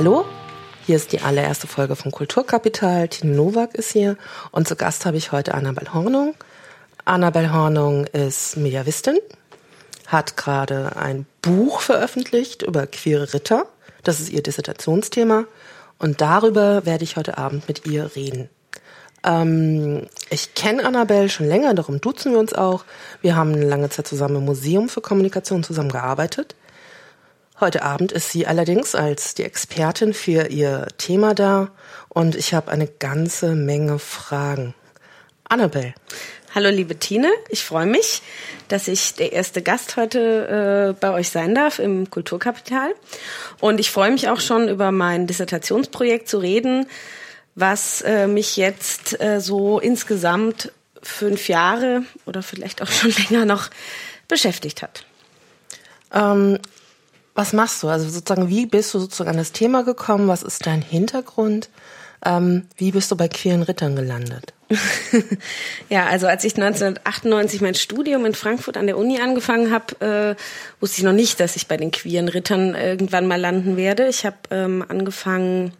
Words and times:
Hallo, 0.00 0.24
hier 0.86 0.94
ist 0.94 1.10
die 1.10 1.22
allererste 1.22 1.66
Folge 1.66 1.96
von 1.96 2.12
Kulturkapital. 2.12 3.08
Tine 3.08 3.34
Nowak 3.34 3.74
ist 3.74 3.90
hier 3.90 4.16
und 4.52 4.68
zu 4.68 4.76
Gast 4.76 5.04
habe 5.06 5.16
ich 5.16 5.32
heute 5.32 5.54
Annabel 5.54 5.92
Hornung. 5.92 6.36
Annabel 7.04 7.52
Hornung 7.52 8.04
ist 8.04 8.56
Mediavistin, 8.56 9.18
hat 10.06 10.36
gerade 10.36 10.94
ein 10.94 11.26
Buch 11.42 11.80
veröffentlicht 11.80 12.62
über 12.62 12.86
queere 12.86 13.34
Ritter. 13.34 13.66
Das 14.04 14.20
ist 14.20 14.30
ihr 14.30 14.40
Dissertationsthema 14.40 15.46
und 15.98 16.20
darüber 16.20 16.86
werde 16.86 17.02
ich 17.02 17.16
heute 17.16 17.36
Abend 17.36 17.66
mit 17.66 17.84
ihr 17.84 18.14
reden. 18.14 18.48
Ähm, 19.24 20.06
ich 20.30 20.54
kenne 20.54 20.84
Annabelle 20.84 21.28
schon 21.28 21.48
länger, 21.48 21.74
darum 21.74 22.00
duzen 22.00 22.30
wir 22.34 22.38
uns 22.38 22.52
auch. 22.52 22.84
Wir 23.20 23.34
haben 23.34 23.52
lange 23.60 23.90
Zeit 23.90 24.06
zusammen 24.06 24.36
im 24.36 24.44
Museum 24.44 24.88
für 24.88 25.00
Kommunikation 25.00 25.64
zusammengearbeitet. 25.64 26.54
Heute 27.60 27.82
Abend 27.82 28.12
ist 28.12 28.30
sie 28.30 28.46
allerdings 28.46 28.94
als 28.94 29.34
die 29.34 29.42
Expertin 29.42 30.14
für 30.14 30.46
ihr 30.46 30.86
Thema 30.96 31.34
da 31.34 31.72
und 32.08 32.36
ich 32.36 32.54
habe 32.54 32.70
eine 32.70 32.86
ganze 32.86 33.56
Menge 33.56 33.98
Fragen. 33.98 34.76
Annabelle. 35.42 35.92
Hallo 36.54 36.70
liebe 36.70 37.00
Tine, 37.00 37.28
ich 37.48 37.64
freue 37.64 37.86
mich, 37.86 38.22
dass 38.68 38.86
ich 38.86 39.14
der 39.14 39.32
erste 39.32 39.60
Gast 39.60 39.96
heute 39.96 40.94
äh, 40.96 41.00
bei 41.00 41.10
euch 41.10 41.30
sein 41.30 41.52
darf 41.52 41.80
im 41.80 42.08
Kulturkapital. 42.08 42.94
Und 43.58 43.80
ich 43.80 43.90
freue 43.90 44.12
mich 44.12 44.28
auch 44.28 44.40
schon 44.40 44.68
über 44.68 44.92
mein 44.92 45.26
Dissertationsprojekt 45.26 46.28
zu 46.28 46.38
reden, 46.38 46.86
was 47.56 48.02
äh, 48.02 48.28
mich 48.28 48.56
jetzt 48.56 49.20
äh, 49.20 49.40
so 49.40 49.80
insgesamt 49.80 50.70
fünf 51.02 51.48
Jahre 51.48 52.04
oder 52.24 52.44
vielleicht 52.44 52.82
auch 52.82 52.90
schon 52.90 53.12
länger 53.30 53.46
noch 53.46 53.68
beschäftigt 54.28 54.80
hat. 54.80 55.04
Ähm, 56.14 56.60
was 57.38 57.52
machst 57.52 57.84
du? 57.84 57.88
Also 57.88 58.08
sozusagen, 58.08 58.48
wie 58.48 58.66
bist 58.66 58.92
du 58.92 58.98
sozusagen 58.98 59.30
an 59.30 59.36
das 59.36 59.52
Thema 59.52 59.84
gekommen? 59.84 60.26
Was 60.26 60.42
ist 60.42 60.66
dein 60.66 60.82
Hintergrund? 60.82 61.68
Ähm, 62.26 62.66
wie 62.76 62.90
bist 62.90 63.12
du 63.12 63.16
bei 63.16 63.28
queeren 63.28 63.62
Rittern 63.62 63.94
gelandet? 63.94 64.54
ja, 65.88 66.06
also 66.06 66.26
als 66.26 66.42
ich 66.42 66.56
1998 66.56 67.60
mein 67.60 67.76
Studium 67.76 68.26
in 68.26 68.34
Frankfurt 68.34 68.76
an 68.76 68.88
der 68.88 68.98
Uni 68.98 69.20
angefangen 69.20 69.70
habe, 69.70 70.34
äh, 70.36 70.80
wusste 70.80 70.98
ich 70.98 71.04
noch 71.04 71.12
nicht, 71.12 71.38
dass 71.38 71.54
ich 71.54 71.68
bei 71.68 71.76
den 71.76 71.92
queeren 71.92 72.26
Rittern 72.26 72.74
irgendwann 72.74 73.28
mal 73.28 73.40
landen 73.40 73.76
werde. 73.76 74.08
Ich 74.08 74.26
habe 74.26 74.36
ähm, 74.50 74.84
angefangen 74.88 75.74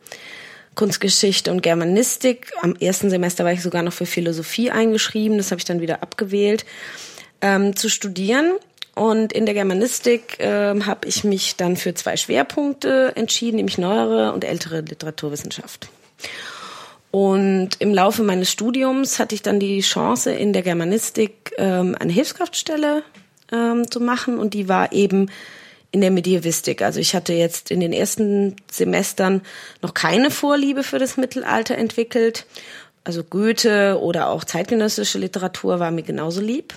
Kunstgeschichte 0.77 1.51
und 1.51 1.65
Germanistik. 1.65 2.53
Am 2.63 2.77
ersten 2.77 3.11
Semester 3.11 3.45
war 3.45 3.53
ich 3.53 3.63
sogar 3.65 3.83
noch 3.83 3.93
für 3.93 4.07
Philosophie 4.07 4.71
eingeschrieben. 4.71 5.39
Das 5.39 5.51
habe 5.51 5.59
ich 5.59 5.65
dann 5.65 5.81
wieder 5.81 6.05
abgewählt 6.05 6.65
ähm, 7.41 7.75
zu 7.75 7.89
studieren 7.89 8.53
und 8.99 9.33
in 9.33 9.47
der 9.47 9.55
Germanistik 9.55 10.41
äh, 10.41 10.81
habe 10.81 11.07
ich 11.07 11.25
mich 11.25 11.57
dann 11.57 11.77
für 11.77 11.95
zwei 11.95 12.17
Schwerpunkte 12.17 13.13
entschieden, 13.15 13.57
nämlich 13.57 13.79
neuere 13.79 14.33
und 14.33 14.45
ältere 14.45 14.81
Literaturwissenschaft. 14.81 15.89
Und 17.11 17.71
im 17.79 17.95
Laufe 17.95 18.23
meines 18.23 18.51
Studiums 18.51 19.19
hatte 19.19 19.35
ich 19.35 19.43
dann 19.43 19.61
die 19.61 19.81
Chance, 19.81 20.33
in 20.33 20.53
der 20.53 20.63
Germanistik 20.63 21.53
ähm, 21.57 21.97
eine 21.99 22.13
Hilfskraftstelle 22.13 23.03
ähm, 23.53 23.91
zu 23.91 24.01
machen 24.01 24.39
und 24.39 24.53
die 24.53 24.69
war 24.69 24.93
eben 24.93 25.31
in 25.91 26.01
der 26.03 26.11
Medievistik. 26.11 26.83
Also 26.83 27.01
ich 27.01 27.15
hatte 27.15 27.33
jetzt 27.33 27.71
in 27.71 27.81
den 27.81 27.93
ersten 27.93 28.57
Semestern 28.71 29.43
noch 29.81 29.95
keine 29.95 30.31
Vorliebe 30.31 30.83
für 30.83 30.99
das 30.99 31.17
Mittelalter 31.17 31.79
entwickelt. 31.79 32.47
Also 33.05 33.25
Goethe 33.25 33.99
oder 34.01 34.29
auch 34.29 34.45
zeitgenössische 34.45 35.19
Literatur 35.19 35.81
war 35.81 35.91
mir 35.91 36.03
genauso 36.03 36.43
lieb. 36.43 36.75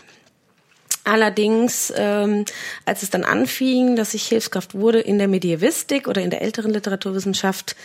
Allerdings, 1.04 1.92
ähm, 1.96 2.46
als 2.86 3.02
es 3.02 3.09
dann 3.09 3.24
anfing, 3.24 3.96
dass 3.96 4.14
ich 4.14 4.28
Hilfskraft 4.28 4.75
wurde 4.75 5.00
in 5.00 5.18
der 5.18 5.28
Medievistik 5.28 6.08
oder 6.08 6.22
in 6.22 6.30
der 6.30 6.42
älteren 6.42 6.72
Literaturwissenschaft, 6.72 7.75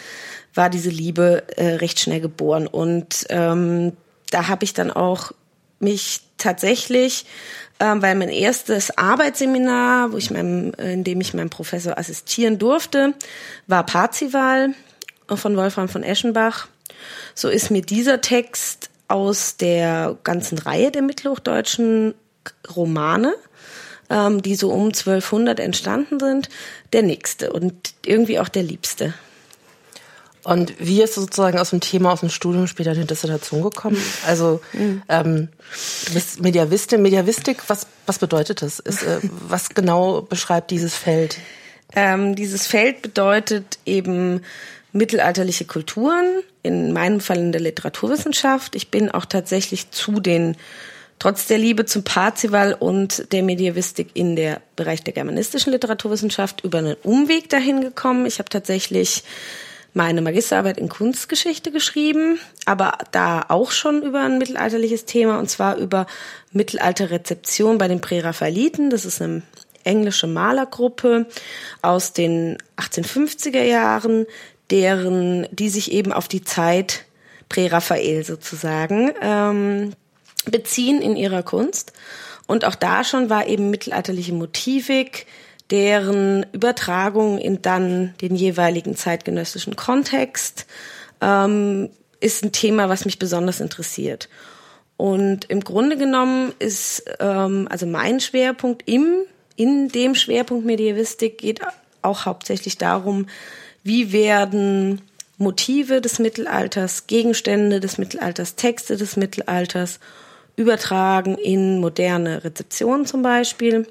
war 0.55 0.69
diese 0.69 0.91
Liebe 0.91 1.45
äh, 1.57 1.77
recht 1.77 1.99
schnell 1.99 2.21
geboren. 2.21 2.67
Und 2.67 3.27
ähm, 3.31 3.93
da 4.31 4.49
habe 4.49 4.65
ich 4.65 4.75
dann 4.75 4.91
auch 4.91 5.33
mich 5.79 6.21
tatsächlich, 6.37 7.25
ähm, 7.81 8.03
weil 8.03 8.15
mein 8.15 8.29
erstes 8.29 8.97
Arbeitsseminar, 8.97 10.13
wo 10.13 10.19
ich 10.19 10.31
meinem, 10.31 10.73
in 10.75 11.05
dem 11.05 11.21
ich 11.21 11.33
meinem 11.33 11.51
Professor 11.51 11.99
assistieren 11.99 12.59
durfte, 12.59 13.15
war 13.67 13.85
Parzival 13.85 14.75
von 15.29 15.57
Wolfram 15.57 15.89
von 15.89 16.03
Eschenbach. 16.03 16.69
So 17.35 17.49
ist 17.49 17.71
mir 17.71 17.83
dieser 17.83 18.21
Text 18.21 18.91
aus 19.09 19.57
der 19.57 20.17
ganzen 20.25 20.59
Reihe 20.59 20.91
der 20.91 21.03
mittelhochdeutschen 21.03 22.15
Romane, 22.75 23.35
ähm, 24.11 24.43
die 24.43 24.55
so 24.55 24.71
um 24.71 24.87
1200 24.87 25.61
entstanden 25.61 26.21
sind, 26.21 26.49
der 26.93 27.03
nächste 27.03 27.53
und 27.53 27.95
irgendwie 28.05 28.39
auch 28.39 28.49
der 28.49 28.63
liebste. 28.63 29.15
Und 30.47 30.75
wie 30.79 31.03
ist 31.03 31.15
sozusagen 31.15 31.59
aus 31.59 31.71
dem 31.71 31.81
Thema, 31.81 32.13
aus 32.13 32.21
dem 32.21 32.29
Studium 32.29 32.69
später 32.69 32.93
in 32.93 33.01
die 33.01 33.07
Dissertation 33.09 33.63
gekommen? 33.63 34.01
Also 34.29 34.61
mhm. 34.73 35.03
ähm, 35.09 35.49
du 36.07 36.15
bist 36.15 36.41
Mediavistin. 36.41 37.03
Mediavistik, 37.03 37.69
was, 37.69 37.89
was 38.07 38.21
bedeutet 38.21 38.63
das? 38.63 38.79
Ist, 38.79 39.03
äh, 39.03 39.19
was 39.23 39.71
genau 39.71 40.23
beschreibt 40.23 40.71
dieses 40.71 40.95
Feld? 40.95 41.39
Ähm, 41.97 42.37
dieses 42.37 42.69
Feld 42.69 43.03
bedeutet 43.03 43.81
eben 43.87 44.43
mittelalterliche 44.93 45.65
Kulturen, 45.65 46.43
in 46.63 46.93
meinem 46.93 47.19
Fall 47.19 47.39
in 47.39 47.51
der 47.51 47.61
Literaturwissenschaft. 47.61 48.77
Ich 48.77 48.93
bin 48.93 49.11
auch 49.11 49.25
tatsächlich 49.25 49.91
zu 49.91 50.21
den 50.21 50.57
Trotz 51.19 51.47
der 51.47 51.59
Liebe 51.59 51.87
zum 51.87 52.05
Parzival 52.05 52.75
und 52.75 53.33
der 53.33 53.43
Medievistik 53.43 54.11
in 54.15 54.37
der 54.37 54.61
Bereich 54.77 55.03
der 55.03 55.15
germanistischen 55.15 55.73
Literaturwissenschaft 55.73 56.63
über 56.63 56.79
einen 56.79 56.97
Umweg 57.03 57.49
dahin 57.49 57.81
gekommen. 57.81 58.27
Ich 58.27 58.39
habe 58.39 58.51
tatsächlich 58.51 59.25
meine 59.95 60.21
Magisterarbeit 60.21 60.77
in 60.77 60.91
Kunstgeschichte 60.91 61.73
geschrieben, 61.73 62.39
aber 62.67 62.99
da 63.13 63.47
auch 63.49 63.71
schon 63.71 64.03
über 64.03 64.21
ein 64.21 64.37
mittelalterliches 64.37 65.07
Thema 65.07 65.39
und 65.39 65.49
zwar 65.49 65.77
über 65.79 66.07
Mittelalterrezeption 66.53 67.79
bei 67.79 67.89
den 67.89 68.03
Präraphaeliten. 68.03 68.91
Das 68.91 69.07
ist 69.07 69.23
eine 69.23 69.41
englische 69.85 70.27
Malergruppe 70.27 71.27
aus 71.81 72.13
den 72.13 72.59
1850er 72.77 73.63
Jahren, 73.63 74.27
deren, 74.71 75.47
die 75.51 75.71
sich 75.71 75.93
eben 75.93 76.13
auf 76.13 76.29
die 76.29 76.45
Zeit 76.45 77.07
Präraphael 77.49 78.23
sozusagen 78.23 79.13
ähm, 79.23 79.93
beziehen 80.51 81.01
in 81.03 81.17
ihrer 81.17 81.43
Kunst. 81.43 81.93
Und 82.47 82.65
auch 82.65 82.75
da 82.75 83.05
schon 83.05 83.29
war 83.31 83.47
eben 83.47 83.71
mittelalterliche 83.71 84.33
Motivik, 84.33 85.27
deren 85.71 86.47
Übertragung 86.53 87.39
in 87.39 87.61
dann 87.61 88.15
den 88.21 88.37
jeweiligen 88.37 88.97
zeitgenössischen 88.97 89.75
Kontext 89.75 90.67
ähm, 91.21 91.91
ist 92.21 92.45
ein 92.45 92.53
Thema, 92.53 92.89
was 92.89 93.05
mich 93.05 93.19
besonders 93.19 93.61
interessiert. 93.61 94.29
Und 94.97 95.47
im 95.47 95.61
Grunde 95.61 95.97
genommen 95.97 96.53
ist 96.59 97.05
ähm, 97.21 97.67
also 97.71 97.87
mein 97.87 98.21
Schwerpunkt 98.21 98.89
im 98.89 99.25
in 99.57 99.89
dem 99.89 100.15
Schwerpunkt 100.15 100.67
Medievistik 100.67 101.39
geht 101.39 101.61
auch 102.03 102.27
hauptsächlich 102.27 102.77
darum, 102.79 103.27
wie 103.83 104.13
werden 104.13 105.01
Motive 105.39 106.01
des 106.01 106.19
Mittelalters, 106.19 107.07
Gegenstände 107.07 107.81
des 107.81 107.99
Mittelalters, 107.99 108.55
Texte 108.55 108.97
des 108.97 109.17
Mittelalters 109.17 109.99
übertragen 110.57 111.37
in 111.37 111.79
moderne 111.81 112.43
Rezeptionen 112.43 113.07
zum 113.07 113.23
Beispiel. 113.23 113.87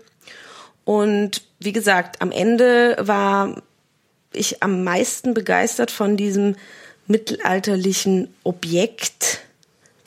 Und 0.84 1.44
wie 1.60 1.72
gesagt, 1.72 2.22
am 2.22 2.32
Ende 2.32 2.98
war 3.00 3.62
ich 4.34 4.62
am 4.62 4.84
meisten 4.84 5.34
begeistert 5.34 5.92
von 5.92 6.18
diesem 6.18 6.56
mittelalterlichen 7.08 8.34
Objekt 8.44 9.40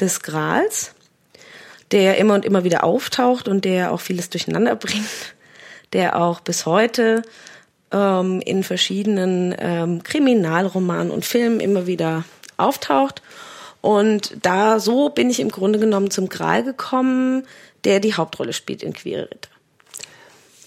des 0.00 0.20
Grals, 0.20 0.92
der 1.90 2.18
immer 2.18 2.34
und 2.34 2.44
immer 2.44 2.64
wieder 2.64 2.84
auftaucht 2.84 3.48
und 3.48 3.64
der 3.64 3.92
auch 3.92 4.00
vieles 4.00 4.30
durcheinander 4.30 4.76
bringt, 4.76 5.34
der 5.92 6.20
auch 6.20 6.40
bis 6.40 6.66
heute 6.66 7.22
ähm, 7.92 8.40
in 8.44 8.62
verschiedenen 8.62 9.54
ähm, 9.58 10.02
Kriminalromanen 10.02 11.10
und 11.10 11.24
Filmen 11.24 11.60
immer 11.60 11.86
wieder 11.86 12.24
auftaucht 12.56 13.22
und 13.88 14.36
da 14.42 14.80
so 14.80 15.08
bin 15.08 15.30
ich 15.30 15.40
im 15.40 15.48
Grunde 15.48 15.78
genommen 15.78 16.10
zum 16.10 16.28
Gral 16.28 16.62
gekommen, 16.62 17.46
der 17.84 18.00
die 18.00 18.12
Hauptrolle 18.12 18.52
spielt 18.52 18.82
in 18.82 18.92
Queere 18.92 19.30
Ritter. 19.30 19.48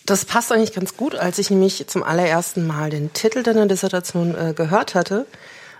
Das 0.07 0.25
passt 0.25 0.51
eigentlich 0.51 0.73
ganz 0.73 0.97
gut, 0.97 1.13
als 1.13 1.38
ich 1.38 1.51
nämlich 1.51 1.85
zum 1.88 2.01
allerersten 2.01 2.65
Mal 2.65 2.89
den 2.89 3.13
Titel 3.13 3.44
deiner 3.44 3.68
Dissertation 3.68 4.33
äh, 4.33 4.53
gehört 4.56 4.95
hatte, 4.95 5.27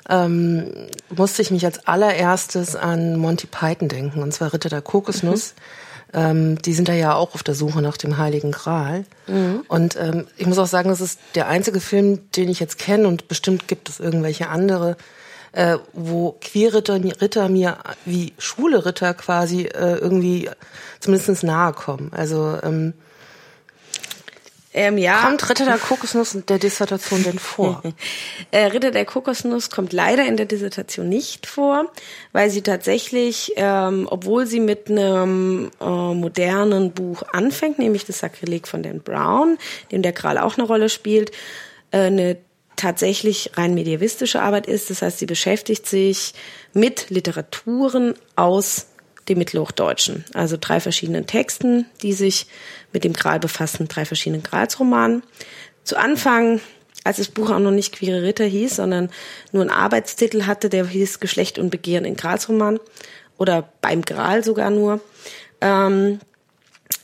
ähm, 0.08 0.72
musste 1.10 1.42
ich 1.42 1.50
mich 1.50 1.66
als 1.66 1.88
allererstes 1.88 2.76
an 2.76 3.18
Monty 3.18 3.48
Python 3.48 3.90
denken, 3.90 4.22
und 4.22 4.32
zwar 4.32 4.54
Ritter 4.54 4.70
der 4.70 4.84
Kokosnuss. 4.84 5.56
Mhm. 6.14 6.20
Ähm, 6.20 6.62
die 6.62 6.74
sind 6.74 6.90
da 6.90 6.94
ja 6.94 7.16
auch 7.16 7.34
auf 7.34 7.42
der 7.42 7.56
Suche 7.56 7.82
nach 7.82 7.98
dem 7.98 8.20
Heiligen 8.20 8.52
Gral. 8.52 9.04
Mhm. 9.26 9.64
Und 9.68 9.96
ähm, 9.96 10.28
ich 10.38 10.46
muss 10.46 10.60
auch 10.60 10.68
sagen, 10.68 10.90
das 10.90 11.02
ist 11.02 11.20
der 11.34 11.48
einzige 11.48 11.80
Film, 11.80 12.20
den 12.34 12.50
ich 12.50 12.60
jetzt 12.60 12.78
kenne, 12.78 13.08
und 13.08 13.28
bestimmt 13.28 13.68
gibt 13.68 13.90
es 13.90 14.00
irgendwelche 14.00 14.50
andere, 14.50 14.96
äh, 15.54 15.78
wo 15.94 16.38
queere 16.42 16.84
Ritter 16.88 17.50
mir 17.50 17.78
wie 18.06 18.34
schwule 18.38 18.86
Ritter 18.86 19.14
quasi 19.14 19.64
äh, 19.64 19.96
irgendwie 19.96 20.50
zumindest 21.00 21.44
nahe 21.44 21.74
kommen. 21.74 22.12
Also 22.14 22.58
ähm, 22.64 22.94
Ähm, 24.74 24.98
ja. 24.98 25.24
Kommt 25.24 25.50
Ritter 25.50 25.66
der 25.66 25.78
Kokosnuss 25.78 26.34
in 26.34 26.46
der 26.46 26.58
Dissertation 26.58 27.24
denn 27.24 27.40
vor? 27.40 27.84
äh, 28.52 28.68
Ritter 28.68 28.92
der 28.92 29.04
Kokosnuss 29.04 29.70
kommt 29.70 29.92
leider 29.92 30.26
in 30.26 30.38
der 30.38 30.46
Dissertation 30.46 31.10
nicht 31.10 31.46
vor, 31.46 31.92
weil 32.32 32.50
sie 32.50 32.62
tatsächlich, 32.62 33.52
ähm, 33.58 34.08
obwohl 34.10 34.46
sie 34.46 34.62
mit 34.62 34.90
einem 34.90 35.72
äh, 35.82 35.86
modernen 35.86 36.92
Buch 36.94 37.24
anfängt, 37.34 37.80
nämlich 37.80 38.06
das 38.06 38.20
Sakrileg 38.20 38.66
von 38.66 38.82
Dan 38.82 39.02
Brown, 39.02 39.58
dem 39.92 40.04
der 40.04 40.14
Kral 40.14 40.38
auch 40.38 40.58
eine 40.58 40.66
Rolle 40.66 40.88
spielt, 40.88 41.32
äh, 41.92 42.04
eine 42.04 42.38
tatsächlich 42.76 43.52
rein 43.56 43.74
medievistische 43.74 44.42
Arbeit 44.42 44.68
ist. 44.68 44.90
Das 44.90 45.02
heißt, 45.02 45.20
sie 45.20 45.26
beschäftigt 45.26 45.86
sich 45.86 46.34
mit 46.74 47.10
Literaturen 47.10 48.16
aus 48.36 48.88
dem 49.30 49.38
Mittelhochdeutschen. 49.38 50.26
Also 50.34 50.58
drei 50.60 50.80
verschiedenen 50.80 51.28
Texten, 51.28 51.86
die 52.02 52.14
sich 52.14 52.48
mit 52.92 53.04
dem 53.04 53.14
Gral 53.14 53.40
befassen, 53.40 53.88
drei 53.88 54.06
verschiedenen 54.06 54.44
Gralsromanen. 54.44 55.24
Zu 55.84 55.98
Anfang, 55.98 56.60
als 57.04 57.18
das 57.18 57.30
Buch 57.30 57.50
auch 57.50 57.60
noch 57.60 57.72
nicht 57.72 57.94
Queere 57.94 58.24
Ritter 58.24 58.46
hieß, 58.46 58.78
sondern 58.78 59.10
nur 59.52 59.62
einen 59.62 59.72
Arbeitstitel 59.72 60.44
hatte, 60.46 60.70
der 60.70 60.88
hieß 60.88 61.20
Geschlecht 61.20 61.60
und 61.60 61.70
Begehren 61.70 62.06
in 62.06 62.16
Gralsroman 62.16 62.80
oder 63.38 63.70
beim 63.82 64.04
Gral 64.04 64.44
sogar 64.44 64.70
nur, 64.70 65.00
ähm, 65.62 66.20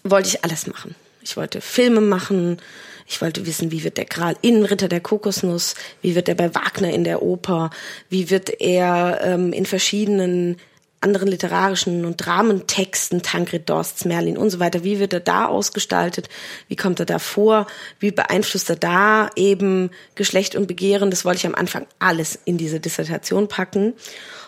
wollte 0.03 0.29
ich 0.29 0.43
alles 0.43 0.67
machen. 0.67 0.95
Ich 1.21 1.37
wollte 1.37 1.61
Filme 1.61 2.01
machen, 2.01 2.61
ich 3.07 3.21
wollte 3.21 3.45
wissen, 3.45 3.71
wie 3.71 3.83
wird 3.83 3.97
der 3.97 4.05
Gral 4.05 4.35
in 4.41 4.63
Ritter 4.63 4.89
der 4.89 4.99
Kokosnuss, 4.99 5.75
wie 6.01 6.15
wird 6.15 6.27
er 6.27 6.35
bei 6.35 6.53
Wagner 6.53 6.91
in 6.91 7.03
der 7.03 7.21
Oper, 7.21 7.69
wie 8.09 8.29
wird 8.29 8.61
er 8.61 9.21
ähm, 9.23 9.53
in 9.53 9.65
verschiedenen 9.65 10.57
anderen 10.99 11.27
literarischen 11.27 12.05
und 12.05 12.17
Dramentexten, 12.17 13.21
Tancred 13.21 13.69
Dorsts, 13.69 14.03
Merlin 14.05 14.37
und 14.37 14.49
so 14.49 14.59
weiter, 14.59 14.83
wie 14.83 14.99
wird 14.99 15.13
er 15.13 15.19
da 15.19 15.45
ausgestaltet, 15.45 16.27
wie 16.67 16.75
kommt 16.75 16.99
er 16.99 17.05
da 17.05 17.19
vor, 17.19 17.67
wie 17.99 18.11
beeinflusst 18.11 18.69
er 18.69 18.75
da 18.77 19.29
eben 19.35 19.91
Geschlecht 20.15 20.55
und 20.55 20.67
Begehren, 20.67 21.11
das 21.11 21.23
wollte 21.23 21.37
ich 21.37 21.45
am 21.45 21.55
Anfang 21.55 21.85
alles 21.99 22.39
in 22.45 22.57
diese 22.57 22.79
Dissertation 22.79 23.47
packen. 23.47 23.93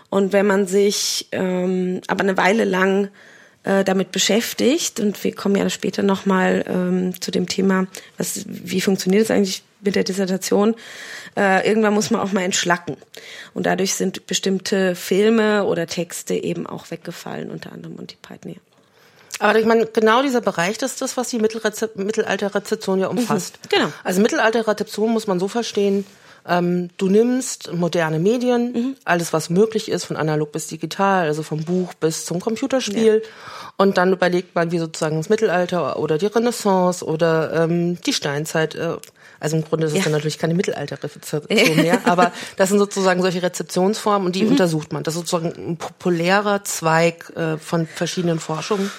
Und 0.10 0.34
wenn 0.34 0.48
man 0.48 0.66
sich 0.66 1.28
ähm, 1.32 2.02
aber 2.08 2.22
eine 2.22 2.36
Weile 2.36 2.66
lang 2.66 3.10
äh, 3.64 3.84
damit 3.84 4.12
beschäftigt, 4.12 5.00
und 5.00 5.24
wir 5.24 5.36
kommen 5.36 5.56
ja 5.56 5.70
später 5.70 6.04
nochmal 6.04 6.66
ähm, 6.68 7.20
zu 7.22 7.32
dem 7.32 7.48
Thema, 7.48 7.88
was, 8.18 8.46
wie 8.48 8.82
funktioniert 8.82 9.24
es 9.24 9.32
eigentlich 9.32 9.64
mit 9.82 9.96
der 9.96 10.04
Dissertation, 10.04 10.76
äh, 11.38 11.68
irgendwann 11.68 11.94
muss 11.94 12.12
man 12.12 12.22
auch 12.22 12.32
mal 12.32 12.44
entschlacken. 12.44 12.98
Und 13.54 13.66
dadurch 13.66 13.94
sind 13.94 14.28
bestimmte 14.28 14.96
Filme 14.96 15.64
oder 15.66 15.88
Texte 15.88 16.36
eben 16.36 16.68
auch 16.68 16.92
weggefallen, 16.92 17.50
unter 17.50 17.72
anderem 17.72 17.96
Monty 17.96 18.18
Python. 18.22 18.56
Aber 19.40 19.58
ich 19.58 19.66
meine, 19.66 19.86
genau 19.86 20.22
dieser 20.22 20.42
Bereich, 20.42 20.78
das 20.78 20.92
ist 20.92 21.02
das, 21.02 21.16
was 21.16 21.30
die 21.30 21.40
Mittelalterrezeption 21.40 23.00
ja 23.00 23.08
umfasst. 23.08 23.58
Mhm, 23.64 23.70
genau. 23.70 23.94
Also 24.04 24.22
Mittelalterrezeption 24.22 25.12
muss 25.12 25.28
man 25.28 25.40
so 25.40 25.48
verstehen, 25.48 26.06
ähm, 26.48 26.90
du 26.98 27.10
nimmst 27.10 27.74
moderne 27.74 28.20
Medien, 28.20 28.72
mhm. 28.72 28.96
alles 29.06 29.34
was 29.34 29.50
möglich 29.50 29.90
ist, 29.90 30.06
von 30.06 30.18
analog 30.18 30.52
bis 30.52 30.68
digital, 30.68 31.28
also 31.28 31.44
vom 31.44 31.64
Buch 31.64 31.94
bis 31.94 32.26
zum 32.26 32.40
Computerspiel. 32.40 33.22
Ja. 33.24 33.30
Und 33.78 33.98
dann 33.98 34.14
überlegt 34.14 34.56
man, 34.56 34.72
wie 34.72 34.80
sozusagen 34.80 35.18
das 35.18 35.30
Mittelalter 35.30 36.00
oder 36.00 36.18
die 36.18 36.26
Renaissance 36.26 37.06
oder 37.06 37.64
ähm, 37.64 38.00
die 38.02 38.14
Steinzeit 38.14 38.76
äh, 38.76 38.98
also 39.40 39.58
im 39.58 39.64
Grunde 39.64 39.88
ist 39.88 39.94
es 39.94 40.00
ja. 40.00 40.04
dann 40.04 40.14
natürlich 40.14 40.38
keine 40.38 40.54
Mittelalterrezeption 40.54 41.48
mehr, 41.76 42.02
aber 42.06 42.32
das 42.58 42.70
sind 42.70 42.80
sozusagen 42.80 43.22
solche 43.22 43.42
Rezeptionsformen 43.42 44.26
und 44.26 44.36
die 44.36 44.44
mhm. 44.44 44.52
untersucht 44.52 44.92
man. 44.92 45.04
Das 45.04 45.16
ist 45.16 45.28
sozusagen 45.28 45.72
ein 45.72 45.78
populärer 45.78 46.64
Zweig 46.64 47.32
äh, 47.36 47.58
von 47.58 47.88
verschiedenen 47.88 48.40
Forschungen. 48.40 48.92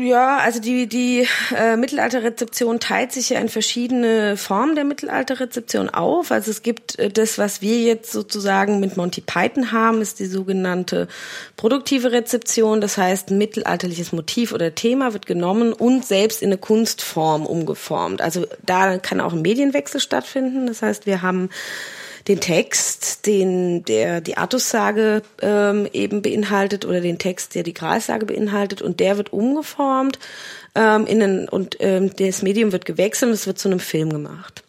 Ja, 0.00 0.36
also 0.36 0.60
die, 0.60 0.86
die 0.86 1.26
äh, 1.56 1.76
Mittelalterrezeption 1.76 2.78
teilt 2.78 3.10
sich 3.10 3.30
ja 3.30 3.40
in 3.40 3.48
verschiedene 3.48 4.36
Formen 4.36 4.76
der 4.76 4.84
Mittelalterrezeption 4.84 5.90
auf. 5.90 6.30
Also 6.30 6.52
es 6.52 6.62
gibt 6.62 6.98
äh, 6.98 7.10
das, 7.10 7.36
was 7.36 7.62
wir 7.62 7.80
jetzt 7.80 8.12
sozusagen 8.12 8.78
mit 8.78 8.96
Monty 8.96 9.20
Python 9.20 9.72
haben, 9.72 10.00
ist 10.00 10.20
die 10.20 10.26
sogenannte 10.26 11.08
produktive 11.56 12.12
Rezeption. 12.12 12.80
Das 12.80 12.96
heißt, 12.96 13.30
ein 13.30 13.38
mittelalterliches 13.38 14.12
Motiv 14.12 14.52
oder 14.52 14.72
Thema 14.74 15.14
wird 15.14 15.26
genommen 15.26 15.72
und 15.72 16.06
selbst 16.06 16.42
in 16.42 16.50
eine 16.50 16.58
Kunstform 16.58 17.44
umgeformt. 17.44 18.20
Also 18.20 18.46
da 18.64 18.98
kann 18.98 19.20
auch 19.20 19.32
ein 19.32 19.42
Medienwechsel 19.42 20.00
stattfinden. 20.00 20.68
Das 20.68 20.80
heißt, 20.80 21.06
wir 21.06 21.22
haben 21.22 21.50
den 22.28 22.40
Text, 22.40 23.26
den 23.26 23.84
der 23.84 24.20
die 24.20 24.36
Artussage 24.36 25.22
ähm, 25.40 25.88
eben 25.92 26.22
beinhaltet 26.22 26.84
oder 26.84 27.00
den 27.00 27.18
Text, 27.18 27.54
der 27.54 27.62
die 27.62 27.74
Gralsage 27.74 28.26
beinhaltet 28.26 28.82
und 28.82 29.00
der 29.00 29.16
wird 29.16 29.32
umgeformt 29.32 30.18
ähm, 30.74 31.06
in 31.06 31.22
einen, 31.22 31.48
und 31.48 31.76
ähm, 31.80 32.14
das 32.16 32.42
Medium 32.42 32.72
wird 32.72 32.84
gewechselt 32.84 33.30
und 33.30 33.34
es 33.34 33.46
wird 33.46 33.58
zu 33.58 33.68
einem 33.68 33.80
Film 33.80 34.10
gemacht. 34.10 34.62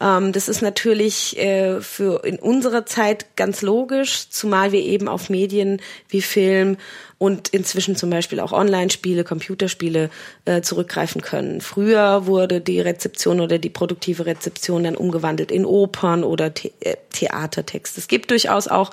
Ähm, 0.00 0.32
das 0.32 0.48
ist 0.48 0.62
natürlich 0.62 1.38
äh, 1.38 1.80
für 1.80 2.24
in 2.24 2.38
unserer 2.38 2.86
Zeit 2.86 3.36
ganz 3.36 3.62
logisch, 3.62 4.30
zumal 4.30 4.72
wir 4.72 4.80
eben 4.80 5.08
auf 5.08 5.28
Medien 5.28 5.80
wie 6.08 6.22
Film 6.22 6.78
und 7.18 7.50
inzwischen 7.50 7.96
zum 7.96 8.08
Beispiel 8.08 8.40
auch 8.40 8.52
Online-Spiele, 8.52 9.24
Computerspiele 9.24 10.08
äh, 10.46 10.62
zurückgreifen 10.62 11.20
können. 11.20 11.60
Früher 11.60 12.26
wurde 12.26 12.62
die 12.62 12.80
Rezeption 12.80 13.40
oder 13.40 13.58
die 13.58 13.68
produktive 13.68 14.24
Rezeption 14.24 14.84
dann 14.84 14.96
umgewandelt 14.96 15.50
in 15.50 15.66
Opern 15.66 16.24
oder 16.24 16.50
The 16.56 16.72
äh, 16.80 16.96
Theatertext. 17.12 17.98
Es 17.98 18.08
gibt 18.08 18.30
durchaus 18.30 18.68
auch 18.68 18.92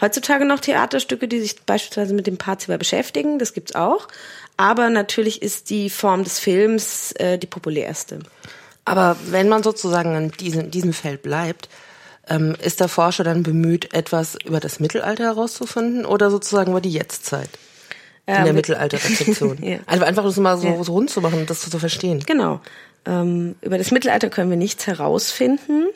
heutzutage 0.00 0.44
noch 0.44 0.60
Theaterstücke, 0.60 1.26
die 1.26 1.40
sich 1.40 1.60
beispielsweise 1.62 2.14
mit 2.14 2.28
dem 2.28 2.38
Parzival 2.38 2.78
beschäftigen. 2.78 3.40
Das 3.40 3.52
gibt's 3.52 3.74
auch. 3.74 4.06
Aber 4.56 4.88
natürlich 4.88 5.42
ist 5.42 5.70
die 5.70 5.90
Form 5.90 6.22
des 6.22 6.38
Films 6.38 7.12
äh, 7.12 7.36
die 7.36 7.46
populärste. 7.46 8.20
Aber 8.90 9.16
wenn 9.30 9.48
man 9.48 9.62
sozusagen 9.62 10.16
in 10.16 10.30
diesem, 10.32 10.70
diesem 10.72 10.92
Feld 10.92 11.22
bleibt, 11.22 11.68
ähm, 12.28 12.56
ist 12.60 12.80
der 12.80 12.88
Forscher 12.88 13.22
dann 13.22 13.44
bemüht, 13.44 13.94
etwas 13.94 14.36
über 14.44 14.58
das 14.58 14.80
Mittelalter 14.80 15.24
herauszufinden 15.24 16.04
oder 16.04 16.28
sozusagen 16.28 16.72
über 16.72 16.80
die 16.80 16.90
Jetztzeit? 16.90 17.50
In 18.26 18.34
ähm, 18.34 18.44
der 18.44 18.52
Mittelalterrezeption. 18.52 19.58
ja. 19.62 19.78
Also 19.86 20.04
einfach 20.04 20.24
das 20.24 20.36
mal 20.38 20.58
so, 20.58 20.66
ja. 20.66 20.82
so 20.82 20.92
rund 20.92 21.08
zu 21.08 21.20
machen 21.20 21.38
und 21.38 21.50
das 21.50 21.60
zu 21.60 21.78
verstehen. 21.78 22.24
Genau. 22.26 22.60
Ähm, 23.06 23.54
über 23.60 23.78
das 23.78 23.92
Mittelalter 23.92 24.28
können 24.28 24.50
wir 24.50 24.56
nichts 24.56 24.88
herausfinden. 24.88 25.86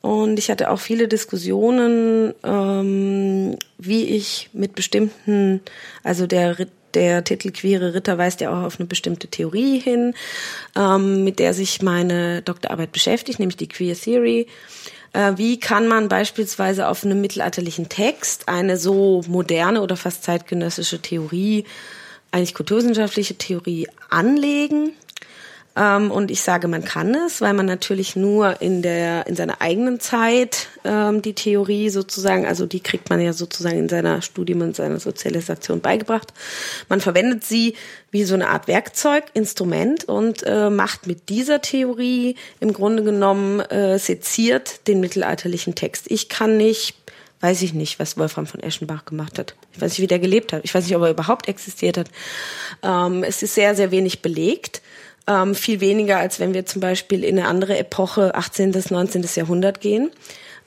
Und 0.00 0.38
ich 0.38 0.52
hatte 0.52 0.70
auch 0.70 0.78
viele 0.78 1.08
Diskussionen, 1.08 2.32
ähm, 2.44 3.56
wie 3.76 4.04
ich 4.04 4.50
mit 4.52 4.76
bestimmten, 4.76 5.62
also 6.04 6.28
der 6.28 6.58
der 6.94 7.24
Titel 7.24 7.50
Queere 7.50 7.94
Ritter 7.94 8.18
weist 8.18 8.40
ja 8.40 8.50
auch 8.50 8.64
auf 8.64 8.78
eine 8.78 8.86
bestimmte 8.86 9.28
Theorie 9.28 9.78
hin, 9.78 10.14
ähm, 10.76 11.24
mit 11.24 11.38
der 11.38 11.54
sich 11.54 11.82
meine 11.82 12.42
Doktorarbeit 12.42 12.92
beschäftigt, 12.92 13.38
nämlich 13.38 13.56
die 13.56 13.68
Queer 13.68 13.94
Theory. 13.94 14.46
Äh, 15.12 15.32
wie 15.36 15.58
kann 15.58 15.88
man 15.88 16.08
beispielsweise 16.08 16.88
auf 16.88 17.04
einem 17.04 17.20
mittelalterlichen 17.20 17.88
Text 17.88 18.48
eine 18.48 18.76
so 18.76 19.22
moderne 19.26 19.82
oder 19.82 19.96
fast 19.96 20.24
zeitgenössische 20.24 21.00
Theorie, 21.00 21.64
eigentlich 22.30 22.54
kulturwissenschaftliche 22.54 23.34
Theorie 23.34 23.88
anlegen? 24.08 24.92
Ähm, 25.76 26.10
und 26.10 26.30
ich 26.30 26.42
sage, 26.42 26.66
man 26.66 26.84
kann 26.84 27.14
es, 27.14 27.40
weil 27.40 27.54
man 27.54 27.66
natürlich 27.66 28.16
nur 28.16 28.60
in 28.60 28.82
der 28.82 29.26
in 29.26 29.36
seiner 29.36 29.60
eigenen 29.60 30.00
Zeit 30.00 30.68
ähm, 30.84 31.22
die 31.22 31.34
Theorie 31.34 31.90
sozusagen, 31.90 32.44
also 32.44 32.66
die 32.66 32.80
kriegt 32.80 33.08
man 33.08 33.20
ja 33.20 33.32
sozusagen 33.32 33.78
in 33.78 33.88
seiner 33.88 34.20
Studium 34.20 34.62
und 34.62 34.74
seiner 34.74 34.98
Sozialisation 34.98 35.80
beigebracht. 35.80 36.32
Man 36.88 37.00
verwendet 37.00 37.44
sie 37.44 37.74
wie 38.10 38.24
so 38.24 38.34
eine 38.34 38.48
Art 38.48 38.66
Werkzeug, 38.66 39.24
Instrument 39.34 40.04
und 40.04 40.42
äh, 40.44 40.70
macht 40.70 41.06
mit 41.06 41.28
dieser 41.28 41.60
Theorie 41.60 42.34
im 42.58 42.72
Grunde 42.72 43.04
genommen 43.04 43.60
äh, 43.60 43.98
seziert 43.98 44.88
den 44.88 45.00
mittelalterlichen 45.00 45.76
Text. 45.76 46.10
Ich 46.10 46.28
kann 46.28 46.56
nicht 46.56 46.96
weiß 47.42 47.62
ich 47.62 47.72
nicht, 47.72 47.98
was 47.98 48.18
Wolfram 48.18 48.46
von 48.46 48.60
Eschenbach 48.60 49.06
gemacht 49.06 49.38
hat. 49.38 49.54
Ich 49.72 49.80
weiß 49.80 49.92
nicht, 49.92 50.00
wie 50.00 50.06
der 50.06 50.18
gelebt 50.18 50.52
hat. 50.52 50.60
Ich 50.62 50.74
weiß 50.74 50.84
nicht, 50.84 50.94
ob 50.94 51.02
er 51.02 51.10
überhaupt 51.10 51.48
existiert 51.48 51.96
hat. 51.96 52.08
Ähm, 52.82 53.24
es 53.24 53.42
ist 53.42 53.54
sehr, 53.54 53.74
sehr 53.74 53.90
wenig 53.90 54.20
belegt 54.20 54.82
ähm, 55.26 55.54
viel 55.54 55.80
weniger, 55.80 56.18
als 56.18 56.40
wenn 56.40 56.54
wir 56.54 56.66
zum 56.66 56.80
Beispiel 56.80 57.24
in 57.24 57.38
eine 57.38 57.48
andere 57.48 57.78
Epoche, 57.78 58.34
18. 58.34 58.72
bis 58.72 58.90
19. 58.90 59.26
Jahrhundert 59.34 59.80
gehen. 59.80 60.10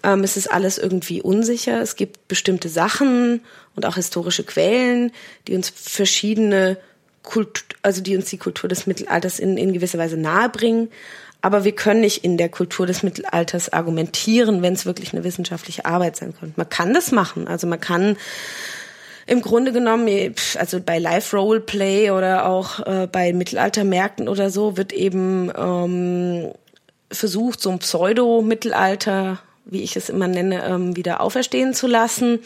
Ähm, 0.04 0.24
es 0.24 0.38
ist 0.38 0.52
alles 0.52 0.78
irgendwie 0.78 1.22
unsicher. 1.22 1.82
Es 1.82 1.96
gibt 1.96 2.28
bestimmte 2.28 2.70
Sachen 2.70 3.42
und 3.76 3.86
auch 3.86 3.96
historische 3.96 4.44
Quellen, 4.44 5.12
die 5.48 5.56
uns 5.56 5.70
verschiedene 5.70 6.78
Kultur, 7.24 7.66
also 7.82 8.02
die 8.02 8.16
uns 8.16 8.30
die 8.30 8.38
Kultur 8.38 8.68
des 8.68 8.86
Mittelalters 8.86 9.40
in, 9.40 9.58
in 9.58 9.74
gewisser 9.74 9.98
Weise 9.98 10.18
nahebringen. 10.18 10.90
Aber 11.42 11.66
wir 11.66 11.74
können 11.74 12.02
nicht 12.02 12.24
in 12.24 12.38
der 12.38 12.48
Kultur 12.48 12.86
des 12.86 13.04
Mittelalters 13.04 13.72
argumentieren, 13.72 14.62
wenn 14.62 14.74
es 14.74 14.86
wirklich 14.86 15.14
eine 15.14 15.26
wissenschaftliche 15.26 15.86
Arbeit 15.86 16.16
sein 16.16 16.34
könnte. 16.38 16.54
Man 16.58 16.70
kann 16.70 16.94
das 16.94 17.12
machen. 17.12 17.48
Also 17.48 17.68
man 17.68 17.82
kann 17.82 18.16
im 19.26 19.42
Grunde 19.42 19.72
genommen, 19.72 20.36
also 20.58 20.80
bei 20.82 21.00
Live-Roleplay 21.00 22.12
oder 22.12 22.46
auch 22.46 22.80
äh, 22.86 23.08
bei 23.12 23.34
Mittelaltermärkten 23.34 24.28
oder 24.28 24.50
so, 24.50 24.78
wird 24.78 24.94
eben 24.94 25.52
ähm, 25.58 26.52
versucht, 27.12 27.62
so 27.62 27.70
ein 27.70 27.80
Pseudo-Mittelalter, 27.80 29.40
wie 29.66 29.84
ich 29.84 29.96
es 29.96 30.10
immer 30.10 30.28
nenne, 30.28 30.66
ähm, 30.66 30.96
wieder 30.96 31.22
auferstehen 31.22 31.74
zu 31.74 31.88
lassen. 31.88 32.40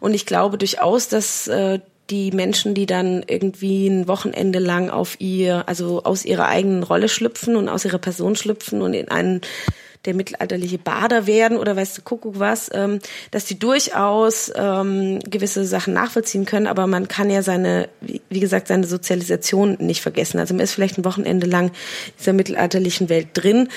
Und 0.00 0.14
ich 0.14 0.26
glaube 0.26 0.58
durchaus, 0.58 1.08
dass 1.08 1.48
äh, 1.48 1.80
die 2.10 2.30
Menschen, 2.30 2.74
die 2.74 2.86
dann 2.86 3.24
irgendwie 3.26 3.88
ein 3.88 4.08
Wochenende 4.08 4.58
lang 4.58 4.90
auf 4.90 5.20
ihr, 5.20 5.64
also 5.68 6.04
aus 6.04 6.24
ihrer 6.24 6.46
eigenen 6.46 6.82
Rolle 6.82 7.08
schlüpfen 7.08 7.56
und 7.56 7.68
aus 7.68 7.84
ihrer 7.84 7.98
Person 7.98 8.36
schlüpfen 8.36 8.80
und 8.80 8.94
in 8.94 9.08
einen 9.08 9.40
der 10.06 10.14
mittelalterliche 10.14 10.78
Bader 10.78 11.26
werden 11.26 11.58
oder 11.58 11.76
weißt 11.76 11.98
du, 11.98 12.02
Kuckuck 12.02 12.38
was, 12.38 12.70
ähm, 12.72 13.00
dass 13.30 13.44
die 13.44 13.58
durchaus 13.58 14.50
ähm, 14.54 15.18
gewisse 15.20 15.64
Sachen 15.66 15.94
nachvollziehen 15.94 16.46
können, 16.46 16.66
aber 16.66 16.86
man 16.86 17.08
kann 17.08 17.28
ja 17.30 17.42
seine, 17.42 17.88
wie, 18.00 18.22
wie 18.30 18.40
gesagt, 18.40 18.68
seine 18.68 18.86
Sozialisation 18.86 19.76
nicht 19.80 20.00
vergessen. 20.00 20.38
Also 20.38 20.54
man 20.54 20.64
ist 20.64 20.72
vielleicht 20.72 20.98
ein 20.98 21.04
Wochenende 21.04 21.46
lang 21.46 21.68
in 21.68 21.72
dieser 22.18 22.32
mittelalterlichen 22.32 23.08
Welt 23.08 23.28
drin, 23.34 23.68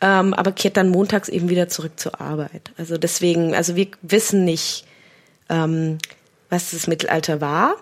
ähm, 0.00 0.34
aber 0.34 0.52
kehrt 0.52 0.76
dann 0.76 0.90
montags 0.90 1.28
eben 1.28 1.48
wieder 1.48 1.68
zurück 1.68 1.92
zur 1.96 2.20
Arbeit. 2.20 2.70
Also 2.76 2.98
deswegen, 2.98 3.54
also 3.54 3.74
wir 3.76 3.88
wissen 4.02 4.44
nicht, 4.44 4.84
ähm, 5.48 5.98
was 6.50 6.70
das 6.70 6.86
Mittelalter 6.86 7.40
war. 7.40 7.76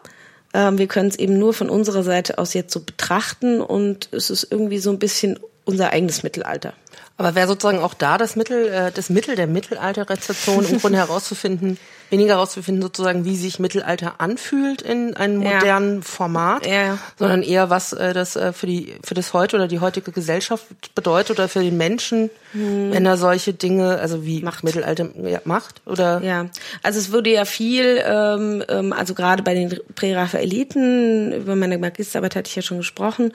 Ähm, 0.54 0.78
wir 0.78 0.86
können 0.86 1.08
es 1.08 1.18
eben 1.18 1.38
nur 1.38 1.52
von 1.52 1.68
unserer 1.68 2.02
Seite 2.02 2.38
aus 2.38 2.54
jetzt 2.54 2.72
so 2.72 2.80
betrachten 2.80 3.60
und 3.60 4.08
es 4.12 4.30
ist 4.30 4.48
irgendwie 4.50 4.78
so 4.78 4.90
ein 4.90 4.98
bisschen 4.98 5.38
unser 5.64 5.90
eigenes 5.90 6.22
Mittelalter. 6.22 6.74
Aber 7.18 7.34
wäre 7.34 7.46
sozusagen 7.46 7.78
auch 7.78 7.94
da 7.94 8.18
das 8.18 8.36
Mittel, 8.36 8.68
äh, 8.68 8.92
das 8.92 9.08
Mittel 9.08 9.36
der 9.36 9.46
Mittelalterrezeption 9.46 10.66
im 10.66 10.80
Grunde 10.80 10.98
herauszufinden, 10.98 11.78
weniger 12.10 12.34
herauszufinden 12.34 12.82
sozusagen, 12.82 13.24
wie 13.24 13.36
sich 13.36 13.58
Mittelalter 13.58 14.20
anfühlt 14.20 14.82
in 14.82 15.16
einem 15.16 15.38
modernen 15.38 15.96
ja. 15.96 16.02
Format, 16.02 16.66
ja. 16.66 16.98
sondern 17.18 17.42
eher 17.42 17.70
was 17.70 17.94
äh, 17.94 18.12
das 18.12 18.36
äh, 18.36 18.52
für 18.52 18.66
die 18.66 18.94
für 19.02 19.14
das 19.14 19.32
heute 19.32 19.56
oder 19.56 19.66
die 19.66 19.80
heutige 19.80 20.12
Gesellschaft 20.12 20.66
bedeutet 20.94 21.38
oder 21.38 21.48
für 21.48 21.62
den 21.62 21.78
Menschen, 21.78 22.30
hm. 22.52 22.92
wenn 22.92 23.06
er 23.06 23.16
solche 23.16 23.54
Dinge, 23.54 23.98
also 23.98 24.24
wie 24.24 24.42
macht. 24.42 24.62
Mittelalter 24.62 25.08
ja, 25.22 25.40
macht 25.44 25.80
oder 25.86 26.20
ja, 26.22 26.46
also 26.82 26.98
es 26.98 27.12
wurde 27.12 27.30
ja 27.30 27.44
viel, 27.44 28.02
ähm, 28.04 28.62
ähm 28.68 28.92
also 28.92 29.14
gerade 29.14 29.42
bei 29.42 29.54
den 29.54 29.78
Präraphaeliten 29.94 31.32
über 31.32 31.56
meine 31.56 31.78
Magisterarbeit 31.78 32.36
hatte 32.36 32.48
ich 32.48 32.56
ja 32.56 32.62
schon 32.62 32.78
gesprochen, 32.78 33.32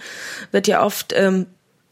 wird 0.52 0.68
ja 0.68 0.84
oft 0.84 1.14
ähm, 1.16 1.48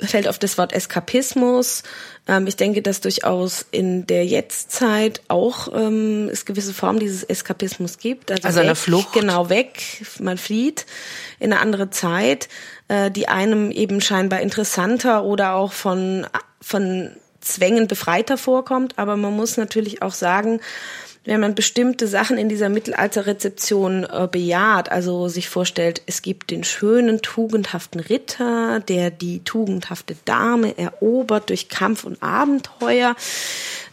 fällt 0.08 0.28
auf 0.28 0.40
das 0.40 0.58
Wort 0.58 0.74
Eskapismus. 0.74 1.84
Ähm, 2.28 2.48
ich 2.48 2.56
denke, 2.56 2.82
dass 2.82 3.02
durchaus 3.02 3.66
in 3.72 4.08
der 4.08 4.26
Jetztzeit 4.26 5.22
auch 5.28 5.68
ähm, 5.74 6.30
es 6.32 6.46
gewisse 6.46 6.74
Formen 6.74 7.00
dieses 7.00 7.24
Eskapismus 7.24 7.98
gibt. 7.98 8.32
Also, 8.32 8.48
also 8.48 8.60
weg, 8.60 8.66
eine 8.66 8.76
Flucht. 8.76 9.14
Genau, 9.14 9.50
weg. 9.50 9.82
Man 10.20 10.38
flieht 10.38 10.86
in 11.40 11.52
eine 11.52 11.62
andere 11.62 11.90
Zeit, 11.90 12.50
äh, 12.88 13.12
die 13.12 13.28
einem 13.28 13.72
eben 13.72 14.02
scheinbar 14.02 14.42
interessanter 14.42 15.24
oder 15.24 15.56
auch 15.56 15.74
von, 15.74 16.28
von 16.62 17.12
Zwängen 17.42 17.88
befreiter 17.88 18.38
vorkommt. 18.38 18.98
Aber 18.98 19.18
man 19.18 19.36
muss 19.36 19.58
natürlich 19.58 20.02
auch 20.02 20.14
sagen, 20.14 20.62
wenn 21.30 21.42
man 21.42 21.54
bestimmte 21.54 22.08
Sachen 22.08 22.40
in 22.40 22.50
dieser 22.50 22.70
Mittelalterrezeption 22.70 24.04
äh, 24.04 24.28
bejaht, 24.32 24.92
also 24.92 25.28
sich 25.28 25.48
vorstellt, 25.48 26.02
es 26.08 26.24
gibt 26.24 26.50
den 26.50 26.64
schönen, 26.64 27.22
tugendhaften 27.22 28.00
Ritter, 28.00 28.80
der 28.80 29.12
die 29.12 29.44
tugendhafte 29.44 30.16
Dame 30.26 30.76
erobert 30.76 31.50
durch 31.52 31.70
Kampf 31.70 32.04
und 32.04 32.24
Abenteuer, 32.24 33.16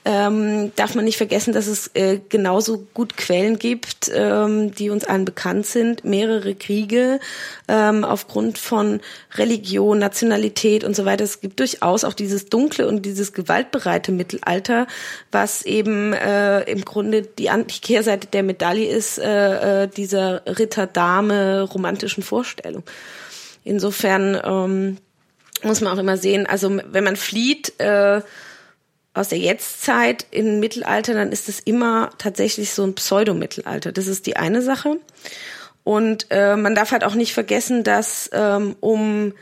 ähm, 0.07 0.71
darf 0.77 0.95
man 0.95 1.05
nicht 1.05 1.17
vergessen, 1.17 1.53
dass 1.53 1.67
es 1.67 1.91
äh, 1.95 2.21
genauso 2.29 2.87
gut 2.95 3.17
Quellen 3.17 3.59
gibt, 3.59 4.09
ähm, 4.15 4.73
die 4.73 4.89
uns 4.89 5.05
allen 5.05 5.25
bekannt 5.25 5.67
sind, 5.67 6.05
mehrere 6.05 6.55
Kriege 6.55 7.19
ähm, 7.67 8.05
aufgrund 8.05 8.57
von 8.57 9.01
Religion, 9.35 9.99
Nationalität 9.99 10.85
und 10.85 10.95
so 10.95 11.07
weiter. 11.07 11.25
Es 11.25 11.41
gibt 11.41 11.59
durchaus 11.59 12.05
auch 12.05 12.13
dieses 12.13 12.47
dunkle 12.47 12.87
und 12.87 13.03
dieses 13.05 13.33
gewaltbereite 13.33 14.13
Mittelalter, 14.13 14.87
was 15.33 15.63
eben 15.63 16.13
äh, 16.13 16.61
im 16.71 16.85
Grunde 16.85 17.23
die, 17.23 17.51
die 17.51 17.81
Kehrseite 17.81 18.29
der 18.29 18.45
Medaille 18.45 18.89
ist, 18.89 19.19
äh, 19.19 19.83
äh, 19.83 19.89
dieser 19.89 20.43
Ritter-Dame 20.47 21.63
romantischen 21.63 22.23
Vorstellung. 22.23 22.85
Insofern 23.65 24.41
ähm, 24.45 24.99
muss 25.65 25.81
man 25.81 25.93
auch 25.93 26.01
immer 26.01 26.17
sehen, 26.17 26.47
also 26.47 26.81
wenn 26.93 27.03
man 27.03 27.17
flieht, 27.17 27.73
äh, 27.81 28.21
aus 29.17 29.29
der 29.29 29.39
Jetztzeit 29.39 30.27
im 30.31 30.61
Mittelalter, 30.61 31.15
dann 31.15 31.33
ist 31.33 31.49
es 31.49 31.61
immer 31.61 32.11
tatsächlich 32.19 32.71
so 32.73 32.85
ein 32.85 32.95
Pseudomittelalter. 32.95 33.93
Das 33.93 34.07
ist 34.07 34.27
die 34.27 34.37
eine 34.37 34.63
Sache. 34.63 34.99
Und 35.85 36.27
äh, 36.31 36.57
man 36.57 36.75
darf 36.75 36.93
halt 36.93 37.05
auch 37.05 37.15
nicht 37.15 37.33
vergessen, 37.33 37.85
dass 37.85 38.29
ähm, 38.33 38.77
um 38.81 39.33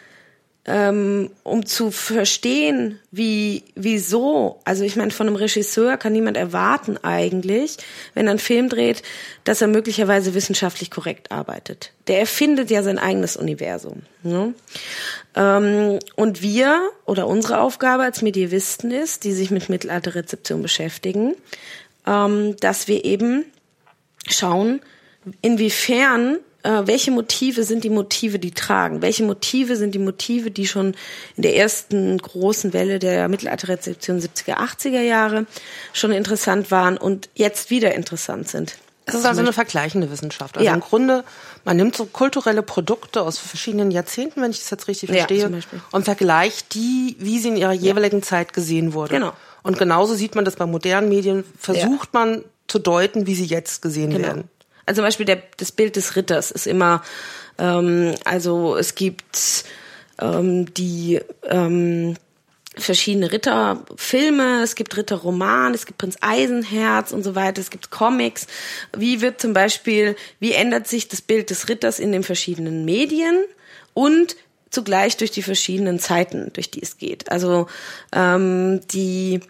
ähm, 0.66 1.30
um 1.42 1.66
zu 1.66 1.90
verstehen, 1.90 2.98
wie, 3.10 3.64
wieso, 3.74 4.60
also 4.64 4.82
ich 4.82 4.96
meine, 4.96 5.10
von 5.10 5.26
einem 5.26 5.36
Regisseur 5.36 5.98
kann 5.98 6.14
niemand 6.14 6.38
erwarten 6.38 6.96
eigentlich, 7.02 7.76
wenn 8.14 8.26
er 8.26 8.30
einen 8.30 8.38
Film 8.38 8.70
dreht, 8.70 9.02
dass 9.44 9.60
er 9.60 9.68
möglicherweise 9.68 10.32
wissenschaftlich 10.32 10.90
korrekt 10.90 11.30
arbeitet. 11.30 11.92
Der 12.06 12.18
erfindet 12.18 12.70
ja 12.70 12.82
sein 12.82 12.98
eigenes 12.98 13.36
Universum. 13.36 14.02
Ne? 14.22 14.54
Ähm, 15.34 15.98
und 16.16 16.40
wir 16.40 16.88
oder 17.04 17.26
unsere 17.26 17.60
Aufgabe 17.60 18.04
als 18.04 18.22
Medievisten 18.22 18.90
ist, 18.90 19.24
die 19.24 19.32
sich 19.32 19.50
mit 19.50 19.68
Mittelalterrezeption 19.68 20.62
beschäftigen, 20.62 21.34
ähm, 22.06 22.56
dass 22.60 22.88
wir 22.88 23.04
eben 23.04 23.44
schauen, 24.26 24.80
inwiefern 25.42 26.38
äh, 26.64 26.86
welche 26.86 27.10
Motive 27.10 27.62
sind 27.62 27.84
die 27.84 27.90
Motive, 27.90 28.38
die 28.38 28.50
tragen? 28.50 29.02
Welche 29.02 29.22
Motive 29.22 29.76
sind 29.76 29.94
die 29.94 29.98
Motive, 29.98 30.50
die 30.50 30.66
schon 30.66 30.94
in 31.36 31.42
der 31.42 31.56
ersten 31.56 32.18
großen 32.18 32.72
Welle 32.72 32.98
der 32.98 33.28
Mittelalterrezeption 33.28 34.18
70er, 34.18 34.56
80er 34.56 35.02
Jahre 35.02 35.46
schon 35.92 36.10
interessant 36.10 36.70
waren 36.70 36.96
und 36.96 37.28
jetzt 37.34 37.70
wieder 37.70 37.94
interessant 37.94 38.48
sind? 38.48 38.76
Es 39.06 39.14
ist 39.14 39.26
also 39.26 39.42
eine 39.42 39.52
vergleichende 39.52 40.10
Wissenschaft. 40.10 40.56
Also 40.56 40.66
ja. 40.66 40.72
im 40.72 40.80
Grunde, 40.80 41.24
man 41.66 41.76
nimmt 41.76 41.94
so 41.94 42.06
kulturelle 42.06 42.62
Produkte 42.62 43.20
aus 43.20 43.38
verschiedenen 43.38 43.90
Jahrzehnten, 43.90 44.40
wenn 44.40 44.50
ich 44.50 44.60
das 44.60 44.70
jetzt 44.70 44.88
richtig 44.88 45.10
verstehe, 45.10 45.50
ja, 45.50 45.58
und 45.92 46.04
vergleicht 46.06 46.72
die, 46.72 47.16
wie 47.18 47.38
sie 47.38 47.48
in 47.48 47.56
ihrer 47.58 47.74
jeweiligen 47.74 48.20
ja. 48.20 48.22
Zeit 48.22 48.54
gesehen 48.54 48.94
wurden. 48.94 49.12
Genau. 49.12 49.34
Und 49.62 49.78
genauso 49.78 50.14
sieht 50.14 50.34
man 50.34 50.46
das 50.46 50.56
bei 50.56 50.64
modernen 50.64 51.10
Medien, 51.10 51.44
versucht 51.58 52.14
man 52.14 52.44
zu 52.66 52.78
deuten, 52.78 53.26
wie 53.26 53.34
sie 53.34 53.44
jetzt 53.44 53.82
gesehen 53.82 54.10
genau. 54.10 54.26
werden. 54.26 54.48
Also 54.86 55.00
zum 55.00 55.06
Beispiel 55.06 55.26
der, 55.26 55.42
das 55.56 55.72
Bild 55.72 55.96
des 55.96 56.16
Ritters 56.16 56.50
ist 56.50 56.66
immer, 56.66 57.02
ähm, 57.58 58.14
also 58.24 58.76
es 58.76 58.94
gibt 58.94 59.64
ähm, 60.20 60.72
die 60.74 61.20
ähm, 61.48 62.16
verschiedene 62.76 63.30
Ritterfilme, 63.30 64.62
es 64.62 64.74
gibt 64.74 64.96
Ritterroman, 64.96 65.74
es 65.74 65.86
gibt 65.86 65.98
Prinz 65.98 66.16
Eisenherz 66.20 67.12
und 67.12 67.22
so 67.22 67.34
weiter, 67.34 67.60
es 67.60 67.70
gibt 67.70 67.90
Comics. 67.90 68.46
Wie 68.96 69.20
wird 69.20 69.40
zum 69.40 69.52
Beispiel, 69.52 70.16
wie 70.40 70.52
ändert 70.52 70.88
sich 70.88 71.08
das 71.08 71.22
Bild 71.22 71.50
des 71.50 71.68
Ritters 71.68 71.98
in 71.98 72.12
den 72.12 72.22
verschiedenen 72.22 72.84
Medien 72.84 73.44
und 73.92 74.36
zugleich 74.70 75.16
durch 75.16 75.30
die 75.30 75.42
verschiedenen 75.42 76.00
Zeiten, 76.00 76.52
durch 76.52 76.70
die 76.70 76.82
es 76.82 76.98
geht. 76.98 77.30
Also 77.30 77.68
ähm, 78.12 78.80
die 78.88 79.40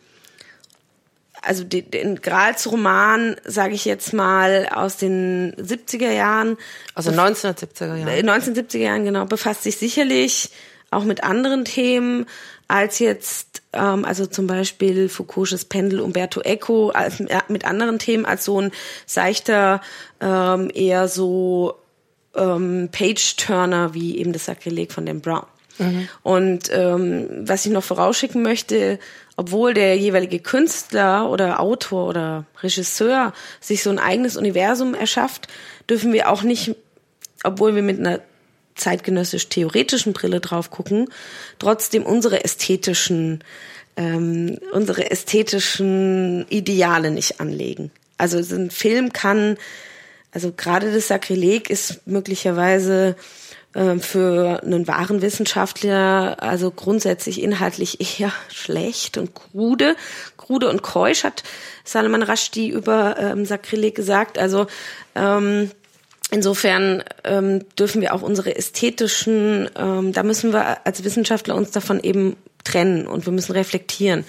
also 1.44 1.64
den, 1.64 1.90
den 1.90 2.22
Grals 2.22 2.70
Roman, 2.70 3.36
sage 3.44 3.74
ich 3.74 3.84
jetzt 3.84 4.12
mal, 4.12 4.68
aus 4.72 4.96
den 4.96 5.54
70er 5.54 6.10
Jahren. 6.10 6.56
Also 6.94 7.10
1970er 7.10 7.96
Jahren. 7.96 8.28
1970er 8.30 8.78
Jahren, 8.78 9.04
genau, 9.04 9.24
befasst 9.26 9.62
sich 9.62 9.76
sicherlich 9.76 10.50
auch 10.90 11.04
mit 11.04 11.24
anderen 11.24 11.64
Themen 11.64 12.26
als 12.68 12.98
jetzt, 12.98 13.62
ähm, 13.72 14.04
also 14.04 14.26
zum 14.26 14.46
Beispiel 14.46 15.08
Foucault's 15.08 15.64
Pendel, 15.64 16.00
Umberto 16.00 16.40
Eco, 16.40 16.90
als, 16.90 17.20
äh, 17.20 17.40
mit 17.48 17.64
anderen 17.66 17.98
Themen 17.98 18.24
als 18.24 18.44
so 18.44 18.60
ein 18.60 18.70
seichter, 19.06 19.80
ähm, 20.20 20.70
eher 20.74 21.08
so 21.08 21.74
ähm, 22.34 22.88
Page-Turner 22.90 23.94
wie 23.94 24.18
eben 24.18 24.32
das 24.32 24.46
Sakrileg 24.46 24.92
von 24.92 25.06
Dan 25.06 25.20
Brown. 25.20 25.46
Mhm. 25.78 26.08
Und 26.22 26.70
ähm, 26.72 27.28
was 27.48 27.66
ich 27.66 27.72
noch 27.72 27.84
vorausschicken 27.84 28.42
möchte, 28.42 28.98
obwohl 29.36 29.74
der 29.74 29.96
jeweilige 29.96 30.38
Künstler 30.38 31.30
oder 31.30 31.60
Autor 31.60 32.08
oder 32.08 32.44
Regisseur 32.62 33.32
sich 33.60 33.82
so 33.82 33.90
ein 33.90 33.98
eigenes 33.98 34.36
Universum 34.36 34.94
erschafft, 34.94 35.48
dürfen 35.88 36.12
wir 36.12 36.30
auch 36.30 36.42
nicht, 36.42 36.76
obwohl 37.42 37.74
wir 37.74 37.82
mit 37.82 37.98
einer 37.98 38.20
zeitgenössisch 38.76 39.48
theoretischen 39.48 40.12
Brille 40.12 40.40
drauf 40.40 40.70
gucken, 40.70 41.08
trotzdem 41.58 42.04
unsere 42.04 42.44
ästhetischen 42.44 43.42
ähm, 43.96 44.58
unsere 44.72 45.10
ästhetischen 45.10 46.46
Ideale 46.48 47.10
nicht 47.10 47.40
anlegen. 47.40 47.90
Also 48.18 48.42
so 48.42 48.56
ein 48.56 48.70
Film 48.70 49.12
kann, 49.12 49.56
also 50.32 50.52
gerade 50.52 50.92
das 50.92 51.08
Sakrileg 51.08 51.70
ist 51.70 52.06
möglicherweise 52.06 53.16
für 53.74 54.62
einen 54.62 54.86
wahren 54.86 55.20
Wissenschaftler 55.20 56.36
also 56.40 56.70
grundsätzlich 56.70 57.42
inhaltlich 57.42 58.00
eher 58.20 58.32
schlecht 58.48 59.18
und 59.18 59.34
krude. 59.34 59.96
Krude 60.36 60.68
und 60.68 60.82
keusch 60.82 61.24
hat 61.24 61.42
Salman 61.84 62.22
Rushdie 62.22 62.68
über 62.68 63.16
ähm, 63.18 63.44
Sakrileg 63.44 63.94
gesagt. 63.94 64.38
Also 64.38 64.66
ähm, 65.14 65.70
insofern 66.30 67.02
ähm, 67.24 67.64
dürfen 67.78 68.00
wir 68.00 68.14
auch 68.14 68.22
unsere 68.22 68.56
ästhetischen, 68.56 69.68
ähm, 69.76 70.12
da 70.12 70.22
müssen 70.22 70.52
wir 70.52 70.86
als 70.86 71.02
Wissenschaftler 71.04 71.54
uns 71.54 71.70
davon 71.70 72.00
eben 72.00 72.36
trennen 72.64 73.06
und 73.06 73.26
wir 73.26 73.32
müssen 73.32 73.52
reflektieren, 73.52 74.24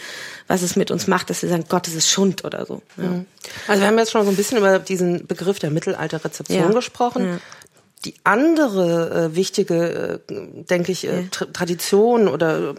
was 0.47 0.61
es 0.61 0.75
mit 0.75 0.91
uns 0.91 1.07
macht, 1.07 1.29
dass 1.29 1.41
wir 1.41 1.49
sagen, 1.49 1.65
Gott, 1.69 1.87
es 1.87 1.95
ist 1.95 2.09
Schund 2.09 2.43
oder 2.43 2.65
so. 2.65 2.81
Ja. 2.97 3.03
Mhm. 3.03 3.25
Also 3.67 3.81
wir 3.81 3.87
haben 3.87 3.97
jetzt 3.97 4.11
schon 4.11 4.25
so 4.25 4.29
ein 4.29 4.35
bisschen 4.35 4.57
über 4.57 4.77
diesen 4.79 5.25
Begriff 5.25 5.59
der 5.59 5.71
Mittelalterrezeption 5.71 6.59
ja. 6.59 6.71
gesprochen. 6.71 7.25
Ja. 7.25 7.37
Die 8.05 8.13
andere 8.23 9.31
äh, 9.31 9.35
wichtige, 9.35 10.19
äh, 10.29 10.33
denke 10.69 10.91
ich, 10.91 11.07
äh, 11.07 11.23
Tra 11.31 11.45
Tradition 11.45 12.27
oder 12.27 12.69
äh, 12.69 12.73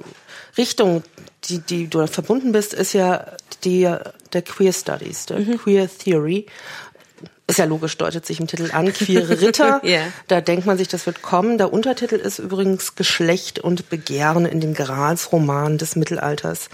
Richtung, 0.56 1.02
die, 1.44 1.58
die 1.58 1.88
du 1.88 2.06
verbunden 2.06 2.52
bist, 2.52 2.72
ist 2.72 2.92
ja 2.92 3.26
die 3.64 3.92
der 4.32 4.42
Queer 4.42 4.72
Studies, 4.72 5.26
der 5.26 5.40
mhm. 5.40 5.58
Queer 5.58 5.88
Theory. 5.88 6.46
Ist 7.48 7.60
ja 7.60 7.64
logisch, 7.64 7.96
deutet 7.96 8.26
sich 8.26 8.40
im 8.40 8.48
Titel 8.48 8.70
an, 8.72 8.92
queere 8.92 9.40
Ritter. 9.40 9.80
yeah. 9.84 10.06
Da 10.26 10.40
denkt 10.40 10.66
man 10.66 10.78
sich, 10.78 10.88
das 10.88 11.06
wird 11.06 11.22
kommen. 11.22 11.58
Der 11.58 11.72
Untertitel 11.72 12.16
ist 12.16 12.40
übrigens 12.40 12.96
Geschlecht 12.96 13.60
und 13.60 13.88
Begehren 13.88 14.46
in 14.46 14.60
den 14.60 14.74
Gralsromanen 14.74 15.78
des 15.78 15.94
Mittelalters. 15.94 16.70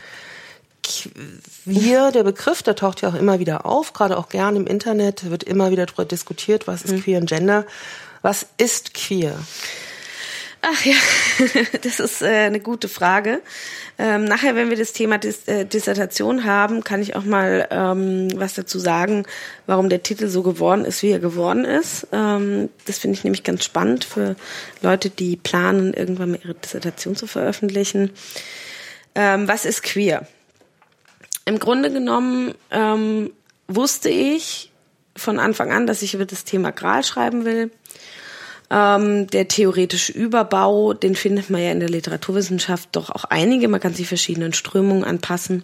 Queer, 0.83 2.11
der 2.11 2.25
Begriff, 2.25 2.63
der 2.63 2.75
taucht 2.75 3.03
ja 3.03 3.11
auch 3.11 3.15
immer 3.15 3.39
wieder 3.39 3.67
auf, 3.67 3.93
gerade 3.93 4.17
auch 4.17 4.31
gern 4.31 4.57
im 4.57 4.67
Internet, 4.67 5.31
wird 5.31 5.45
immer 5.45 5.71
wieder 5.71 5.87
darüber 5.87 6.07
diskutiert, 6.07 6.67
was 6.67 6.83
ist 6.83 6.93
mhm. 6.93 7.03
queer 7.03 7.21
und 7.21 7.29
Gender. 7.29 7.67
Was 8.23 8.47
ist 8.57 8.95
queer? 8.95 9.37
Ach 10.65 10.85
ja, 10.85 10.95
das 11.83 11.99
ist 11.99 12.23
äh, 12.23 12.47
eine 12.47 12.61
gute 12.61 12.89
Frage. 12.89 13.43
Ähm, 13.99 14.25
nachher, 14.25 14.55
wenn 14.55 14.71
wir 14.71 14.77
das 14.77 14.93
Thema 14.93 15.17
äh, 15.47 15.65
Dissertation 15.67 16.45
haben, 16.45 16.85
kann 16.85 17.03
ich 17.03 17.17
auch 17.17 17.25
mal 17.25 17.67
ähm, 17.73 18.29
was 18.37 18.55
dazu 18.55 18.79
sagen, 18.79 19.27
warum 19.67 19.89
der 19.89 20.05
Titel 20.05 20.29
so 20.29 20.45
geworden 20.45 20.85
ist, 20.85 21.03
wie 21.03 21.11
er 21.11 21.19
geworden 21.19 21.65
ist. 21.65 22.07
Ähm, 22.13 22.69
das 22.87 22.99
finde 22.99 23.19
ich 23.19 23.25
nämlich 23.25 23.43
ganz 23.43 23.65
spannend 23.65 24.05
für 24.05 24.37
Leute, 24.83 25.11
die 25.11 25.35
planen, 25.35 25.95
irgendwann 25.95 26.31
mal 26.31 26.41
ihre 26.45 26.55
Dissertation 26.55 27.17
zu 27.17 27.27
veröffentlichen. 27.27 28.11
Was 29.15 29.67
ist 29.67 29.83
queer? 29.83 30.27
Im 31.45 31.59
Grunde 31.59 31.93
genommen 31.93 32.55
wusste 33.69 34.09
ich 34.09 34.73
von 35.15 35.39
Anfang 35.39 35.71
an, 35.71 35.87
dass 35.87 36.01
ich 36.01 36.15
über 36.15 36.25
das 36.25 36.45
Thema 36.45 36.73
Gral 36.73 37.05
schreiben 37.05 37.45
will 37.45 37.71
ähm, 38.73 39.27
der 39.27 39.49
theoretische 39.49 40.13
Überbau, 40.13 40.95
den 40.95 41.15
findet 41.15 41.51
man 41.51 41.63
ja 41.63 41.71
in 41.73 41.81
der 41.81 41.91
Literaturwissenschaft 41.91 42.89
doch 42.93 43.11
auch 43.11 43.25
einige. 43.25 43.69
Man 43.69 43.81
kann 43.81 43.93
sich 43.93 44.09
verschiedenen 44.09 44.55
Strömungen 44.55 45.05
anpassen 45.05 45.63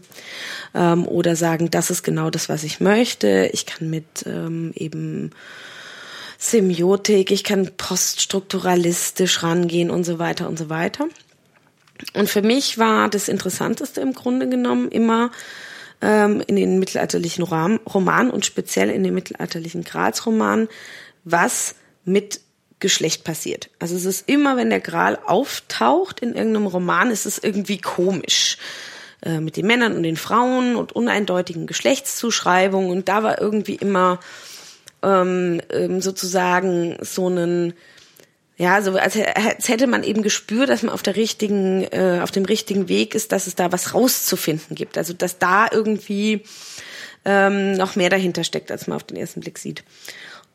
ähm, 0.75 1.09
oder 1.09 1.35
sagen, 1.35 1.71
das 1.71 1.89
ist 1.89 2.03
genau 2.03 2.29
das, 2.29 2.51
was 2.51 2.65
ich 2.65 2.81
möchte. 2.81 3.49
Ich 3.55 3.65
kann 3.65 3.89
mit 3.89 4.05
ähm, 4.27 4.73
eben 4.75 5.31
Semiotik, 6.37 7.31
ich 7.31 7.45
kann 7.45 7.71
poststrukturalistisch 7.79 9.43
rangehen 9.43 9.91
und 9.91 10.05
so 10.05 10.19
weiter 10.19 10.47
und 10.47 10.59
so 10.59 10.69
weiter. 10.69 11.09
Und 12.13 12.29
für 12.29 12.43
mich 12.43 12.77
war 12.77 13.09
das 13.09 13.29
Interessanteste 13.29 14.03
im 14.03 14.13
Grunde 14.13 14.51
genommen 14.51 14.91
immer 14.91 15.31
ähm, 16.03 16.43
in 16.47 16.57
den 16.57 16.79
mittelalterlichen 16.79 17.43
Romanen 17.43 18.31
und 18.31 18.45
speziell 18.45 18.91
in 18.91 19.03
den 19.03 19.15
mittelalterlichen 19.15 19.83
Gralsromanen, 19.83 20.69
was 21.25 21.75
mit 22.05 22.41
Geschlecht 22.81 23.25
passiert. 23.25 23.71
Also 23.79 23.97
es 23.97 24.05
ist 24.05 24.29
immer, 24.29 24.57
wenn 24.57 24.71
der 24.71 24.81
Gral 24.81 25.19
auftaucht 25.27 26.21
in 26.21 26.35
irgendeinem 26.35 26.67
Roman, 26.67 27.11
ist 27.11 27.27
es 27.27 27.39
irgendwie 27.39 27.79
komisch. 27.79 28.59
Äh, 29.21 29.41
mit 29.41 29.57
den 29.57 29.67
Männern 29.67 29.97
und 29.97 30.05
den 30.05 30.17
Frauen 30.17 30.77
und 30.77 30.93
uneindeutigen 30.93 31.67
Geschlechtszuschreibungen. 31.67 32.91
Und 32.91 33.09
da 33.09 33.25
war 33.25 33.41
irgendwie 33.41 33.75
immer 33.75 34.21
ähm, 35.03 35.61
ähm, 35.71 36.01
sozusagen 36.01 36.97
so 37.01 37.27
einen, 37.27 37.75
ja, 38.59 38.81
so 38.81 38.93
als, 38.93 39.17
als 39.17 39.69
hätte 39.69 39.89
man 39.89 40.05
eben 40.05 40.23
gespürt, 40.23 40.69
dass 40.69 40.85
man 40.85 40.95
auf 40.95 41.03
der 41.03 41.17
richtigen, 41.17 41.83
äh, 41.91 42.21
auf 42.23 42.31
dem 42.31 42.45
richtigen 42.45 42.89
Weg 42.89 43.17
ist, 43.17 43.33
dass 43.33 43.49
es 43.49 43.57
da 43.57 43.73
was 43.73 43.93
rauszufinden 43.93 44.77
gibt. 44.77 44.97
Also 44.97 45.15
dass 45.15 45.39
da 45.39 45.67
irgendwie 45.71 46.45
ähm, 47.25 47.73
noch 47.73 47.97
mehr 47.97 48.11
dahinter 48.11 48.45
steckt, 48.45 48.71
als 48.71 48.87
man 48.87 48.97
auf 48.97 49.05
den 49.05 49.17
ersten 49.17 49.41
Blick 49.41 49.59
sieht. 49.59 49.83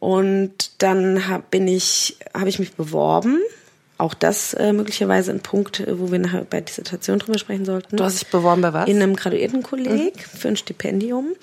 Und 0.03 0.71
dann 0.79 1.29
hab, 1.29 1.49
bin 1.49 1.65
ich, 1.65 2.17
habe 2.33 2.49
ich 2.49 2.59
mich 2.59 2.73
beworben. 2.73 3.39
Auch 3.97 4.13
das 4.13 4.53
äh, 4.53 4.73
möglicherweise 4.73 5.31
ein 5.31 5.39
Punkt, 5.39 5.79
äh, 5.79 5.97
wo 5.97 6.11
wir 6.11 6.19
nachher 6.19 6.43
bei 6.43 6.59
Dissertation 6.59 7.19
drüber 7.19 7.39
sprechen 7.39 7.63
sollten. 7.63 7.95
Du 7.95 8.03
hast 8.03 8.19
dich 8.19 8.27
beworben 8.27 8.61
bei 8.61 8.73
was? 8.73 8.89
In 8.89 9.01
einem 9.01 9.15
Graduiertenkolleg 9.15 10.15
mhm. 10.17 10.37
für 10.37 10.49
ein 10.49 10.57
Stipendium 10.57 11.35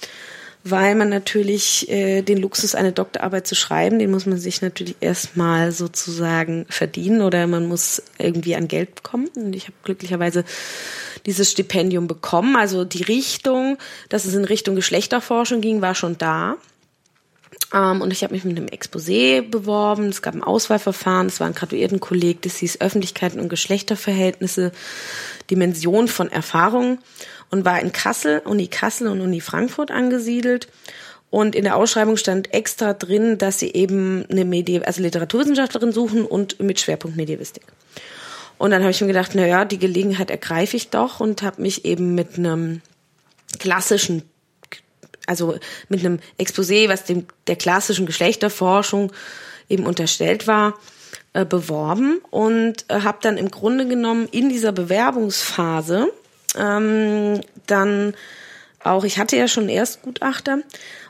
weil 0.62 0.94
man 0.94 1.08
natürlich 1.08 1.88
äh, 1.88 2.20
den 2.20 2.36
Luxus, 2.36 2.74
eine 2.74 2.92
Doktorarbeit 2.92 3.46
zu 3.46 3.54
schreiben, 3.54 3.98
den 3.98 4.10
muss 4.10 4.26
man 4.26 4.38
sich 4.38 4.60
natürlich 4.60 4.96
erstmal 5.00 5.72
sozusagen 5.72 6.66
verdienen 6.68 7.22
oder 7.22 7.46
man 7.46 7.66
muss 7.66 8.02
irgendwie 8.18 8.54
an 8.56 8.68
Geld 8.68 8.94
bekommen. 8.94 9.28
Und 9.36 9.56
ich 9.56 9.64
habe 9.64 9.76
glücklicherweise 9.84 10.44
dieses 11.24 11.50
Stipendium 11.50 12.06
bekommen. 12.06 12.56
Also 12.56 12.84
die 12.84 13.04
Richtung, 13.04 13.78
dass 14.10 14.26
es 14.26 14.34
in 14.34 14.44
Richtung 14.44 14.76
Geschlechterforschung 14.76 15.62
ging, 15.62 15.80
war 15.80 15.94
schon 15.94 16.18
da. 16.18 16.56
Ähm, 17.72 18.00
und 18.00 18.12
ich 18.12 18.22
habe 18.22 18.34
mich 18.34 18.44
mit 18.44 18.56
einem 18.56 18.68
Exposé 18.68 19.42
beworben. 19.42 20.08
Es 20.08 20.22
gab 20.22 20.34
ein 20.34 20.42
Auswahlverfahren. 20.42 21.26
Es 21.26 21.40
war 21.40 21.46
ein 21.46 21.54
Graduiertenkolleg. 21.54 22.42
Das 22.42 22.56
hieß 22.56 22.80
Öffentlichkeiten 22.80 23.40
und 23.40 23.48
Geschlechterverhältnisse, 23.48 24.72
Dimension 25.50 26.08
von 26.08 26.30
Erfahrung 26.30 26.98
und 27.50 27.64
war 27.64 27.80
in 27.80 27.92
Kassel, 27.92 28.40
Uni 28.44 28.68
Kassel 28.68 29.08
und 29.08 29.20
Uni 29.20 29.40
Frankfurt 29.40 29.90
angesiedelt. 29.90 30.68
Und 31.30 31.54
in 31.54 31.64
der 31.64 31.76
Ausschreibung 31.76 32.16
stand 32.16 32.52
extra 32.52 32.92
drin, 32.92 33.38
dass 33.38 33.60
sie 33.60 33.72
eben 33.72 34.26
eine 34.28 34.44
Medi 34.44 34.80
also 34.80 35.00
Literaturwissenschaftlerin 35.00 35.92
suchen 35.92 36.24
und 36.24 36.60
mit 36.60 36.80
Schwerpunkt 36.80 37.16
Medievistik. 37.16 37.62
Und 38.58 38.72
dann 38.72 38.82
habe 38.82 38.90
ich 38.90 39.00
mir 39.00 39.06
gedacht, 39.06 39.32
na 39.34 39.46
ja, 39.46 39.64
die 39.64 39.78
Gelegenheit 39.78 40.30
ergreife 40.30 40.76
ich 40.76 40.90
doch 40.90 41.20
und 41.20 41.42
habe 41.42 41.62
mich 41.62 41.84
eben 41.84 42.14
mit 42.14 42.36
einem 42.36 42.82
klassischen 43.58 44.22
also 45.26 45.58
mit 45.88 46.00
einem 46.00 46.18
Exposé, 46.38 46.88
was 46.88 47.04
dem 47.04 47.26
der 47.46 47.56
klassischen 47.56 48.06
Geschlechterforschung 48.06 49.12
eben 49.68 49.86
unterstellt 49.86 50.46
war, 50.46 50.78
äh, 51.32 51.44
beworben 51.44 52.20
und 52.30 52.84
äh, 52.88 53.00
habe 53.02 53.18
dann 53.22 53.36
im 53.36 53.50
Grunde 53.50 53.86
genommen 53.86 54.28
in 54.32 54.48
dieser 54.48 54.72
Bewerbungsphase 54.72 56.08
ähm, 56.58 57.40
dann 57.66 58.14
auch, 58.82 59.04
ich 59.04 59.18
hatte 59.18 59.36
ja 59.36 59.46
schon 59.46 59.64
einen 59.64 59.72
Erstgutachter 59.72 60.60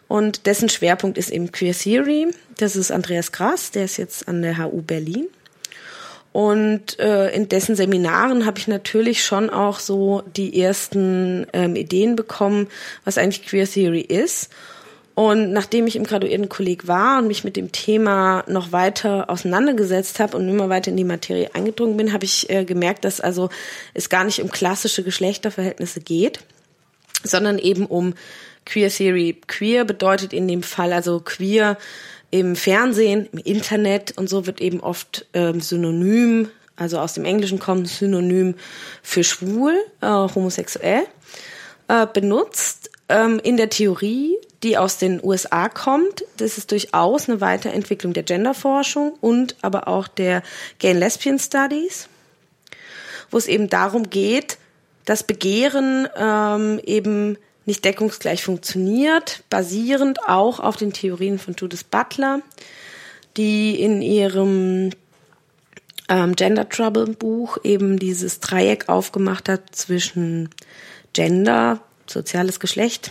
und 0.08 0.46
dessen 0.46 0.68
Schwerpunkt 0.68 1.16
ist 1.18 1.30
eben 1.30 1.52
Queer 1.52 1.72
Theory. 1.72 2.28
Das 2.58 2.76
ist 2.76 2.90
Andreas 2.90 3.32
Grass, 3.32 3.70
der 3.70 3.84
ist 3.84 3.96
jetzt 3.96 4.28
an 4.28 4.42
der 4.42 4.58
HU 4.58 4.82
Berlin. 4.82 5.28
Und 6.32 6.98
äh, 7.00 7.34
in 7.34 7.48
dessen 7.48 7.74
Seminaren 7.74 8.46
habe 8.46 8.58
ich 8.58 8.68
natürlich 8.68 9.24
schon 9.24 9.50
auch 9.50 9.80
so 9.80 10.22
die 10.36 10.60
ersten 10.60 11.46
ähm, 11.52 11.74
Ideen 11.74 12.14
bekommen, 12.14 12.68
was 13.04 13.18
eigentlich 13.18 13.46
Queer 13.46 13.68
Theory 13.68 14.00
ist. 14.00 14.50
Und 15.16 15.52
nachdem 15.52 15.86
ich 15.86 15.96
im 15.96 16.04
Graduiertenkolleg 16.04 16.86
war 16.86 17.18
und 17.18 17.26
mich 17.26 17.42
mit 17.42 17.56
dem 17.56 17.72
Thema 17.72 18.44
noch 18.46 18.70
weiter 18.70 19.28
auseinandergesetzt 19.28 20.20
habe 20.20 20.36
und 20.36 20.48
immer 20.48 20.68
weiter 20.68 20.92
in 20.92 20.96
die 20.96 21.04
Materie 21.04 21.50
eingedrungen 21.52 21.96
bin, 21.96 22.12
habe 22.12 22.24
ich 22.24 22.48
äh, 22.48 22.64
gemerkt, 22.64 23.04
dass 23.04 23.20
also 23.20 23.50
es 23.92 24.08
gar 24.08 24.24
nicht 24.24 24.40
um 24.40 24.50
klassische 24.50 25.02
Geschlechterverhältnisse 25.02 26.00
geht, 26.00 26.40
sondern 27.24 27.58
eben 27.58 27.86
um 27.86 28.14
Queer 28.64 28.88
Theory. 28.88 29.40
Queer 29.48 29.84
bedeutet 29.84 30.32
in 30.32 30.46
dem 30.46 30.62
Fall 30.62 30.92
also 30.92 31.20
queer 31.20 31.76
im 32.30 32.56
Fernsehen, 32.56 33.28
im 33.32 33.38
Internet 33.38 34.16
und 34.16 34.28
so 34.28 34.46
wird 34.46 34.60
eben 34.60 34.80
oft 34.80 35.26
ähm, 35.34 35.60
synonym, 35.60 36.48
also 36.76 36.98
aus 36.98 37.14
dem 37.14 37.24
Englischen 37.24 37.58
kommt 37.58 37.88
Synonym 37.88 38.54
für 39.02 39.22
schwul, 39.24 39.74
äh, 40.00 40.06
homosexuell, 40.06 41.02
äh, 41.88 42.06
benutzt. 42.06 42.90
Ähm, 43.08 43.40
in 43.42 43.56
der 43.56 43.68
Theorie, 43.68 44.36
die 44.62 44.78
aus 44.78 44.98
den 44.98 45.22
USA 45.22 45.68
kommt, 45.68 46.24
das 46.36 46.56
ist 46.56 46.70
durchaus 46.70 47.28
eine 47.28 47.40
Weiterentwicklung 47.40 48.12
der 48.12 48.22
Genderforschung 48.22 49.14
und 49.20 49.56
aber 49.62 49.88
auch 49.88 50.06
der 50.08 50.42
Gay 50.78 50.92
and 50.92 51.00
Lesbian 51.00 51.38
Studies, 51.38 52.08
wo 53.30 53.38
es 53.38 53.46
eben 53.46 53.68
darum 53.68 54.08
geht, 54.08 54.58
das 55.04 55.24
Begehren 55.24 56.08
ähm, 56.16 56.80
eben 56.84 57.36
nicht 57.66 57.84
deckungsgleich 57.84 58.42
funktioniert, 58.42 59.44
basierend 59.50 60.18
auch 60.26 60.60
auf 60.60 60.76
den 60.76 60.92
Theorien 60.92 61.38
von 61.38 61.54
Judith 61.54 61.84
Butler, 61.84 62.40
die 63.36 63.80
in 63.80 64.02
ihrem 64.02 64.90
ähm, 66.08 66.34
Gender 66.36 66.68
Trouble 66.68 67.06
Buch 67.06 67.58
eben 67.62 67.98
dieses 67.98 68.40
Dreieck 68.40 68.88
aufgemacht 68.88 69.48
hat 69.48 69.74
zwischen 69.74 70.50
Gender, 71.12 71.80
soziales 72.06 72.60
Geschlecht, 72.60 73.10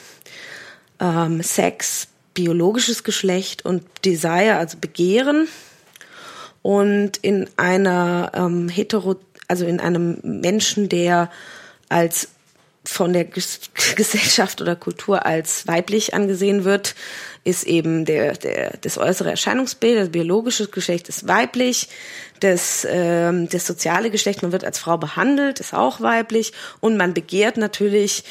ähm, 0.99 1.41
Sex, 1.41 2.07
biologisches 2.33 3.03
Geschlecht 3.03 3.65
und 3.65 3.83
Desire, 4.05 4.55
also 4.57 4.77
Begehren. 4.79 5.47
Und 6.61 7.17
in 7.17 7.49
einer 7.55 8.31
ähm, 8.35 8.67
hetero, 8.67 9.15
also 9.47 9.65
in 9.65 9.79
einem 9.79 10.19
Menschen, 10.23 10.89
der 10.89 11.31
als 11.87 12.29
von 12.89 13.13
der 13.13 13.25
Gesellschaft 13.95 14.61
oder 14.61 14.75
Kultur 14.75 15.25
als 15.25 15.67
weiblich 15.67 16.13
angesehen 16.13 16.63
wird, 16.63 16.95
ist 17.43 17.65
eben 17.65 18.05
der, 18.05 18.33
der, 18.33 18.77
das 18.81 18.97
äußere 18.97 19.29
Erscheinungsbild, 19.29 19.97
das 19.97 20.09
biologische 20.09 20.67
Geschlecht 20.67 21.07
ist 21.09 21.27
weiblich, 21.27 21.87
das, 22.39 22.85
ähm, 22.89 23.47
das 23.49 23.65
soziale 23.65 24.09
Geschlecht, 24.09 24.41
man 24.41 24.51
wird 24.51 24.65
als 24.65 24.79
Frau 24.79 24.97
behandelt, 24.97 25.59
ist 25.59 25.73
auch 25.73 26.01
weiblich 26.01 26.53
und 26.79 26.97
man 26.97 27.13
begehrt 27.13 27.57
natürlich 27.57 28.23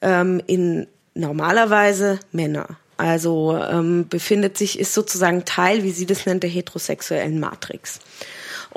ähm, 0.00 0.42
in 0.46 0.86
normalerweise 1.14 2.18
Männer. 2.32 2.78
Also 2.96 3.56
ähm, 3.56 4.08
befindet 4.08 4.56
sich, 4.56 4.78
ist 4.78 4.94
sozusagen 4.94 5.44
Teil, 5.44 5.82
wie 5.82 5.90
sie 5.90 6.06
das 6.06 6.24
nennt, 6.24 6.42
der 6.42 6.50
heterosexuellen 6.50 7.38
Matrix. 7.38 8.00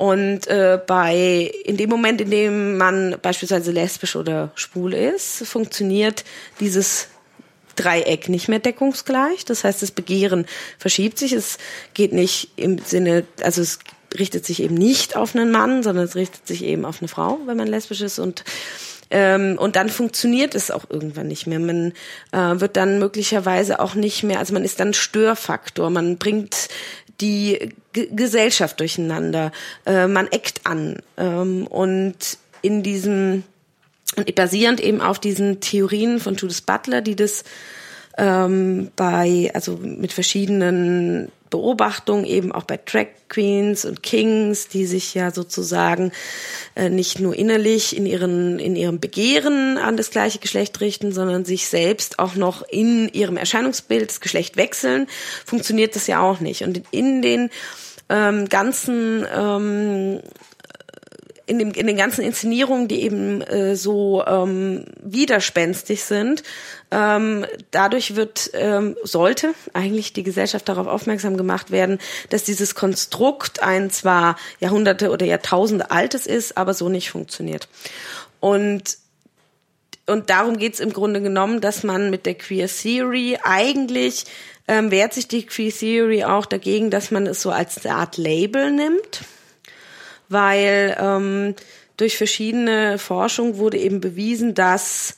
Und 0.00 0.46
äh, 0.46 0.80
bei 0.86 1.52
in 1.66 1.76
dem 1.76 1.90
Moment, 1.90 2.22
in 2.22 2.30
dem 2.30 2.78
man 2.78 3.16
beispielsweise 3.20 3.70
lesbisch 3.70 4.16
oder 4.16 4.50
schwul 4.54 4.94
ist, 4.94 5.46
funktioniert 5.46 6.24
dieses 6.58 7.08
Dreieck 7.76 8.30
nicht 8.30 8.48
mehr 8.48 8.60
deckungsgleich. 8.60 9.44
Das 9.44 9.62
heißt, 9.62 9.82
das 9.82 9.90
Begehren 9.90 10.46
verschiebt 10.78 11.18
sich. 11.18 11.34
Es 11.34 11.58
geht 11.92 12.14
nicht 12.14 12.48
im 12.56 12.78
Sinne, 12.78 13.26
also 13.42 13.60
es 13.60 13.80
richtet 14.18 14.46
sich 14.46 14.62
eben 14.62 14.74
nicht 14.74 15.16
auf 15.16 15.36
einen 15.36 15.50
Mann, 15.50 15.82
sondern 15.82 16.06
es 16.06 16.16
richtet 16.16 16.46
sich 16.46 16.64
eben 16.64 16.86
auf 16.86 17.02
eine 17.02 17.08
Frau, 17.08 17.38
wenn 17.44 17.58
man 17.58 17.68
lesbisch 17.68 18.00
ist 18.00 18.18
und 18.18 18.42
ähm, 19.10 19.58
und 19.58 19.76
dann 19.76 19.90
funktioniert 19.90 20.54
es 20.54 20.70
auch 20.70 20.84
irgendwann 20.88 21.28
nicht 21.28 21.46
mehr. 21.46 21.58
Man 21.58 21.92
äh, 22.32 22.58
wird 22.58 22.78
dann 22.78 22.98
möglicherweise 23.00 23.80
auch 23.80 23.94
nicht 23.94 24.22
mehr, 24.22 24.38
also 24.38 24.54
man 24.54 24.64
ist 24.64 24.80
dann 24.80 24.94
Störfaktor. 24.94 25.90
Man 25.90 26.16
bringt 26.16 26.68
die 27.20 27.74
G 27.92 28.08
Gesellschaft 28.12 28.80
durcheinander. 28.80 29.52
Äh, 29.86 30.06
man 30.06 30.28
eckt 30.28 30.66
an. 30.66 30.96
Ähm, 31.16 31.66
und 31.66 32.38
in 32.62 32.82
diesem, 32.82 33.44
und 34.16 34.34
basierend 34.34 34.80
eben 34.80 35.00
auf 35.00 35.18
diesen 35.18 35.60
Theorien 35.60 36.20
von 36.20 36.36
Judith 36.36 36.62
Butler, 36.62 37.00
die 37.00 37.16
das 37.16 37.44
ähm, 38.18 38.90
bei, 38.96 39.50
also 39.54 39.76
mit 39.76 40.12
verschiedenen 40.12 41.30
Beobachtung 41.50 42.24
eben 42.24 42.52
auch 42.52 42.62
bei 42.62 42.76
Track 42.76 43.28
Queens 43.28 43.84
und 43.84 44.02
Kings, 44.02 44.68
die 44.68 44.86
sich 44.86 45.14
ja 45.14 45.32
sozusagen 45.32 46.12
äh, 46.76 46.88
nicht 46.88 47.18
nur 47.18 47.34
innerlich 47.34 47.96
in 47.96 48.06
ihren 48.06 48.58
in 48.60 48.76
ihrem 48.76 49.00
Begehren 49.00 49.76
an 49.76 49.96
das 49.96 50.10
gleiche 50.10 50.38
Geschlecht 50.38 50.80
richten, 50.80 51.12
sondern 51.12 51.44
sich 51.44 51.66
selbst 51.66 52.18
auch 52.18 52.36
noch 52.36 52.62
in 52.62 53.08
ihrem 53.08 53.36
Erscheinungsbild 53.36 54.08
das 54.08 54.20
Geschlecht 54.20 54.56
wechseln, 54.56 55.08
funktioniert 55.44 55.96
das 55.96 56.06
ja 56.06 56.20
auch 56.20 56.40
nicht. 56.40 56.62
Und 56.62 56.82
in 56.92 57.20
den 57.20 57.50
ähm, 58.08 58.48
ganzen 58.48 59.26
ähm, 59.34 60.20
in, 61.50 61.58
dem, 61.58 61.72
in 61.72 61.88
den 61.88 61.96
ganzen 61.96 62.22
Inszenierungen, 62.22 62.86
die 62.86 63.02
eben 63.02 63.42
äh, 63.42 63.74
so 63.74 64.24
ähm, 64.24 64.84
widerspenstig 65.02 66.04
sind, 66.04 66.44
ähm, 66.92 67.44
dadurch 67.72 68.14
wird, 68.14 68.52
ähm, 68.54 68.96
sollte 69.02 69.54
eigentlich 69.72 70.12
die 70.12 70.22
Gesellschaft 70.22 70.68
darauf 70.68 70.86
aufmerksam 70.86 71.36
gemacht 71.36 71.72
werden, 71.72 71.98
dass 72.28 72.44
dieses 72.44 72.76
Konstrukt 72.76 73.64
ein 73.64 73.90
zwar 73.90 74.36
Jahrhunderte 74.60 75.10
oder 75.10 75.26
Jahrtausende 75.26 75.90
altes 75.90 76.26
ist, 76.26 76.56
aber 76.56 76.72
so 76.72 76.88
nicht 76.88 77.10
funktioniert. 77.10 77.68
Und 78.38 78.98
und 80.06 80.28
darum 80.28 80.56
geht's 80.56 80.80
im 80.80 80.92
Grunde 80.92 81.20
genommen, 81.20 81.60
dass 81.60 81.84
man 81.84 82.10
mit 82.10 82.26
der 82.26 82.34
Queer 82.34 82.68
Theory 82.68 83.38
eigentlich 83.44 84.24
ähm, 84.66 84.90
wehrt 84.90 85.14
sich 85.14 85.28
die 85.28 85.46
Queer 85.46 85.72
Theory 85.72 86.24
auch 86.24 86.46
dagegen, 86.46 86.90
dass 86.90 87.12
man 87.12 87.26
es 87.26 87.42
so 87.42 87.50
als 87.50 87.84
eine 87.84 87.94
Art 87.94 88.16
Label 88.16 88.72
nimmt 88.72 89.22
weil 90.30 90.96
ähm, 90.98 91.54
durch 91.98 92.16
verschiedene 92.16 92.98
Forschung 92.98 93.58
wurde 93.58 93.76
eben 93.76 94.00
bewiesen, 94.00 94.54
dass 94.54 95.16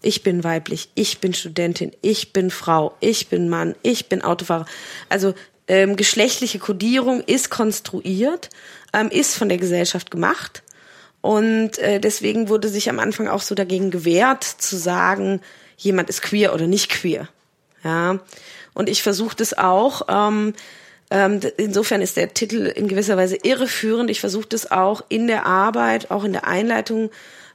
ich 0.00 0.22
bin 0.22 0.42
weiblich, 0.42 0.90
ich 0.94 1.20
bin 1.20 1.34
Studentin, 1.34 1.92
ich 2.00 2.32
bin 2.32 2.50
Frau, 2.50 2.94
ich 3.00 3.28
bin 3.28 3.48
Mann, 3.48 3.74
ich 3.82 4.08
bin 4.08 4.22
Autofahrer. 4.22 4.66
Also 5.08 5.34
ähm, 5.68 5.96
geschlechtliche 5.96 6.58
Kodierung 6.58 7.20
ist 7.20 7.50
konstruiert, 7.50 8.48
ähm, 8.92 9.10
ist 9.10 9.36
von 9.36 9.48
der 9.48 9.58
Gesellschaft 9.58 10.10
gemacht. 10.10 10.62
Und 11.20 11.78
äh, 11.78 12.00
deswegen 12.00 12.48
wurde 12.48 12.68
sich 12.68 12.88
am 12.88 12.98
Anfang 12.98 13.28
auch 13.28 13.42
so 13.42 13.54
dagegen 13.54 13.90
gewehrt, 13.90 14.42
zu 14.42 14.76
sagen, 14.76 15.40
jemand 15.76 16.08
ist 16.08 16.22
queer 16.22 16.52
oder 16.52 16.66
nicht 16.66 16.88
queer. 16.88 17.28
Ja. 17.84 18.18
Und 18.74 18.88
ich 18.88 19.02
versuche 19.02 19.36
das 19.36 19.56
auch. 19.56 20.02
Ähm, 20.08 20.54
ähm, 21.12 21.40
insofern 21.58 22.00
ist 22.00 22.16
der 22.16 22.32
Titel 22.32 22.64
in 22.64 22.88
gewisser 22.88 23.18
Weise 23.18 23.36
irreführend. 23.36 24.08
Ich 24.08 24.20
versuche 24.20 24.48
das 24.48 24.70
auch 24.70 25.04
in 25.10 25.26
der 25.26 25.44
Arbeit, 25.44 26.10
auch 26.10 26.24
in 26.24 26.32
der 26.32 26.46
Einleitung 26.46 27.10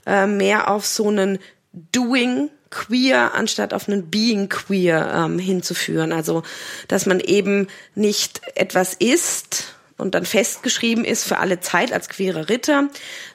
äh, 0.06 0.28
mehr 0.28 0.70
auf 0.70 0.86
so 0.86 1.08
einen 1.08 1.40
Doing 1.74 2.52
queer 2.70 3.34
anstatt 3.34 3.74
auf 3.74 3.88
einen 3.88 4.12
Being 4.12 4.48
queer 4.48 5.12
ähm, 5.12 5.40
hinzuführen. 5.40 6.12
Also, 6.12 6.44
dass 6.88 7.08
man 7.08 7.20
eben 7.20 7.68
nicht 7.96 8.42
etwas 8.54 8.94
ist 8.94 9.74
und 9.98 10.14
dann 10.14 10.26
festgeschrieben 10.26 11.04
ist 11.04 11.24
für 11.24 11.40
alle 11.40 11.60
Zeit 11.60 11.92
als 11.92 12.10
queerer 12.10 12.50
Ritter, 12.50 12.90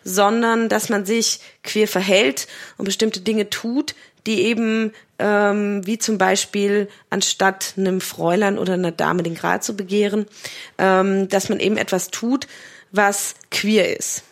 sondern 0.04 0.68
dass 0.68 0.88
man 0.88 1.04
sich 1.04 1.40
queer 1.64 1.88
verhält 1.88 2.46
und 2.78 2.84
bestimmte 2.84 3.22
Dinge 3.22 3.50
tut, 3.50 3.96
die 4.26 4.42
eben 4.42 4.92
ähm, 5.22 5.86
wie 5.86 5.98
zum 5.98 6.18
Beispiel 6.18 6.88
anstatt 7.08 7.74
einem 7.76 8.00
Fräulein 8.00 8.58
oder 8.58 8.74
einer 8.74 8.90
Dame 8.90 9.22
den 9.22 9.36
Gral 9.36 9.62
zu 9.62 9.76
begehren, 9.76 10.26
ähm, 10.78 11.28
dass 11.28 11.48
man 11.48 11.60
eben 11.60 11.76
etwas 11.76 12.10
tut, 12.10 12.48
was 12.90 13.36
queer 13.52 13.96
ist. 13.96 14.24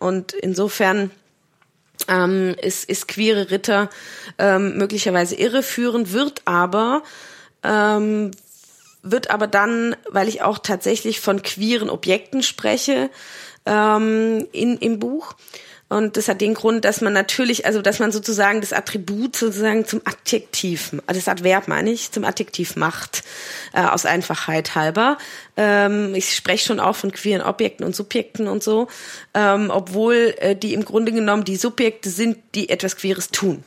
Und 0.00 0.32
insofern 0.32 1.12
ähm, 2.08 2.56
ist, 2.60 2.88
ist 2.88 3.06
queere 3.06 3.52
Ritter 3.52 3.88
ähm, 4.38 4.76
möglicherweise 4.76 5.36
irreführend, 5.36 6.12
wird 6.12 6.42
aber 6.44 7.04
ähm, 7.62 8.32
wird 9.04 9.30
aber 9.30 9.46
dann, 9.46 9.96
weil 10.10 10.28
ich 10.28 10.42
auch 10.42 10.58
tatsächlich 10.58 11.20
von 11.20 11.42
queeren 11.42 11.90
Objekten 11.90 12.42
spreche 12.42 13.10
ähm, 13.64 14.46
in, 14.52 14.76
im 14.78 14.98
Buch, 14.98 15.34
und 15.92 16.16
das 16.16 16.28
hat 16.28 16.40
den 16.40 16.54
Grund, 16.54 16.84
dass 16.84 17.02
man 17.02 17.12
natürlich, 17.12 17.66
also 17.66 17.82
dass 17.82 17.98
man 17.98 18.12
sozusagen 18.12 18.60
das 18.60 18.72
Attribut 18.72 19.36
sozusagen 19.36 19.84
zum 19.84 20.00
Adjektiv, 20.04 20.92
also 21.06 21.20
das 21.20 21.28
Adverb 21.28 21.68
meine 21.68 21.90
ich, 21.90 22.10
zum 22.10 22.24
Adjektiv 22.24 22.76
macht, 22.76 23.22
äh, 23.74 23.82
aus 23.82 24.06
Einfachheit 24.06 24.74
halber. 24.74 25.18
Ähm, 25.56 26.14
ich 26.14 26.34
spreche 26.34 26.64
schon 26.64 26.80
auch 26.80 26.96
von 26.96 27.12
queeren 27.12 27.42
Objekten 27.42 27.84
und 27.84 27.94
Subjekten 27.94 28.48
und 28.48 28.62
so, 28.62 28.88
ähm, 29.34 29.70
obwohl 29.70 30.34
äh, 30.38 30.56
die 30.56 30.72
im 30.72 30.84
Grunde 30.84 31.12
genommen 31.12 31.44
die 31.44 31.56
Subjekte 31.56 32.08
sind, 32.08 32.38
die 32.54 32.70
etwas 32.70 32.96
Queeres 32.96 33.28
tun. 33.28 33.62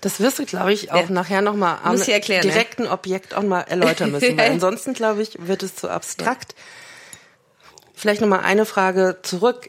Das 0.00 0.20
wirst 0.20 0.38
du, 0.38 0.46
glaube 0.46 0.72
ich, 0.72 0.92
auch 0.92 1.08
ja. 1.08 1.10
nachher 1.10 1.42
nochmal 1.42 1.78
am 1.82 2.00
direkten 2.00 2.84
ne? 2.84 2.90
Objekt 2.90 3.34
auch 3.34 3.42
mal 3.42 3.62
erläutern 3.62 4.12
müssen. 4.12 4.36
weil 4.38 4.50
ansonsten, 4.50 4.94
glaube 4.94 5.20
ich, 5.22 5.36
wird 5.38 5.62
es 5.62 5.74
zu 5.74 5.90
abstrakt. 5.90 6.54
Ja. 6.56 6.62
Vielleicht 7.94 8.20
nochmal 8.20 8.40
eine 8.40 8.66
Frage 8.66 9.18
zurück 9.22 9.68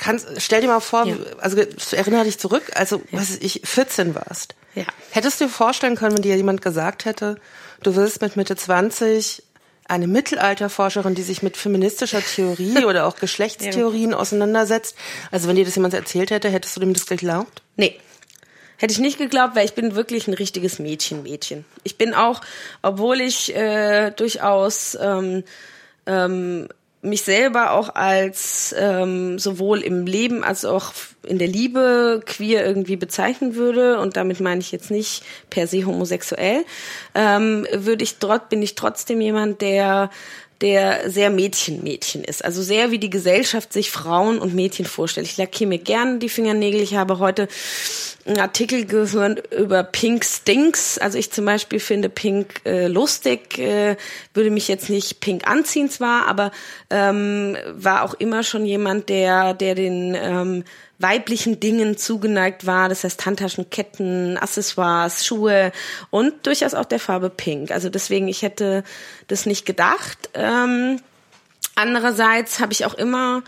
kannst, 0.00 0.26
stell 0.38 0.60
dir 0.62 0.66
mal 0.66 0.80
vor, 0.80 1.06
ja. 1.06 1.16
also 1.38 1.60
erinnere 1.92 2.24
dich 2.24 2.38
zurück, 2.38 2.64
also 2.74 2.96
ja. 2.96 3.20
was 3.20 3.36
ich 3.36 3.60
14 3.64 4.14
warst. 4.14 4.54
Ja. 4.74 4.84
Hättest 5.10 5.40
du 5.40 5.44
dir 5.44 5.50
vorstellen 5.50 5.94
können, 5.94 6.16
wenn 6.16 6.22
dir 6.22 6.36
jemand 6.36 6.62
gesagt 6.62 7.04
hätte, 7.04 7.36
du 7.82 7.94
wirst 7.94 8.22
mit 8.22 8.36
Mitte 8.36 8.56
20 8.56 9.42
eine 9.86 10.06
Mittelalterforscherin, 10.06 11.14
die 11.14 11.22
sich 11.22 11.42
mit 11.42 11.56
feministischer 11.56 12.22
Theorie 12.22 12.84
oder 12.84 13.06
auch 13.06 13.16
Geschlechtstheorien 13.16 14.12
ja. 14.12 14.16
auseinandersetzt. 14.16 14.96
Also 15.30 15.48
wenn 15.48 15.56
dir 15.56 15.64
das 15.64 15.74
jemand 15.74 15.94
erzählt 15.94 16.30
hätte, 16.30 16.48
hättest 16.48 16.76
du 16.76 16.80
dem 16.80 16.94
das 16.94 17.06
geglaubt? 17.06 17.62
Nee. 17.76 17.98
Hätte 18.78 18.92
ich 18.92 18.98
nicht 18.98 19.18
geglaubt, 19.18 19.56
weil 19.56 19.66
ich 19.66 19.74
bin 19.74 19.94
wirklich 19.94 20.26
ein 20.26 20.34
richtiges 20.34 20.78
Mädchen, 20.78 21.22
Mädchen. 21.22 21.66
Ich 21.82 21.98
bin 21.98 22.14
auch, 22.14 22.40
obwohl 22.80 23.20
ich 23.20 23.54
äh, 23.54 24.10
durchaus 24.12 24.96
ähm, 24.98 25.44
ähm, 26.06 26.68
mich 27.02 27.22
selber 27.22 27.72
auch 27.72 27.94
als 27.94 28.74
ähm, 28.78 29.38
sowohl 29.38 29.80
im 29.80 30.06
Leben 30.06 30.44
als 30.44 30.64
auch 30.64 30.92
in 31.26 31.38
der 31.38 31.48
Liebe 31.48 32.20
queer 32.26 32.66
irgendwie 32.66 32.96
bezeichnen 32.96 33.54
würde 33.54 33.98
und 33.98 34.16
damit 34.16 34.40
meine 34.40 34.60
ich 34.60 34.70
jetzt 34.70 34.90
nicht 34.90 35.22
per 35.48 35.66
se 35.66 35.86
homosexuell, 35.86 36.64
ähm, 37.14 37.66
würde 37.72 38.04
ich 38.04 38.18
dort 38.18 38.50
bin 38.50 38.62
ich 38.62 38.74
trotzdem 38.74 39.20
jemand, 39.20 39.62
der 39.62 40.10
der 40.60 41.08
sehr 41.10 41.30
Mädchen-Mädchen 41.30 42.22
ist. 42.22 42.44
Also 42.44 42.62
sehr 42.62 42.90
wie 42.90 42.98
die 42.98 43.08
Gesellschaft 43.08 43.72
sich 43.72 43.90
Frauen 43.90 44.38
und 44.38 44.54
Mädchen 44.54 44.84
vorstellt. 44.84 45.26
Ich 45.26 45.38
lackiere 45.38 45.68
mir 45.68 45.78
gerne 45.78 46.18
die 46.18 46.28
Fingernägel. 46.28 46.82
Ich 46.82 46.96
habe 46.96 47.18
heute 47.18 47.48
einen 48.26 48.38
Artikel 48.38 48.84
gehört 48.84 49.52
über 49.52 49.82
Pink 49.82 50.24
Stinks. 50.24 50.98
Also 50.98 51.18
ich 51.18 51.32
zum 51.32 51.44
Beispiel 51.44 51.80
finde 51.80 52.08
Pink 52.08 52.60
äh, 52.64 52.86
lustig, 52.86 53.58
äh, 53.58 53.96
würde 54.34 54.50
mich 54.50 54.68
jetzt 54.68 54.90
nicht 54.90 55.20
pink 55.20 55.48
anziehen 55.48 55.90
zwar, 55.90 56.26
aber 56.26 56.50
ähm, 56.90 57.56
war 57.72 58.02
auch 58.02 58.14
immer 58.14 58.42
schon 58.42 58.66
jemand, 58.66 59.08
der, 59.08 59.54
der 59.54 59.74
den 59.74 60.14
ähm, 60.14 60.64
weiblichen 60.98 61.60
Dingen 61.60 61.96
zugeneigt 61.96 62.66
war. 62.66 62.88
Das 62.88 63.04
heißt 63.04 63.24
Handtaschen, 63.24 63.70
Ketten, 63.70 64.36
Accessoires, 64.36 65.24
Schuhe 65.24 65.72
und 66.10 66.46
durchaus 66.46 66.74
auch 66.74 66.84
der 66.84 67.00
Farbe 67.00 67.30
Pink. 67.30 67.70
Also 67.70 67.88
deswegen, 67.88 68.28
ich 68.28 68.42
hätte 68.42 68.84
das 69.28 69.46
nicht 69.46 69.64
gedacht. 69.64 70.30
Ähm, 70.34 71.00
andererseits 71.74 72.60
habe 72.60 72.72
ich 72.72 72.84
auch 72.84 72.94
immer 72.94 73.42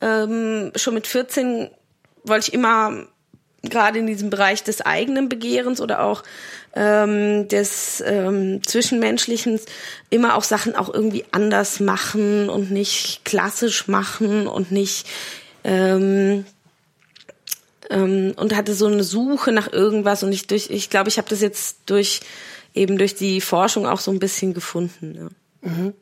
ähm, 0.00 0.70
schon 0.76 0.94
mit 0.94 1.06
14 1.06 1.70
wollte 2.24 2.48
ich 2.48 2.54
immer 2.54 3.06
gerade 3.70 3.98
in 3.98 4.06
diesem 4.06 4.30
Bereich 4.30 4.62
des 4.62 4.80
eigenen 4.80 5.28
Begehrens 5.28 5.80
oder 5.80 6.02
auch 6.02 6.22
ähm, 6.74 7.48
des 7.48 8.02
ähm, 8.06 8.62
Zwischenmenschlichen 8.64 9.60
immer 10.10 10.36
auch 10.36 10.44
Sachen 10.44 10.74
auch 10.74 10.92
irgendwie 10.92 11.24
anders 11.30 11.80
machen 11.80 12.48
und 12.48 12.70
nicht 12.70 13.24
klassisch 13.24 13.88
machen 13.88 14.46
und 14.46 14.72
nicht 14.72 15.06
ähm, 15.62 16.44
ähm, 17.90 18.34
und 18.36 18.56
hatte 18.56 18.74
so 18.74 18.86
eine 18.86 19.04
Suche 19.04 19.52
nach 19.52 19.72
irgendwas 19.72 20.22
und 20.22 20.32
ich 20.32 20.46
durch 20.46 20.70
ich 20.70 20.90
glaube 20.90 21.08
ich 21.08 21.18
habe 21.18 21.28
das 21.28 21.40
jetzt 21.40 21.78
durch 21.86 22.20
eben 22.74 22.98
durch 22.98 23.14
die 23.14 23.40
Forschung 23.40 23.86
auch 23.86 24.00
so 24.00 24.10
ein 24.10 24.18
bisschen 24.18 24.52
gefunden 24.52 25.14
ja. 25.14 25.28
Mhm. 25.64 25.94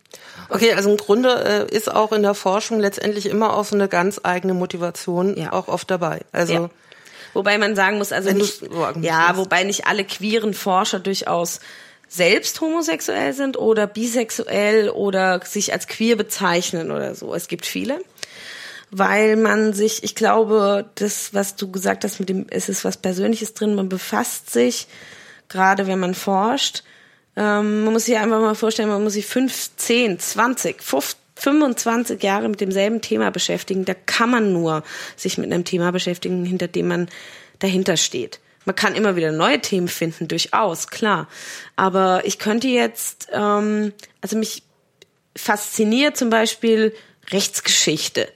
Okay, 0.48 0.72
also 0.72 0.90
im 0.90 0.96
Grunde 0.96 1.68
äh, 1.70 1.74
ist 1.74 1.90
auch 1.90 2.12
in 2.12 2.22
der 2.22 2.34
Forschung 2.34 2.80
letztendlich 2.80 3.26
immer 3.26 3.56
auch 3.56 3.64
so 3.64 3.76
eine 3.76 3.88
ganz 3.88 4.20
eigene 4.22 4.54
Motivation 4.54 5.36
ja. 5.36 5.52
auch 5.52 5.68
oft 5.68 5.90
dabei. 5.90 6.22
Also 6.32 6.52
ja. 6.52 6.70
Wobei 7.34 7.58
man 7.58 7.76
sagen 7.76 7.98
muss, 7.98 8.12
also 8.12 8.30
nicht, 8.30 8.62
ja, 9.00 9.36
wobei 9.36 9.64
nicht 9.64 9.86
alle 9.86 10.04
queeren 10.04 10.54
Forscher 10.54 11.00
durchaus 11.00 11.60
selbst 12.08 12.60
homosexuell 12.60 13.32
sind 13.32 13.56
oder 13.56 13.86
bisexuell 13.86 14.90
oder 14.90 15.40
sich 15.44 15.72
als 15.72 15.86
queer 15.86 16.16
bezeichnen 16.16 16.90
oder 16.90 17.14
so. 17.14 17.34
Es 17.34 17.48
gibt 17.48 17.64
viele, 17.64 18.04
weil 18.90 19.36
man 19.36 19.72
sich, 19.72 20.04
ich 20.04 20.14
glaube, 20.14 20.90
das, 20.96 21.32
was 21.32 21.56
du 21.56 21.70
gesagt 21.70 22.04
hast, 22.04 22.20
mit 22.20 22.28
dem, 22.28 22.46
es 22.50 22.68
ist 22.68 22.84
was 22.84 22.98
Persönliches 22.98 23.54
drin, 23.54 23.74
man 23.74 23.88
befasst 23.88 24.50
sich, 24.50 24.88
gerade 25.48 25.86
wenn 25.86 26.00
man 26.00 26.14
forscht, 26.14 26.84
ähm, 27.34 27.84
man 27.84 27.94
muss 27.94 28.04
sich 28.04 28.18
einfach 28.18 28.40
mal 28.40 28.54
vorstellen, 28.54 28.90
man 28.90 29.02
muss 29.02 29.14
sich 29.14 29.26
fünf, 29.26 29.70
zehn, 29.76 30.18
zwanzig, 30.18 30.82
50, 30.82 31.18
25 31.42 32.22
Jahre 32.22 32.48
mit 32.48 32.60
demselben 32.60 33.00
Thema 33.00 33.30
beschäftigen, 33.30 33.84
da 33.84 33.94
kann 33.94 34.30
man 34.30 34.52
nur 34.52 34.84
sich 35.16 35.38
mit 35.38 35.52
einem 35.52 35.64
Thema 35.64 35.90
beschäftigen, 35.90 36.44
hinter 36.44 36.68
dem 36.68 36.88
man 36.88 37.08
dahinter 37.58 37.96
steht. 37.96 38.40
Man 38.64 38.76
kann 38.76 38.94
immer 38.94 39.16
wieder 39.16 39.32
neue 39.32 39.60
Themen 39.60 39.88
finden, 39.88 40.28
durchaus, 40.28 40.86
klar. 40.86 41.28
Aber 41.74 42.22
ich 42.24 42.38
könnte 42.38 42.68
jetzt, 42.68 43.28
ähm, 43.32 43.92
also 44.20 44.36
mich 44.36 44.62
fasziniert 45.36 46.16
zum 46.16 46.30
Beispiel 46.30 46.94
Rechtsgeschichte. 47.30 48.28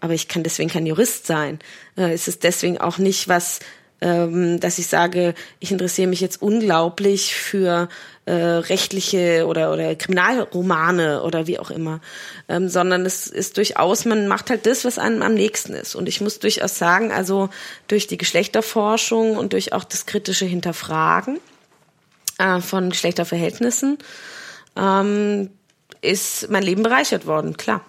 Aber 0.00 0.12
ich 0.12 0.28
kann 0.28 0.42
deswegen 0.42 0.70
kein 0.70 0.86
Jurist 0.86 1.26
sein. 1.26 1.60
Äh, 1.96 2.12
es 2.12 2.28
ist 2.28 2.44
deswegen 2.44 2.78
auch 2.78 2.98
nicht 2.98 3.28
was, 3.28 3.60
dass 4.00 4.78
ich 4.78 4.86
sage, 4.86 5.34
ich 5.58 5.72
interessiere 5.72 6.08
mich 6.08 6.22
jetzt 6.22 6.40
unglaublich 6.40 7.34
für 7.34 7.90
äh, 8.24 8.32
rechtliche 8.32 9.46
oder 9.46 9.72
oder 9.72 9.94
Kriminalromane 9.94 11.22
oder 11.22 11.46
wie 11.46 11.58
auch 11.58 11.70
immer, 11.70 12.00
ähm, 12.48 12.68
sondern 12.68 13.04
es 13.04 13.26
ist 13.26 13.56
durchaus, 13.56 14.04
man 14.04 14.28
macht 14.28 14.50
halt 14.50 14.66
das, 14.66 14.84
was 14.84 14.98
einem 14.98 15.20
am 15.22 15.34
nächsten 15.34 15.74
ist. 15.74 15.94
Und 15.94 16.08
ich 16.08 16.20
muss 16.20 16.38
durchaus 16.38 16.78
sagen, 16.78 17.12
also 17.12 17.50
durch 17.88 18.06
die 18.06 18.18
Geschlechterforschung 18.18 19.36
und 19.36 19.52
durch 19.52 19.72
auch 19.72 19.84
das 19.84 20.06
kritische 20.06 20.46
Hinterfragen 20.46 21.40
äh, 22.38 22.60
von 22.60 22.90
Geschlechterverhältnissen 22.90 23.98
ähm, 24.76 25.50
ist 26.00 26.50
mein 26.50 26.62
Leben 26.62 26.82
bereichert 26.82 27.26
worden, 27.26 27.56
klar. 27.56 27.84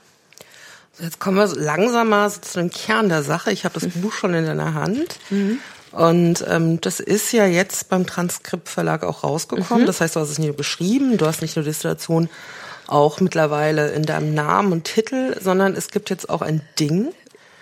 Jetzt 0.99 1.19
kommen 1.19 1.37
wir 1.37 1.47
langsam 1.47 2.09
mal 2.09 2.29
zu 2.29 2.59
dem 2.59 2.69
Kern 2.69 3.09
der 3.09 3.23
Sache. 3.23 3.51
Ich 3.51 3.63
habe 3.63 3.73
das 3.79 3.83
mhm. 3.83 4.01
Buch 4.01 4.13
schon 4.13 4.33
in 4.33 4.45
deiner 4.45 4.73
Hand. 4.73 5.17
Mhm. 5.29 5.59
Und 5.91 6.45
ähm, 6.47 6.79
das 6.79 6.99
ist 6.99 7.31
ja 7.33 7.45
jetzt 7.45 7.89
beim 7.89 8.05
Transkript 8.05 8.69
Verlag 8.69 9.03
auch 9.03 9.23
rausgekommen. 9.23 9.83
Mhm. 9.83 9.87
Das 9.87 10.01
heißt, 10.01 10.15
du 10.15 10.19
hast 10.21 10.29
es 10.29 10.39
nicht 10.39 10.47
nur 10.47 10.57
geschrieben, 10.57 11.17
du 11.17 11.25
hast 11.25 11.41
nicht 11.41 11.55
nur 11.55 11.65
Distillation 11.65 12.29
auch 12.87 13.19
mittlerweile 13.19 13.91
in 13.91 14.03
deinem 14.03 14.33
Namen 14.33 14.71
und 14.71 14.83
Titel, 14.85 15.37
sondern 15.41 15.75
es 15.75 15.89
gibt 15.89 16.09
jetzt 16.09 16.29
auch 16.29 16.41
ein 16.41 16.61
Ding. 16.79 17.13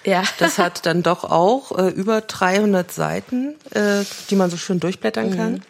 Ja. 0.04 0.24
Das 0.38 0.58
hat 0.58 0.86
dann 0.86 1.04
doch 1.04 1.24
auch 1.24 1.78
äh, 1.78 1.89
über 1.89 2.22
300 2.22 2.92
Seiten, 2.92 3.56
äh, 3.72 4.04
die 4.30 4.36
man 4.36 4.50
so 4.50 4.58
schön 4.58 4.80
durchblättern 4.80 5.36
kann. 5.36 5.52
Mhm. 5.54 5.62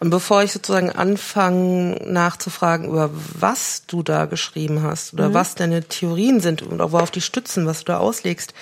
Und 0.00 0.10
bevor 0.10 0.44
ich 0.44 0.52
sozusagen 0.52 0.92
anfange 0.92 2.00
nachzufragen, 2.04 2.86
über 2.86 3.10
was 3.12 3.82
du 3.86 4.04
da 4.04 4.26
geschrieben 4.26 4.84
hast 4.84 5.12
oder 5.12 5.30
mhm. 5.30 5.34
was 5.34 5.56
deine 5.56 5.82
Theorien 5.82 6.40
sind 6.40 6.62
und 6.62 6.80
auch 6.80 6.92
worauf 6.92 7.10
die 7.10 7.20
stützen, 7.20 7.66
was 7.66 7.80
du 7.80 7.86
da 7.86 7.98
auslegst, 7.98 8.54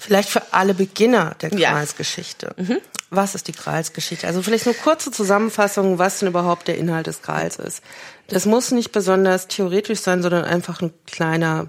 Vielleicht 0.00 0.28
für 0.30 0.52
alle 0.52 0.74
Beginner 0.74 1.34
der 1.42 1.50
Gralsgeschichte. 1.50 2.54
Ja. 2.56 2.62
Mhm. 2.62 2.78
Was 3.10 3.34
ist 3.34 3.48
die 3.48 3.52
Gralsgeschichte? 3.52 4.28
Also 4.28 4.42
vielleicht 4.42 4.66
eine 4.66 4.76
kurze 4.76 5.10
Zusammenfassung, 5.10 5.98
was 5.98 6.20
denn 6.20 6.28
überhaupt 6.28 6.68
der 6.68 6.78
Inhalt 6.78 7.08
des 7.08 7.20
Grals 7.20 7.56
ist. 7.56 7.82
Das 8.28 8.46
muss 8.46 8.70
nicht 8.70 8.92
besonders 8.92 9.48
theoretisch 9.48 9.98
sein, 9.98 10.22
sondern 10.22 10.44
einfach 10.44 10.80
ein 10.82 10.92
kleiner 11.06 11.68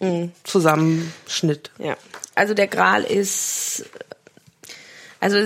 mhm. 0.00 0.32
Zusammenschnitt. 0.42 1.70
Ja. 1.78 1.96
Also 2.34 2.52
der 2.52 2.66
Gral 2.66 3.04
ist 3.04 3.84
also 5.20 5.38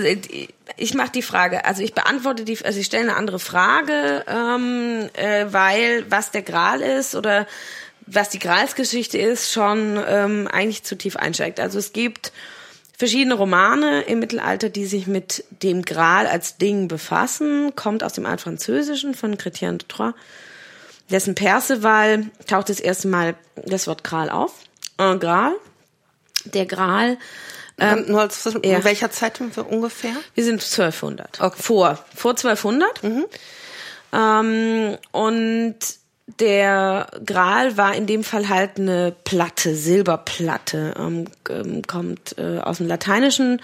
ich 0.77 0.93
mache 0.93 1.11
die 1.11 1.21
Frage, 1.23 1.65
also 1.65 1.81
ich 1.81 1.93
beantworte 1.93 2.45
die, 2.45 2.63
also 2.63 2.79
ich 2.79 2.85
stelle 2.85 3.09
eine 3.09 3.15
andere 3.15 3.39
Frage, 3.39 4.23
ähm, 4.27 5.09
äh, 5.13 5.45
weil 5.49 6.05
was 6.09 6.31
der 6.31 6.43
Gral 6.43 6.81
ist 6.81 7.15
oder 7.15 7.47
was 8.05 8.29
die 8.29 8.39
Gralsgeschichte 8.39 9.17
ist, 9.17 9.51
schon 9.51 9.99
ähm, 10.07 10.47
eigentlich 10.51 10.83
zu 10.83 10.97
tief 10.97 11.15
einsteigt. 11.15 11.59
Also 11.59 11.79
es 11.79 11.93
gibt 11.93 12.31
verschiedene 12.97 13.33
Romane 13.33 14.01
im 14.01 14.19
Mittelalter, 14.19 14.69
die 14.69 14.85
sich 14.85 15.07
mit 15.07 15.43
dem 15.49 15.83
Gral 15.83 16.27
als 16.27 16.57
Ding 16.57 16.87
befassen. 16.87 17.75
Kommt 17.75 18.03
aus 18.03 18.13
dem 18.13 18.25
Altfranzösischen 18.25 19.13
von 19.13 19.37
Chrétien 19.37 19.77
de 19.77 19.87
Troyes. 19.87 20.13
Dessen 21.09 21.35
Perceval 21.35 22.27
taucht 22.47 22.69
das 22.69 22.79
erste 22.79 23.07
Mal 23.07 23.35
das 23.55 23.87
Wort 23.87 24.03
Gral 24.03 24.29
auf. 24.29 24.53
Ein 24.97 25.19
Gral. 25.19 25.53
Der 26.45 26.65
Gral. 26.65 27.17
Ähm, 27.77 28.05
Nur 28.07 28.21
als, 28.21 28.45
in 28.45 28.63
ja. 28.63 28.83
welcher 28.83 29.11
Zeit 29.11 29.41
ungefähr? 29.41 30.15
Wir 30.35 30.43
sind 30.43 30.61
1200. 30.61 31.41
Okay. 31.41 31.61
Vor, 31.61 31.99
vor 32.15 32.31
1200. 32.31 33.03
Mhm. 33.03 33.25
Ähm, 34.13 34.97
und 35.11 35.77
der 36.39 37.07
Gral 37.25 37.75
war 37.75 37.95
in 37.95 38.07
dem 38.07 38.23
Fall 38.23 38.47
halt 38.47 38.79
eine 38.79 39.13
Platte, 39.25 39.75
Silberplatte, 39.75 40.93
ähm, 40.97 41.25
ähm, 41.49 41.81
kommt 41.85 42.37
äh, 42.37 42.59
aus 42.59 42.77
dem 42.77 42.87
Lateinischen 42.87 43.61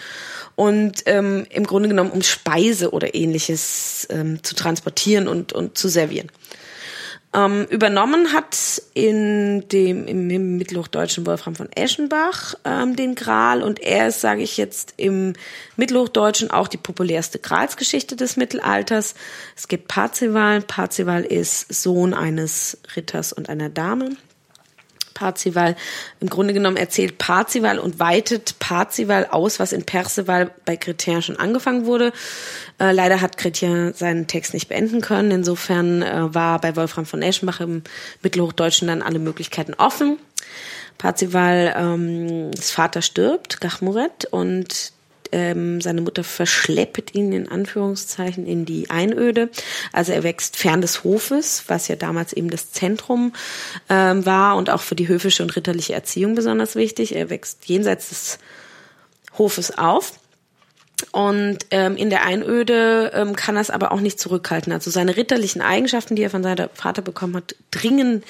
und 0.56 1.04
ähm, 1.06 1.46
im 1.50 1.66
Grunde 1.66 1.88
genommen 1.88 2.12
um 2.12 2.22
Speise 2.22 2.92
oder 2.92 3.16
ähnliches 3.16 4.08
ähm, 4.10 4.44
zu 4.44 4.56
transportieren 4.56 5.30
und, 5.30 5.54
und 5.54 5.78
zu 5.78 5.88
servieren. 5.88 6.30
Ähm, 7.32 7.68
übernommen 7.70 8.34
hat 8.34 8.82
in 8.96 9.68
dem 9.70 10.08
im, 10.08 10.30
im 10.32 10.58
mittelhochdeutschen 10.58 11.28
Wolfram 11.28 11.54
von 11.54 11.72
Eschenbach 11.72 12.56
ähm, 12.66 12.96
den 12.96 13.14
Gral 13.14 13.62
und 13.62 13.80
er 13.80 14.08
ist, 14.08 14.22
sage 14.22 14.42
ich 14.42 14.58
jetzt, 14.58 14.96
im 14.98 15.34
mittelhochdeutschen 15.76 16.50
auch 16.50 16.68
die 16.68 16.78
populärste 16.78 17.38
Gralsgeschichte 17.38 18.16
des 18.16 18.36
Mittelalters. 18.36 19.14
Es 19.56 19.68
gibt 19.68 19.88
Parzival. 19.88 20.62
Parzival 20.62 21.24
ist 21.24 21.72
Sohn 21.72 22.16
eines 22.16 22.80
Ritters 22.96 23.32
und 23.32 23.48
einer 23.48 23.70
Dame. 23.70 24.18
Parzival. 25.20 25.76
Im 26.22 26.30
Grunde 26.30 26.54
genommen 26.54 26.78
erzählt 26.78 27.18
Parzival 27.18 27.78
und 27.78 28.00
weitet 28.00 28.58
Parzival 28.60 29.28
aus, 29.30 29.60
was 29.60 29.74
in 29.74 29.84
Perceval 29.84 30.52
bei 30.64 30.76
Chrétien 30.76 31.22
schon 31.22 31.36
angefangen 31.36 31.86
wurde. 31.86 32.14
Äh, 32.80 32.94
leider 32.94 33.20
hat 33.20 33.38
Chrétien 33.38 33.94
seinen 33.94 34.28
Text 34.28 34.54
nicht 34.54 34.70
beenden 34.70 35.02
können. 35.02 35.32
Insofern 35.32 36.02
äh, 36.02 36.34
war 36.34 36.62
bei 36.62 36.78
Wolfram 36.78 37.06
von 37.06 37.22
Eschenbach 37.22 37.60
im 37.60 37.84
Mittelhochdeutschen 38.22 38.88
dann 38.88 39.02
alle 39.02 39.20
Möglichkeiten 39.20 39.74
offen. 39.74 40.18
Parzival, 40.98 41.74
ähm, 41.76 42.52
das 42.52 42.72
Vater 42.72 43.02
stirbt, 43.02 43.60
Gachmuret, 43.60 44.26
und 44.32 44.94
ähm, 45.32 45.82
seine 45.82 46.02
Mutter 46.02 46.24
verschleppt 46.24 47.16
ihn 47.16 47.32
in 47.32 47.50
Anführungszeichen 47.50 48.46
in 48.46 48.66
die 48.66 48.90
Einöde. 48.90 49.50
Also 49.92 50.12
er 50.12 50.24
wächst 50.24 50.58
fern 50.58 50.82
des 50.82 51.04
Hofes, 51.04 51.64
was 51.68 51.88
ja 51.88 51.96
damals 51.96 52.34
eben 52.34 52.50
das 52.50 52.72
Zentrum 52.72 53.34
ähm, 53.90 54.26
war 54.26 54.58
und 54.58 54.70
auch 54.70 54.82
für 54.82 54.96
die 54.96 55.08
höfische 55.08 55.44
und 55.44 55.56
ritterliche 55.56 55.94
Erziehung 55.94 56.36
besonders 56.36 56.76
wichtig. 56.76 57.16
Er 57.16 57.30
wächst 57.30 57.66
jenseits 57.66 58.10
des 58.10 58.40
Hofes 59.38 59.78
auf. 59.78 60.14
Und 61.12 61.60
ähm, 61.72 61.96
in 61.96 62.10
der 62.10 62.26
Einöde 62.26 63.12
ähm, 63.14 63.36
kann 63.36 63.56
er 63.56 63.62
es 63.62 63.70
aber 63.70 63.94
auch 63.94 64.02
nicht 64.02 64.20
zurückhalten. 64.20 64.74
Also 64.74 64.92
seine 64.92 65.16
ritterlichen 65.16 65.62
Eigenschaften, 65.62 66.16
die 66.16 66.24
er 66.24 66.30
von 66.30 66.44
seinem 66.44 66.70
Vater 66.74 67.02
bekommen 67.02 67.38
hat, 67.38 67.56
dringen 67.72 68.24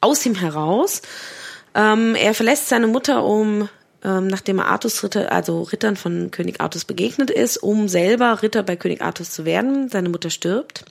aus 0.00 0.24
ihm 0.24 0.34
heraus. 0.34 1.02
Ähm, 1.74 2.14
er 2.14 2.34
verlässt 2.34 2.68
seine 2.68 2.86
Mutter, 2.86 3.24
um 3.24 3.68
ähm, 4.04 4.26
nachdem 4.26 4.58
er 4.58 4.66
Artus 4.66 5.02
Ritter, 5.02 5.32
also 5.32 5.62
Rittern 5.62 5.96
von 5.96 6.30
König 6.30 6.60
Artus 6.60 6.84
begegnet 6.84 7.30
ist, 7.30 7.56
um 7.56 7.88
selber 7.88 8.42
Ritter 8.42 8.62
bei 8.62 8.76
König 8.76 9.02
Artus 9.02 9.30
zu 9.30 9.44
werden. 9.44 9.88
Seine 9.88 10.10
Mutter 10.10 10.30
stirbt. 10.30 10.84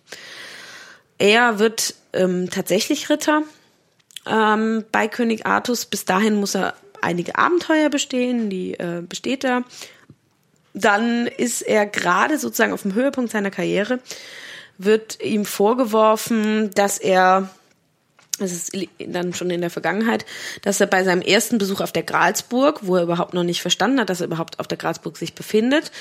Er 1.19 1.59
wird 1.59 1.93
ähm, 2.13 2.49
tatsächlich 2.49 3.09
Ritter 3.09 3.43
ähm, 4.25 4.83
bei 4.91 5.07
König 5.07 5.45
Artus. 5.45 5.85
Bis 5.85 6.05
dahin 6.05 6.35
muss 6.35 6.55
er 6.55 6.73
einige 7.01 7.37
Abenteuer 7.37 7.89
bestehen, 7.89 8.49
die 8.49 8.73
äh, 8.73 9.03
besteht 9.07 9.43
er. 9.43 9.63
Dann 10.73 11.27
ist 11.27 11.61
er 11.61 11.85
gerade 11.85 12.39
sozusagen 12.39 12.73
auf 12.73 12.81
dem 12.81 12.95
Höhepunkt 12.95 13.31
seiner 13.31 13.51
Karriere, 13.51 13.99
wird 14.79 15.21
ihm 15.21 15.45
vorgeworfen, 15.45 16.71
dass 16.73 16.97
er 16.97 17.49
das 18.39 18.51
ist 18.51 18.71
dann 18.97 19.33
schon 19.33 19.51
in 19.51 19.61
der 19.61 19.69
Vergangenheit, 19.69 20.25
dass 20.63 20.81
er 20.81 20.87
bei 20.87 21.03
seinem 21.03 21.21
ersten 21.21 21.59
Besuch 21.59 21.81
auf 21.81 21.91
der 21.91 22.01
Gralsburg, 22.01 22.79
wo 22.81 22.95
er 22.95 23.03
überhaupt 23.03 23.35
noch 23.35 23.43
nicht 23.43 23.61
verstanden 23.61 23.99
hat, 23.99 24.09
dass 24.09 24.21
er 24.21 24.27
überhaupt 24.27 24.59
auf 24.59 24.67
der 24.67 24.77
Gralsburg 24.77 25.17
sich 25.17 25.35
befindet, 25.35 25.91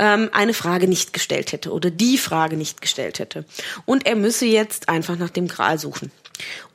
ähm, 0.00 0.28
eine 0.32 0.52
Frage 0.52 0.88
nicht 0.88 1.12
gestellt 1.12 1.52
hätte 1.52 1.72
oder 1.72 1.90
die 1.90 2.18
Frage 2.18 2.56
nicht 2.56 2.80
gestellt 2.80 3.20
hätte. 3.20 3.44
Und 3.84 4.04
er 4.04 4.16
müsse 4.16 4.46
jetzt 4.46 4.88
einfach 4.88 5.16
nach 5.16 5.30
dem 5.30 5.46
Gral 5.46 5.78
suchen. 5.78 6.10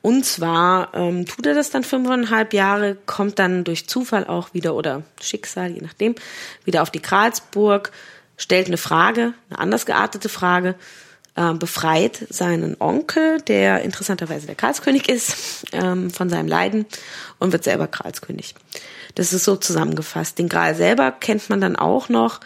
Und 0.00 0.24
zwar 0.24 0.94
ähm, 0.94 1.26
tut 1.26 1.46
er 1.46 1.54
das 1.54 1.70
dann 1.70 1.84
fünfeinhalb 1.84 2.54
Jahre, 2.54 2.96
kommt 3.06 3.38
dann 3.38 3.64
durch 3.64 3.86
Zufall 3.86 4.26
auch 4.26 4.54
wieder 4.54 4.74
oder 4.74 5.02
Schicksal, 5.20 5.72
je 5.72 5.82
nachdem, 5.82 6.14
wieder 6.64 6.82
auf 6.82 6.90
die 6.90 7.02
Gralsburg, 7.02 7.92
stellt 8.36 8.66
eine 8.66 8.78
Frage, 8.78 9.34
eine 9.50 9.58
anders 9.58 9.86
geartete 9.86 10.28
Frage 10.28 10.74
äh, 11.34 11.54
befreit 11.54 12.26
seinen 12.28 12.76
Onkel, 12.80 13.40
der 13.40 13.82
interessanterweise 13.82 14.46
der 14.46 14.54
Karlskönig 14.54 15.08
ist, 15.08 15.64
ähm, 15.72 16.10
von 16.10 16.28
seinem 16.28 16.48
Leiden 16.48 16.86
und 17.38 17.52
wird 17.52 17.64
selber 17.64 17.86
Karlskönig. 17.86 18.54
Das 19.14 19.32
ist 19.32 19.44
so 19.44 19.56
zusammengefasst. 19.56 20.38
Den 20.38 20.48
Gral 20.48 20.74
selber 20.74 21.10
kennt 21.10 21.48
man 21.50 21.60
dann 21.60 21.76
auch 21.76 22.08
noch 22.08 22.40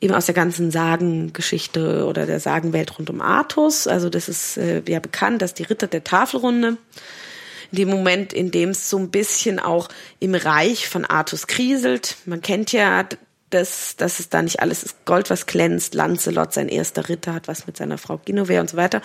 eben 0.00 0.14
aus 0.14 0.26
der 0.26 0.34
ganzen 0.34 0.70
Sagengeschichte 0.70 2.04
oder 2.06 2.26
der 2.26 2.40
Sagenwelt 2.40 2.98
rund 2.98 3.10
um 3.10 3.20
Artus. 3.20 3.86
Also 3.86 4.10
das 4.10 4.28
ist 4.28 4.56
äh, 4.56 4.82
ja 4.88 4.98
bekannt, 4.98 5.40
dass 5.42 5.54
die 5.54 5.62
Ritter 5.62 5.86
der 5.86 6.02
Tafelrunde 6.02 6.76
in 7.70 7.76
dem 7.76 7.88
Moment, 7.88 8.32
in 8.32 8.50
dem 8.50 8.70
es 8.70 8.90
so 8.90 8.98
ein 8.98 9.10
bisschen 9.10 9.58
auch 9.58 9.88
im 10.18 10.34
Reich 10.34 10.88
von 10.88 11.04
Artus 11.04 11.46
kriselt. 11.46 12.16
Man 12.26 12.42
kennt 12.42 12.72
ja 12.72 13.06
dass, 13.52 13.96
dass 13.96 14.18
es 14.18 14.28
da 14.28 14.42
nicht 14.42 14.60
alles 14.60 14.82
ist 14.82 15.04
Gold, 15.04 15.30
was 15.30 15.46
glänzt, 15.46 15.94
Lancelot, 15.94 16.52
sein 16.52 16.68
erster 16.68 17.08
Ritter, 17.08 17.34
hat 17.34 17.48
was 17.48 17.66
mit 17.66 17.76
seiner 17.76 17.98
Frau 17.98 18.18
Guinevere 18.18 18.60
und 18.60 18.70
so 18.70 18.76
weiter, 18.76 19.02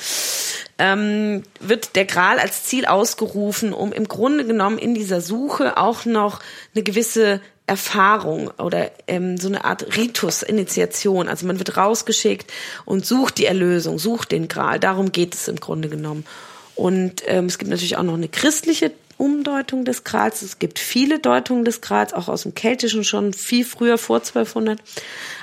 ähm, 0.77 1.43
wird 1.59 1.95
der 1.95 2.05
Gral 2.05 2.39
als 2.39 2.63
Ziel 2.63 2.85
ausgerufen, 2.85 3.73
um 3.73 3.91
im 3.91 4.07
Grunde 4.07 4.45
genommen 4.45 4.77
in 4.77 4.93
dieser 4.93 5.21
Suche 5.21 5.77
auch 5.77 6.05
noch 6.05 6.39
eine 6.73 6.83
gewisse 6.83 7.41
Erfahrung 7.67 8.49
oder 8.57 8.91
ähm, 9.07 9.37
so 9.37 9.49
eine 9.49 9.65
Art 9.65 9.97
Ritus-Initiation. 9.97 11.27
Also 11.27 11.45
man 11.45 11.59
wird 11.59 11.75
rausgeschickt 11.75 12.51
und 12.85 13.05
sucht 13.05 13.37
die 13.37 13.45
Erlösung, 13.45 13.99
sucht 13.99 14.31
den 14.31 14.47
Gral. 14.47 14.79
Darum 14.79 15.11
geht 15.11 15.35
es 15.35 15.49
im 15.49 15.59
Grunde 15.59 15.89
genommen. 15.89 16.25
Und 16.75 17.23
ähm, 17.25 17.47
es 17.47 17.57
gibt 17.57 17.69
natürlich 17.69 17.97
auch 17.97 18.03
noch 18.03 18.13
eine 18.13 18.29
christliche 18.29 18.91
Umdeutung 19.17 19.85
des 19.85 20.03
Grals. 20.03 20.41
Es 20.41 20.59
gibt 20.59 20.79
viele 20.79 21.19
Deutungen 21.19 21.65
des 21.65 21.81
Grals, 21.81 22.13
auch 22.13 22.27
aus 22.27 22.43
dem 22.43 22.55
Keltischen 22.55 23.03
schon 23.03 23.33
viel 23.33 23.65
früher, 23.65 23.97
vor 23.97 24.17
1200. 24.17 24.79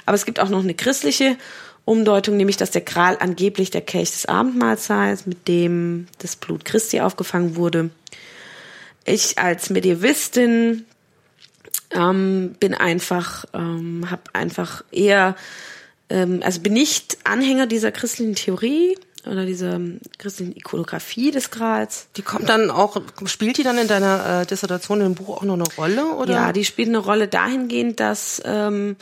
Aber 0.07 0.15
es 0.15 0.25
gibt 0.25 0.41
auch 0.41 0.49
noch 0.49 0.63
eine 0.63 0.75
christliche 0.75 1.37
Umdeutung, 1.85 2.37
nämlich 2.37 2.57
dass 2.57 2.71
der 2.71 2.81
Gral 2.81 3.19
angeblich 3.21 3.71
der 3.71 3.83
Kelch 3.83 4.13
des 4.13 4.27
Abendmahls 4.27 4.87
sei, 4.87 5.17
mit 5.27 5.49
dem 5.49 6.07
das 6.19 6.37
Blut 6.37 6.65
Christi 6.65 7.01
aufgefangen 7.01 7.57
wurde. 7.57 7.91
Ich 9.05 9.39
als 9.39 9.69
Medievistin 9.69 10.87
ähm, 11.91 12.57
bin 12.59 12.75
einfach, 12.75 13.45
ähm, 13.53 14.11
habe 14.11 14.23
einfach 14.33 14.83
eher, 14.91 15.37
ähm, 16.09 16.41
also 16.43 16.61
bin 16.61 16.73
nicht 16.73 17.19
Anhänger 17.25 17.67
dieser 17.67 17.93
christlichen 17.93 18.35
Theorie, 18.35 18.97
oder 19.27 19.47
diese 19.47 19.81
christlichen 20.19 20.57
Ikonografie 20.57 21.31
des 21.31 21.51
Grals. 21.51 22.09
Die 22.17 22.23
kommt 22.23 22.49
dann 22.49 22.71
auch, 22.71 23.01
spielt 23.27 23.59
die 23.59 23.63
dann 23.63 23.79
in 23.79 23.89
deiner 23.89 24.43
äh, 24.43 24.47
Dissertation 24.47 25.01
im 25.01 25.15
Buch 25.15 25.39
auch 25.39 25.43
noch 25.43 25.55
eine 25.55 25.65
Rolle? 25.77 26.15
Oder? 26.15 26.33
Ja, 26.33 26.53
die 26.53 26.65
spielt 26.65 26.89
eine 26.89 26.99
Rolle 26.99 27.29
dahingehend, 27.29 28.01
dass 28.01 28.43
ähm, 28.45 28.97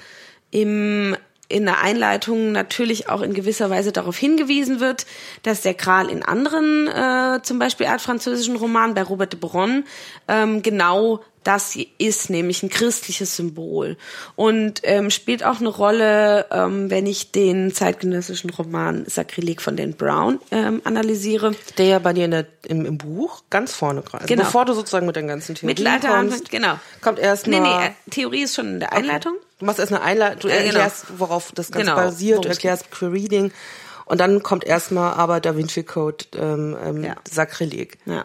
im 0.51 1.17
in 1.53 1.65
der 1.67 1.81
Einleitung 1.81 2.53
natürlich 2.53 3.09
auch 3.09 3.21
in 3.23 3.35
gewisser 3.35 3.71
Weise 3.71 3.93
darauf 3.93 4.17
hingewiesen 4.17 4.81
wird, 4.81 5.07
dass 5.43 5.61
der 5.61 5.75
Kral 5.75 6.09
in 6.09 6.23
anderen, 6.23 6.89
äh, 6.89 7.43
zum 7.43 7.59
Beispiel 7.59 7.87
altfranzösischen 7.87 8.57
Romanen 8.57 8.95
bei 8.95 9.03
Robert 9.03 9.33
de 9.33 9.41
Bron, 9.41 9.85
ähm, 10.29 10.63
genau 10.63 11.21
das 11.45 11.77
ist 11.99 12.31
nämlich 12.31 12.63
ein 12.63 12.69
christliches 12.69 13.37
Symbol 13.37 13.97
und 14.37 14.81
ähm, 14.85 15.11
spielt 15.11 15.45
auch 15.45 15.59
eine 15.61 15.69
Rolle, 15.69 16.47
ähm, 16.51 16.91
wenn 16.91 17.07
ich 17.07 17.33
den 17.33 17.73
zeitgenössischen 17.73 18.51
Roman 18.51 19.05
Sakrileg 19.07 19.61
von 19.61 19.77
Dan 19.77 19.95
Brown 19.95 20.39
ähm, 20.51 20.81
analysiere. 20.85 21.53
Der 21.79 21.87
ja 21.87 21.99
bei 21.99 22.13
dir 22.13 22.27
in 22.27 22.31
der, 22.31 22.47
im, 22.67 22.87
im 22.87 22.99
Buch 22.99 23.43
ganz 23.51 23.75
vorne 23.75 24.03
gerade, 24.03 24.23
also 24.23 24.29
genau. 24.29 24.45
bevor 24.45 24.65
du 24.65 24.75
sozusagen 24.75 25.07
mit 25.07 25.17
den 25.17 25.27
ganzen 25.27 25.55
Theorien 25.55 25.67
Mittelalter 25.67 26.09
kommst, 26.09 26.51
genau. 26.51 26.79
kommt 27.01 27.19
erst 27.19 27.47
mal... 27.49 27.61
Nee, 27.61 27.89
nee, 27.89 28.11
Theorie 28.11 28.43
ist 28.43 28.55
schon 28.55 28.69
in 28.69 28.81
der 28.81 28.93
Einleitung. 28.93 29.33
Okay. 29.35 29.47
Du 29.63 29.67
machst 29.67 29.79
erst 29.79 29.93
eine 29.93 30.03
Einleitung, 30.03 30.41
du 30.41 30.49
genau. 30.49 30.61
erklärst, 30.61 31.05
worauf 31.19 31.53
das 31.53 31.71
Ganze 31.71 31.91
Genau, 31.91 31.97
basiert, 31.97 32.45
du 32.45 32.49
erklärst 32.49 32.91
Queer 32.91 33.13
Reading 33.13 33.53
und 34.07 34.21
dann 34.21 34.43
kommt 34.43 34.65
erstmal 34.65 35.15
aber 35.15 35.39
Da 35.39 35.57
Vinci 35.57 35.85
Code 35.85 36.25
ähm, 36.37 36.77
ähm, 36.85 37.05
Ja. 37.05 37.15
Sakrileg. 37.31 37.97
Ja. 38.05 38.25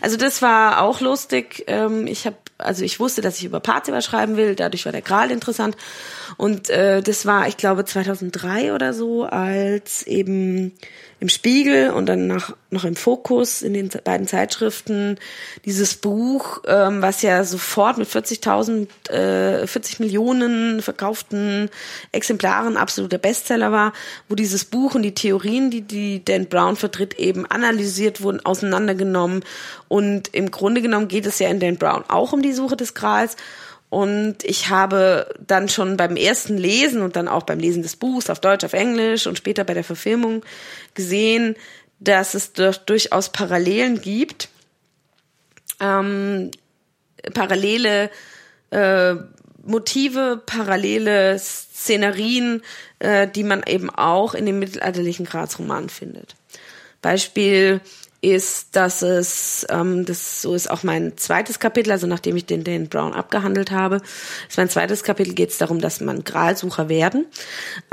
Also 0.00 0.16
das 0.16 0.40
war 0.40 0.80
auch 0.80 1.02
lustig. 1.02 1.64
Ähm, 1.66 2.06
ich 2.06 2.24
habe, 2.24 2.36
also 2.56 2.84
ich 2.84 2.98
wusste, 3.00 3.20
dass 3.20 3.36
ich 3.36 3.44
über 3.44 3.60
Parzival 3.60 4.00
schreiben 4.00 4.38
will. 4.38 4.54
Dadurch 4.54 4.86
war 4.86 4.92
der 4.92 5.02
Gral 5.02 5.30
interessant. 5.30 5.76
Und 6.38 6.70
äh, 6.70 7.02
das 7.02 7.26
war, 7.26 7.48
ich 7.48 7.58
glaube, 7.58 7.84
2003 7.84 8.72
oder 8.72 8.94
so, 8.94 9.24
als 9.24 10.02
eben 10.04 10.72
im 11.20 11.28
Spiegel 11.28 11.90
und 11.90 12.06
dann 12.06 12.28
nach, 12.28 12.54
noch 12.70 12.84
im 12.84 12.94
Fokus 12.94 13.62
in 13.62 13.74
den 13.74 13.88
beiden 14.04 14.28
Zeitschriften 14.28 15.18
dieses 15.64 15.96
Buch, 15.96 16.62
ähm, 16.66 17.02
was 17.02 17.22
ja 17.22 17.42
sofort 17.42 17.98
mit 17.98 18.08
40.000, 18.08 19.10
äh, 19.10 19.66
40 19.66 19.98
Millionen 19.98 20.80
verkauften 20.80 21.70
Exemplaren 22.12 22.76
absoluter 22.76 23.18
Bestseller 23.18 23.72
war, 23.72 23.92
wo 24.28 24.36
dieses 24.36 24.64
Buch 24.64 24.94
und 24.94 25.02
die 25.02 25.14
Theorien, 25.14 25.70
die 25.70 25.80
die 25.80 26.24
Dan 26.24 26.46
Brown 26.46 26.76
vertritt, 26.76 27.18
eben 27.18 27.46
analysiert 27.46 28.22
wurden, 28.22 28.44
auseinandergenommen. 28.44 29.44
Und 29.88 30.34
im 30.34 30.52
Grunde 30.52 30.82
genommen 30.82 31.08
geht 31.08 31.26
es 31.26 31.40
ja 31.40 31.48
in 31.48 31.58
Dan 31.58 31.78
Brown 31.78 32.04
auch 32.06 32.32
um 32.32 32.42
die 32.42 32.52
Suche 32.52 32.76
des 32.76 32.94
Grals. 32.94 33.36
Und 33.90 34.44
ich 34.44 34.68
habe 34.68 35.34
dann 35.44 35.68
schon 35.68 35.96
beim 35.96 36.16
ersten 36.16 36.58
Lesen 36.58 37.00
und 37.00 37.16
dann 37.16 37.26
auch 37.26 37.44
beim 37.44 37.58
Lesen 37.58 37.82
des 37.82 37.96
Buchs 37.96 38.28
auf 38.28 38.40
Deutsch, 38.40 38.64
auf 38.64 38.74
Englisch 38.74 39.26
und 39.26 39.38
später 39.38 39.64
bei 39.64 39.74
der 39.74 39.84
Verfilmung 39.84 40.44
gesehen, 40.94 41.56
dass 41.98 42.34
es 42.34 42.52
durch, 42.52 42.78
durchaus 42.78 43.30
Parallelen 43.30 44.00
gibt. 44.00 44.50
Ähm, 45.80 46.50
parallele 47.32 48.10
äh, 48.70 49.14
Motive, 49.64 50.42
parallele 50.44 51.38
Szenarien, 51.38 52.62
äh, 52.98 53.26
die 53.28 53.44
man 53.44 53.62
eben 53.66 53.90
auch 53.90 54.34
in 54.34 54.46
den 54.46 54.58
mittelalterlichen 54.58 55.26
Grazromanen 55.26 55.88
findet. 55.88 56.34
Beispiel 57.00 57.80
ist, 58.20 58.74
dass 58.74 59.02
es, 59.02 59.64
ähm, 59.70 60.04
das 60.04 60.42
so 60.42 60.54
ist 60.54 60.68
auch 60.70 60.82
mein 60.82 61.16
zweites 61.16 61.60
Kapitel, 61.60 61.92
also 61.92 62.08
nachdem 62.08 62.36
ich 62.36 62.46
den 62.46 62.64
Dan 62.64 62.88
Brown 62.88 63.12
abgehandelt 63.12 63.70
habe, 63.70 64.00
ist 64.48 64.58
mein 64.58 64.68
zweites 64.68 65.04
Kapitel 65.04 65.34
geht 65.34 65.50
es 65.50 65.58
darum, 65.58 65.80
dass 65.80 66.00
man 66.00 66.24
Gralsucher 66.24 66.88
werden. 66.88 67.26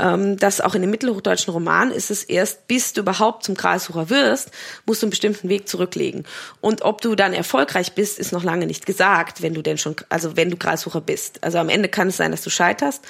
Ähm, 0.00 0.36
dass 0.36 0.60
auch 0.60 0.74
in 0.74 0.82
dem 0.82 0.90
mittelhochdeutschen 0.90 1.52
Roman 1.52 1.92
ist 1.92 2.10
es 2.10 2.24
erst, 2.24 2.66
bis 2.66 2.92
du 2.92 3.02
überhaupt 3.02 3.44
zum 3.44 3.54
Gralsucher 3.54 4.10
wirst, 4.10 4.50
musst 4.84 5.02
du 5.02 5.06
einen 5.06 5.10
bestimmten 5.10 5.48
Weg 5.48 5.68
zurücklegen. 5.68 6.24
Und 6.60 6.82
ob 6.82 7.00
du 7.00 7.14
dann 7.14 7.32
erfolgreich 7.32 7.92
bist, 7.92 8.18
ist 8.18 8.32
noch 8.32 8.42
lange 8.42 8.66
nicht 8.66 8.84
gesagt, 8.84 9.42
wenn 9.42 9.54
du 9.54 9.62
denn 9.62 9.78
schon, 9.78 9.94
also 10.08 10.36
wenn 10.36 10.50
du 10.50 10.56
Gralsucher 10.56 11.00
bist. 11.00 11.44
Also 11.44 11.58
am 11.58 11.68
Ende 11.68 11.88
kann 11.88 12.08
es 12.08 12.16
sein, 12.16 12.32
dass 12.32 12.42
du 12.42 12.50
scheiterst, 12.50 13.04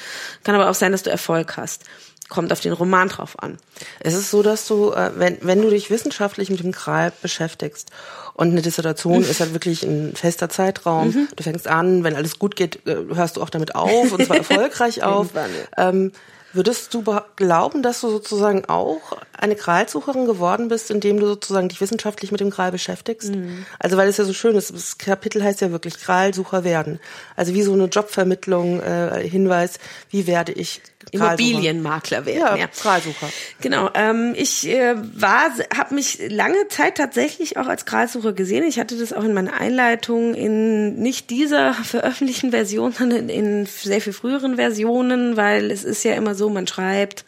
kann 0.44 0.54
aber 0.54 0.68
auch 0.68 0.74
sein, 0.74 0.92
dass 0.92 1.02
du 1.02 1.10
Erfolg 1.10 1.56
hast 1.56 1.84
kommt 2.28 2.52
auf 2.52 2.60
den 2.60 2.72
Roman 2.72 3.08
drauf 3.08 3.40
an. 3.42 3.58
Es 4.00 4.14
ist 4.14 4.30
so, 4.30 4.42
dass 4.42 4.66
du, 4.66 4.92
äh, 4.92 5.12
wenn, 5.16 5.38
wenn 5.42 5.62
du 5.62 5.70
dich 5.70 5.90
wissenschaftlich 5.90 6.50
mit 6.50 6.60
dem 6.60 6.72
Gral 6.72 7.12
beschäftigst 7.22 7.90
und 8.34 8.50
eine 8.50 8.62
Dissertation 8.62 9.22
ist 9.22 9.40
halt 9.40 9.52
wirklich 9.52 9.82
ein 9.84 10.14
fester 10.16 10.48
Zeitraum, 10.48 11.08
Mhm. 11.10 11.28
du 11.36 11.42
fängst 11.42 11.68
an, 11.68 12.02
wenn 12.04 12.16
alles 12.16 12.38
gut 12.38 12.56
geht, 12.56 12.86
äh, 12.86 12.96
hörst 13.14 13.36
du 13.36 13.42
auch 13.42 13.50
damit 13.50 13.74
auf 13.74 14.12
und 14.12 14.24
zwar 14.26 14.36
erfolgreich 14.38 15.02
auf. 15.04 15.28
Ähm, 15.76 16.12
würdest 16.52 16.94
du 16.94 17.04
glauben, 17.36 17.82
dass 17.82 18.00
du 18.00 18.08
sozusagen 18.08 18.64
auch 18.64 19.18
eine 19.36 19.56
Gralsucherin 19.56 20.24
geworden 20.24 20.68
bist, 20.68 20.90
indem 20.90 21.20
du 21.20 21.26
sozusagen 21.26 21.68
dich 21.68 21.82
wissenschaftlich 21.82 22.32
mit 22.32 22.40
dem 22.40 22.48
Gral 22.50 22.72
beschäftigst? 22.72 23.34
Mhm. 23.34 23.66
Also 23.78 23.96
weil 23.98 24.08
es 24.08 24.16
ja 24.16 24.24
so 24.24 24.32
schön 24.32 24.56
ist, 24.56 24.74
das 24.74 24.96
Kapitel 24.96 25.44
heißt 25.44 25.60
ja 25.60 25.70
wirklich 25.70 26.00
Gralsucher 26.00 26.64
werden. 26.64 26.98
Also 27.36 27.52
wie 27.52 27.62
so 27.62 27.74
eine 27.74 27.84
Jobvermittlung, 27.84 28.80
äh, 28.80 29.28
Hinweis, 29.28 29.74
wie 30.10 30.26
werde 30.26 30.52
ich? 30.52 30.80
Immobilienmakler 31.12 32.26
werden. 32.26 32.40
Ja, 32.40 32.56
Ja. 32.56 32.66
Gralsucher. 32.80 33.28
Genau. 33.60 33.90
Ähm, 33.94 34.34
ich 34.36 34.68
äh, 34.68 34.94
war, 34.96 35.50
habe 35.76 35.94
mich 35.94 36.18
lange 36.28 36.68
Zeit 36.68 36.96
tatsächlich 36.96 37.56
auch 37.56 37.66
als 37.66 37.86
Gralsucher 37.86 38.32
gesehen. 38.32 38.64
Ich 38.64 38.78
hatte 38.78 38.96
das 38.96 39.12
auch 39.12 39.24
in 39.24 39.34
meiner 39.34 39.54
Einleitung 39.54 40.34
in 40.34 40.96
nicht 40.96 41.30
dieser 41.30 41.74
veröffentlichten 41.74 42.50
Version, 42.50 42.92
sondern 42.92 43.28
in 43.28 43.66
sehr 43.66 44.00
viel 44.00 44.12
früheren 44.12 44.56
Versionen, 44.56 45.36
weil 45.36 45.70
es 45.70 45.84
ist 45.84 46.04
ja 46.04 46.14
immer 46.14 46.34
so, 46.34 46.50
man 46.50 46.66
schreibt, 46.66 47.24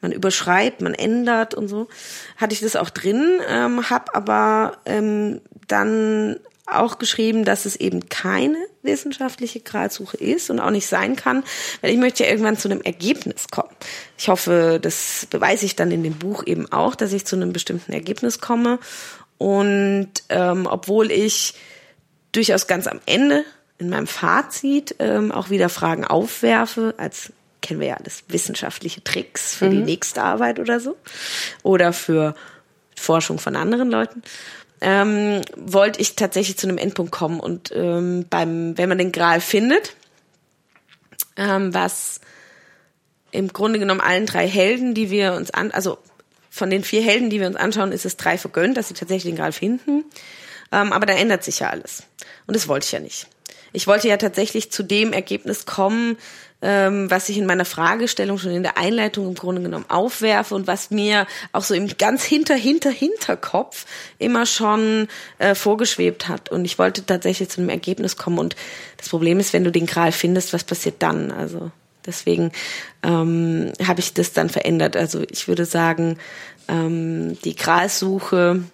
man 0.00 0.12
überschreibt, 0.12 0.80
man 0.80 0.94
ändert 0.94 1.54
und 1.54 1.68
so. 1.68 1.88
Hatte 2.36 2.52
ich 2.52 2.60
das 2.60 2.76
auch 2.76 2.90
drin, 2.90 3.40
ähm, 3.48 3.90
habe 3.90 4.14
aber 4.14 4.78
ähm, 4.86 5.40
dann 5.66 6.36
auch 6.70 6.98
geschrieben, 6.98 7.44
dass 7.44 7.64
es 7.64 7.76
eben 7.76 8.08
keine 8.08 8.58
wissenschaftliche 8.82 9.60
Gralsuche 9.60 10.16
ist 10.16 10.50
und 10.50 10.60
auch 10.60 10.70
nicht 10.70 10.86
sein 10.86 11.16
kann, 11.16 11.44
weil 11.80 11.92
ich 11.92 11.98
möchte 11.98 12.24
ja 12.24 12.30
irgendwann 12.30 12.56
zu 12.56 12.68
einem 12.68 12.80
Ergebnis 12.80 13.48
kommen. 13.50 13.74
Ich 14.16 14.28
hoffe, 14.28 14.78
das 14.80 15.26
beweise 15.30 15.66
ich 15.66 15.76
dann 15.76 15.90
in 15.90 16.02
dem 16.02 16.18
Buch 16.18 16.46
eben 16.46 16.70
auch, 16.72 16.94
dass 16.94 17.12
ich 17.12 17.24
zu 17.24 17.36
einem 17.36 17.52
bestimmten 17.52 17.92
Ergebnis 17.92 18.40
komme. 18.40 18.78
Und 19.38 20.10
ähm, 20.28 20.66
obwohl 20.68 21.10
ich 21.10 21.54
durchaus 22.32 22.66
ganz 22.66 22.86
am 22.86 23.00
Ende 23.06 23.44
in 23.78 23.88
meinem 23.88 24.06
Fazit 24.06 24.96
ähm, 24.98 25.32
auch 25.32 25.50
wieder 25.50 25.68
Fragen 25.68 26.04
aufwerfe, 26.04 26.94
als 26.98 27.32
kennen 27.62 27.80
wir 27.80 27.88
ja 27.88 27.96
alles 27.96 28.24
wissenschaftliche 28.28 29.02
Tricks 29.02 29.54
für 29.54 29.66
mhm. 29.66 29.70
die 29.70 29.82
nächste 29.82 30.22
Arbeit 30.22 30.58
oder 30.58 30.80
so 30.80 30.96
oder 31.62 31.92
für 31.92 32.34
Forschung 32.96 33.38
von 33.38 33.56
anderen 33.56 33.90
Leuten. 33.90 34.22
Ähm, 34.80 35.42
wollte 35.56 36.00
ich 36.00 36.14
tatsächlich 36.14 36.56
zu 36.56 36.68
einem 36.68 36.78
Endpunkt 36.78 37.10
kommen 37.10 37.40
und 37.40 37.72
ähm, 37.74 38.26
beim, 38.30 38.78
wenn 38.78 38.88
man 38.88 38.98
den 38.98 39.10
Gral 39.10 39.40
findet, 39.40 39.96
ähm, 41.36 41.74
was 41.74 42.20
im 43.30 43.52
Grunde 43.52 43.78
genommen 43.78 44.00
allen 44.00 44.26
drei 44.26 44.46
Helden, 44.46 44.94
die 44.94 45.10
wir 45.10 45.34
uns 45.34 45.50
an, 45.50 45.70
also 45.72 45.98
von 46.50 46.70
den 46.70 46.84
vier 46.84 47.02
Helden, 47.02 47.30
die 47.30 47.40
wir 47.40 47.46
uns 47.46 47.56
anschauen, 47.56 47.92
ist 47.92 48.04
es 48.04 48.16
drei 48.16 48.38
vergönnt, 48.38 48.76
dass 48.76 48.88
sie 48.88 48.94
tatsächlich 48.94 49.32
den 49.32 49.36
Gral 49.36 49.52
finden. 49.52 50.04
Ähm, 50.72 50.92
aber 50.92 51.06
da 51.06 51.14
ändert 51.14 51.44
sich 51.44 51.60
ja 51.60 51.70
alles. 51.70 52.04
Und 52.46 52.54
das 52.54 52.68
wollte 52.68 52.86
ich 52.86 52.92
ja 52.92 53.00
nicht. 53.00 53.26
Ich 53.72 53.86
wollte 53.86 54.08
ja 54.08 54.16
tatsächlich 54.16 54.70
zu 54.72 54.82
dem 54.82 55.12
Ergebnis 55.12 55.66
kommen, 55.66 56.16
ähm, 56.60 57.10
was 57.10 57.28
ich 57.28 57.38
in 57.38 57.46
meiner 57.46 57.64
Fragestellung 57.64 58.38
schon 58.38 58.50
in 58.50 58.62
der 58.62 58.76
Einleitung 58.76 59.28
im 59.28 59.34
Grunde 59.34 59.62
genommen 59.62 59.84
aufwerfe 59.88 60.54
und 60.54 60.66
was 60.66 60.90
mir 60.90 61.26
auch 61.52 61.62
so 61.62 61.74
im 61.74 61.88
ganz 61.98 62.24
hinter, 62.24 62.54
hinter, 62.54 62.90
Hinterkopf 62.90 63.86
immer 64.18 64.44
schon 64.44 65.08
äh, 65.38 65.54
vorgeschwebt 65.54 66.28
hat. 66.28 66.50
Und 66.50 66.64
ich 66.64 66.78
wollte 66.78 67.06
tatsächlich 67.06 67.48
zu 67.48 67.60
einem 67.60 67.70
Ergebnis 67.70 68.16
kommen. 68.16 68.38
Und 68.38 68.56
das 68.96 69.08
Problem 69.08 69.38
ist, 69.38 69.52
wenn 69.52 69.64
du 69.64 69.70
den 69.70 69.86
Gral 69.86 70.10
findest, 70.10 70.52
was 70.52 70.64
passiert 70.64 70.96
dann? 71.00 71.30
Also 71.30 71.70
deswegen 72.04 72.50
ähm, 73.04 73.72
habe 73.86 74.00
ich 74.00 74.14
das 74.14 74.32
dann 74.32 74.48
verändert. 74.48 74.96
Also 74.96 75.22
ich 75.30 75.46
würde 75.46 75.64
sagen, 75.64 76.18
ähm, 76.66 77.40
die 77.42 77.54
Gralsuche 77.54 78.64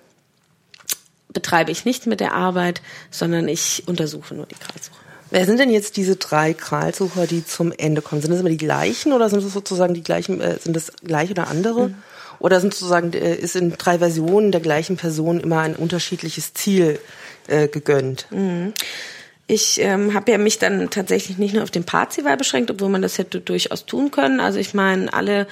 betreibe 1.34 1.70
ich 1.70 1.84
nicht 1.84 2.06
mit 2.06 2.20
der 2.20 2.32
Arbeit, 2.32 2.80
sondern 3.10 3.48
ich 3.48 3.82
untersuche 3.86 4.34
nur 4.34 4.46
die 4.46 4.54
Gralsuche. 4.54 5.03
Wer 5.34 5.46
sind 5.46 5.58
denn 5.58 5.70
jetzt 5.70 5.96
diese 5.96 6.14
drei 6.14 6.54
Kralsucher, 6.54 7.26
die 7.26 7.44
zum 7.44 7.72
Ende 7.76 8.02
kommen? 8.02 8.22
Sind 8.22 8.30
das 8.30 8.38
immer 8.38 8.50
die 8.50 8.56
gleichen 8.56 9.12
oder 9.12 9.28
sind 9.28 9.42
das 9.42 9.52
sozusagen 9.52 9.92
die 9.92 10.04
gleichen, 10.04 10.40
äh, 10.40 10.60
sind 10.60 10.76
das 10.76 10.92
gleiche 11.02 11.32
oder 11.32 11.48
andere? 11.48 11.88
Mhm. 11.88 11.94
Oder 12.38 12.60
sind 12.60 12.72
sozusagen, 12.72 13.12
äh, 13.14 13.34
ist 13.34 13.56
in 13.56 13.72
drei 13.72 13.98
Versionen 13.98 14.52
der 14.52 14.60
gleichen 14.60 14.96
Person 14.96 15.40
immer 15.40 15.58
ein 15.58 15.74
unterschiedliches 15.74 16.54
Ziel 16.54 17.00
äh, 17.48 17.66
gegönnt? 17.66 18.28
Mhm. 18.30 18.74
Ich 19.48 19.80
ähm, 19.80 20.14
habe 20.14 20.30
ja 20.30 20.38
mich 20.38 20.60
dann 20.60 20.88
tatsächlich 20.90 21.36
nicht 21.36 21.52
nur 21.52 21.64
auf 21.64 21.72
den 21.72 21.82
Parzival 21.82 22.36
beschränkt, 22.36 22.70
obwohl 22.70 22.88
man 22.88 23.02
das 23.02 23.18
hätte 23.18 23.40
durchaus 23.40 23.86
tun 23.86 24.12
können. 24.12 24.38
Also 24.38 24.60
ich 24.60 24.72
meine, 24.72 25.12
alle 25.12 25.48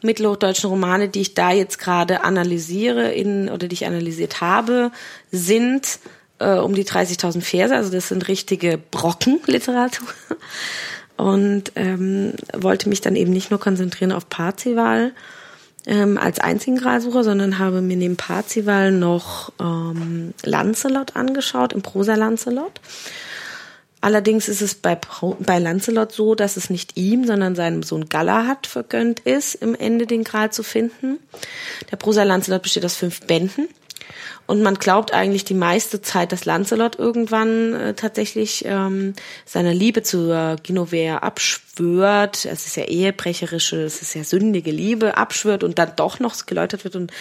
mittelhochdeutschen 0.00 0.70
Romane, 0.70 1.08
die 1.08 1.22
ich 1.22 1.34
da 1.34 1.50
jetzt 1.50 1.80
gerade 1.80 2.22
analysiere 2.22 3.10
in 3.10 3.48
oder 3.48 3.66
die 3.66 3.74
ich 3.74 3.84
analysiert 3.84 4.40
habe, 4.40 4.92
sind 5.32 5.98
äh, 6.38 6.58
um 6.58 6.74
die 6.74 6.84
30.000 6.84 7.40
Verse, 7.40 7.74
also 7.74 7.90
das 7.90 8.08
sind 8.08 8.28
richtige 8.28 8.78
Brockenliteratur. 8.78 10.08
Und 11.16 11.72
ähm, 11.74 12.34
wollte 12.56 12.88
mich 12.88 13.00
dann 13.00 13.16
eben 13.16 13.32
nicht 13.32 13.50
nur 13.50 13.58
konzentrieren 13.58 14.12
auf 14.12 14.28
Parzival 14.28 15.12
ähm, 15.84 16.16
als 16.16 16.38
einzigen 16.38 16.76
Gralsucher, 16.76 17.24
sondern 17.24 17.58
habe 17.58 17.80
mir 17.80 17.96
neben 17.96 18.16
Parzival 18.16 18.92
noch 18.92 19.52
ähm, 19.60 20.32
Lancelot 20.44 21.16
angeschaut, 21.16 21.72
im 21.72 21.82
Prosa 21.82 22.14
Lancelot. 22.14 22.80
Allerdings 24.00 24.48
ist 24.48 24.62
es 24.62 24.76
bei, 24.76 24.96
bei 25.40 25.58
Lancelot 25.58 26.12
so, 26.12 26.36
dass 26.36 26.56
es 26.56 26.70
nicht 26.70 26.96
ihm, 26.96 27.26
sondern 27.26 27.56
seinem 27.56 27.82
Sohn 27.82 28.08
Galahad 28.08 28.68
vergönnt 28.68 29.20
ist, 29.20 29.56
im 29.56 29.74
Ende 29.74 30.06
den 30.06 30.22
Gral 30.22 30.52
zu 30.52 30.62
finden. 30.62 31.18
Der 31.90 31.96
Prosa 31.96 32.22
Lancelot 32.22 32.62
besteht 32.62 32.84
aus 32.84 32.94
fünf 32.94 33.22
Bänden. 33.22 33.68
Und 34.46 34.62
man 34.62 34.76
glaubt 34.76 35.12
eigentlich 35.12 35.44
die 35.44 35.54
meiste 35.54 36.00
Zeit, 36.00 36.32
dass 36.32 36.44
Lancelot 36.46 36.98
irgendwann 36.98 37.74
äh, 37.74 37.94
tatsächlich 37.94 38.64
ähm, 38.66 39.12
seiner 39.44 39.74
Liebe 39.74 40.02
zu 40.02 40.30
äh, 40.30 41.10
abschwört. 41.10 42.46
Es 42.46 42.66
ist 42.66 42.76
ja 42.76 42.84
ehebrecherische, 42.84 43.82
es 43.82 44.00
ist 44.00 44.14
ja 44.14 44.24
sündige 44.24 44.70
Liebe, 44.70 45.16
abschwört 45.16 45.64
und 45.64 45.78
dann 45.78 45.92
doch 45.96 46.18
noch 46.18 46.46
geläutert 46.46 46.84
wird 46.84 46.96
und 46.96 47.12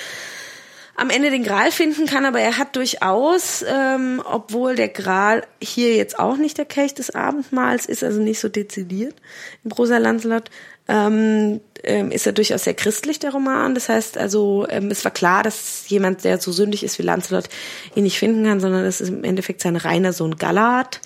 am 0.97 1.11
Ende 1.11 1.29
den 1.29 1.43
Gral 1.43 1.71
finden 1.71 2.07
kann, 2.07 2.25
aber 2.25 2.39
er 2.39 2.57
hat 2.57 2.75
durchaus, 2.75 3.63
ähm, 3.67 4.21
obwohl 4.25 4.75
der 4.75 4.89
Gral 4.89 5.45
hier 5.61 5.95
jetzt 5.95 6.17
auch 6.17 6.37
nicht 6.37 6.57
der 6.57 6.65
Kelch 6.65 6.95
des 6.95 7.13
Abendmahls 7.13 7.85
ist, 7.85 8.03
also 8.03 8.19
nicht 8.19 8.39
so 8.39 8.49
dezidiert 8.49 9.15
im 9.63 9.69
Prosa 9.69 9.99
Lancelot, 9.99 10.49
ähm, 10.87 11.61
ähm, 11.83 12.11
ist 12.11 12.25
er 12.25 12.33
durchaus 12.33 12.63
sehr 12.63 12.73
christlich, 12.73 13.19
der 13.19 13.31
Roman. 13.31 13.75
Das 13.75 13.89
heißt 13.89 14.17
also, 14.17 14.65
ähm, 14.69 14.89
es 14.91 15.03
war 15.03 15.11
klar, 15.11 15.43
dass 15.43 15.87
jemand, 15.87 16.23
der 16.23 16.39
so 16.39 16.51
sündig 16.51 16.83
ist 16.83 16.97
wie 16.99 17.03
Lancelot, 17.03 17.49
ihn 17.95 18.03
nicht 18.03 18.19
finden 18.19 18.45
kann, 18.45 18.59
sondern 18.59 18.85
es 18.85 19.01
ist 19.01 19.09
im 19.09 19.23
Endeffekt 19.23 19.61
sein 19.61 19.75
reiner 19.75 20.13
Sohn 20.13 20.37
Galahad, 20.37 21.01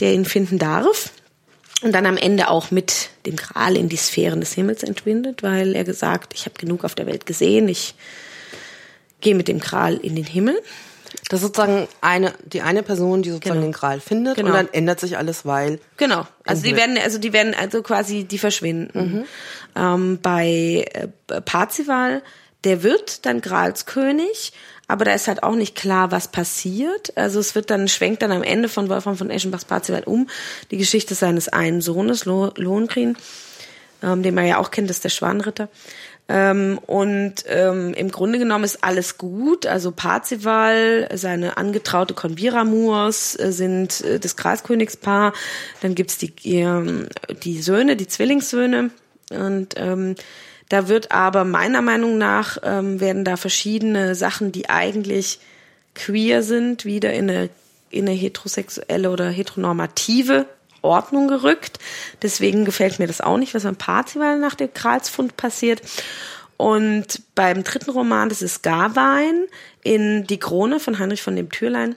der 0.00 0.14
ihn 0.14 0.24
finden 0.24 0.58
darf. 0.58 1.12
Und 1.82 1.92
dann 1.92 2.04
am 2.04 2.18
Ende 2.18 2.48
auch 2.50 2.70
mit 2.70 3.08
dem 3.24 3.36
Gral 3.36 3.76
in 3.76 3.88
die 3.88 3.96
Sphären 3.96 4.40
des 4.40 4.52
Himmels 4.52 4.82
entschwindet, 4.82 5.42
weil 5.42 5.74
er 5.74 5.84
gesagt, 5.84 6.34
ich 6.34 6.44
habe 6.44 6.58
genug 6.58 6.84
auf 6.84 6.94
der 6.94 7.06
Welt 7.06 7.24
gesehen, 7.24 7.68
ich 7.68 7.94
gehe 9.22 9.34
mit 9.34 9.48
dem 9.48 9.60
Gral 9.60 9.96
in 9.96 10.14
den 10.14 10.26
Himmel. 10.26 10.60
Das 11.28 11.40
ist 11.40 11.46
sozusagen 11.46 11.88
eine, 12.00 12.32
die 12.44 12.62
eine 12.62 12.82
Person, 12.82 13.22
die 13.22 13.30
sozusagen 13.30 13.60
genau. 13.60 13.68
den 13.68 13.72
Gral 13.72 14.00
findet 14.00 14.36
genau. 14.36 14.48
und 14.48 14.54
dann 14.54 14.68
ändert 14.72 15.00
sich 15.00 15.16
alles, 15.16 15.44
weil. 15.44 15.80
Genau. 15.96 16.26
Also 16.44 16.62
die 16.62 16.76
werden, 16.76 16.98
also 17.02 17.18
die 17.18 17.32
werden 17.32 17.54
also 17.54 17.82
quasi, 17.82 18.24
die 18.24 18.38
verschwinden. 18.38 18.98
Mhm. 18.98 19.24
Ähm, 19.76 20.18
bei 20.20 20.86
äh, 20.92 21.40
Parzival, 21.40 22.22
der 22.64 22.82
wird 22.82 23.26
dann 23.26 23.40
Gralskönig, 23.40 24.52
aber 24.88 25.04
da 25.04 25.12
ist 25.12 25.28
halt 25.28 25.42
auch 25.42 25.54
nicht 25.54 25.76
klar, 25.76 26.10
was 26.10 26.28
passiert. 26.28 27.16
Also 27.16 27.38
es 27.38 27.54
wird 27.54 27.70
dann, 27.70 27.88
schwenkt 27.88 28.22
dann 28.22 28.32
am 28.32 28.42
Ende 28.42 28.68
von 28.68 28.88
Wolfram 28.88 29.16
von 29.16 29.30
Eschenbachs 29.30 29.64
Parzival 29.64 30.02
um, 30.04 30.28
die 30.70 30.78
Geschichte 30.78 31.14
seines 31.14 31.48
einen 31.48 31.80
Sohnes, 31.80 32.24
Lohengrin, 32.24 33.16
ähm, 34.02 34.22
den 34.22 34.34
man 34.34 34.46
ja 34.46 34.58
auch 34.58 34.70
kennt, 34.70 34.90
das 34.90 34.96
ist 34.96 35.04
der 35.04 35.10
Schwanritter. 35.10 35.68
Ähm, 36.32 36.78
und 36.86 37.44
ähm, 37.48 37.92
im 37.92 38.12
Grunde 38.12 38.38
genommen 38.38 38.62
ist 38.62 38.84
alles 38.84 39.18
gut. 39.18 39.66
Also 39.66 39.90
Parzival, 39.90 41.08
seine 41.12 41.56
angetraute 41.56 42.14
Convira 42.14 42.62
Moors 42.62 43.36
äh, 43.36 43.50
sind 43.50 44.00
äh, 44.02 44.20
das 44.20 44.36
Graskönigspaar. 44.36 45.32
Dann 45.80 45.96
gibt's 45.96 46.18
die, 46.18 46.32
ähm, 46.44 47.08
die 47.42 47.60
Söhne, 47.60 47.96
die 47.96 48.06
Zwillingssöhne. 48.06 48.90
Und 49.32 49.74
ähm, 49.76 50.14
da 50.68 50.86
wird 50.86 51.10
aber 51.10 51.44
meiner 51.44 51.82
Meinung 51.82 52.16
nach 52.16 52.58
ähm, 52.62 53.00
werden 53.00 53.24
da 53.24 53.36
verschiedene 53.36 54.14
Sachen, 54.14 54.52
die 54.52 54.70
eigentlich 54.70 55.40
queer 55.96 56.44
sind, 56.44 56.84
wieder 56.84 57.12
in 57.12 57.28
eine, 57.28 57.50
in 57.90 58.06
eine 58.06 58.16
heterosexuelle 58.16 59.10
oder 59.10 59.28
heteronormative 59.30 60.46
Ordnung 60.82 61.28
gerückt. 61.28 61.78
Deswegen 62.22 62.64
gefällt 62.64 62.98
mir 62.98 63.06
das 63.06 63.20
auch 63.20 63.36
nicht, 63.36 63.54
was 63.54 63.62
beim 63.62 63.76
Parzival 63.76 64.38
nach 64.38 64.54
dem 64.54 64.72
Kralsfund 64.72 65.36
passiert. 65.36 65.82
Und 66.56 67.22
beim 67.34 67.64
dritten 67.64 67.90
Roman, 67.90 68.28
das 68.28 68.42
ist 68.42 68.62
Garwein 68.62 69.46
in 69.82 70.26
Die 70.26 70.38
Krone 70.38 70.78
von 70.78 70.98
Heinrich 70.98 71.22
von 71.22 71.36
dem 71.36 71.50
Türlein, 71.50 71.94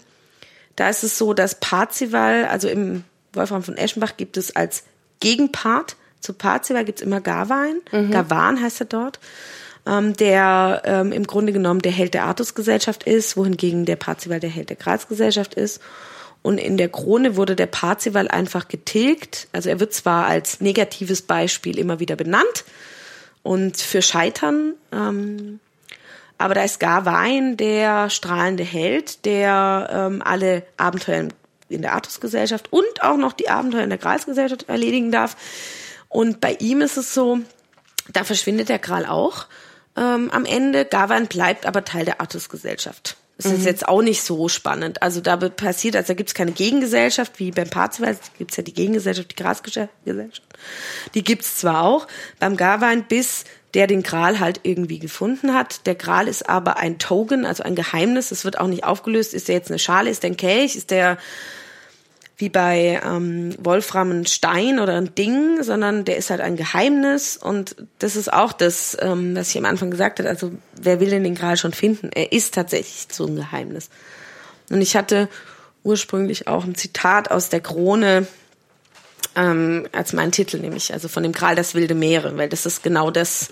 da 0.76 0.90
ist 0.90 1.04
es 1.04 1.18
so, 1.18 1.34
dass 1.34 1.60
Parzival, 1.60 2.46
also 2.46 2.68
im 2.68 3.04
Wolfram 3.34 3.64
von 3.64 3.78
Eschenbach 3.78 4.18
gibt 4.18 4.38
es 4.38 4.56
als 4.56 4.84
Gegenpart 5.20 5.96
zu 6.24 6.34
Parzival 6.34 6.86
gibt 6.86 7.00
es 7.00 7.06
immer 7.06 7.22
Garwein. 7.22 7.82
Mhm. 7.92 8.12
Gawan 8.12 8.62
heißt 8.62 8.82
er 8.82 8.86
dort. 8.86 9.20
Ähm, 9.86 10.16
der 10.16 10.82
ähm, 10.86 11.12
im 11.12 11.28
Grunde 11.28 11.52
genommen 11.52 11.82
der 11.82 11.92
Held 11.92 12.14
der 12.14 12.24
Artusgesellschaft 12.24 13.04
ist, 13.04 13.36
wohingegen 13.36 13.86
der 13.86 13.98
Parzival 13.98 14.40
der 14.40 14.50
Held 14.50 14.70
der 14.70 14.78
Gralsgesellschaft 14.78 15.54
ist. 15.56 15.82
Und 16.44 16.60
in 16.60 16.78
der 16.78 16.90
Krone 16.90 17.36
wurde 17.36 17.56
der 17.56 17.66
Parzival 17.66 18.28
einfach 18.28 18.68
getilgt. 18.68 19.48
Also 19.54 19.70
er 19.70 19.80
wird 19.80 19.94
zwar 19.94 20.28
als 20.28 20.62
negatives 20.62 21.24
Beispiel 21.24 21.80
immer 21.80 22.00
wieder 22.00 22.16
benannt 22.16 22.66
und 23.44 23.78
für 23.78 24.02
Scheitern, 24.02 24.74
ähm, 24.92 25.60
aber 26.38 26.56
da 26.56 26.64
ist 26.64 26.80
Garwein 26.80 27.56
der 27.56 28.10
strahlende 28.10 28.64
Held, 28.64 29.26
der 29.26 29.90
ähm, 29.92 30.22
alle 30.24 30.64
Abenteuer 30.76 31.30
in 31.70 31.82
der 31.82 31.94
Artusgesellschaft 31.94 32.72
und 32.74 33.02
auch 33.02 33.18
noch 33.18 33.32
die 33.34 33.50
Abenteuer 33.50 33.84
in 33.84 33.90
der 33.90 34.00
Gralsgesellschaft 34.00 34.68
erledigen 34.68 35.12
darf. 35.12 35.38
Und 36.10 36.42
bei 36.42 36.54
ihm 36.60 36.82
ist 36.82 36.98
es 36.98 37.14
so, 37.14 37.40
da 38.12 38.24
verschwindet 38.26 38.68
der 38.68 38.80
Gral 38.80 39.06
auch 39.06 39.46
ähm, 39.96 40.30
am 40.32 40.46
Ende. 40.46 40.86
Garwein 40.86 41.28
bleibt 41.28 41.66
aber 41.66 41.86
Teil 41.86 42.06
der 42.06 42.20
Artusgesellschaft. 42.20 43.16
Das 43.38 43.48
mhm. 43.48 43.58
ist 43.58 43.66
jetzt 43.66 43.88
auch 43.88 44.02
nicht 44.02 44.22
so 44.22 44.48
spannend. 44.48 45.02
Also 45.02 45.20
da 45.20 45.38
passiert, 45.38 45.96
also 45.96 46.10
da 46.10 46.14
gibt 46.14 46.30
es 46.30 46.36
keine 46.36 46.52
Gegengesellschaft, 46.52 47.40
wie 47.40 47.52
beim 47.52 47.70
Parzival 47.70 48.16
gibt 48.38 48.52
es 48.52 48.58
ja 48.58 48.64
die 48.64 48.74
Gegengesellschaft, 48.74 49.32
die 49.32 49.42
Grasgesellschaft. 49.42 50.44
Die 51.14 51.24
gibt's 51.24 51.58
zwar 51.58 51.84
auch 51.84 52.08
beim 52.40 52.58
Garwein, 52.58 53.06
bis 53.08 53.46
der 53.74 53.88
den 53.88 54.04
Gral 54.04 54.40
halt 54.40 54.60
irgendwie 54.64 55.00
gefunden 55.00 55.54
hat. 55.54 55.88
Der 55.88 55.96
Gral 55.96 56.28
ist 56.28 56.48
aber 56.48 56.78
ein 56.78 57.00
Token, 57.00 57.46
also 57.46 57.64
ein 57.64 57.76
Geheimnis. 57.76 58.32
Es 58.32 58.46
wird 58.46 58.60
auch 58.60 58.68
nicht 58.68 58.84
aufgelöst. 58.84 59.34
Ist 59.34 59.48
der 59.48 59.56
jetzt 59.56 59.72
eine 59.72 59.80
Schale, 59.80 60.12
ist 60.12 60.22
der 60.22 60.30
ein 60.30 60.38
Kelch, 60.38 60.76
ist 60.76 60.92
der 60.92 61.18
wie 62.38 62.50
bei 62.50 63.00
ähm, 63.06 63.56
Wolfram 63.60 64.12
ein 64.12 64.26
Stein 64.26 64.80
oder 64.80 64.96
ein 64.98 65.14
Ding, 65.16 65.62
sondern 65.62 66.04
der 66.04 66.18
ist 66.18 66.30
halt 66.30 66.42
ein 66.42 66.56
Geheimnis 66.56 67.38
und 67.38 67.76
das 68.00 68.16
ist 68.16 68.32
auch 68.34 68.54
das, 68.54 68.98
ähm, 69.00 69.36
was 69.36 69.50
ich 69.50 69.58
am 69.58 69.66
Anfang 69.66 69.92
gesagt 69.92 70.20
habe. 70.20 70.30
Also 70.30 70.52
wer 70.82 71.00
will 71.00 71.10
denn 71.10 71.24
den 71.24 71.36
Gral 71.36 71.58
schon 71.58 71.74
finden? 71.74 72.10
Er 72.14 72.32
ist 72.32 72.56
tatsächlich 72.56 73.08
so 73.12 73.28
ein 73.28 73.36
Geheimnis. 73.36 73.90
Und 74.70 74.82
ich 74.82 74.96
hatte 74.96 75.30
ursprünglich 75.84 76.48
auch 76.48 76.64
ein 76.64 76.76
Zitat 76.76 77.30
aus 77.30 77.50
der 77.50 77.62
Krone 77.62 78.26
ähm, 79.36 79.88
als 79.92 80.14
mein 80.14 80.32
Titel, 80.32 80.58
nämlich 80.58 80.94
also 80.94 81.08
von 81.08 81.24
dem 81.24 81.34
Gral 81.34 81.56
das 81.56 81.76
wilde 81.76 81.96
Meere, 81.96 82.38
weil 82.38 82.50
das 82.50 82.66
ist 82.66 82.84
genau 82.84 83.12
das, 83.12 83.50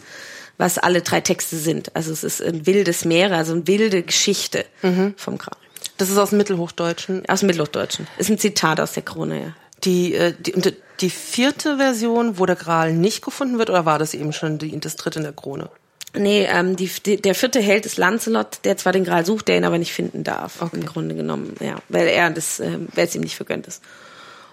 was 0.57 0.77
alle 0.77 1.01
drei 1.01 1.21
Texte 1.21 1.57
sind. 1.57 1.95
Also 1.95 2.11
es 2.11 2.23
ist 2.23 2.41
ein 2.41 2.65
wildes 2.65 3.05
Meere, 3.05 3.35
also 3.35 3.53
eine 3.53 3.67
wilde 3.67 4.03
Geschichte 4.03 4.65
mhm. 4.81 5.13
vom 5.17 5.37
Gral. 5.37 5.57
Das 6.01 6.09
ist 6.09 6.17
aus 6.17 6.29
dem 6.29 6.39
Mittelhochdeutschen. 6.39 7.29
Aus 7.29 7.41
dem 7.41 7.47
Mittelhochdeutschen. 7.47 8.07
Ist 8.17 8.31
ein 8.31 8.39
Zitat 8.39 8.79
aus 8.79 8.93
der 8.93 9.03
Krone, 9.03 9.39
ja. 9.39 9.55
Die, 9.83 10.15
äh, 10.15 10.33
die, 10.33 10.73
die 10.99 11.09
vierte 11.11 11.77
Version, 11.77 12.39
wo 12.39 12.47
der 12.47 12.55
Gral 12.55 12.93
nicht 12.93 13.23
gefunden 13.23 13.59
wird, 13.59 13.69
oder 13.69 13.85
war 13.85 13.99
das 13.99 14.15
eben 14.15 14.33
schon 14.33 14.57
die, 14.57 14.79
das 14.79 14.95
dritte 14.95 15.19
in 15.19 15.25
der 15.25 15.33
Krone? 15.33 15.69
Nee, 16.15 16.47
ähm, 16.49 16.75
die, 16.75 16.89
die, 17.05 17.17
der 17.17 17.35
vierte 17.35 17.61
Held 17.61 17.85
ist 17.85 17.97
Lancelot, 17.97 18.61
der 18.63 18.77
zwar 18.77 18.93
den 18.93 19.03
Gral 19.03 19.27
sucht, 19.27 19.47
der 19.47 19.57
ihn 19.57 19.63
aber 19.63 19.77
nicht 19.77 19.93
finden 19.93 20.23
darf. 20.23 20.63
Okay. 20.63 20.77
Im 20.77 20.87
Grunde 20.87 21.13
genommen, 21.13 21.55
ja, 21.59 21.75
weil 21.87 22.07
er 22.07 22.31
das, 22.31 22.59
äh, 22.59 22.79
weil 22.95 23.05
es 23.05 23.13
ihm 23.13 23.21
nicht 23.21 23.35
vergönnt 23.35 23.67
ist. 23.67 23.83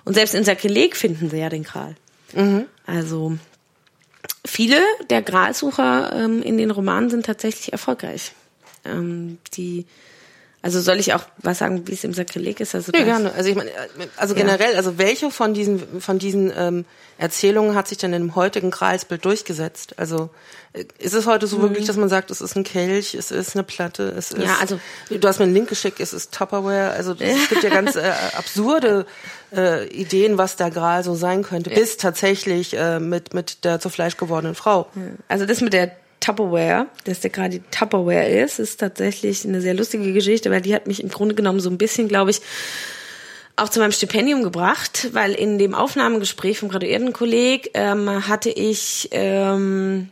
Und 0.05 0.13
selbst 0.13 0.35
in 0.35 0.45
Sakrileg 0.45 0.97
finden 0.97 1.31
sie 1.31 1.39
ja 1.39 1.49
den 1.49 1.63
Gral. 1.63 1.97
Mhm. 2.35 2.67
Also 2.85 3.39
viele 4.45 4.77
der 5.09 5.23
Gralsucher 5.23 6.13
ähm, 6.13 6.43
in 6.43 6.59
den 6.59 6.71
Romanen 6.71 7.09
sind 7.09 7.25
tatsächlich 7.25 7.73
erfolgreich. 7.73 8.33
Ähm, 8.85 9.39
die 9.55 9.87
also 10.61 10.81
soll 10.81 10.99
ich 10.99 11.15
auch 11.15 11.23
was 11.39 11.59
sagen, 11.59 11.87
wie 11.87 11.93
es 11.93 12.03
im 12.03 12.13
Sakrileg 12.13 12.59
ist? 12.59 12.75
Also 12.75 12.91
ja, 12.93 13.05
gerne. 13.05 13.33
Also 13.33 13.49
ich 13.49 13.55
meine, 13.55 13.71
also 14.17 14.35
generell, 14.35 14.75
also 14.75 14.99
welche 14.99 15.31
von 15.31 15.55
diesen 15.55 16.01
von 16.01 16.19
diesen 16.19 16.53
ähm, 16.57 16.85
Erzählungen 17.17 17.77
hat 17.77 17.87
sich 17.87 17.99
denn 17.99 18.13
im 18.13 18.35
heutigen 18.35 18.73
Gralsbild 18.73 19.25
durchgesetzt? 19.25 19.95
Also 19.99 20.31
äh, 20.73 20.85
ist 20.99 21.15
es 21.15 21.27
heute 21.27 21.47
so 21.47 21.59
mhm. 21.59 21.63
wirklich, 21.63 21.87
dass 21.87 21.97
man 21.97 22.09
sagt, 22.09 22.33
es 22.33 22.41
ist 22.41 22.57
ein 22.57 22.65
Kelch, 22.65 23.15
es 23.15 23.31
ist 23.31 23.55
eine 23.55 23.63
Platte, 23.63 24.13
es 24.17 24.33
ist. 24.33 24.43
Ja, 24.43 24.57
also 24.61 24.81
du 25.09 25.29
hast 25.29 25.39
mir 25.39 25.45
einen 25.45 25.55
Link 25.55 25.69
geschickt, 25.69 26.01
es 26.01 26.13
ist 26.13 26.35
Tupperware. 26.35 26.91
Also 26.91 27.15
es 27.17 27.49
gibt 27.49 27.63
ja 27.63 27.71
ganz 27.71 27.95
äh, 27.95 28.13
absurde 28.37 29.07
äh, 29.57 29.87
Ideen, 29.87 30.39
was 30.39 30.57
der 30.57 30.73
Gral 30.73 31.05
so 31.05 31.15
sein 31.15 31.45
könnte, 31.45 31.71
ja. 31.71 31.79
bis 31.79 31.99
tatsächlich 31.99 32.77
äh, 32.77 32.99
mit 32.99 33.33
mit 33.33 33.65
der 33.65 33.79
zu 33.79 33.91
Fleisch 33.91 34.17
gewordenen 34.17 34.57
Frau. 34.57 34.89
Also 35.29 35.47
das 35.47 35.61
mit 35.61 35.73
der 35.73 35.93
Tupperware, 36.21 36.87
dass 37.05 37.21
der 37.21 37.31
gerade 37.31 37.61
Tupperware 37.71 38.29
ist, 38.29 38.59
ist 38.59 38.81
tatsächlich 38.81 39.45
eine 39.45 39.61
sehr 39.61 39.75
lustige 39.75 40.13
Geschichte, 40.13 40.51
weil 40.51 40.61
die 40.61 40.75
hat 40.75 40.87
mich 40.87 41.03
im 41.03 41.09
Grunde 41.09 41.35
genommen 41.35 41.61
so 41.61 41.71
ein 41.71 41.79
bisschen, 41.79 42.09
glaube 42.09 42.31
ich, 42.31 42.41
auch 43.57 43.69
zu 43.69 43.81
meinem 43.81 43.93
Stipendium 43.93 44.43
gebracht, 44.43 45.09
weil 45.13 45.33
in 45.33 45.59
dem 45.59 45.75
Aufnahmegespräch 45.75 46.59
vom 46.59 46.69
Graduiertenkolleg 46.69 47.71
ähm, 47.75 48.29
hatte 48.29 48.51
ich 48.51 49.09
ähm, 49.13 50.11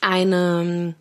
eine 0.00 0.94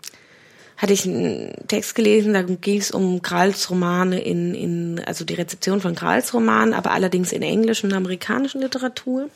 hatte 0.78 0.94
ich 0.94 1.06
einen 1.06 1.54
Text 1.68 1.94
gelesen, 1.94 2.34
da 2.34 2.42
ging 2.42 2.80
es 2.80 2.92
um 2.92 3.22
Kralls 3.22 3.70
Romane 3.70 4.22
in, 4.22 4.56
in, 4.56 5.02
also 5.06 5.26
die 5.26 5.34
Rezeption 5.34 5.82
von 5.82 5.94
Kralls 5.94 6.34
Romanen, 6.34 6.74
aber 6.74 6.92
allerdings 6.92 7.34
in 7.34 7.42
englischen 7.42 7.88
und 7.88 7.98
amerikanischen 7.98 8.62
Literatur. 8.62 9.30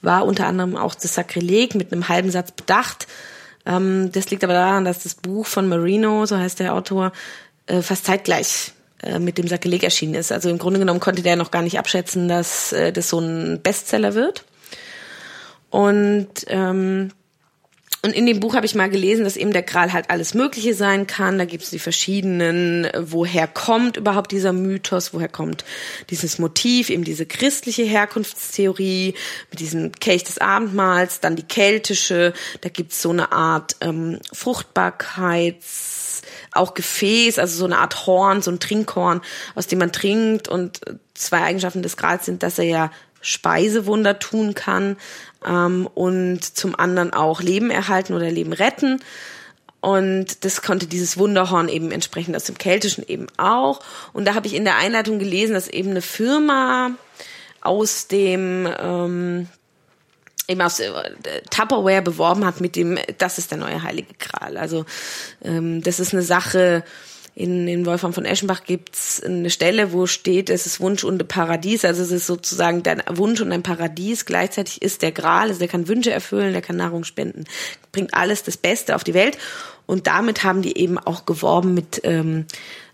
War 0.00 0.24
unter 0.24 0.46
anderem 0.46 0.78
auch 0.78 0.94
das 0.94 1.14
Sakrileg 1.14 1.74
mit 1.74 1.92
einem 1.92 2.08
halben 2.08 2.30
Satz 2.30 2.52
bedacht, 2.52 3.06
ähm, 3.66 4.10
das 4.12 4.30
liegt 4.30 4.44
aber 4.44 4.54
daran, 4.54 4.84
dass 4.84 5.02
das 5.02 5.14
Buch 5.14 5.46
von 5.46 5.68
Marino, 5.68 6.26
so 6.26 6.36
heißt 6.36 6.60
der 6.60 6.74
Autor, 6.74 7.12
äh, 7.66 7.82
fast 7.82 8.06
zeitgleich 8.06 8.72
äh, 9.02 9.18
mit 9.18 9.38
dem 9.38 9.48
Sakrileg 9.48 9.82
erschienen 9.82 10.14
ist. 10.14 10.32
Also 10.32 10.48
im 10.48 10.58
Grunde 10.58 10.78
genommen 10.78 11.00
konnte 11.00 11.22
der 11.22 11.36
noch 11.36 11.50
gar 11.50 11.62
nicht 11.62 11.78
abschätzen, 11.78 12.28
dass 12.28 12.72
äh, 12.72 12.92
das 12.92 13.08
so 13.08 13.18
ein 13.20 13.60
Bestseller 13.62 14.14
wird. 14.14 14.44
Und 15.70 16.28
ähm, 16.48 17.12
und 18.04 18.10
in 18.14 18.26
dem 18.26 18.40
Buch 18.40 18.56
habe 18.56 18.66
ich 18.66 18.74
mal 18.74 18.90
gelesen, 18.90 19.22
dass 19.22 19.36
eben 19.36 19.52
der 19.52 19.62
Gral 19.62 19.92
halt 19.92 20.10
alles 20.10 20.34
Mögliche 20.34 20.74
sein 20.74 21.06
kann. 21.06 21.38
Da 21.38 21.44
gibt 21.44 21.62
es 21.62 21.70
die 21.70 21.78
verschiedenen, 21.78 22.88
woher 22.98 23.46
kommt 23.46 23.96
überhaupt 23.96 24.32
dieser 24.32 24.52
Mythos, 24.52 25.14
woher 25.14 25.28
kommt 25.28 25.64
dieses 26.10 26.40
Motiv, 26.40 26.90
eben 26.90 27.04
diese 27.04 27.26
christliche 27.26 27.84
Herkunftstheorie 27.84 29.14
mit 29.50 29.60
diesem 29.60 29.92
Kelch 29.92 30.24
des 30.24 30.38
Abendmahls, 30.38 31.20
dann 31.20 31.36
die 31.36 31.44
keltische, 31.44 32.32
da 32.60 32.70
gibt 32.70 32.90
es 32.90 33.02
so 33.02 33.10
eine 33.10 33.30
Art 33.30 33.76
ähm, 33.80 34.18
Fruchtbarkeits, 34.32 36.22
auch 36.50 36.74
Gefäß, 36.74 37.38
also 37.38 37.56
so 37.56 37.66
eine 37.66 37.78
Art 37.78 38.08
Horn, 38.08 38.42
so 38.42 38.50
ein 38.50 38.58
Trinkhorn, 38.58 39.20
aus 39.54 39.68
dem 39.68 39.78
man 39.78 39.92
trinkt. 39.92 40.48
Und 40.48 40.80
zwei 41.14 41.42
Eigenschaften 41.42 41.82
des 41.82 41.96
Grals 41.96 42.26
sind, 42.26 42.42
dass 42.42 42.58
er 42.58 42.64
ja 42.64 42.90
Speisewunder 43.20 44.18
tun 44.18 44.54
kann 44.54 44.96
ähm, 45.46 45.88
und 45.94 46.44
zum 46.44 46.78
anderen 46.78 47.12
auch 47.12 47.42
Leben 47.42 47.70
erhalten 47.70 48.14
oder 48.14 48.30
Leben 48.30 48.52
retten. 48.52 49.00
Und 49.80 50.44
das 50.44 50.62
konnte 50.62 50.86
dieses 50.86 51.18
Wunderhorn 51.18 51.68
eben 51.68 51.90
entsprechend 51.90 52.36
aus 52.36 52.44
dem 52.44 52.56
Keltischen 52.56 53.04
eben 53.06 53.26
auch. 53.36 53.80
Und 54.12 54.26
da 54.26 54.34
habe 54.34 54.46
ich 54.46 54.54
in 54.54 54.64
der 54.64 54.76
Einleitung 54.76 55.18
gelesen, 55.18 55.54
dass 55.54 55.66
eben 55.66 55.90
eine 55.90 56.02
Firma 56.02 56.92
aus 57.60 58.06
dem 58.06 58.68
ähm, 58.78 59.48
eben 60.46 60.60
aus 60.60 60.78
äh, 60.80 60.92
Tupperware 61.50 62.02
beworben 62.02 62.44
hat 62.44 62.60
mit 62.60 62.76
dem, 62.76 62.98
das 63.18 63.38
ist 63.38 63.50
der 63.50 63.58
neue 63.58 63.82
Heilige 63.82 64.14
Gral. 64.18 64.56
Also 64.56 64.84
ähm, 65.42 65.82
das 65.82 65.98
ist 65.98 66.12
eine 66.12 66.22
Sache, 66.22 66.84
in, 67.34 67.66
in 67.66 67.86
Wolfram 67.86 68.12
von 68.12 68.26
Eschenbach 68.26 68.64
gibt's 68.64 69.22
eine 69.22 69.48
Stelle, 69.48 69.92
wo 69.92 70.06
steht, 70.06 70.50
es 70.50 70.66
ist 70.66 70.80
Wunsch 70.80 71.02
und 71.02 71.26
Paradies. 71.28 71.84
Also 71.84 72.02
es 72.02 72.10
ist 72.10 72.26
sozusagen 72.26 72.82
dein 72.82 73.02
Wunsch 73.08 73.40
und 73.40 73.52
ein 73.52 73.62
Paradies. 73.62 74.26
Gleichzeitig 74.26 74.82
ist 74.82 75.00
der 75.00 75.12
Gral, 75.12 75.48
also 75.48 75.58
der 75.58 75.68
kann 75.68 75.88
Wünsche 75.88 76.10
erfüllen, 76.10 76.52
der 76.52 76.60
kann 76.60 76.76
Nahrung 76.76 77.04
spenden, 77.04 77.44
bringt 77.90 78.12
alles 78.12 78.42
das 78.42 78.58
Beste 78.58 78.94
auf 78.94 79.04
die 79.04 79.14
Welt. 79.14 79.38
Und 79.86 80.06
damit 80.06 80.44
haben 80.44 80.60
die 80.62 80.76
eben 80.76 80.98
auch 80.98 81.24
geworben 81.24 81.72
mit 81.72 82.02
ähm, 82.04 82.46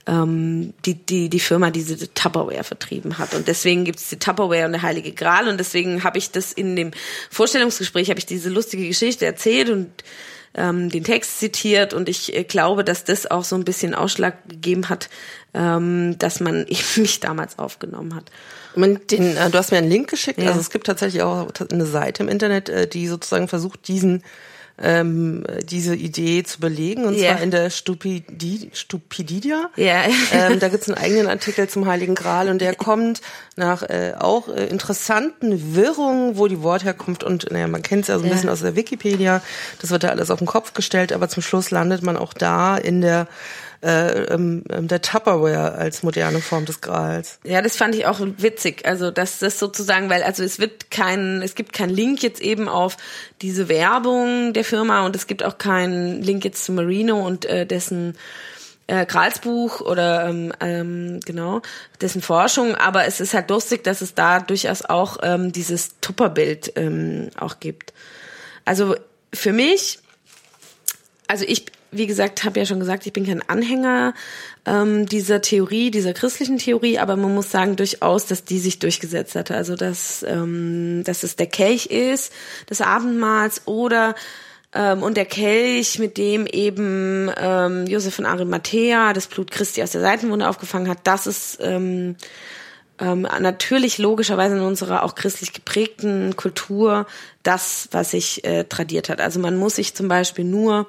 ähm, 0.06 0.72
die, 0.84 0.94
die, 0.94 1.28
die 1.28 1.40
Firma, 1.40 1.70
die 1.70 1.84
diese 1.84 2.14
Tupperware 2.14 2.64
vertrieben 2.64 3.18
hat. 3.18 3.34
Und 3.34 3.48
deswegen 3.48 3.84
gibt's 3.84 4.08
die 4.08 4.18
Tupperware 4.18 4.66
und 4.66 4.72
der 4.72 4.82
Heilige 4.82 5.12
Gral. 5.12 5.48
Und 5.48 5.58
deswegen 5.58 6.04
habe 6.04 6.18
ich 6.18 6.30
das 6.30 6.52
in 6.52 6.76
dem 6.76 6.92
Vorstellungsgespräch, 7.30 8.08
habe 8.08 8.20
ich 8.20 8.26
diese 8.26 8.50
lustige 8.50 8.86
Geschichte 8.86 9.26
erzählt 9.26 9.68
und 9.68 9.90
ähm, 10.54 10.90
den 10.90 11.04
Text 11.04 11.38
zitiert 11.38 11.94
und 11.94 12.08
ich 12.08 12.34
äh, 12.34 12.44
glaube, 12.44 12.84
dass 12.84 13.04
das 13.04 13.30
auch 13.30 13.44
so 13.44 13.56
ein 13.56 13.64
bisschen 13.64 13.94
Ausschlag 13.94 14.48
gegeben 14.48 14.88
hat, 14.88 15.08
ähm, 15.54 16.16
dass 16.18 16.40
man 16.40 16.66
eben 16.68 17.02
mich 17.02 17.20
damals 17.20 17.58
aufgenommen 17.58 18.14
hat. 18.14 18.30
Den, 18.76 19.36
äh, 19.36 19.50
du 19.50 19.58
hast 19.58 19.72
mir 19.72 19.78
einen 19.78 19.90
Link 19.90 20.08
geschickt. 20.08 20.40
Ja. 20.40 20.48
Also 20.48 20.60
es 20.60 20.70
gibt 20.70 20.86
tatsächlich 20.86 21.22
auch 21.22 21.48
eine 21.70 21.86
Seite 21.86 22.22
im 22.22 22.28
Internet, 22.28 22.68
äh, 22.68 22.86
die 22.86 23.08
sozusagen 23.08 23.48
versucht, 23.48 23.88
diesen 23.88 24.22
ähm, 24.80 25.44
diese 25.64 25.94
Idee 25.94 26.42
zu 26.44 26.60
belegen, 26.60 27.04
und 27.04 27.16
yeah. 27.16 27.34
zwar 27.34 27.42
in 27.42 27.50
der 27.50 27.70
Stupidi 27.70 28.70
Stupididia. 28.72 29.70
Yeah. 29.76 30.06
ähm, 30.32 30.60
da 30.60 30.68
gibt's 30.68 30.88
einen 30.88 30.98
eigenen 30.98 31.26
Artikel 31.26 31.68
zum 31.68 31.86
Heiligen 31.86 32.14
Gral 32.14 32.48
und 32.48 32.60
der 32.60 32.74
kommt 32.74 33.20
nach 33.56 33.82
äh, 33.82 34.14
auch 34.18 34.48
äh, 34.48 34.66
interessanten 34.66 35.74
Wirrungen, 35.74 36.36
wo 36.36 36.46
die 36.46 36.62
Wortherkunft 36.62 37.24
und 37.24 37.50
naja, 37.50 37.66
man 37.66 37.82
kennt 37.82 38.02
es 38.02 38.08
ja 38.08 38.16
so 38.18 38.22
ein 38.22 38.26
yeah. 38.26 38.34
bisschen 38.34 38.50
aus 38.50 38.60
der 38.60 38.76
Wikipedia, 38.76 39.42
das 39.80 39.90
wird 39.90 40.04
da 40.04 40.08
alles 40.08 40.30
auf 40.30 40.38
den 40.38 40.46
Kopf 40.46 40.74
gestellt, 40.74 41.12
aber 41.12 41.28
zum 41.28 41.42
Schluss 41.42 41.70
landet 41.70 42.02
man 42.02 42.16
auch 42.16 42.32
da 42.32 42.76
in 42.76 43.00
der 43.00 43.26
äh, 43.82 44.24
ähm, 44.24 44.64
ähm, 44.70 44.88
der 44.88 45.02
Tupperware 45.02 45.72
als 45.72 46.02
moderne 46.02 46.40
Form 46.40 46.64
des 46.64 46.80
Grals. 46.80 47.38
Ja, 47.44 47.62
das 47.62 47.76
fand 47.76 47.94
ich 47.94 48.06
auch 48.06 48.20
witzig. 48.20 48.86
Also 48.86 49.10
dass 49.10 49.38
das 49.38 49.58
sozusagen, 49.58 50.10
weil 50.10 50.22
also 50.22 50.42
es 50.42 50.58
wird 50.58 50.90
kein, 50.90 51.42
es 51.42 51.54
gibt 51.54 51.72
keinen 51.72 51.90
Link 51.90 52.22
jetzt 52.22 52.40
eben 52.40 52.68
auf 52.68 52.96
diese 53.40 53.68
Werbung 53.68 54.52
der 54.52 54.64
Firma 54.64 55.06
und 55.06 55.14
es 55.14 55.26
gibt 55.26 55.44
auch 55.44 55.58
keinen 55.58 56.22
Link 56.22 56.44
jetzt 56.44 56.64
zu 56.64 56.72
Marino 56.72 57.24
und 57.24 57.44
äh, 57.44 57.66
dessen 57.66 58.16
äh, 58.88 59.06
Gralsbuch 59.06 59.80
oder 59.80 60.26
ähm, 60.28 60.52
ähm, 60.60 61.20
genau 61.24 61.62
dessen 62.00 62.22
Forschung, 62.22 62.74
aber 62.74 63.04
es 63.04 63.20
ist 63.20 63.34
halt 63.34 63.50
lustig, 63.50 63.84
dass 63.84 64.00
es 64.00 64.14
da 64.14 64.40
durchaus 64.40 64.84
auch 64.84 65.18
ähm, 65.22 65.52
dieses 65.52 66.00
Tupperbild 66.00 66.72
ähm, 66.76 67.30
auch 67.38 67.60
gibt. 67.60 67.92
Also 68.64 68.96
für 69.32 69.52
mich, 69.52 70.00
also 71.28 71.44
ich 71.46 71.66
wie 71.90 72.06
gesagt, 72.06 72.44
habe 72.44 72.60
ja 72.60 72.66
schon 72.66 72.80
gesagt, 72.80 73.06
ich 73.06 73.12
bin 73.12 73.26
kein 73.26 73.48
Anhänger 73.48 74.14
ähm, 74.66 75.06
dieser 75.06 75.40
Theorie, 75.40 75.90
dieser 75.90 76.12
christlichen 76.12 76.58
Theorie, 76.58 76.98
aber 76.98 77.16
man 77.16 77.34
muss 77.34 77.50
sagen 77.50 77.76
durchaus, 77.76 78.26
dass 78.26 78.44
die 78.44 78.58
sich 78.58 78.78
durchgesetzt 78.78 79.34
hatte. 79.34 79.54
Also 79.54 79.74
dass, 79.74 80.22
ähm, 80.26 81.02
dass 81.04 81.22
es 81.22 81.36
der 81.36 81.46
Kelch 81.46 81.86
ist 81.86 82.32
des 82.68 82.80
Abendmahls 82.80 83.62
oder 83.66 84.14
ähm, 84.74 85.02
und 85.02 85.16
der 85.16 85.24
Kelch, 85.24 85.98
mit 85.98 86.18
dem 86.18 86.46
eben 86.46 87.30
ähm, 87.36 87.86
Josef 87.86 88.14
von 88.14 88.26
Arimathea 88.26 89.12
das 89.12 89.26
Blut 89.26 89.50
Christi 89.50 89.82
aus 89.82 89.92
der 89.92 90.02
Seitenwunde 90.02 90.48
aufgefangen 90.48 90.88
hat, 90.88 90.98
das 91.04 91.26
ist 91.26 91.58
ähm, 91.62 92.16
ähm, 93.00 93.22
natürlich 93.40 93.98
logischerweise 93.98 94.56
in 94.56 94.62
unserer 94.62 95.04
auch 95.04 95.14
christlich 95.14 95.52
geprägten 95.52 96.36
Kultur 96.36 97.06
das, 97.42 97.88
was 97.92 98.10
sich 98.10 98.44
äh, 98.44 98.64
tradiert 98.64 99.08
hat. 99.08 99.20
Also 99.20 99.40
man 99.40 99.56
muss 99.56 99.76
sich 99.76 99.94
zum 99.94 100.08
Beispiel 100.08 100.44
nur 100.44 100.86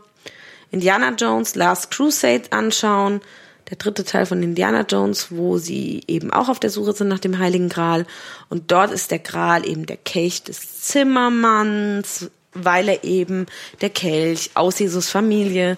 Indiana 0.71 1.13
Jones 1.17 1.55
Last 1.55 1.91
Crusade 1.91 2.51
anschauen. 2.51 3.21
der 3.69 3.77
dritte 3.77 4.03
Teil 4.03 4.25
von 4.25 4.41
Indiana 4.41 4.81
Jones, 4.81 5.27
wo 5.29 5.57
sie 5.57 6.01
eben 6.07 6.31
auch 6.33 6.49
auf 6.49 6.59
der 6.59 6.71
Suche 6.71 6.93
sind 6.93 7.07
nach 7.07 7.19
dem 7.19 7.37
Heiligen 7.37 7.69
Gral. 7.69 8.07
Und 8.49 8.71
dort 8.71 8.91
ist 8.91 9.11
der 9.11 9.19
Gral 9.19 9.67
eben 9.67 9.85
der 9.85 9.97
Kelch 9.97 10.43
des 10.43 10.81
Zimmermanns, 10.81 12.31
weil 12.53 12.89
er 12.89 13.03
eben 13.03 13.45
der 13.81 13.91
Kelch 13.91 14.49
aus 14.55 14.79
Jesus 14.79 15.09
Familie 15.09 15.77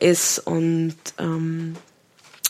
ist 0.00 0.38
und 0.40 0.96
ähm, 1.18 1.76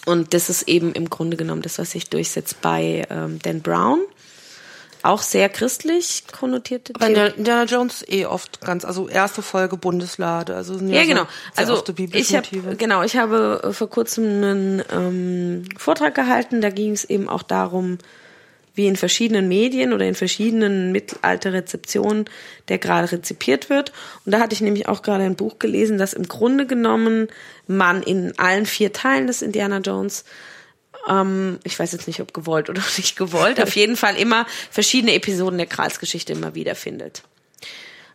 und 0.07 0.33
das 0.33 0.49
ist 0.49 0.69
eben 0.69 0.93
im 0.95 1.11
Grunde 1.11 1.37
genommen 1.37 1.61
das, 1.61 1.79
was 1.79 1.91
sich 1.91 2.09
durchsetzt 2.09 2.63
bei 2.63 3.07
ähm, 3.11 3.39
Dan 3.43 3.61
Brown 3.61 4.01
auch 5.03 5.23
sehr 5.23 5.49
christlich 5.49 6.25
konnotierte 6.33 6.95
Aber 6.95 7.07
Theorie. 7.07 7.33
Indiana 7.37 7.65
Jones 7.65 8.05
eh 8.09 8.27
oft 8.27 8.61
ganz, 8.61 8.85
also 8.85 9.09
erste 9.09 9.43
Folge 9.43 9.77
Bundeslade, 9.77 10.55
also 10.55 10.79
ja, 10.79 11.05
genau. 11.05 11.27
also 11.57 11.83
ich 12.13 12.35
habe 12.35 12.77
genau, 12.77 13.03
ich 13.03 13.17
habe 13.17 13.61
äh, 13.65 13.73
vor 13.73 13.91
kurzem 13.91 14.25
einen 14.25 14.83
ähm, 14.93 15.65
Vortrag 15.77 16.15
gehalten, 16.15 16.61
da 16.61 16.71
ging 16.71 16.93
es 16.93 17.05
eben 17.05 17.29
auch 17.29 17.43
darum, 17.43 17.99
wie 18.75 18.87
in 18.87 18.97
verschiedenen 18.97 19.49
Medien 19.49 19.93
oder 19.93 20.07
in 20.07 20.15
verschiedenen 20.15 20.93
Mittelalterrezeptionen 20.93 22.27
der 22.69 22.79
gerade 22.79 23.11
rezipiert 23.11 23.71
wird. 23.71 23.93
Und 24.25 24.33
da 24.33 24.41
hatte 24.41 24.55
ich 24.55 24.61
nämlich 24.61 24.89
auch 24.89 25.03
gerade 25.03 25.25
ein 25.25 25.37
Buch 25.37 25.59
gelesen, 25.59 25.99
dass 25.99 26.13
im 26.13 26.29
Grunde 26.29 26.67
genommen 26.67 27.29
man 27.67 28.03
in 28.03 28.39
allen 28.39 28.67
vier 28.67 28.93
Teilen 28.93 29.27
des 29.27 29.43
Indiana 29.43 29.79
Jones 29.79 30.25
ähm, 31.09 31.59
ich 31.65 31.79
weiß 31.79 31.93
jetzt 31.93 32.07
nicht, 32.07 32.21
ob 32.21 32.35
gewollt 32.35 32.71
oder 32.71 32.83
nicht 32.97 33.17
gewollt, 33.17 33.63
auf 33.63 33.75
jeden 33.77 33.97
Fall 33.97 34.17
immer 34.17 34.47
verschiedene 34.71 35.15
Episoden 35.15 35.59
der 35.59 35.67
Gralsgeschichte 35.67 36.33
immer 36.33 36.55
wieder 36.55 36.75
findet. 36.75 37.23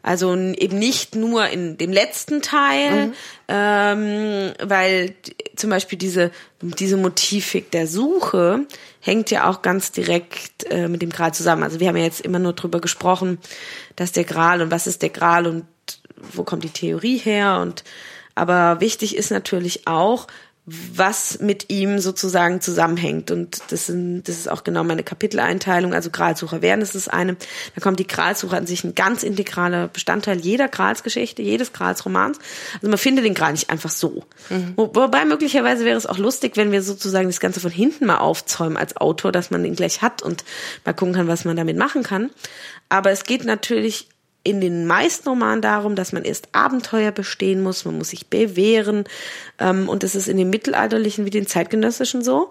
Also 0.05 0.35
eben 0.35 0.79
nicht 0.79 1.15
nur 1.15 1.47
in 1.47 1.77
dem 1.77 1.93
letzten 1.93 2.41
Teil, 2.41 3.07
mhm. 3.07 3.13
ähm, 3.47 4.53
weil 4.61 5.15
zum 5.55 5.69
Beispiel 5.69 5.97
diese, 5.97 6.31
diese 6.61 6.97
Motivik 6.97 7.71
der 7.71 7.87
Suche 7.87 8.67
hängt 8.99 9.31
ja 9.31 9.49
auch 9.49 9.61
ganz 9.61 9.93
direkt 9.93 10.69
äh, 10.69 10.89
mit 10.89 11.01
dem 11.01 11.09
Gral 11.09 11.33
zusammen. 11.33 11.63
Also 11.63 11.79
wir 11.79 11.87
haben 11.87 11.95
ja 11.95 12.03
jetzt 12.03 12.19
immer 12.19 12.39
nur 12.39 12.51
drüber 12.51 12.81
gesprochen, 12.81 13.37
dass 13.95 14.11
der 14.11 14.25
Gral 14.25 14.61
und 14.61 14.71
was 14.71 14.87
ist 14.87 15.01
der 15.03 15.09
Gral 15.09 15.47
und 15.47 15.65
wo 16.33 16.43
kommt 16.43 16.65
die 16.65 16.69
Theorie 16.69 17.17
her 17.17 17.59
und 17.61 17.85
aber 18.35 18.81
wichtig 18.81 19.15
ist 19.15 19.31
natürlich 19.31 19.87
auch, 19.87 20.27
was 20.65 21.39
mit 21.39 21.69
ihm 21.69 21.99
sozusagen 21.99 22.61
zusammenhängt. 22.61 23.31
Und 23.31 23.61
das, 23.69 23.87
sind, 23.87 24.23
das 24.23 24.37
ist 24.37 24.49
auch 24.49 24.63
genau 24.63 24.85
meine 24.85 25.03
Kapiteleinteilung. 25.03 25.93
Also 25.93 26.09
Gralsucher 26.09 26.61
werden, 26.61 26.79
das 26.79 26.95
ist 26.95 27.09
eine. 27.09 27.35
Da 27.75 27.81
kommt 27.81 27.99
die 27.99 28.07
Gralsuche 28.07 28.55
an 28.55 28.65
sich 28.65 28.85
ein 28.85 28.95
ganz 28.95 29.23
integraler 29.23 29.89
Bestandteil 29.89 30.39
jeder 30.39 30.69
Gralsgeschichte, 30.69 31.41
jedes 31.41 31.73
Gralsromans. 31.73 32.39
Also 32.75 32.87
man 32.87 32.97
findet 32.97 33.25
den 33.25 33.33
Gral 33.33 33.51
nicht 33.51 33.69
einfach 33.69 33.89
so. 33.89 34.23
Mhm. 34.49 34.73
Wobei 34.77 35.25
möglicherweise 35.25 35.83
wäre 35.83 35.97
es 35.97 36.05
auch 36.05 36.17
lustig, 36.17 36.55
wenn 36.55 36.71
wir 36.71 36.81
sozusagen 36.81 37.27
das 37.27 37.41
Ganze 37.41 37.59
von 37.59 37.71
hinten 37.71 38.05
mal 38.05 38.19
aufzäumen 38.19 38.77
als 38.77 38.95
Autor, 38.95 39.33
dass 39.33 39.51
man 39.51 39.65
ihn 39.65 39.75
gleich 39.75 40.01
hat 40.01 40.21
und 40.21 40.45
mal 40.85 40.93
gucken 40.93 41.13
kann, 41.13 41.27
was 41.27 41.43
man 41.43 41.57
damit 41.57 41.75
machen 41.75 42.03
kann. 42.03 42.31
Aber 42.87 43.11
es 43.11 43.25
geht 43.25 43.43
natürlich 43.43 44.07
in 44.43 44.59
den 44.59 44.85
meisten 44.85 45.29
Romanen 45.29 45.61
darum, 45.61 45.95
dass 45.95 46.11
man 46.11 46.23
erst 46.23 46.49
Abenteuer 46.51 47.11
bestehen 47.11 47.61
muss, 47.61 47.85
man 47.85 47.97
muss 47.97 48.09
sich 48.09 48.27
bewähren. 48.27 49.05
Ähm, 49.59 49.87
und 49.87 50.03
das 50.03 50.15
ist 50.15 50.27
in 50.27 50.37
den 50.37 50.49
mittelalterlichen 50.49 51.25
wie 51.25 51.29
den 51.29 51.47
zeitgenössischen 51.47 52.23
so, 52.23 52.49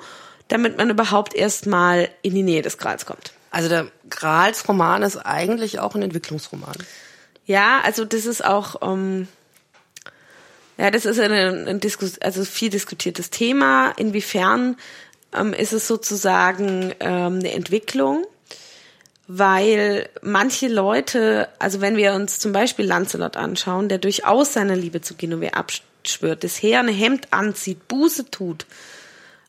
damit 0.49 0.79
man 0.79 0.89
überhaupt 0.91 1.35
erst 1.35 1.67
mal 1.67 2.09
in 2.23 2.35
die 2.35 2.43
Nähe 2.43 2.63
des 2.63 2.79
Grals 2.79 3.05
kommt. 3.05 3.33
Also 3.51 3.69
der 3.69 3.89
Gralsroman 4.09 5.03
ist 5.03 5.19
eigentlich 5.19 5.79
auch 5.79 5.95
ein 5.95 6.03
Entwicklungsroman. 6.03 6.77
Ja, 7.45 7.81
also 7.85 8.07
das 8.07 8.25
ist 8.25 8.43
auch, 8.43 8.77
ähm, 8.81 9.29
ja, 10.79 10.91
das 10.91 11.05
ist 11.05 11.21
ein, 11.21 11.69
ein 11.69 11.81
Diskus 11.81 12.19
also 12.23 12.45
viel 12.45 12.71
diskutiertes 12.71 13.29
Thema. 13.29 13.91
Inwiefern 13.99 14.77
ähm, 15.35 15.53
ist 15.53 15.75
es 15.75 15.87
sozusagen 15.87 16.95
ähm, 17.01 17.41
eine 17.41 17.53
Entwicklung? 17.53 18.25
Weil 19.35 20.11
manche 20.21 20.69
Leute, 20.69 21.49
also 21.59 21.81
wenn 21.81 21.97
wir 21.97 22.13
uns 22.13 22.39
zum 22.39 22.53
Beispiel 22.53 22.85
Lancelot 22.85 23.39
anschauen, 23.39 23.89
der 23.89 23.97
durchaus 23.97 24.53
seine 24.53 24.75
Liebe 24.75 25.01
zu 25.01 25.15
Genovese 25.15 25.55
abschwört, 25.55 26.45
das 26.45 26.63
Heer 26.63 26.81
ein 26.81 26.89
Hemd 26.89 27.29
anzieht, 27.31 27.89
Buße 27.89 28.31
tut, 28.31 28.67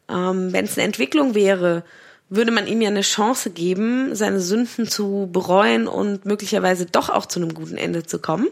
ähm, 0.07 0.53
wenn 0.53 0.63
es 0.63 0.77
eine 0.77 0.85
Entwicklung 0.85 1.35
wäre, 1.35 1.83
würde 2.29 2.51
man 2.51 2.65
ihm 2.65 2.81
ja 2.81 2.87
eine 2.87 3.01
Chance 3.01 3.49
geben, 3.49 4.15
seine 4.15 4.39
Sünden 4.39 4.87
zu 4.87 5.27
bereuen 5.29 5.89
und 5.89 6.25
möglicherweise 6.25 6.85
doch 6.85 7.09
auch 7.09 7.25
zu 7.25 7.41
einem 7.41 7.53
guten 7.53 7.75
Ende 7.75 8.05
zu 8.05 8.19
kommen. 8.19 8.47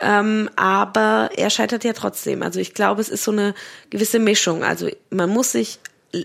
Ähm, 0.00 0.48
aber 0.54 1.30
er 1.34 1.50
scheitert 1.50 1.82
ja 1.82 1.92
trotzdem. 1.92 2.40
Also 2.40 2.60
ich 2.60 2.72
glaube, 2.72 3.00
es 3.00 3.08
ist 3.08 3.24
so 3.24 3.32
eine 3.32 3.54
gewisse 3.90 4.20
Mischung. 4.20 4.62
Also 4.62 4.88
man 5.10 5.28
muss 5.28 5.50
sich 5.50 5.80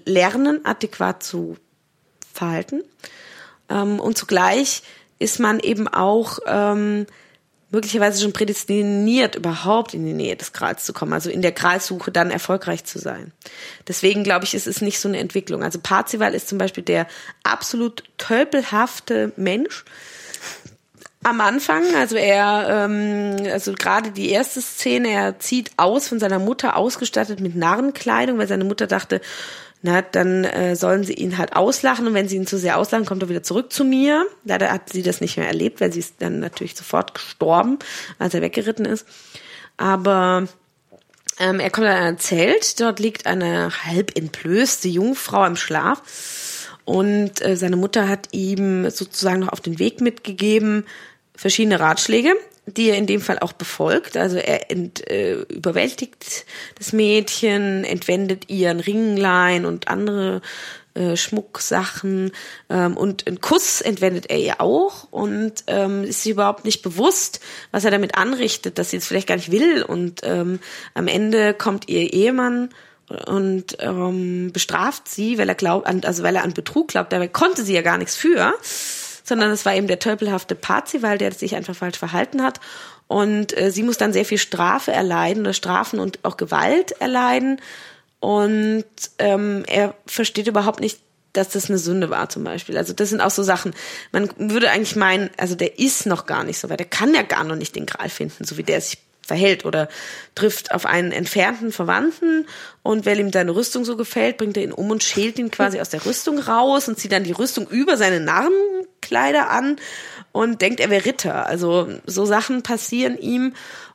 lernen, 0.05 0.63
adäquat 0.63 1.23
zu 1.23 1.57
verhalten. 2.31 2.83
Ähm, 3.69 3.99
und 3.99 4.17
zugleich 4.17 4.83
ist 5.19 5.39
man 5.39 5.59
eben 5.59 5.87
auch 5.87 6.39
ähm, 6.45 7.05
möglicherweise 7.69 8.21
schon 8.21 8.33
prädestiniert, 8.33 9.35
überhaupt 9.35 9.93
in 9.93 10.05
die 10.05 10.13
Nähe 10.13 10.35
des 10.35 10.53
Grals 10.53 10.85
zu 10.85 10.93
kommen, 10.93 11.13
also 11.13 11.29
in 11.29 11.41
der 11.41 11.51
Gralsuche 11.51 12.11
dann 12.11 12.31
erfolgreich 12.31 12.85
zu 12.85 12.99
sein. 12.99 13.33
Deswegen 13.87 14.23
glaube 14.23 14.45
ich, 14.45 14.53
es 14.53 14.67
ist 14.67 14.81
nicht 14.81 14.99
so 14.99 15.09
eine 15.09 15.19
Entwicklung. 15.19 15.63
Also 15.63 15.79
Parzival 15.81 16.33
ist 16.33 16.47
zum 16.47 16.57
Beispiel 16.57 16.83
der 16.83 17.07
absolut 17.43 18.03
tölpelhafte 18.17 19.33
Mensch, 19.35 19.83
am 21.23 21.41
Anfang, 21.41 21.83
also 21.95 22.15
er, 22.15 22.85
ähm, 22.85 23.35
also 23.51 23.73
gerade 23.73 24.11
die 24.11 24.29
erste 24.29 24.61
Szene, 24.61 25.09
er 25.09 25.39
zieht 25.39 25.71
aus 25.75 26.07
von 26.07 26.19
seiner 26.19 26.39
Mutter 26.39 26.77
ausgestattet 26.77 27.41
mit 27.41 27.55
Narrenkleidung, 27.55 28.37
weil 28.37 28.47
seine 28.47 28.63
Mutter 28.63 28.87
dachte, 28.87 29.19
na, 29.87 30.01
dann 30.01 30.43
äh, 30.43 30.75
sollen 30.75 31.05
sie 31.05 31.13
ihn 31.13 31.37
halt 31.37 31.55
auslachen 31.55 32.07
und 32.07 32.13
wenn 32.13 32.27
sie 32.27 32.35
ihn 32.35 32.45
zu 32.45 32.57
sehr 32.57 32.77
auslachen, 32.77 33.05
kommt 33.05 33.21
er 33.21 33.29
wieder 33.29 33.41
zurück 33.41 33.71
zu 33.71 33.85
mir. 33.85 34.25
Leider 34.43 34.69
hat 34.69 34.89
sie 34.89 35.01
das 35.01 35.21
nicht 35.21 35.37
mehr 35.37 35.47
erlebt, 35.47 35.79
weil 35.79 35.93
sie 35.93 35.99
ist 35.99 36.15
dann 36.19 36.41
natürlich 36.41 36.75
sofort 36.75 37.13
gestorben, 37.13 37.79
als 38.19 38.33
er 38.33 38.41
weggeritten 38.41 38.83
ist. 38.83 39.07
Aber 39.77 40.45
ähm, 41.39 41.61
er 41.61 41.69
kommt 41.69 41.87
in 41.87 41.93
ein 41.93 42.19
Zelt, 42.19 42.81
dort 42.81 42.99
liegt 42.99 43.27
eine 43.27 43.69
halb 43.85 44.17
entblößte 44.17 44.89
Jungfrau 44.89 45.45
im 45.45 45.55
Schlaf 45.55 46.67
und 46.83 47.41
äh, 47.41 47.55
seine 47.55 47.77
Mutter 47.77 48.09
hat 48.09 48.27
ihm 48.33 48.89
sozusagen 48.89 49.39
noch 49.39 49.53
auf 49.53 49.61
den 49.61 49.79
Weg 49.79 50.01
mitgegeben, 50.01 50.85
verschiedene 51.33 51.79
Ratschläge 51.79 52.33
die 52.67 52.89
er 52.89 52.97
in 52.97 53.07
dem 53.07 53.21
Fall 53.21 53.39
auch 53.39 53.53
befolgt. 53.53 54.17
Also 54.17 54.37
er 54.37 54.69
ent, 54.69 55.09
äh, 55.09 55.35
überwältigt 55.43 56.45
das 56.77 56.93
Mädchen, 56.93 57.83
entwendet 57.83 58.49
ihr 58.49 58.69
ein 58.69 58.79
Ringlein 58.79 59.65
und 59.65 59.87
andere 59.87 60.41
äh, 60.93 61.15
Schmucksachen 61.15 62.31
ähm, 62.69 62.97
und 62.97 63.25
einen 63.25 63.39
Kuss 63.39 63.81
entwendet 63.81 64.29
er 64.29 64.39
ihr 64.39 64.61
auch. 64.61 65.07
Und 65.11 65.63
ähm, 65.67 66.03
ist 66.03 66.23
sie 66.23 66.31
überhaupt 66.31 66.65
nicht 66.65 66.81
bewusst, 66.81 67.39
was 67.71 67.85
er 67.85 67.91
damit 67.91 68.15
anrichtet, 68.15 68.77
dass 68.77 68.91
sie 68.91 68.97
es 68.97 69.07
vielleicht 69.07 69.27
gar 69.27 69.37
nicht 69.37 69.51
will. 69.51 69.81
Und 69.83 70.21
ähm, 70.23 70.59
am 70.93 71.07
Ende 71.07 71.53
kommt 71.53 71.87
ihr 71.87 72.13
Ehemann 72.13 72.69
und 73.27 73.77
ähm, 73.79 74.51
bestraft 74.51 75.07
sie, 75.07 75.37
weil 75.37 75.47
er 75.47 75.55
glaubt, 75.55 75.87
also 76.05 76.23
weil 76.23 76.35
er 76.35 76.43
an 76.43 76.53
Betrug 76.53 76.89
glaubt, 76.89 77.13
dabei 77.13 77.29
konnte 77.29 77.63
sie 77.63 77.73
ja 77.73 77.81
gar 77.81 77.97
nichts 77.97 78.17
für 78.17 78.53
sondern 79.27 79.51
es 79.51 79.65
war 79.65 79.75
eben 79.75 79.87
der 79.87 79.99
tölpelhafte 79.99 80.55
Parzival, 80.55 81.17
der 81.17 81.33
sich 81.33 81.55
einfach 81.55 81.75
falsch 81.75 81.97
verhalten 81.97 82.41
hat. 82.41 82.59
Und 83.07 83.57
äh, 83.57 83.71
sie 83.71 83.83
muss 83.83 83.97
dann 83.97 84.13
sehr 84.13 84.25
viel 84.25 84.37
Strafe 84.37 84.91
erleiden 84.91 85.41
oder 85.43 85.53
Strafen 85.53 85.99
und 85.99 86.19
auch 86.23 86.37
Gewalt 86.37 86.91
erleiden. 87.01 87.61
Und 88.19 88.85
ähm, 89.19 89.63
er 89.67 89.95
versteht 90.05 90.47
überhaupt 90.47 90.79
nicht, 90.79 90.99
dass 91.33 91.49
das 91.49 91.69
eine 91.69 91.77
Sünde 91.77 92.09
war 92.09 92.29
zum 92.29 92.43
Beispiel. 92.43 92.77
Also 92.77 92.93
das 92.93 93.09
sind 93.09 93.21
auch 93.21 93.29
so 93.29 93.43
Sachen. 93.43 93.73
Man 94.11 94.29
würde 94.37 94.71
eigentlich 94.71 94.95
meinen, 94.95 95.29
also 95.37 95.55
der 95.55 95.77
ist 95.77 96.05
noch 96.05 96.25
gar 96.25 96.43
nicht 96.43 96.57
so 96.57 96.69
weit. 96.69 96.79
Der 96.79 96.87
kann 96.87 97.13
ja 97.13 97.21
gar 97.21 97.43
noch 97.43 97.55
nicht 97.55 97.75
den 97.75 97.85
Gral 97.85 98.09
finden, 98.09 98.45
so 98.45 98.57
wie 98.57 98.63
der 98.63 98.81
sich 98.81 98.97
verhält 99.27 99.65
oder 99.65 99.89
trifft 100.35 100.71
auf 100.71 100.85
einen 100.85 101.11
entfernten 101.11 101.73
Verwandten 101.73 102.47
und 102.81 103.05
weil 103.05 103.19
ihm 103.19 103.31
seine 103.31 103.53
Rüstung 103.53 103.83
so 103.83 103.97
gefällt, 103.97 104.37
bringt 104.37 104.55
er 104.55 104.63
ihn 104.63 104.71
um 104.71 104.89
und 104.89 105.03
schält 105.03 105.37
ihn 105.37 105.51
quasi 105.51 105.81
aus 105.81 105.89
der 105.89 106.05
Rüstung 106.05 106.39
raus 106.39 106.87
und 106.87 106.97
zieht 106.97 107.11
dann 107.11 107.25
die 107.25 107.33
Rüstung 107.33 107.67
über 107.67 107.97
seine 107.97 108.21
Narrenkleider 109.11 109.49
an 109.49 109.77
und 110.31 110.61
denkt, 110.61 110.79
er 110.79 110.89
wäre 110.89 111.05
Ritter. 111.05 111.45
Also 111.47 111.89
so 112.05 112.25
Sachen 112.25 112.63
passieren 112.63 113.17
ihm 113.17 113.53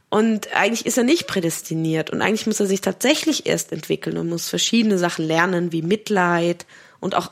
und 0.09 0.55
eigentlich 0.55 0.87
ist 0.87 0.99
er 0.99 1.05
nicht 1.05 1.27
prädestiniert 1.27 2.11
und 2.11 2.21
eigentlich 2.21 2.47
muss 2.47 2.61
er 2.61 2.67
sich 2.67 2.81
tatsächlich 2.81 3.47
erst 3.47 3.73
entwickeln 3.73 4.19
und 4.19 4.29
muss 4.29 4.49
verschiedene 4.49 4.99
Sachen 4.99 5.27
lernen, 5.27 5.73
wie 5.73 5.83
Mitleid 5.83 6.67
und 7.01 7.15
auch 7.15 7.31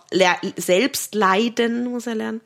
Selbstleiden 0.56 1.84
muss 1.90 2.06
er 2.06 2.14
lernen. 2.14 2.40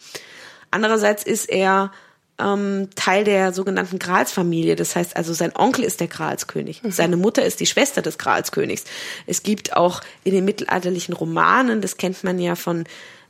Andererseits 0.71 1.23
ist 1.23 1.49
er 1.49 1.93
ähm, 2.37 2.89
Teil 2.97 3.23
der 3.23 3.53
sogenannten 3.53 4.01
Gralsfamilie. 4.01 4.75
Das 4.75 4.97
heißt 4.97 5.17
also, 5.17 5.33
sein 5.33 5.53
Onkel 5.55 5.85
ist 5.85 6.01
der 6.01 6.09
Gralskönig. 6.09 6.83
Mhm. 6.83 6.91
Seine 6.91 7.17
Mutter 7.17 7.45
ist 7.45 7.61
die 7.61 7.67
Schwester 7.67 8.03
des 8.03 8.19
Gralskönigs. 8.19 8.83
Es 9.27 9.45
gibt 9.45 9.77
auch 9.77 10.01
in 10.25 10.35
den 10.35 10.45
mittelalterlichen 10.45 11.15
Romanen, 11.15 11.81
das 11.81 11.97
kennt 11.97 12.25
man 12.25 12.41
ja 12.41 12.57
von 12.57 12.87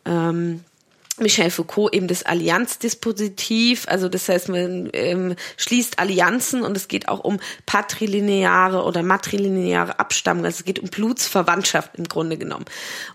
ähm, 0.06 0.64
Michel 1.18 1.50
Foucault 1.50 1.94
eben 1.94 2.08
das 2.08 2.24
Allianzdispositiv, 2.24 3.86
also 3.86 4.08
das 4.08 4.28
heißt, 4.28 4.48
man 4.48 4.90
ähm, 4.92 5.36
schließt 5.56 6.00
Allianzen 6.00 6.62
und 6.62 6.76
es 6.76 6.88
geht 6.88 7.08
auch 7.08 7.20
um 7.20 7.38
patrilineare 7.66 8.82
oder 8.82 9.04
matrilineare 9.04 10.00
Abstammung, 10.00 10.44
also 10.44 10.58
es 10.58 10.64
geht 10.64 10.80
um 10.80 10.88
Blutsverwandtschaft 10.88 11.92
im 11.94 12.08
Grunde 12.08 12.36
genommen. 12.36 12.64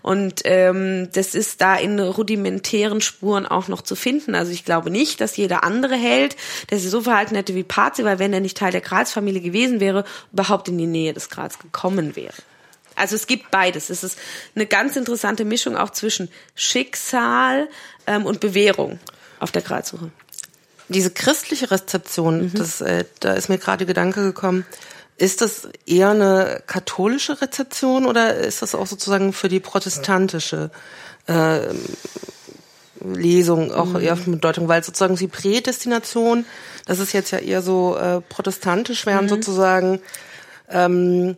Und 0.00 0.40
ähm, 0.44 1.10
das 1.12 1.34
ist 1.34 1.60
da 1.60 1.76
in 1.76 2.00
rudimentären 2.00 3.02
Spuren 3.02 3.44
auch 3.44 3.68
noch 3.68 3.82
zu 3.82 3.96
finden. 3.96 4.34
Also 4.34 4.52
ich 4.52 4.64
glaube 4.64 4.90
nicht, 4.90 5.20
dass 5.20 5.36
jeder 5.36 5.62
andere 5.62 5.96
Held, 5.96 6.36
der 6.70 6.78
sich 6.78 6.90
so 6.90 7.02
verhalten 7.02 7.34
hätte 7.34 7.54
wie 7.54 7.64
Parzi, 7.64 8.04
weil 8.04 8.18
wenn 8.18 8.32
er 8.32 8.40
nicht 8.40 8.56
Teil 8.56 8.72
der 8.72 8.80
Gralsfamilie 8.80 9.42
gewesen 9.42 9.78
wäre, 9.80 10.04
überhaupt 10.32 10.68
in 10.68 10.78
die 10.78 10.86
Nähe 10.86 11.12
des 11.12 11.28
Grals 11.28 11.58
gekommen 11.58 12.16
wäre. 12.16 12.34
Also 13.00 13.16
es 13.16 13.26
gibt 13.26 13.50
beides. 13.50 13.88
Es 13.88 14.04
ist 14.04 14.18
eine 14.54 14.66
ganz 14.66 14.94
interessante 14.94 15.46
Mischung 15.46 15.76
auch 15.76 15.90
zwischen 15.90 16.30
Schicksal 16.54 17.68
ähm, 18.06 18.26
und 18.26 18.40
Bewährung 18.40 18.98
auf 19.38 19.52
der 19.52 19.62
Gradsuche. 19.62 20.10
Diese 20.88 21.10
christliche 21.10 21.70
Rezeption, 21.70 22.42
mhm. 22.42 22.54
das, 22.54 22.80
äh, 22.80 23.04
da 23.20 23.34
ist 23.34 23.48
mir 23.48 23.58
gerade 23.58 23.86
Gedanke 23.86 24.22
gekommen, 24.22 24.66
ist 25.16 25.40
das 25.40 25.68
eher 25.86 26.10
eine 26.10 26.62
katholische 26.66 27.40
Rezeption 27.40 28.06
oder 28.06 28.34
ist 28.34 28.62
das 28.62 28.74
auch 28.74 28.86
sozusagen 28.86 29.32
für 29.32 29.48
die 29.48 29.60
protestantische 29.60 30.70
äh, 31.26 31.60
Lesung 33.04 33.72
auch 33.72 33.86
mhm. 33.86 34.00
eher 34.00 34.16
von 34.16 34.32
Bedeutung, 34.32 34.68
weil 34.68 34.82
sozusagen 34.82 35.16
die 35.16 35.28
Prädestination, 35.28 36.44
das 36.86 36.98
ist 36.98 37.12
jetzt 37.12 37.30
ja 37.30 37.38
eher 37.38 37.62
so 37.62 37.96
äh, 37.96 38.20
protestantisch, 38.20 39.06
während 39.06 39.30
mhm. 39.30 39.34
sozusagen 39.34 40.00
ähm, 40.70 41.36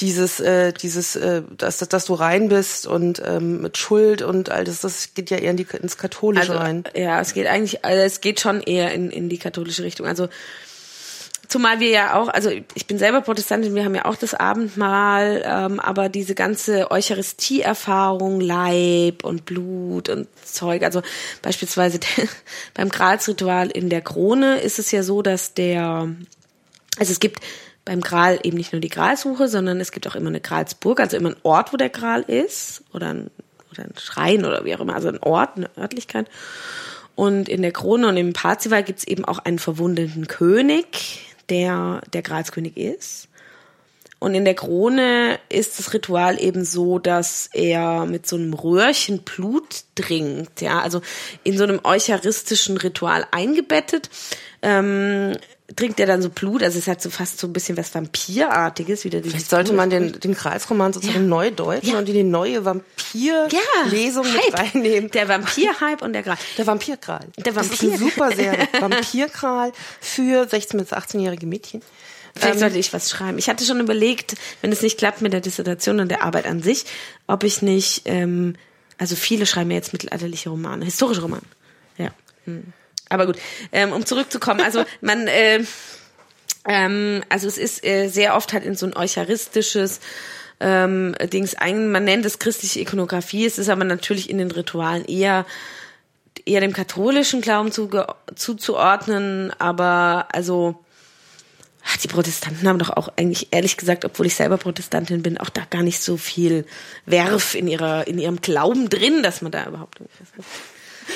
dieses, 0.00 0.40
äh, 0.40 0.72
dieses, 0.72 1.16
äh, 1.16 1.42
dass, 1.56 1.78
dass 1.78 2.04
du 2.04 2.14
rein 2.14 2.48
bist 2.48 2.86
und 2.86 3.22
ähm, 3.24 3.62
mit 3.62 3.78
Schuld 3.78 4.22
und 4.22 4.50
all 4.50 4.64
das, 4.64 4.80
das 4.82 5.14
geht 5.14 5.30
ja 5.30 5.38
eher 5.38 5.50
in 5.50 5.56
die, 5.56 5.66
ins 5.80 5.96
Katholische 5.96 6.52
also, 6.52 6.62
rein. 6.62 6.84
Ja, 6.94 7.20
es 7.20 7.32
geht 7.32 7.46
eigentlich, 7.46 7.84
also 7.84 8.02
es 8.02 8.20
geht 8.20 8.40
schon 8.40 8.60
eher 8.60 8.92
in, 8.92 9.10
in 9.10 9.28
die 9.28 9.38
katholische 9.38 9.82
Richtung. 9.82 10.06
Also 10.06 10.28
Zumal 11.48 11.78
wir 11.78 11.90
ja 11.90 12.14
auch, 12.14 12.28
also 12.28 12.50
ich 12.74 12.86
bin 12.86 12.98
selber 12.98 13.20
Protestantin, 13.20 13.74
wir 13.74 13.84
haben 13.84 13.94
ja 13.94 14.04
auch 14.06 14.16
das 14.16 14.34
Abendmahl, 14.34 15.44
ähm, 15.46 15.78
aber 15.78 16.08
diese 16.08 16.34
ganze 16.34 16.90
Eucharistie-Erfahrung, 16.90 18.40
Leib 18.40 19.24
und 19.24 19.44
Blut 19.44 20.08
und 20.08 20.26
Zeug, 20.44 20.82
also 20.82 21.02
beispielsweise 21.42 22.00
der, 22.00 22.26
beim 22.74 22.88
Gralsritual 22.88 23.70
in 23.70 23.90
der 23.90 24.00
Krone 24.00 24.60
ist 24.60 24.78
es 24.78 24.90
ja 24.90 25.04
so, 25.04 25.22
dass 25.22 25.54
der, 25.54 26.08
also 26.98 27.12
es 27.12 27.20
gibt 27.20 27.40
beim 27.86 28.02
Gral 28.02 28.38
eben 28.42 28.58
nicht 28.58 28.72
nur 28.72 28.80
die 28.80 28.90
Gralsuche, 28.90 29.48
sondern 29.48 29.80
es 29.80 29.92
gibt 29.92 30.06
auch 30.06 30.16
immer 30.16 30.28
eine 30.28 30.40
Gralsburg, 30.40 31.00
also 31.00 31.16
immer 31.16 31.30
ein 31.30 31.36
Ort, 31.44 31.72
wo 31.72 31.78
der 31.78 31.88
Gral 31.88 32.22
ist 32.22 32.82
oder 32.92 33.14
ein, 33.14 33.30
oder 33.70 33.84
ein 33.84 33.94
Schrein 33.98 34.44
oder 34.44 34.66
wie 34.66 34.74
auch 34.74 34.80
immer, 34.80 34.94
also 34.94 35.08
ein 35.08 35.22
Ort, 35.22 35.56
eine 35.56 35.70
Örtlichkeit. 35.78 36.28
Und 37.14 37.48
in 37.48 37.62
der 37.62 37.72
Krone 37.72 38.08
und 38.08 38.16
im 38.18 38.34
Parzival 38.34 38.82
gibt 38.82 38.98
es 38.98 39.06
eben 39.06 39.24
auch 39.24 39.38
einen 39.38 39.58
verwundeten 39.58 40.26
König, 40.26 41.34
der 41.48 42.02
der 42.12 42.22
Gralskönig 42.22 42.76
ist. 42.76 43.28
Und 44.18 44.34
in 44.34 44.44
der 44.44 44.54
Krone 44.54 45.38
ist 45.48 45.78
das 45.78 45.94
Ritual 45.94 46.40
eben 46.42 46.64
so, 46.64 46.98
dass 46.98 47.48
er 47.52 48.06
mit 48.06 48.26
so 48.26 48.36
einem 48.36 48.52
Röhrchen 48.52 49.20
Blut 49.22 49.84
trinkt, 49.94 50.60
ja, 50.60 50.80
also 50.80 51.02
in 51.44 51.56
so 51.56 51.64
einem 51.64 51.80
eucharistischen 51.84 52.78
Ritual 52.78 53.26
eingebettet. 53.30 54.10
Ähm, 54.62 55.34
trinkt 55.74 55.98
er 55.98 56.06
dann 56.06 56.22
so 56.22 56.30
Blut, 56.30 56.62
also 56.62 56.78
es 56.78 56.86
hat 56.86 57.02
so 57.02 57.10
fast 57.10 57.38
so 57.38 57.46
ein 57.48 57.52
bisschen 57.52 57.76
was 57.76 57.92
Vampirartiges 57.92 59.04
wieder. 59.04 59.20
Vielleicht 59.20 59.50
sollte 59.50 59.72
man 59.72 59.90
den, 59.90 60.18
den 60.20 60.34
Kreisroman 60.34 60.92
sozusagen 60.92 61.22
ja. 61.22 61.28
neu 61.28 61.50
deuten 61.50 61.88
ja. 61.88 61.98
und 61.98 62.08
in 62.08 62.14
die 62.14 62.22
neue 62.22 62.64
Vampir-Lesung 62.64 64.24
ja. 64.24 64.32
mit 64.32 64.58
reinnehmen. 64.58 65.10
Der 65.10 65.28
Vampir-Hype 65.28 66.02
und 66.02 66.12
der 66.12 66.22
Gral. 66.22 66.38
Der 66.56 66.66
Vampir-Gral. 66.66 67.26
Der 67.36 67.56
Vampir. 67.56 67.70
Das 67.70 67.82
ist 67.82 67.82
eine 67.82 67.98
super 67.98 68.30
Serie. 68.30 68.68
Vampir-Gral 68.80 69.72
für 70.00 70.44
16- 70.44 70.78
bis 70.78 70.92
18-jährige 70.92 71.46
Mädchen. 71.46 71.82
Vielleicht 72.36 72.54
ähm, 72.54 72.60
sollte 72.60 72.78
ich 72.78 72.92
was 72.92 73.10
schreiben. 73.10 73.38
Ich 73.38 73.48
hatte 73.48 73.64
schon 73.64 73.80
überlegt, 73.80 74.36
wenn 74.60 74.70
es 74.70 74.82
nicht 74.82 74.98
klappt 74.98 75.20
mit 75.20 75.32
der 75.32 75.40
Dissertation 75.40 75.98
und 75.98 76.10
der 76.10 76.22
Arbeit 76.22 76.46
an 76.46 76.62
sich, 76.62 76.84
ob 77.26 77.42
ich 77.42 77.62
nicht, 77.62 78.02
ähm, 78.04 78.54
also 78.98 79.16
viele 79.16 79.46
schreiben 79.46 79.70
ja 79.70 79.76
jetzt 79.76 79.92
mittelalterliche 79.92 80.50
Romane, 80.50 80.84
historische 80.84 81.22
Romane. 81.22 81.42
Ja. 81.96 82.10
Hm. 82.44 82.72
Aber 83.08 83.26
gut, 83.26 83.36
ähm, 83.72 83.92
um 83.92 84.04
zurückzukommen, 84.04 84.60
also 84.60 84.84
man, 85.00 85.26
äh, 85.28 85.64
ähm, 86.66 87.22
also 87.28 87.46
es 87.46 87.58
ist 87.58 87.84
äh, 87.84 88.08
sehr 88.08 88.36
oft 88.36 88.52
halt 88.52 88.64
in 88.64 88.74
so 88.74 88.86
ein 88.86 88.96
eucharistisches 88.96 90.00
ähm, 90.58 91.14
Dings 91.32 91.54
ein, 91.54 91.90
man 91.90 92.04
nennt 92.04 92.24
es 92.24 92.38
christliche 92.38 92.80
Ikonografie, 92.80 93.44
es 93.44 93.58
ist 93.58 93.68
aber 93.68 93.84
natürlich 93.84 94.30
in 94.30 94.38
den 94.38 94.50
Ritualen 94.50 95.04
eher 95.04 95.44
eher 96.44 96.60
dem 96.60 96.72
katholischen 96.72 97.40
Glauben 97.40 97.72
zu, 97.72 97.90
zuzuordnen, 98.34 99.52
aber 99.58 100.28
also 100.32 100.76
die 102.02 102.08
Protestanten 102.08 102.68
haben 102.68 102.78
doch 102.78 102.90
auch 102.90 103.08
eigentlich 103.16 103.48
ehrlich 103.52 103.76
gesagt, 103.76 104.04
obwohl 104.04 104.26
ich 104.26 104.34
selber 104.34 104.56
Protestantin 104.56 105.22
bin, 105.22 105.38
auch 105.38 105.48
da 105.48 105.62
gar 105.68 105.82
nicht 105.82 106.00
so 106.00 106.16
viel 106.16 106.66
Werf 107.04 107.54
in 107.54 107.68
ihrer 107.68 108.06
in 108.06 108.18
ihrem 108.18 108.40
Glauben 108.40 108.88
drin, 108.88 109.22
dass 109.22 109.40
man 109.40 109.52
da 109.52 109.66
überhaupt 109.66 110.00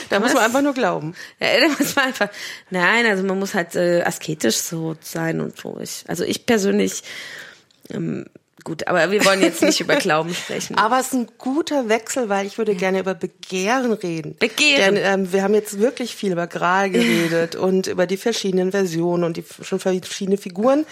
da 0.09 0.21
muss 0.21 0.35
man 0.35 0.45
einfach 0.45 0.63
nur 0.63 0.75
glauben. 0.75 1.15
Ja, 1.39 1.49
da 1.61 1.69
muss 1.69 1.97
man 1.97 2.07
einfach. 2.07 2.29
Nein, 2.71 3.07
also 3.07 3.23
man 3.25 3.39
muss 3.39 3.55
halt 3.55 3.75
äh, 3.77 4.03
asketisch 4.03 4.57
so 4.57 4.97
sein 5.01 5.41
und 5.41 5.57
so. 5.59 5.79
Ich, 5.81 6.05
also 6.09 6.25
ich 6.25 6.47
persönlich 6.47 7.03
ähm, 7.91 8.27
Gut, 8.65 8.87
aber 8.89 9.11
wir 9.11 9.25
wollen 9.25 9.41
jetzt 9.41 9.63
nicht 9.63 9.81
über 9.81 9.97
Glauben 9.97 10.35
sprechen. 10.35 10.77
Aber 10.77 11.01
es 11.01 11.09
ist 11.09 11.15
ein 11.15 11.29
guter 11.39 11.89
Wechsel, 11.89 12.29
weil 12.29 12.47
ich 12.47 12.59
würde 12.59 12.73
ja. 12.73 12.79
gerne 12.79 13.01
über 13.01 13.15
Begehren 13.15 13.93
reden. 13.93 14.37
Begehren. 14.39 14.95
Denn 14.95 15.05
ähm, 15.05 15.33
wir 15.33 15.43
haben 15.43 15.55
jetzt 15.55 15.79
wirklich 15.79 16.15
viel 16.15 16.33
über 16.33 16.47
Gral 16.47 16.91
geredet 16.91 17.57
und 17.57 17.87
über 17.87 18.07
die 18.07 18.17
verschiedenen 18.17 18.71
Versionen 18.73 19.25
und 19.25 19.37
die 19.37 19.45
schon 19.63 19.81
verschiedene 19.81 20.37
Figuren. 20.37 20.85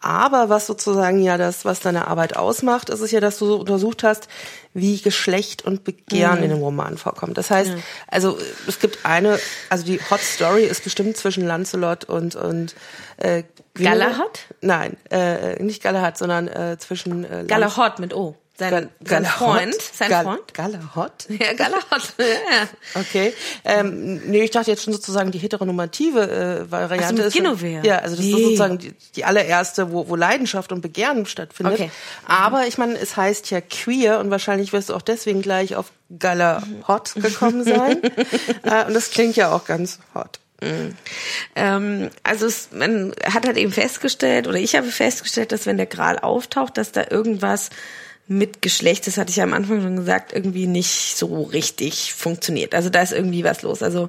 Aber 0.00 0.48
was 0.48 0.66
sozusagen 0.66 1.22
ja 1.22 1.38
das, 1.38 1.64
was 1.64 1.80
deine 1.80 2.08
Arbeit 2.08 2.36
ausmacht, 2.36 2.90
ist 2.90 3.00
es 3.00 3.10
ja, 3.10 3.20
dass 3.20 3.38
du 3.38 3.54
untersucht 3.54 4.02
hast, 4.02 4.28
wie 4.74 5.00
Geschlecht 5.00 5.64
und 5.64 5.84
Begehren 5.84 6.38
mhm. 6.38 6.44
in 6.44 6.50
dem 6.50 6.58
Roman 6.58 6.96
vorkommt. 6.96 7.36
Das 7.36 7.50
heißt, 7.50 7.70
ja. 7.70 7.76
also 8.08 8.38
es 8.66 8.80
gibt 8.80 9.04
eine, 9.04 9.38
also 9.68 9.84
die 9.84 10.00
Hot 10.10 10.20
Story 10.20 10.64
ist 10.64 10.82
bestimmt 10.82 11.16
zwischen 11.16 11.46
Lancelot 11.46 12.04
und 12.04 12.36
und 12.36 12.74
äh, 13.22 13.44
Galahad? 13.74 14.40
Nein, 14.60 14.96
äh, 15.10 15.62
nicht 15.62 15.82
Galahad, 15.82 16.18
sondern 16.18 16.48
äh, 16.48 16.76
zwischen 16.78 17.24
äh, 17.24 17.44
Galahad 17.46 17.98
mit 17.98 18.14
O. 18.14 18.36
Sein, 18.58 18.90
sein 19.02 19.24
Freund. 19.24 19.74
Sein 19.80 20.10
Gal 20.10 20.24
Freund. 20.24 20.54
Galahad? 20.54 21.26
Ja, 21.28 21.54
Galahad. 21.54 22.14
ja. 22.18 23.00
Okay. 23.00 23.32
Ähm, 23.64 24.20
nee, 24.26 24.42
ich 24.42 24.50
dachte 24.50 24.70
jetzt 24.70 24.84
schon 24.84 24.92
sozusagen 24.92 25.30
die 25.32 25.38
heteronormative 25.38 26.66
äh, 26.66 26.70
Variante 26.70 27.22
ist. 27.22 27.34
Genovea. 27.34 27.82
Ja, 27.82 27.98
also 27.98 28.14
das 28.16 28.24
nee. 28.24 28.32
ist 28.32 28.42
sozusagen 28.42 28.78
die, 28.78 28.94
die 29.16 29.24
allererste, 29.24 29.90
wo, 29.90 30.08
wo 30.08 30.16
Leidenschaft 30.16 30.70
und 30.70 30.82
Begehren 30.82 31.24
stattfindet. 31.24 31.74
Okay. 31.74 31.90
Aber 32.26 32.66
ich 32.66 32.76
meine, 32.76 32.98
es 32.98 33.16
heißt 33.16 33.50
ja 33.50 33.62
queer 33.62 34.20
und 34.20 34.30
wahrscheinlich 34.30 34.72
wirst 34.72 34.90
du 34.90 34.94
auch 34.94 35.02
deswegen 35.02 35.40
gleich 35.40 35.74
auf 35.74 35.90
Galahad 36.18 37.14
gekommen 37.14 37.64
sein. 37.64 38.02
äh, 38.64 38.84
und 38.86 38.94
das 38.94 39.10
klingt 39.10 39.34
ja 39.34 39.50
auch 39.52 39.64
ganz 39.64 39.98
hot. 40.14 40.40
Ähm, 41.56 42.10
also 42.22 42.46
es, 42.46 42.70
man 42.72 43.12
hat 43.24 43.46
halt 43.46 43.56
eben 43.56 43.72
festgestellt, 43.72 44.46
oder 44.46 44.58
ich 44.58 44.74
habe 44.74 44.88
festgestellt, 44.88 45.52
dass 45.52 45.66
wenn 45.66 45.76
der 45.76 45.86
Gral 45.86 46.18
auftaucht, 46.18 46.76
dass 46.76 46.92
da 46.92 47.04
irgendwas 47.10 47.70
mit 48.28 48.62
Geschlecht, 48.62 49.06
das 49.06 49.18
hatte 49.18 49.30
ich 49.30 49.36
ja 49.36 49.44
am 49.44 49.52
Anfang 49.52 49.82
schon 49.82 49.96
gesagt, 49.96 50.32
irgendwie 50.32 50.66
nicht 50.66 51.16
so 51.16 51.42
richtig 51.42 52.14
funktioniert. 52.14 52.74
Also 52.74 52.88
da 52.88 53.02
ist 53.02 53.12
irgendwie 53.12 53.44
was 53.44 53.62
los. 53.62 53.82
Also 53.82 54.08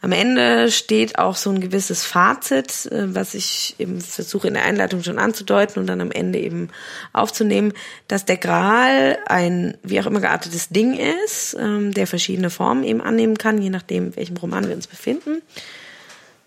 am 0.00 0.12
Ende 0.12 0.70
steht 0.70 1.18
auch 1.18 1.34
so 1.34 1.50
ein 1.50 1.60
gewisses 1.60 2.04
Fazit, 2.04 2.86
äh, 2.86 3.14
was 3.14 3.34
ich 3.34 3.74
eben 3.78 4.00
versuche 4.00 4.46
in 4.46 4.54
der 4.54 4.64
Einleitung 4.64 5.02
schon 5.02 5.18
anzudeuten 5.18 5.80
und 5.80 5.88
dann 5.88 6.00
am 6.00 6.12
Ende 6.12 6.38
eben 6.38 6.68
aufzunehmen, 7.12 7.72
dass 8.06 8.24
der 8.24 8.36
Gral 8.36 9.18
ein 9.26 9.76
wie 9.82 10.00
auch 10.00 10.06
immer 10.06 10.20
geartetes 10.20 10.68
Ding 10.68 10.96
ist, 11.24 11.56
ähm, 11.58 11.92
der 11.92 12.06
verschiedene 12.06 12.50
Formen 12.50 12.84
eben 12.84 13.00
annehmen 13.00 13.38
kann, 13.38 13.60
je 13.60 13.70
nachdem, 13.70 14.06
in 14.06 14.16
welchem 14.16 14.36
Roman 14.36 14.68
wir 14.68 14.76
uns 14.76 14.86
befinden 14.86 15.42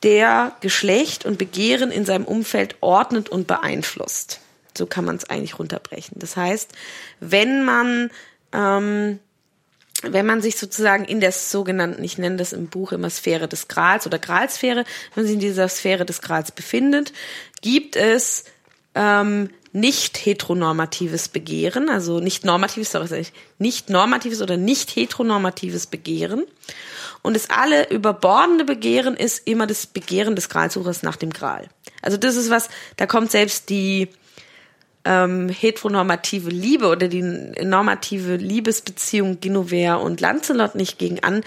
der 0.04 0.56
Geschlecht 0.62 1.26
und 1.26 1.38
Begehren 1.38 1.92
in 1.92 2.06
seinem 2.06 2.26
Umfeld 2.26 2.76
ordnet 2.82 3.30
und 3.30 3.48
beeinflusst. 3.48 4.40
So 4.78 4.86
kann 4.86 5.06
man 5.06 5.16
es 5.16 5.30
eigentlich 5.30 5.60
runterbrechen. 5.60 6.18
Das 6.20 6.36
heißt, 6.36 6.72
wenn 7.20 7.64
man 7.64 8.10
ähm, 8.54 9.20
wenn 10.04 10.26
man 10.26 10.42
sich 10.42 10.58
sozusagen 10.58 11.06
in 11.06 11.20
der 11.20 11.32
sogenannten, 11.32 12.04
ich 12.04 12.18
nenne 12.18 12.38
das 12.38 12.54
im 12.54 12.68
Buch 12.68 12.92
immer 12.92 13.10
Sphäre 13.10 13.48
des 13.48 13.68
Grals 13.68 14.08
oder 14.08 14.18
Gralsphäre, 14.18 14.78
wenn 15.14 15.24
man 15.24 15.26
sich 15.26 15.36
in 15.36 15.40
dieser 15.40 15.68
Sphäre 15.68 16.06
des 16.06 16.22
Grals 16.22 16.52
befindet, 16.52 17.14
gibt 17.62 17.96
es 17.96 18.46
ähm, 18.96 19.50
nicht 19.74 20.26
heteronormatives 20.26 21.30
Begehren, 21.30 21.90
also 21.90 22.20
nicht 22.20 22.44
normatives, 22.44 22.92
sorry, 22.92 23.26
nicht 23.58 23.90
normatives 23.90 24.42
oder 24.42 24.58
nicht 24.58 24.96
heteronormatives 24.96 25.88
Begehren. 25.88 26.46
Und 27.22 27.36
das 27.36 27.50
alle 27.50 27.90
überbordende 27.90 28.66
Begehren 28.66 29.16
ist 29.16 29.48
immer 29.48 29.68
das 29.68 29.86
Begehren 29.88 30.36
des 30.36 30.50
Gralsuchers 30.50 31.04
nach 31.04 31.16
dem 31.16 31.30
Gral. 31.30 31.70
Also 32.02 32.18
das 32.18 32.36
ist 32.36 32.50
was, 32.50 32.70
da 32.98 33.06
kommt 33.06 33.32
selbst 33.32 33.70
die 33.70 34.10
ähm, 35.06 35.50
heteronormative 35.50 36.50
Liebe 36.50 36.88
oder 36.88 37.08
die 37.08 37.22
normative 37.22 38.36
Liebesbeziehung 38.36 39.40
Genovea 39.40 39.96
und 39.96 40.20
Lancelot 40.20 40.76
nicht 40.76 41.00
gegen 41.00 41.24
an, 41.24 41.44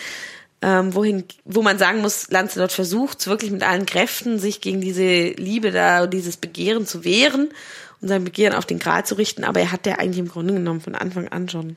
ähm, 0.64 0.94
wohin, 0.94 1.24
wo 1.44 1.60
man 1.60 1.76
sagen 1.76 2.00
muss, 2.00 2.30
Lancelot 2.30 2.72
versucht 2.72 3.26
wirklich 3.26 3.50
mit 3.50 3.62
allen 3.62 3.84
Kräften, 3.84 4.38
sich 4.38 4.62
gegen 4.62 4.80
diese 4.80 5.28
Liebe 5.32 5.70
da, 5.70 6.06
dieses 6.06 6.38
Begehren 6.38 6.86
zu 6.86 7.04
wehren 7.04 7.50
und 8.00 8.08
sein 8.08 8.24
Begehren 8.24 8.54
auf 8.54 8.64
den 8.64 8.78
Gral 8.78 9.04
zu 9.04 9.16
richten, 9.16 9.44
aber 9.44 9.60
er 9.60 9.72
hat 9.72 9.86
ja 9.86 9.96
eigentlich 9.96 10.20
im 10.20 10.28
Grunde 10.28 10.54
genommen 10.54 10.80
von 10.80 10.94
Anfang 10.94 11.28
an 11.28 11.50
schon 11.50 11.76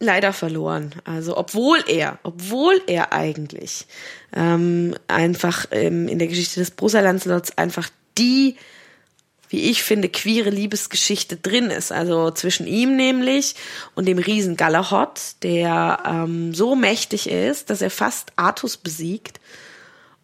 leider 0.00 0.32
verloren. 0.32 0.96
Also 1.04 1.36
obwohl 1.36 1.78
er, 1.86 2.18
obwohl 2.24 2.82
er 2.88 3.12
eigentlich 3.12 3.86
ähm, 4.34 4.96
einfach 5.06 5.66
ähm, 5.70 6.08
in 6.08 6.18
der 6.18 6.26
Geschichte 6.26 6.58
des 6.58 6.72
Brusa 6.72 7.00
Lancelots 7.00 7.56
einfach 7.56 7.88
die 8.18 8.56
wie 9.48 9.70
ich 9.70 9.82
finde, 9.82 10.08
queere 10.08 10.50
Liebesgeschichte 10.50 11.36
drin 11.36 11.70
ist. 11.70 11.92
Also 11.92 12.30
zwischen 12.30 12.66
ihm 12.66 12.96
nämlich 12.96 13.54
und 13.94 14.06
dem 14.06 14.18
Riesen 14.18 14.56
Galahad, 14.56 15.42
der 15.42 16.02
ähm, 16.06 16.54
so 16.54 16.74
mächtig 16.74 17.30
ist, 17.30 17.70
dass 17.70 17.82
er 17.82 17.90
fast 17.90 18.32
Artus 18.36 18.76
besiegt. 18.76 19.40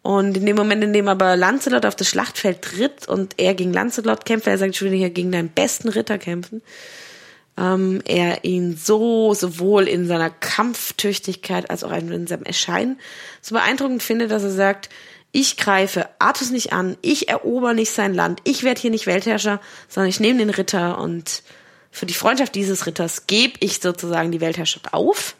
Und 0.01 0.35
in 0.35 0.45
dem 0.45 0.57
Moment, 0.57 0.83
in 0.83 0.91
dem 0.91 1.07
aber 1.07 1.37
Lancelot 1.37 1.85
auf 1.85 1.95
das 1.95 2.09
Schlachtfeld 2.09 2.61
tritt 2.61 3.07
und 3.07 3.35
er 3.37 3.53
gegen 3.53 3.71
Lancelot 3.71 4.25
kämpft, 4.25 4.47
er 4.47 4.57
sagt, 4.57 4.75
ich 4.75 4.81
will 4.81 4.91
hier 4.91 5.09
gegen 5.09 5.31
deinen 5.31 5.49
besten 5.49 5.87
Ritter 5.87 6.17
kämpfen, 6.17 6.61
ähm, 7.57 8.01
er 8.05 8.43
ihn 8.43 8.75
so 8.75 9.33
sowohl 9.33 9.87
in 9.87 10.05
seiner 10.05 10.29
Kampftüchtigkeit 10.29 11.69
als 11.69 11.85
auch 11.85 11.93
in 11.93 12.27
seinem 12.27 12.43
Erscheinen 12.43 12.99
so 13.41 13.55
beeindruckend 13.55 14.03
findet, 14.03 14.31
dass 14.31 14.43
er 14.43 14.51
sagt, 14.51 14.89
ich 15.33 15.57
greife 15.57 16.07
Artus 16.19 16.51
nicht 16.51 16.71
an, 16.71 16.95
ich 17.01 17.27
erober 17.27 17.73
nicht 17.73 17.91
sein 17.91 18.13
Land, 18.13 18.39
ich 18.45 18.63
werde 18.63 18.79
hier 18.79 18.91
nicht 18.91 19.07
Weltherrscher, 19.07 19.59
sondern 19.89 20.09
ich 20.09 20.21
nehme 20.21 20.39
den 20.39 20.51
Ritter 20.51 20.99
und 20.99 21.43
für 21.91 22.05
die 22.05 22.13
Freundschaft 22.13 22.55
dieses 22.55 22.85
Ritters 22.85 23.27
gebe 23.27 23.55
ich 23.59 23.81
sozusagen 23.81 24.31
die 24.31 24.41
Weltherrschaft 24.41 24.93
auf. 24.93 25.35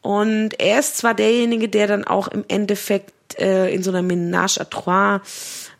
Und 0.00 0.58
er 0.58 0.80
ist 0.80 0.96
zwar 0.96 1.14
derjenige, 1.14 1.68
der 1.68 1.86
dann 1.86 2.04
auch 2.04 2.28
im 2.28 2.44
Endeffekt 2.48 3.38
äh, 3.38 3.72
in 3.72 3.82
so 3.82 3.90
einer 3.90 4.02
Ménage 4.02 4.60
à 4.60 4.68
trois, 4.68 5.20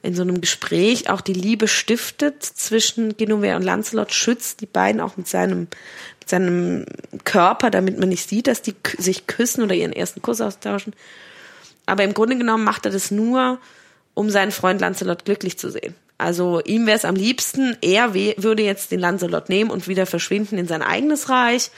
in 0.02 0.14
so 0.14 0.22
einem 0.22 0.40
Gespräch 0.40 1.10
auch 1.10 1.20
die 1.20 1.32
Liebe 1.32 1.68
stiftet 1.68 2.42
zwischen 2.42 3.16
Genovea 3.16 3.56
und 3.56 3.62
Lancelot, 3.62 4.12
schützt 4.12 4.60
die 4.60 4.66
beiden 4.66 5.00
auch 5.00 5.16
mit 5.16 5.28
seinem, 5.28 5.68
mit 6.20 6.28
seinem 6.28 6.86
Körper, 7.24 7.70
damit 7.70 7.98
man 7.98 8.08
nicht 8.08 8.28
sieht, 8.28 8.46
dass 8.48 8.62
die 8.62 8.74
sich 8.98 9.26
küssen 9.26 9.62
oder 9.62 9.74
ihren 9.74 9.92
ersten 9.92 10.22
Kuss 10.22 10.40
austauschen. 10.40 10.92
Aber 11.92 12.04
im 12.04 12.14
Grunde 12.14 12.38
genommen 12.38 12.64
macht 12.64 12.86
er 12.86 12.90
das 12.90 13.10
nur, 13.10 13.58
um 14.14 14.30
seinen 14.30 14.50
Freund 14.50 14.80
Lancelot 14.80 15.26
glücklich 15.26 15.58
zu 15.58 15.70
sehen. 15.70 15.94
Also 16.16 16.62
ihm 16.62 16.86
wäre 16.86 16.96
es 16.96 17.04
am 17.04 17.16
liebsten, 17.16 17.76
er 17.82 18.14
würde 18.14 18.62
jetzt 18.62 18.92
den 18.92 19.00
Lancelot 19.00 19.50
nehmen 19.50 19.70
und 19.70 19.88
wieder 19.88 20.06
verschwinden 20.06 20.56
in 20.56 20.66
sein 20.66 20.80
eigenes 20.80 21.28
Reich 21.28 21.70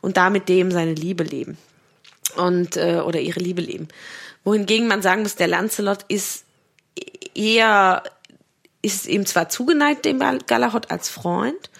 und 0.00 0.16
damit 0.16 0.48
dem 0.48 0.72
seine 0.72 0.94
Liebe 0.94 1.22
leben. 1.22 1.56
Und, 2.36 2.76
äh, 2.76 3.00
oder 3.06 3.20
ihre 3.20 3.38
Liebe 3.38 3.62
leben. 3.62 3.86
Wohingegen 4.42 4.88
man 4.88 5.02
sagen 5.02 5.22
muss, 5.22 5.36
der 5.36 5.46
Lancelot 5.46 6.04
ist 6.08 6.46
eher, 7.36 8.02
ist 8.82 9.06
ihm 9.06 9.24
zwar 9.24 9.50
zugeneigt, 9.50 10.04
dem 10.04 10.18
Galahad 10.48 10.90
als 10.90 11.08
Freund, 11.08 11.70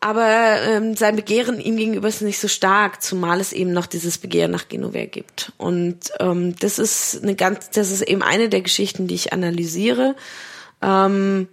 aber 0.00 0.62
ähm, 0.62 0.96
sein 0.96 1.16
Begehren 1.16 1.60
ihm 1.60 1.76
gegenüber 1.76 2.08
ist 2.08 2.22
nicht 2.22 2.40
so 2.40 2.48
stark, 2.48 3.02
zumal 3.02 3.38
es 3.38 3.52
eben 3.52 3.72
noch 3.72 3.86
dieses 3.86 4.16
Begehren 4.16 4.50
nach 4.50 4.68
Genovea 4.68 5.04
gibt. 5.04 5.52
Und 5.58 5.98
ähm, 6.18 6.56
das 6.56 6.78
ist 6.78 7.22
eine 7.22 7.34
ganz, 7.34 7.68
das 7.70 7.90
ist 7.90 8.02
eben 8.02 8.22
eine 8.22 8.48
der 8.48 8.62
Geschichten, 8.62 9.06
die 9.06 9.14
ich 9.14 9.34
analysiere. 9.34 10.16
Ähm, 10.80 11.48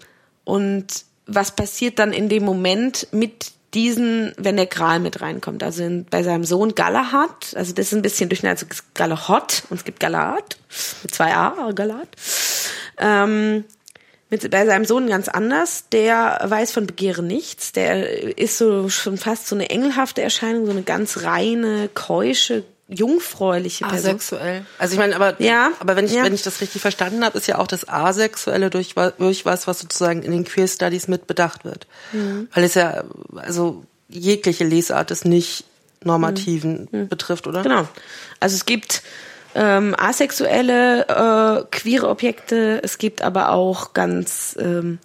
und 0.45 0.85
was 1.25 1.55
passiert 1.55 1.99
dann 1.99 2.13
in 2.13 2.29
dem 2.29 2.45
Moment 2.45 3.07
mit 3.11 3.51
diesen, 3.73 4.31
wenn 4.37 4.55
der 4.55 4.65
Gral 4.65 5.01
mit 5.01 5.21
reinkommt, 5.21 5.61
also 5.61 5.83
in, 5.83 6.05
bei 6.05 6.23
seinem 6.23 6.45
Sohn 6.45 6.73
Galahad, 6.73 7.53
also 7.55 7.73
das 7.73 7.87
ist 7.87 7.93
ein 7.93 8.01
bisschen 8.01 8.29
durcheinander, 8.29 8.61
also 8.61 8.83
Galahad 8.93 9.63
und 9.69 9.77
es 9.77 9.83
gibt 9.83 9.99
Galahad 9.99 10.57
mit 11.03 11.13
zwei 11.13 11.35
A, 11.35 11.71
Galahad. 11.73 12.07
Ähm, 12.97 13.65
mit, 14.29 14.49
bei 14.51 14.65
seinem 14.65 14.85
Sohn 14.85 15.07
ganz 15.07 15.29
anders. 15.29 15.85
Der 15.91 16.39
weiß 16.43 16.71
von 16.71 16.87
Begehren 16.87 17.27
nichts. 17.27 17.71
Der 17.71 18.37
ist 18.37 18.57
so 18.57 18.89
schon 18.89 19.17
fast 19.17 19.47
so 19.47 19.55
eine 19.55 19.69
engelhafte 19.69 20.21
Erscheinung, 20.21 20.65
so 20.65 20.71
eine 20.71 20.83
ganz 20.83 21.23
reine, 21.23 21.89
keusche, 21.93 22.63
jungfräuliche 22.87 23.85
Person. 23.85 24.11
Asexuell. 24.11 24.65
Also 24.77 24.93
ich 24.93 24.99
meine, 24.99 25.15
aber 25.15 25.41
ja, 25.41 25.71
aber 25.79 25.95
wenn 25.95 26.05
ich 26.05 26.13
ja. 26.13 26.23
wenn 26.23 26.33
ich 26.33 26.43
das 26.43 26.61
richtig 26.61 26.81
verstanden 26.81 27.23
habe, 27.23 27.37
ist 27.37 27.47
ja 27.47 27.57
auch 27.57 27.67
das 27.67 27.87
Asexuelle 27.87 28.69
durch, 28.69 28.95
durch 29.17 29.45
was, 29.45 29.67
was 29.67 29.79
sozusagen 29.79 30.23
in 30.23 30.31
den 30.31 30.45
Queer 30.45 30.67
Studies 30.67 31.07
mit 31.07 31.27
bedacht 31.27 31.65
wird, 31.65 31.87
mhm. 32.13 32.47
weil 32.53 32.63
es 32.63 32.75
ja 32.75 33.03
also 33.35 33.83
jegliche 34.09 34.63
Lesart 34.63 35.09
des 35.09 35.25
nicht 35.25 35.65
normativen 36.03 36.87
mhm. 36.91 37.07
betrifft, 37.07 37.47
oder? 37.47 37.63
Genau. 37.63 37.87
Also 38.39 38.55
es 38.55 38.65
gibt 38.65 39.01
ähm, 39.57 39.95
asexuelle 39.97 41.07
äh, 41.07 41.65
queere 41.71 42.09
Objekte. 42.09 42.79
Es 42.83 42.99
gibt 42.99 43.23
aber 43.23 43.51
auch 43.51 43.93
ganz, 43.93 44.55
ähm, 44.59 44.99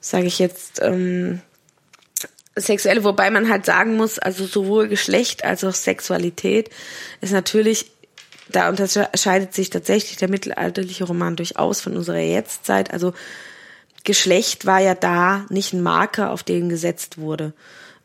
sage 0.00 0.26
ich 0.26 0.38
jetzt, 0.38 0.80
ähm, 0.80 1.40
sexuelle, 2.54 3.02
wobei 3.02 3.30
man 3.30 3.48
halt 3.48 3.66
sagen 3.66 3.96
muss, 3.96 4.18
also 4.20 4.46
sowohl 4.46 4.88
Geschlecht 4.88 5.44
als 5.44 5.64
auch 5.64 5.74
Sexualität 5.74 6.70
ist 7.20 7.32
natürlich, 7.32 7.90
da 8.48 8.68
unterscheidet 8.68 9.54
sich 9.54 9.70
tatsächlich 9.70 10.16
der 10.16 10.30
mittelalterliche 10.30 11.04
Roman 11.04 11.36
durchaus 11.36 11.80
von 11.80 11.96
unserer 11.96 12.18
Jetztzeit. 12.18 12.92
Also 12.92 13.12
Geschlecht 14.04 14.66
war 14.66 14.78
ja 14.78 14.94
da 14.94 15.46
nicht 15.50 15.72
ein 15.72 15.82
Marker, 15.82 16.30
auf 16.30 16.44
den 16.44 16.68
gesetzt 16.68 17.18
wurde 17.18 17.52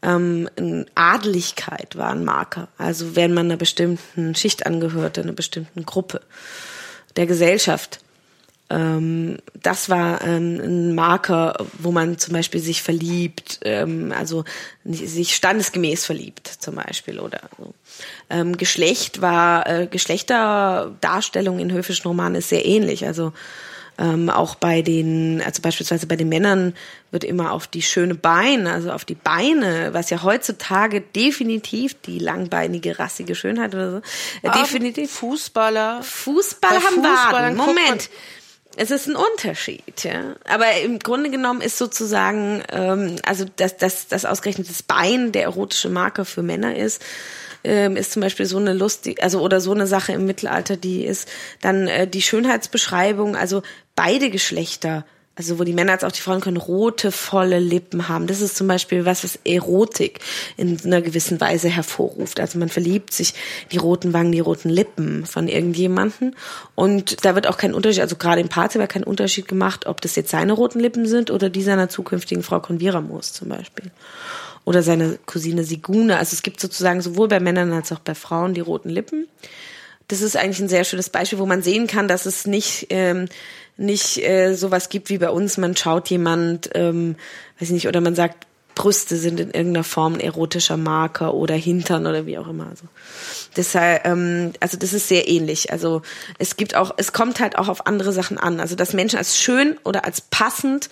ähm, 0.03 0.49
Adeligkeit 0.95 1.95
war 1.95 2.11
ein 2.11 2.25
Marker. 2.25 2.67
Also 2.77 3.15
wenn 3.15 3.33
man 3.33 3.47
einer 3.47 3.57
bestimmten 3.57 4.35
Schicht 4.35 4.65
angehörte, 4.65 5.21
einer 5.21 5.33
bestimmten 5.33 5.85
Gruppe 5.85 6.21
der 7.15 7.25
Gesellschaft. 7.25 7.99
Ähm, 8.69 9.37
das 9.61 9.89
war 9.89 10.21
ähm, 10.23 10.59
ein 10.61 10.95
Marker, 10.95 11.55
wo 11.79 11.91
man 11.91 12.17
zum 12.17 12.33
Beispiel 12.33 12.61
sich 12.61 12.81
verliebt, 12.81 13.59
ähm, 13.63 14.13
also 14.17 14.45
sich 14.83 15.35
standesgemäß 15.35 16.05
verliebt 16.05 16.47
zum 16.47 16.75
Beispiel 16.75 17.19
oder 17.19 17.41
so. 17.57 17.73
Ähm, 18.29 18.57
Geschlecht 18.57 19.21
war, 19.21 19.67
äh, 19.67 19.87
Geschlechterdarstellung 19.87 21.59
in 21.59 21.71
höfischen 21.71 22.07
Romanen 22.07 22.35
ist 22.35 22.49
sehr 22.49 22.65
ähnlich. 22.65 23.05
Also 23.05 23.33
ähm, 23.97 24.29
auch 24.29 24.55
bei 24.55 24.81
den, 24.81 25.41
also 25.45 25.61
beispielsweise 25.61 26.07
bei 26.07 26.15
den 26.15 26.29
Männern 26.29 26.73
wird 27.11 27.23
immer 27.23 27.51
auf 27.51 27.67
die 27.67 27.81
schöne 27.81 28.15
Beine, 28.15 28.71
also 28.71 28.91
auf 28.91 29.05
die 29.05 29.15
Beine, 29.15 29.93
was 29.93 30.09
ja 30.09 30.23
heutzutage 30.23 31.01
definitiv 31.01 31.95
die 32.01 32.17
langbeinige, 32.19 32.97
rassige 32.97 33.35
Schönheit 33.35 33.75
oder 33.75 33.91
so, 33.91 33.97
äh, 34.41 34.51
definitiv. 34.51 35.11
Fußballer. 35.11 36.01
Fußballer 36.01 36.83
haben 36.83 37.03
Waden. 37.03 37.57
Moment. 37.57 38.09
Es 38.75 38.89
ist 38.89 39.07
ein 39.07 39.15
Unterschied, 39.15 40.03
ja. 40.03 40.35
Aber 40.45 40.65
im 40.83 40.99
Grunde 40.99 41.29
genommen 41.29 41.61
ist 41.61 41.77
sozusagen, 41.77 42.63
ähm, 42.71 43.17
also 43.23 43.45
dass 43.55 43.77
das, 43.77 44.07
das 44.07 44.25
ausgerechnet 44.25 44.69
das 44.69 44.81
Bein 44.81 45.31
der 45.31 45.43
erotische 45.43 45.89
Marker 45.89 46.25
für 46.25 46.41
Männer 46.41 46.75
ist, 46.75 47.03
ähm, 47.63 47.95
ist 47.95 48.11
zum 48.11 48.21
Beispiel 48.21 48.45
so 48.45 48.57
eine 48.57 48.73
lustig, 48.73 49.21
also 49.21 49.41
oder 49.41 49.61
so 49.61 49.71
eine 49.71 49.87
Sache 49.87 50.13
im 50.13 50.25
Mittelalter, 50.25 50.75
die 50.75 51.05
ist 51.05 51.29
dann 51.61 51.87
äh, 51.87 52.07
die 52.07 52.21
Schönheitsbeschreibung, 52.21 53.35
also 53.35 53.61
beide 53.95 54.29
Geschlechter 54.29 55.05
also 55.35 55.57
wo 55.57 55.63
die 55.63 55.73
Männer 55.73 55.93
als 55.93 56.03
auch 56.03 56.11
die 56.11 56.21
Frauen 56.21 56.41
können 56.41 56.57
rote, 56.57 57.11
volle 57.11 57.57
Lippen 57.57 58.07
haben. 58.07 58.27
Das 58.27 58.39
ist 58.39 58.55
zum 58.55 58.67
Beispiel 58.67 59.03
was, 59.05 59.23
was 59.23 59.39
Erotik 59.43 60.19
in 60.57 60.79
einer 60.85 61.01
gewissen 61.01 61.41
Weise 61.41 61.69
hervorruft. 61.69 62.39
Also 62.39 62.59
man 62.59 62.69
verliebt 62.69 63.13
sich 63.13 63.33
die 63.71 63.77
roten 63.77 64.13
Wangen, 64.13 64.31
die 64.31 64.41
roten 64.41 64.69
Lippen 64.69 65.25
von 65.25 65.47
irgendjemanden. 65.47 66.35
Und 66.75 67.25
da 67.25 67.33
wird 67.33 67.47
auch 67.47 67.57
kein 67.57 67.73
Unterschied, 67.73 68.01
also 68.01 68.15
gerade 68.15 68.41
im 68.41 68.49
Parzival 68.49 68.87
kein 68.87 69.03
Unterschied 69.03 69.47
gemacht, 69.47 69.87
ob 69.87 70.01
das 70.01 70.15
jetzt 70.15 70.29
seine 70.29 70.53
roten 70.53 70.79
Lippen 70.79 71.07
sind 71.07 71.31
oder 71.31 71.49
die 71.49 71.63
seiner 71.63 71.89
zukünftigen 71.89 72.43
Frau 72.43 72.59
Conviramos 72.59 73.33
zum 73.33 73.49
Beispiel 73.49 73.91
oder 74.65 74.83
seine 74.83 75.17
Cousine 75.25 75.63
Sigune. 75.63 76.17
Also 76.17 76.35
es 76.35 76.43
gibt 76.43 76.59
sozusagen 76.59 77.01
sowohl 77.01 77.27
bei 77.27 77.39
Männern 77.39 77.73
als 77.73 77.91
auch 77.91 77.99
bei 77.99 78.13
Frauen 78.15 78.53
die 78.53 78.61
roten 78.61 78.89
Lippen. 78.89 79.27
Das 80.07 80.21
ist 80.21 80.35
eigentlich 80.35 80.59
ein 80.59 80.69
sehr 80.69 80.83
schönes 80.83 81.09
Beispiel, 81.09 81.39
wo 81.39 81.45
man 81.45 81.61
sehen 81.63 81.87
kann, 81.87 82.07
dass 82.07 82.25
es 82.25 82.45
nicht 82.45 82.87
ähm, 82.89 83.27
nicht 83.77 84.23
äh, 84.23 84.53
sowas 84.55 84.89
gibt 84.89 85.09
wie 85.09 85.17
bei 85.17 85.29
uns. 85.29 85.57
Man 85.57 85.75
schaut 85.75 86.09
jemand, 86.09 86.69
ähm, 86.73 87.15
weiß 87.59 87.69
ich 87.69 87.73
nicht, 87.73 87.87
oder 87.87 88.01
man 88.01 88.15
sagt, 88.15 88.47
Brüste 88.75 89.17
sind 89.17 89.39
in 89.39 89.51
irgendeiner 89.51 89.83
Form 89.83 90.15
ein 90.15 90.19
erotischer 90.19 90.77
Marker 90.77 91.33
oder 91.33 91.53
Hintern 91.55 92.07
oder 92.07 92.25
wie 92.25 92.37
auch 92.37 92.47
immer. 92.47 92.67
Also 92.69 92.85
deshalb, 93.55 94.05
ähm, 94.05 94.53
also 94.59 94.77
das 94.77 94.93
ist 94.93 95.07
sehr 95.07 95.27
ähnlich. 95.27 95.71
Also 95.71 96.01
es 96.39 96.57
gibt 96.57 96.75
auch, 96.75 96.93
es 96.97 97.13
kommt 97.13 97.39
halt 97.39 97.57
auch 97.57 97.67
auf 97.67 97.85
andere 97.85 98.11
Sachen 98.13 98.37
an. 98.37 98.59
Also 98.59 98.75
dass 98.75 98.93
Menschen 98.93 99.17
als 99.17 99.37
schön 99.37 99.77
oder 99.83 100.05
als 100.05 100.21
passend 100.21 100.89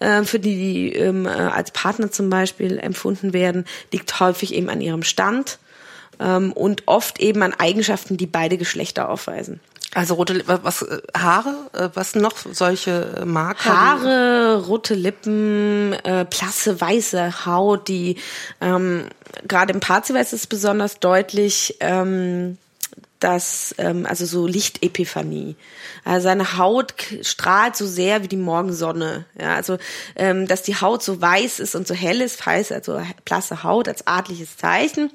äh, 0.00 0.24
für 0.24 0.38
die, 0.38 0.56
die 0.56 0.92
ähm, 0.92 1.26
äh, 1.26 1.30
als 1.30 1.70
Partner 1.70 2.10
zum 2.10 2.28
Beispiel 2.28 2.78
empfunden 2.78 3.32
werden, 3.32 3.64
liegt 3.92 4.20
häufig 4.20 4.52
eben 4.52 4.68
an 4.68 4.80
ihrem 4.80 5.02
Stand 5.02 5.58
ähm, 6.20 6.52
und 6.52 6.82
oft 6.86 7.20
eben 7.20 7.42
an 7.42 7.54
Eigenschaften, 7.54 8.16
die 8.16 8.26
beide 8.26 8.58
Geschlechter 8.58 9.08
aufweisen. 9.08 9.60
Also 9.94 10.14
rote 10.14 10.42
was 10.46 10.82
äh, 10.82 11.02
Haare, 11.16 11.54
äh, 11.74 11.88
was 11.94 12.14
noch 12.14 12.36
solche 12.50 13.22
Marker? 13.26 13.70
Haare, 13.70 14.64
rote 14.66 14.94
Lippen, 14.94 15.92
äh, 16.04 16.24
blasse 16.28 16.80
weiße 16.80 17.44
Haut, 17.44 17.88
die 17.88 18.16
ähm, 18.60 19.08
gerade 19.46 19.72
im 19.72 19.80
Parzival 19.80 20.22
ist 20.22 20.32
es 20.32 20.46
besonders 20.46 20.98
deutlich. 20.98 21.76
Ähm, 21.80 22.56
dass, 23.22 23.74
ähm, 23.78 24.06
also 24.06 24.26
so 24.26 24.46
Lichtepiphanie. 24.46 25.56
Also 26.04 26.24
seine 26.24 26.58
Haut 26.58 26.94
strahlt 27.22 27.76
so 27.76 27.86
sehr 27.86 28.22
wie 28.22 28.28
die 28.28 28.36
Morgensonne. 28.36 29.24
Ja, 29.40 29.54
also 29.54 29.78
ähm, 30.16 30.48
dass 30.48 30.62
die 30.62 30.74
Haut 30.74 31.02
so 31.02 31.20
weiß 31.20 31.60
ist 31.60 31.76
und 31.76 31.86
so 31.86 31.94
hell 31.94 32.20
ist, 32.20 32.44
heißt 32.44 32.72
also 32.72 33.00
blasse 33.24 33.62
Haut 33.62 33.88
als 33.88 34.06
adliches 34.06 34.56
Zeichen. 34.56 35.10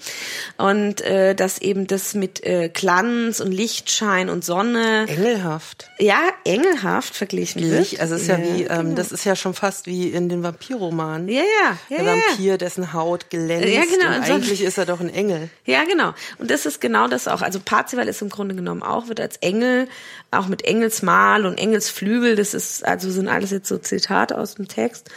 Und 0.57 1.01
äh, 1.01 1.35
dass 1.35 1.57
eben 1.57 1.87
das 1.87 2.13
mit 2.13 2.43
äh, 2.45 2.69
Glanz 2.73 3.41
und 3.41 3.51
Lichtschein 3.51 4.29
und 4.29 4.45
Sonne. 4.45 5.05
Engelhaft. 5.07 5.89
Ja, 5.99 6.21
engelhaft 6.45 7.15
verglichen 7.15 7.69
wird. 7.69 7.99
Also 7.99 8.15
es 8.15 8.23
ist 8.23 8.27
ja, 8.29 8.37
ja 8.37 8.43
wie, 8.43 8.63
ähm, 8.63 8.67
genau. 8.67 8.95
das 8.95 9.11
ist 9.11 9.25
ja 9.25 9.35
schon 9.35 9.53
fast 9.53 9.87
wie 9.87 10.09
in 10.09 10.29
den 10.29 10.43
Vampirromanen. 10.43 11.27
Ja, 11.27 11.41
ja. 11.41 11.77
ja 11.89 12.03
Der 12.03 12.15
ja, 12.15 12.21
Vampir, 12.29 12.57
dessen 12.57 12.93
Haut 12.93 13.29
glänzt. 13.29 13.67
Ja, 13.67 13.81
genau. 13.81 14.15
Und 14.15 14.23
eigentlich 14.23 14.61
ist 14.61 14.77
er 14.77 14.85
doch 14.85 15.01
ein 15.01 15.09
Engel. 15.09 15.49
Ja, 15.65 15.83
genau. 15.83 16.13
Und 16.37 16.49
das 16.49 16.65
ist 16.65 16.79
genau 16.79 17.07
das 17.07 17.27
auch. 17.27 17.41
Also 17.41 17.59
Parzival 17.59 17.96
Parzival 17.97 18.07
ist 18.07 18.21
im 18.21 18.29
Grunde 18.29 18.55
genommen 18.55 18.83
auch, 18.83 19.07
wird 19.07 19.19
als 19.19 19.37
Engel, 19.37 19.87
auch 20.31 20.47
mit 20.47 20.63
Engelsmal 20.63 21.45
und 21.45 21.57
Engelsflügel, 21.57 22.35
das 22.35 22.53
ist, 22.53 22.85
also 22.85 23.09
sind 23.09 23.27
alles 23.27 23.51
jetzt 23.51 23.67
so 23.67 23.77
Zitate 23.77 24.37
aus 24.37 24.55
dem 24.55 24.67
Text, 24.67 25.09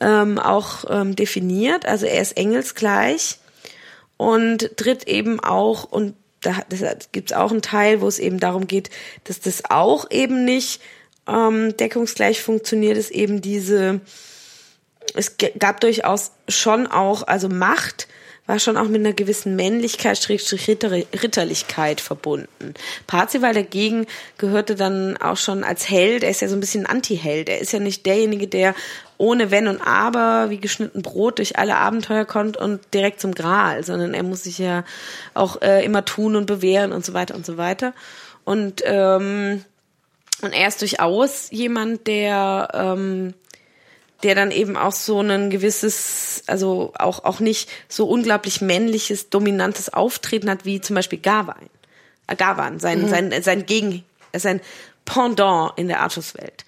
ähm, 0.00 0.38
auch 0.38 0.84
ähm, 0.88 1.16
definiert. 1.16 1.84
Also 1.86 2.06
er 2.06 2.22
ist 2.22 2.36
engelsgleich 2.36 3.38
und 4.16 4.76
tritt 4.76 5.08
eben 5.08 5.40
auch, 5.40 5.84
und 5.84 6.14
da 6.40 6.56
gibt 7.12 7.30
es 7.30 7.36
auch 7.36 7.50
einen 7.50 7.62
Teil, 7.62 8.00
wo 8.00 8.08
es 8.08 8.18
eben 8.18 8.38
darum 8.38 8.66
geht, 8.66 8.90
dass 9.24 9.40
das 9.40 9.64
auch 9.68 10.10
eben 10.10 10.44
nicht 10.44 10.80
ähm, 11.28 11.76
deckungsgleich 11.76 12.42
funktioniert, 12.42 12.96
ist 12.96 13.10
eben 13.10 13.40
diese, 13.40 14.00
es 15.14 15.36
gab 15.58 15.80
durchaus 15.80 16.32
schon 16.48 16.86
auch, 16.86 17.26
also 17.26 17.48
Macht, 17.48 18.06
war 18.46 18.58
schon 18.58 18.76
auch 18.76 18.88
mit 18.88 19.00
einer 19.00 19.12
gewissen 19.12 19.54
Männlichkeit, 19.54 20.18
Schrägstrich 20.18 20.68
Ritterlichkeit 20.68 22.00
verbunden. 22.00 22.74
Parzival 23.06 23.54
dagegen 23.54 24.06
gehörte 24.36 24.74
dann 24.74 25.16
auch 25.16 25.36
schon 25.36 25.62
als 25.62 25.88
Held, 25.88 26.24
er 26.24 26.30
ist 26.30 26.42
ja 26.42 26.48
so 26.48 26.56
ein 26.56 26.60
bisschen 26.60 26.86
Anti-Held. 26.86 27.48
Er 27.48 27.60
ist 27.60 27.72
ja 27.72 27.78
nicht 27.78 28.04
derjenige, 28.04 28.48
der 28.48 28.74
ohne 29.16 29.52
Wenn 29.52 29.68
und 29.68 29.80
Aber 29.80 30.50
wie 30.50 30.58
geschnitten 30.58 31.02
Brot 31.02 31.38
durch 31.38 31.56
alle 31.56 31.76
Abenteuer 31.76 32.24
kommt 32.24 32.56
und 32.56 32.80
direkt 32.92 33.20
zum 33.20 33.32
Gral, 33.32 33.84
sondern 33.84 34.14
er 34.14 34.24
muss 34.24 34.42
sich 34.42 34.58
ja 34.58 34.84
auch 35.34 35.62
äh, 35.62 35.84
immer 35.84 36.04
tun 36.04 36.34
und 36.34 36.46
bewähren 36.46 36.92
und 36.92 37.04
so 37.04 37.14
weiter 37.14 37.36
und 37.36 37.46
so 37.46 37.56
weiter. 37.56 37.94
Und, 38.44 38.82
ähm, 38.84 39.64
und 40.42 40.52
er 40.52 40.66
ist 40.66 40.80
durchaus 40.80 41.48
jemand, 41.52 42.08
der 42.08 42.68
ähm, 42.74 43.34
der 44.22 44.34
dann 44.34 44.50
eben 44.50 44.76
auch 44.76 44.92
so 44.92 45.20
ein 45.20 45.50
gewisses, 45.50 46.44
also 46.46 46.92
auch, 46.98 47.24
auch 47.24 47.40
nicht 47.40 47.70
so 47.88 48.06
unglaublich 48.06 48.60
männliches, 48.60 49.30
dominantes 49.30 49.92
Auftreten 49.92 50.48
hat, 50.48 50.64
wie 50.64 50.80
zum 50.80 50.94
Beispiel 50.96 51.18
Gawain. 51.18 51.68
Äh, 52.26 52.36
Gawain, 52.36 52.78
sein, 52.78 53.02
mhm. 53.02 53.08
sein, 53.08 53.42
sein 53.42 53.66
Gegen, 53.66 54.04
sein 54.34 54.60
Pendant 55.04 55.72
in 55.76 55.88
der 55.88 56.00
Artuswelt. 56.00 56.64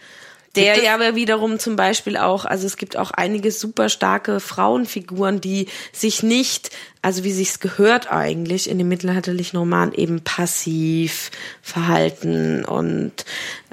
Der 0.56 0.82
ja 0.82 0.94
aber 0.94 1.14
wiederum 1.14 1.58
zum 1.58 1.76
Beispiel 1.76 2.16
auch, 2.16 2.44
also 2.44 2.66
es 2.66 2.76
gibt 2.76 2.96
auch 2.96 3.10
einige 3.10 3.50
super 3.50 3.88
starke 3.88 4.40
Frauenfiguren, 4.40 5.40
die 5.40 5.66
sich 5.92 6.22
nicht, 6.22 6.70
also 7.02 7.24
wie 7.24 7.32
sich's 7.32 7.60
gehört 7.60 8.10
eigentlich 8.10 8.70
in 8.70 8.78
dem 8.78 8.88
mittelalterlichen 8.88 9.58
Roman 9.58 9.92
eben 9.92 10.22
passiv 10.22 11.30
verhalten 11.60 12.64
und 12.64 13.24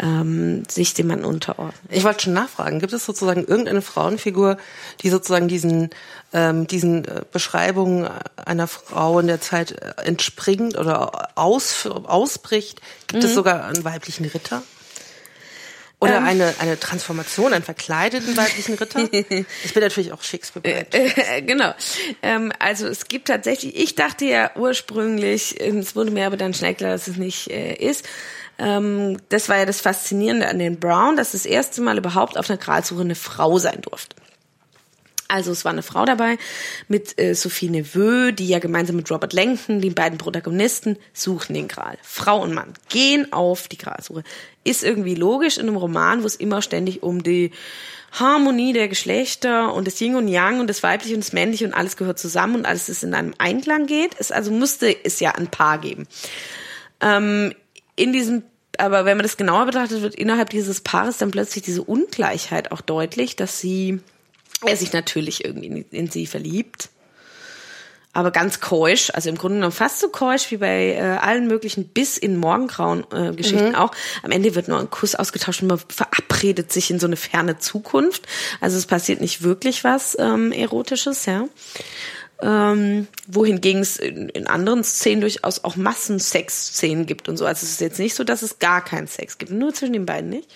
ähm, 0.01 0.63
sich 0.69 0.93
dem 0.93 1.07
man 1.07 1.23
unterordnen. 1.23 1.73
Ich 1.89 2.03
wollte 2.03 2.23
schon 2.23 2.33
nachfragen, 2.33 2.79
gibt 2.79 2.93
es 2.93 3.05
sozusagen 3.05 3.45
irgendeine 3.45 3.81
Frauenfigur, 3.81 4.57
die 5.01 5.09
sozusagen 5.09 5.47
diesen 5.47 5.91
ähm, 6.33 6.67
diesen 6.67 7.05
äh, 7.05 7.21
Beschreibungen 7.31 8.09
einer 8.37 8.67
Frau 8.67 9.19
in 9.19 9.27
der 9.27 9.41
Zeit 9.41 9.71
entspringt 10.03 10.77
oder 10.77 11.29
aus, 11.35 11.85
ausbricht? 11.85 12.81
Gibt 13.07 13.23
mhm. 13.23 13.29
es 13.29 13.35
sogar 13.35 13.65
einen 13.65 13.83
weiblichen 13.83 14.25
Ritter? 14.25 14.63
Oder 16.01 16.17
ähm. 16.17 16.25
eine, 16.25 16.53
eine 16.57 16.79
Transformation, 16.79 17.53
einen 17.53 17.63
verkleideten 17.63 18.35
weiblichen 18.35 18.73
Ritter. 18.73 19.01
Ich 19.63 19.73
bin 19.73 19.83
natürlich 19.83 20.11
auch 20.11 20.23
Shakespeare. 20.23 20.85
Äh, 20.91 21.41
genau. 21.45 21.73
Ähm, 22.23 22.51
also 22.57 22.87
es 22.87 23.07
gibt 23.07 23.27
tatsächlich, 23.27 23.75
ich 23.75 23.93
dachte 23.93 24.25
ja 24.25 24.51
ursprünglich, 24.55 25.61
es 25.61 25.95
wurde 25.95 26.09
mir 26.09 26.25
aber 26.25 26.37
dann 26.37 26.55
schnell 26.55 26.73
klar, 26.73 26.91
dass 26.91 27.07
es 27.07 27.17
nicht 27.17 27.51
äh, 27.51 27.75
ist. 27.75 28.07
Ähm, 28.57 29.17
das 29.29 29.47
war 29.47 29.59
ja 29.59 29.65
das 29.65 29.79
Faszinierende 29.79 30.47
an 30.47 30.57
den 30.57 30.79
Brown, 30.79 31.15
dass 31.17 31.33
das 31.33 31.45
erste 31.45 31.81
Mal 31.81 31.99
überhaupt 31.99 32.35
auf 32.35 32.49
einer 32.49 32.57
Gralsuche 32.57 33.01
eine 33.01 33.15
Frau 33.15 33.59
sein 33.59 33.81
durfte. 33.81 34.15
Also 35.31 35.53
es 35.53 35.63
war 35.63 35.71
eine 35.71 35.81
Frau 35.81 36.03
dabei 36.03 36.37
mit 36.89 37.17
äh, 37.17 37.35
Sophie 37.35 37.69
Neveu, 37.69 38.33
die 38.33 38.47
ja 38.47 38.59
gemeinsam 38.59 38.97
mit 38.97 39.09
Robert 39.09 39.31
Langton, 39.31 39.79
die 39.79 39.89
beiden 39.89 40.17
Protagonisten, 40.17 40.97
suchen 41.13 41.53
den 41.53 41.69
Gral. 41.69 41.97
Frau 42.01 42.41
und 42.41 42.53
Mann 42.53 42.73
gehen 42.89 43.31
auf 43.31 43.69
die 43.69 43.77
Gralsuche. 43.77 44.23
Ist 44.63 44.83
irgendwie 44.83 45.15
logisch 45.15 45.57
in 45.57 45.67
einem 45.67 45.77
Roman, 45.77 46.23
wo 46.23 46.27
es 46.27 46.35
immer 46.35 46.61
ständig 46.61 47.03
um 47.03 47.23
die 47.23 47.51
Harmonie 48.11 48.73
der 48.73 48.87
Geschlechter 48.87 49.73
und 49.73 49.87
das 49.87 49.99
Yin 50.01 50.15
und 50.15 50.27
Yang 50.27 50.59
und 50.59 50.69
das 50.69 50.83
Weibliche 50.83 51.15
und 51.15 51.23
das 51.23 51.33
Männliche 51.33 51.65
und 51.65 51.73
alles 51.73 51.95
gehört 51.95 52.19
zusammen 52.19 52.55
und 52.55 52.65
alles 52.65 52.89
ist 52.89 53.03
in 53.03 53.13
einem 53.13 53.33
Einklang 53.37 53.85
geht. 53.87 54.15
Es 54.19 54.31
also 54.31 54.51
musste 54.51 54.95
es 55.05 55.19
ja 55.19 55.31
ein 55.31 55.47
Paar 55.47 55.79
geben. 55.79 56.07
Ähm, 56.99 57.53
in 57.95 58.13
diesem 58.13 58.43
aber 58.77 59.05
wenn 59.05 59.17
man 59.17 59.23
das 59.23 59.37
genauer 59.37 59.65
betrachtet, 59.65 60.01
wird 60.01 60.15
innerhalb 60.15 60.49
dieses 60.49 60.81
Paares 60.81 61.17
dann 61.17 61.29
plötzlich 61.29 61.63
diese 61.63 61.83
Ungleichheit 61.83 62.71
auch 62.71 62.81
deutlich, 62.81 63.35
dass 63.35 63.59
sie 63.59 63.99
er 64.65 64.77
sich 64.77 64.93
natürlich 64.93 65.43
irgendwie 65.43 65.67
in, 65.67 65.85
in 65.91 66.09
sie 66.09 66.25
verliebt. 66.25 66.89
Aber 68.13 68.31
ganz 68.31 68.59
keusch, 68.59 69.09
also 69.13 69.29
im 69.29 69.37
Grunde 69.37 69.55
genommen 69.57 69.71
fast 69.71 69.99
so 69.99 70.09
keusch 70.09 70.51
wie 70.51 70.57
bei 70.57 70.95
äh, 70.95 70.99
allen 70.99 71.47
möglichen 71.47 71.87
bis 71.87 72.17
in 72.17 72.35
Morgengrauen 72.35 73.05
äh, 73.13 73.33
Geschichten 73.33 73.69
mhm. 73.69 73.75
auch. 73.75 73.91
Am 74.21 74.31
Ende 74.31 74.53
wird 74.53 74.67
nur 74.67 74.79
ein 74.79 74.89
Kuss 74.89 75.15
ausgetauscht 75.15 75.61
und 75.61 75.69
man 75.69 75.79
verabredet 75.87 76.73
sich 76.73 76.91
in 76.91 76.99
so 76.99 77.07
eine 77.07 77.15
ferne 77.15 77.59
Zukunft. 77.59 78.27
Also 78.59 78.77
es 78.77 78.85
passiert 78.85 79.21
nicht 79.21 79.43
wirklich 79.43 79.85
was 79.85 80.17
ähm, 80.19 80.51
Erotisches, 80.51 81.25
ja. 81.25 81.47
Ähm, 82.43 83.07
wohingegen 83.27 83.81
es 83.81 83.97
in, 83.97 84.27
in 84.29 84.47
anderen 84.47 84.83
Szenen 84.83 85.21
durchaus 85.21 85.63
auch 85.63 85.75
Massensex-Szenen 85.75 87.05
gibt 87.05 87.29
und 87.29 87.37
so. 87.37 87.45
Also 87.45 87.65
es 87.65 87.73
ist 87.73 87.81
jetzt 87.81 87.99
nicht 87.99 88.15
so, 88.15 88.23
dass 88.23 88.41
es 88.41 88.59
gar 88.59 88.83
keinen 88.83 89.07
Sex 89.07 89.37
gibt, 89.37 89.51
nur 89.51 89.73
zwischen 89.73 89.93
den 89.93 90.05
beiden 90.05 90.31
nicht. 90.31 90.49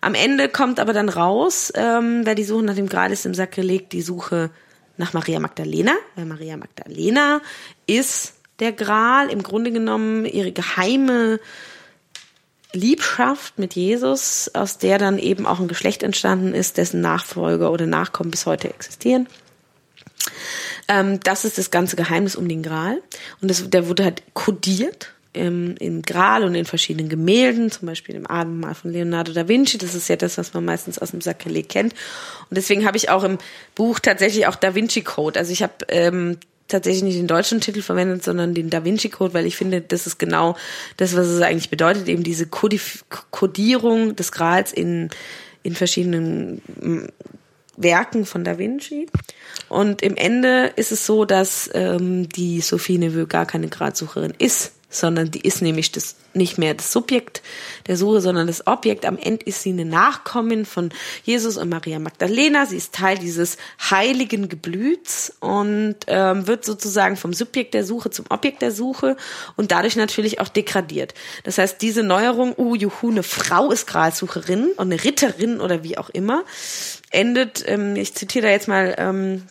Am 0.00 0.14
Ende 0.14 0.48
kommt 0.48 0.78
aber 0.80 0.92
dann 0.92 1.08
raus, 1.08 1.72
ähm, 1.74 2.20
wer 2.24 2.34
die 2.34 2.44
Suche 2.44 2.62
nach 2.62 2.76
dem 2.76 2.88
Gral 2.88 3.12
ist 3.12 3.26
im 3.26 3.34
Sack 3.34 3.52
gelegt, 3.52 3.92
die 3.92 4.00
Suche 4.00 4.50
nach 4.98 5.14
Maria 5.14 5.40
Magdalena. 5.40 5.94
Weil 6.14 6.26
Maria 6.26 6.56
Magdalena 6.56 7.40
ist 7.86 8.34
der 8.58 8.72
Gral, 8.72 9.30
im 9.30 9.42
Grunde 9.42 9.72
genommen 9.72 10.26
ihre 10.26 10.52
geheime 10.52 11.40
Liebschaft 12.72 13.58
mit 13.58 13.74
Jesus, 13.74 14.50
aus 14.52 14.78
der 14.78 14.98
dann 14.98 15.18
eben 15.18 15.46
auch 15.46 15.58
ein 15.58 15.68
Geschlecht 15.68 16.02
entstanden 16.02 16.54
ist, 16.54 16.76
dessen 16.76 17.00
Nachfolger 17.00 17.70
oder 17.70 17.86
Nachkommen 17.86 18.30
bis 18.30 18.46
heute 18.46 18.68
existieren. 18.68 19.26
Ähm, 20.88 21.20
das 21.20 21.44
ist 21.44 21.58
das 21.58 21.70
ganze 21.70 21.96
Geheimnis 21.96 22.36
um 22.36 22.48
den 22.48 22.62
Gral. 22.62 23.00
Und 23.40 23.50
das, 23.50 23.68
der 23.70 23.88
wurde 23.88 24.04
halt 24.04 24.22
kodiert 24.34 25.14
im, 25.32 25.76
im 25.78 26.02
Gral 26.02 26.44
und 26.44 26.54
in 26.54 26.64
verschiedenen 26.64 27.08
Gemälden, 27.08 27.70
zum 27.70 27.86
Beispiel 27.86 28.14
im 28.14 28.26
Abendmahl 28.26 28.74
von 28.74 28.92
Leonardo 28.92 29.32
da 29.32 29.48
Vinci. 29.48 29.78
Das 29.78 29.94
ist 29.94 30.08
ja 30.08 30.16
das, 30.16 30.38
was 30.38 30.54
man 30.54 30.64
meistens 30.64 30.98
aus 30.98 31.10
dem 31.10 31.20
Sakrileg 31.20 31.68
kennt. 31.68 31.92
Und 32.48 32.56
deswegen 32.56 32.86
habe 32.86 32.96
ich 32.96 33.10
auch 33.10 33.24
im 33.24 33.38
Buch 33.74 33.98
tatsächlich 34.00 34.46
auch 34.46 34.56
Da 34.56 34.74
Vinci 34.74 35.02
Code. 35.02 35.38
Also 35.38 35.52
ich 35.52 35.62
habe 35.62 35.74
ähm, 35.88 36.38
tatsächlich 36.66 37.02
nicht 37.02 37.18
den 37.18 37.26
deutschen 37.26 37.60
Titel 37.60 37.82
verwendet, 37.82 38.24
sondern 38.24 38.54
den 38.54 38.70
Da 38.70 38.84
Vinci 38.84 39.08
Code, 39.08 39.34
weil 39.34 39.46
ich 39.46 39.56
finde, 39.56 39.80
das 39.80 40.06
ist 40.06 40.18
genau 40.18 40.56
das, 40.96 41.16
was 41.16 41.26
es 41.26 41.40
eigentlich 41.42 41.70
bedeutet, 41.70 42.08
eben 42.08 42.22
diese 42.22 42.46
Kodif 42.46 43.04
Kodierung 43.30 44.16
des 44.16 44.32
Grals 44.32 44.72
in, 44.72 45.10
in 45.62 45.74
verschiedenen 45.74 46.62
mm, 46.80 47.08
Werken 47.76 48.26
von 48.26 48.44
Da 48.44 48.58
Vinci. 48.58 49.08
Und 49.68 50.02
im 50.02 50.16
Ende 50.16 50.72
ist 50.76 50.92
es 50.92 51.04
so, 51.04 51.24
dass 51.24 51.70
ähm, 51.74 52.28
die 52.28 52.60
Sophie 52.60 52.98
Neveu 52.98 53.26
gar 53.26 53.46
keine 53.46 53.68
Gradsucherin 53.68 54.32
ist, 54.38 54.72
sondern 54.90 55.30
die 55.30 55.40
ist 55.40 55.60
nämlich 55.60 55.92
das 55.92 56.16
nicht 56.34 56.56
mehr 56.56 56.74
das 56.74 56.92
Subjekt 56.92 57.42
der 57.86 57.96
Suche, 57.96 58.20
sondern 58.20 58.46
das 58.46 58.66
Objekt. 58.66 59.04
Am 59.04 59.18
Ende 59.18 59.44
ist 59.44 59.62
sie 59.62 59.70
eine 59.70 59.84
Nachkommin 59.84 60.64
von 60.64 60.90
Jesus 61.24 61.56
und 61.56 61.68
Maria 61.68 61.98
Magdalena. 61.98 62.64
Sie 62.64 62.76
ist 62.76 62.94
Teil 62.94 63.18
dieses 63.18 63.56
heiligen 63.90 64.48
Geblüts 64.48 65.34
und 65.40 65.96
ähm, 66.06 66.46
wird 66.46 66.64
sozusagen 66.64 67.16
vom 67.16 67.32
Subjekt 67.32 67.74
der 67.74 67.84
Suche 67.84 68.10
zum 68.10 68.26
Objekt 68.30 68.62
der 68.62 68.70
Suche 68.72 69.16
und 69.56 69.72
dadurch 69.72 69.96
natürlich 69.96 70.40
auch 70.40 70.48
degradiert. 70.48 71.14
Das 71.44 71.58
heißt, 71.58 71.82
diese 71.82 72.02
Neuerung, 72.02 72.54
uh, 72.56 72.74
juhu, 72.74 73.10
eine 73.10 73.22
Frau 73.22 73.70
ist 73.70 73.86
Gralsucherin 73.86 74.70
und 74.76 74.92
eine 74.92 75.02
Ritterin 75.02 75.60
oder 75.60 75.82
wie 75.82 75.98
auch 75.98 76.08
immer, 76.10 76.44
endet, 77.10 77.64
ähm, 77.66 77.96
ich 77.96 78.14
zitiere 78.14 78.46
da 78.46 78.52
jetzt 78.52 78.68
mal 78.68 78.94
ähm, 78.98 79.42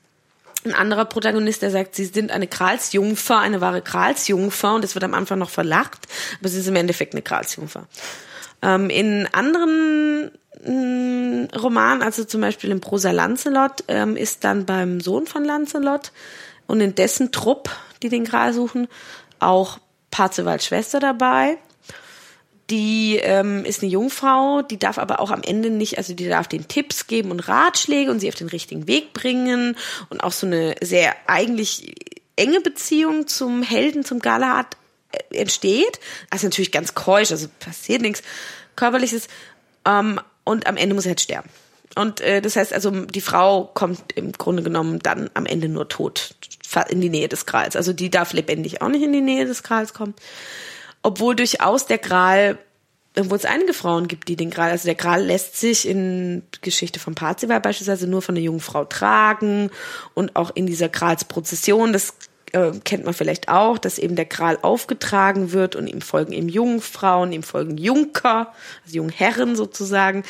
ein 0.68 0.74
anderer 0.74 1.06
Protagonist, 1.06 1.62
der 1.62 1.72
sagt, 1.72 1.96
sie 1.96 2.06
sind 2.06 2.32
eine 2.32 2.48
Kralsjungfer, 2.48 3.40
eine 3.40 3.62
wahre 3.62 3.82
Kralsjungfer 3.82 4.76
und 4.76 4.84
es 4.84 4.96
wird 4.96 5.04
am 5.04 5.14
Anfang 5.14 5.40
noch 5.40 5.50
verlacht, 5.50 6.08
aber 6.40 6.50
sie 6.50 6.60
ist 6.60 6.68
im 6.68 6.76
Endeffekt 6.76 7.14
eine 7.14 7.22
Kralsjungfer. 7.22 7.88
Ähm, 8.62 8.90
in 8.90 9.28
anderen 9.32 10.32
mh, 10.66 10.72
mm, 10.72 11.48
Romanen, 11.58 12.02
also 12.02 12.24
zum 12.24 12.42
Beispiel 12.42 12.72
in 12.72 12.82
Prosa 12.82 13.12
Lancelot, 13.12 13.84
ähm, 13.88 14.16
ist 14.16 14.44
dann 14.44 14.66
beim 14.66 15.00
Sohn 15.00 15.28
von 15.28 15.46
Lancelot 15.46 16.12
und 16.68 16.82
in 16.82 16.96
dessen 16.96 17.32
Trupp, 17.32 17.70
die 18.04 18.10
den 18.10 18.26
Gral 18.26 18.54
suchen, 18.54 18.88
auch 19.40 19.80
Parzewalds 20.12 20.66
Schwester 20.66 21.00
dabei 21.00 21.58
die 22.70 23.18
ähm, 23.18 23.64
ist 23.64 23.82
eine 23.82 23.92
Jungfrau, 23.92 24.62
die 24.62 24.78
darf 24.78 24.98
aber 24.98 25.20
auch 25.20 25.32
am 25.32 25.42
Ende 25.42 25.70
nicht, 25.70 25.98
also 25.98 26.14
die 26.14 26.28
darf 26.28 26.48
den 26.48 26.68
Tipps 26.68 27.08
geben 27.08 27.32
und 27.32 27.48
Ratschläge 27.48 28.12
und 28.12 28.20
sie 28.20 28.28
auf 28.28 28.36
den 28.36 28.50
richtigen 28.50 28.88
Weg 28.88 29.14
bringen 29.14 29.78
und 30.10 30.22
auch 30.22 30.34
so 30.34 30.46
eine 30.46 30.76
sehr 30.82 31.16
eigentlich 31.28 31.96
enge 32.36 32.60
Beziehung 32.60 33.28
zum 33.28 33.64
Helden, 33.64 34.04
zum 34.04 34.20
Galahad 34.20 34.76
äh, 35.12 35.38
entsteht. 35.38 36.00
Also 36.30 36.48
natürlich 36.48 36.74
ganz 36.74 36.94
keusch, 36.94 37.32
also 37.32 37.48
passiert 37.60 38.02
nichts 38.02 38.22
körperliches 38.76 39.30
ähm, 39.86 40.20
und 40.44 40.68
am 40.68 40.76
Ende 40.76 40.94
muss 40.94 41.06
er 41.06 41.12
halt 41.12 41.22
sterben. 41.22 41.50
Und 41.96 42.20
äh, 42.20 42.42
das 42.42 42.58
heißt 42.58 42.74
also, 42.74 42.92
die 42.92 43.22
Frau 43.22 43.72
kommt 43.74 44.12
im 44.16 44.34
Grunde 44.34 44.62
genommen 44.62 45.00
dann 45.00 45.30
am 45.34 45.46
Ende 45.46 45.70
nur 45.70 45.88
tot 45.88 46.36
in 46.90 47.00
die 47.00 47.10
Nähe 47.10 47.30
des 47.30 47.46
Grals. 47.46 47.78
Also 47.78 47.94
die 47.94 48.12
darf 48.12 48.34
lebendig 48.34 48.82
auch 48.82 48.90
nicht 48.90 49.02
in 49.02 49.14
die 49.14 49.22
Nähe 49.22 49.46
des 49.46 49.64
Grals 49.64 49.94
kommen 49.94 50.14
obwohl 51.08 51.38
durchaus 51.38 51.86
der 51.86 52.00
Gral 52.00 52.58
obwohl 53.18 53.38
es 53.38 53.46
einige 53.46 53.74
Frauen 53.74 54.08
gibt, 54.08 54.28
die 54.28 54.36
den 54.36 54.52
Gral, 54.52 54.70
also 54.70 54.86
der 54.86 54.94
Gral 54.94 55.24
lässt 55.24 55.60
sich 55.60 55.88
in 55.88 56.44
Geschichte 56.62 57.00
von 57.00 57.16
Parzival 57.16 57.60
beispielsweise 57.60 58.06
nur 58.06 58.22
von 58.22 58.36
einer 58.36 58.44
jungen 58.44 58.60
Frau 58.60 58.86
tragen 58.86 59.72
und 60.14 60.36
auch 60.36 60.52
in 60.54 60.68
dieser 60.68 60.88
Gralsprozession, 60.88 61.94
das 61.94 62.14
äh, 62.52 62.72
kennt 62.84 63.06
man 63.06 63.16
vielleicht 63.16 63.50
auch, 63.50 63.80
dass 63.80 63.98
eben 63.98 64.16
der 64.16 64.26
Gral 64.26 64.60
aufgetragen 64.62 65.52
wird 65.52 65.76
und 65.76 65.88
ihm 65.88 66.02
folgen 66.02 66.32
eben 66.32 66.50
Jungfrauen, 66.50 67.32
ihm 67.32 67.42
folgen 67.42 67.78
Junker, 67.80 68.54
also 68.86 68.98
Jungherren 68.98 69.56
sozusagen, 69.56 70.24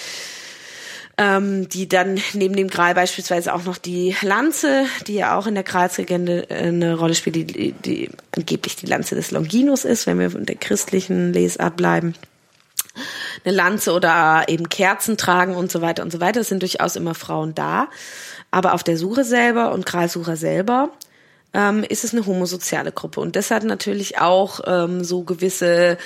ähm, 1.18 1.68
die 1.70 1.90
dann 1.90 2.20
neben 2.34 2.56
dem 2.56 2.70
Gral 2.70 2.94
beispielsweise 2.94 3.54
auch 3.54 3.64
noch 3.64 3.78
die 3.78 4.16
Lanze, 4.22 4.86
die 5.08 5.16
ja 5.16 5.38
auch 5.38 5.48
in 5.48 5.56
der 5.56 5.64
Gralslegende 5.64 6.50
äh, 6.50 6.68
eine 6.68 6.96
Rolle 6.96 7.16
spielt, 7.16 7.36
die, 7.36 7.46
die, 7.46 7.72
die 7.72 8.10
angeblich 8.36 8.76
die 8.76 8.86
Lanze 8.86 9.16
des 9.16 9.32
Longinus 9.32 9.84
ist, 9.84 10.06
wenn 10.06 10.20
wir 10.20 10.36
in 10.36 10.46
der 10.46 10.56
christlichen 10.56 11.34
Lesart 11.34 11.76
bleiben 11.76 12.14
eine 13.46 13.56
Lanze 13.56 13.94
oder 13.94 14.46
eben 14.48 14.70
Kerzen 14.70 15.18
tragen 15.18 15.56
und 15.56 15.72
so 15.72 15.82
weiter 15.82 16.04
und 16.04 16.12
so 16.12 16.20
weiter. 16.20 16.42
Es 16.42 16.50
sind 16.50 16.62
durchaus 16.62 16.96
immer 16.96 17.16
Frauen 17.16 17.56
da. 17.56 17.88
Aber 18.52 18.74
auf 18.74 18.84
der 18.84 18.98
Suche 18.98 19.24
selber 19.24 19.72
und 19.74 19.86
Gralsucher 19.86 20.36
selber 20.36 20.90
ähm, 21.54 21.84
ist 21.84 22.04
es 22.04 22.14
eine 22.14 22.26
homosoziale 22.26 22.92
Gruppe. 22.92 23.20
Und 23.20 23.36
das 23.36 23.52
hat 23.52 23.64
natürlich 23.64 24.20
auch 24.20 24.62
ähm, 24.66 25.04
so 25.04 25.24
gewisse 25.24 25.98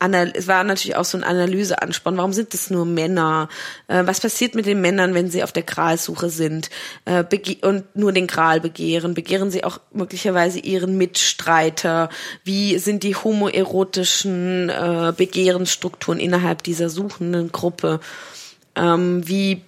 es 0.00 0.48
war 0.48 0.64
natürlich 0.64 0.96
auch 0.96 1.04
so 1.04 1.18
ein 1.18 1.24
Analyseansporn. 1.24 2.16
Warum 2.16 2.32
sind 2.32 2.54
es 2.54 2.70
nur 2.70 2.86
Männer? 2.86 3.48
Äh, 3.86 4.06
was 4.06 4.20
passiert 4.20 4.54
mit 4.54 4.66
den 4.66 4.80
Männern, 4.80 5.14
wenn 5.14 5.30
sie 5.30 5.42
auf 5.42 5.52
der 5.52 5.62
Gralsuche 5.62 6.30
sind 6.30 6.70
äh, 7.04 7.24
und 7.62 7.96
nur 7.96 8.12
den 8.12 8.26
Gral 8.26 8.60
begehren? 8.60 9.14
Begehren 9.14 9.50
sie 9.50 9.62
auch 9.62 9.78
möglicherweise 9.92 10.58
ihren 10.58 10.96
Mitstreiter? 10.96 12.08
Wie 12.44 12.78
sind 12.78 13.02
die 13.02 13.14
homoerotischen 13.14 14.70
äh, 14.70 15.12
Begehrensstrukturen 15.16 16.18
innerhalb 16.18 16.62
dieser 16.62 16.88
suchenden 16.88 17.52
Gruppe? 17.52 18.00
Ähm, 18.76 19.26
wie 19.28 19.62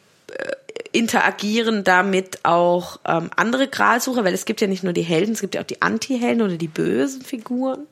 interagieren 0.93 1.85
damit 1.85 2.45
auch 2.45 3.01
ähm, 3.07 3.30
andere 3.37 3.68
Gralsucher, 3.68 4.24
weil 4.24 4.35
es 4.35 4.45
gibt 4.45 4.61
ja 4.61 4.66
nicht 4.66 4.85
nur 4.85 4.93
die 4.93 5.03
Helden, 5.03 5.33
es 5.33 5.41
gibt 5.41 5.55
ja 5.55 5.62
auch 5.62 5.66
die 5.66 5.83
Anti-Helden 5.83 6.43
oder 6.43 6.57
die 6.57 6.68
bösen 6.68 7.22
Figuren. 7.22 7.87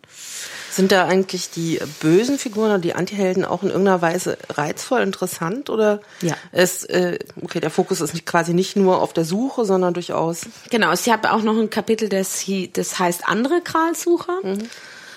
Sind 0.70 0.92
da 0.92 1.06
eigentlich 1.06 1.50
die 1.50 1.80
bösen 2.00 2.38
Figuren 2.38 2.70
oder 2.70 2.78
die 2.78 2.94
Antihelden 2.94 3.44
auch 3.44 3.62
in 3.62 3.70
irgendeiner 3.70 4.02
Weise 4.02 4.38
reizvoll, 4.48 5.00
interessant 5.00 5.68
oder? 5.68 6.00
Ja. 6.22 6.36
Ist, 6.52 6.88
äh, 6.90 7.18
okay, 7.42 7.60
der 7.60 7.70
Fokus 7.70 8.00
ist 8.00 8.24
quasi 8.24 8.54
nicht 8.54 8.76
nur 8.76 9.02
auf 9.02 9.12
der 9.12 9.24
Suche, 9.24 9.64
sondern 9.64 9.94
durchaus. 9.94 10.46
Genau, 10.70 10.92
ich 10.92 11.08
habe 11.08 11.32
auch 11.32 11.42
noch 11.42 11.58
ein 11.58 11.70
Kapitel, 11.70 12.08
das, 12.08 12.44
das 12.72 12.98
heißt 12.98 13.28
andere 13.28 13.60
Kralsucher. 13.62 14.38
Mhm. 14.42 14.68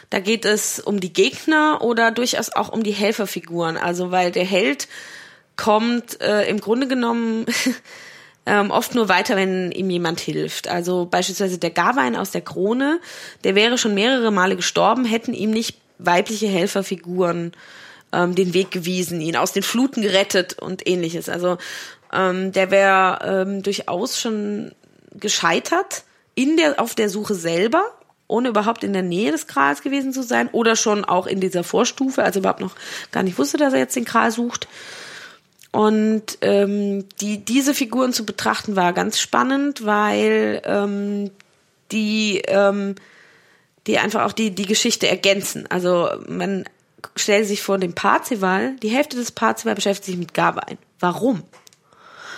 Da 0.10 0.20
geht 0.20 0.46
es 0.46 0.80
um 0.80 1.00
die 1.00 1.12
Gegner 1.12 1.80
oder 1.82 2.12
durchaus 2.12 2.52
auch 2.52 2.70
um 2.70 2.84
die 2.84 2.92
Helferfiguren. 2.92 3.78
Also 3.78 4.12
weil 4.12 4.32
der 4.32 4.46
Held 4.46 4.88
kommt 5.56 6.22
äh, 6.22 6.48
im 6.48 6.60
Grunde 6.60 6.88
genommen 6.88 7.46
ähm, 8.46 8.72
oft 8.72 8.96
nur 8.96 9.10
weiter, 9.10 9.36
wenn 9.36 9.72
ihm 9.72 9.90
jemand 9.90 10.20
hilft. 10.20 10.68
Also 10.68 11.08
beispielsweise 11.10 11.58
der 11.58 11.72
Gawain 11.72 12.16
aus 12.16 12.32
der 12.32 12.42
Krone, 12.42 13.00
der 13.44 13.56
wäre 13.56 13.78
schon 13.78 13.94
mehrere 13.94 14.32
Male 14.32 14.56
gestorben, 14.56 15.06
hätten 15.06 15.34
ihm 15.34 15.52
nicht 15.52 15.78
weibliche 15.98 16.48
Helferfiguren 16.48 17.54
ähm, 18.12 18.36
den 18.36 18.54
Weg 18.54 18.72
gewiesen, 18.72 19.22
ihn 19.22 19.38
aus 19.38 19.54
den 19.54 19.64
Fluten 19.64 20.02
gerettet 20.02 20.60
und 20.60 20.88
ähnliches. 20.88 21.30
Also 21.30 21.58
ähm, 22.12 22.52
der 22.52 22.72
wäre 22.72 23.20
ähm, 23.24 23.64
durchaus 23.64 24.20
schon 24.20 24.74
gescheitert 25.14 26.04
in 26.36 26.58
der 26.58 26.80
auf 26.80 26.96
der 26.96 27.10
Suche 27.10 27.36
selber 27.36 27.84
ohne 28.28 28.50
überhaupt 28.50 28.84
in 28.84 28.94
der 28.94 29.04
Nähe 29.04 29.32
des 29.32 29.48
Krals 29.48 29.82
gewesen 29.82 30.14
zu 30.14 30.24
sein 30.24 30.50
oder 30.52 30.76
schon 30.76 31.06
auch 31.06 31.28
in 31.28 31.40
dieser 31.40 31.64
Vorstufe, 31.64 32.24
also 32.24 32.40
überhaupt 32.40 32.62
noch 32.62 32.76
gar 33.12 33.22
nicht 33.22 33.38
wusste, 33.38 33.58
dass 33.58 33.74
er 33.74 33.80
jetzt 33.80 33.96
den 33.96 34.06
Kral 34.06 34.32
sucht. 34.32 34.68
Und 35.74 36.38
ähm, 36.42 37.10
die, 37.20 37.44
diese 37.44 37.74
Figuren 37.74 38.14
zu 38.14 38.28
betrachten 38.28 38.76
war 38.76 38.94
ganz 38.94 39.20
spannend, 39.20 39.84
weil 39.84 40.62
ähm, 40.66 41.32
die, 41.92 42.44
ähm, 42.48 42.94
die 43.88 43.98
einfach 43.98 44.22
auch 44.24 44.34
die, 44.34 44.52
die 44.52 44.68
Geschichte 44.68 45.08
ergänzen. 45.08 45.66
Also 45.72 46.10
man 46.28 46.66
stellt 47.16 47.48
sich 47.48 47.64
vor 47.64 47.80
dem 47.80 47.94
Parzival, 47.94 48.76
die 48.84 48.90
Hälfte 48.90 49.18
des 49.18 49.32
Parzival 49.32 49.74
beschäftigt 49.74 50.06
sich 50.06 50.18
mit 50.18 50.36
Gawain. 50.36 50.78
Warum? 51.00 51.42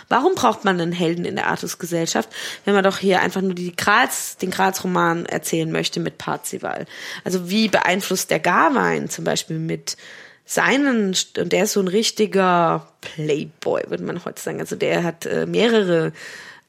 Warum 0.08 0.36
braucht 0.36 0.64
man 0.64 0.80
einen 0.80 0.94
Helden 0.94 1.26
in 1.26 1.36
der 1.36 1.48
Artusgesellschaft, 1.48 2.30
wenn 2.64 2.74
man 2.74 2.86
doch 2.86 3.00
hier 3.00 3.20
einfach 3.20 3.42
nur 3.42 3.54
die 3.54 3.76
Krals, 3.76 4.38
den 4.38 4.52
Krals-Roman 4.52 5.26
erzählen 5.26 5.70
möchte 5.70 6.00
mit 6.00 6.18
Parzival? 6.18 6.86
Also 7.26 7.50
wie 7.50 7.68
beeinflusst 7.68 8.32
der 8.32 8.40
Gawain 8.40 9.10
zum 9.10 9.26
Beispiel 9.26 9.60
mit 9.60 9.98
seinen, 10.46 11.16
und 11.38 11.52
der 11.52 11.64
ist 11.64 11.74
so 11.74 11.80
ein 11.80 11.88
richtiger 11.88 12.88
Playboy, 13.02 13.84
würde 13.88 14.04
man 14.04 14.24
heute 14.24 14.42
sagen. 14.42 14.60
Also 14.60 14.76
der 14.76 15.04
hat 15.04 15.26
äh, 15.26 15.48
mehrere 15.48 16.14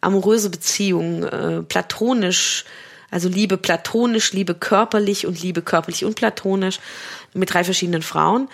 amoröse 0.00 0.50
Beziehungen, 0.50 1.22
äh, 1.24 1.62
platonisch, 1.62 2.64
also 3.10 3.28
Liebe 3.28 3.56
platonisch, 3.56 4.32
Liebe 4.32 4.54
körperlich 4.54 5.26
und 5.26 5.40
Liebe 5.40 5.62
körperlich 5.62 6.04
und 6.04 6.16
platonisch 6.16 6.80
mit 7.34 7.52
drei 7.52 7.64
verschiedenen 7.64 8.02
Frauen. 8.02 8.48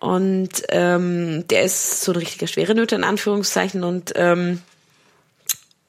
Und 0.00 0.62
ähm, 0.68 1.48
der 1.48 1.62
ist 1.62 2.02
so 2.02 2.12
ein 2.12 2.18
richtiger 2.18 2.46
schwere 2.46 2.74
Nöte 2.74 2.94
in 2.94 3.04
Anführungszeichen 3.04 3.82
und 3.82 4.12
ähm, 4.14 4.62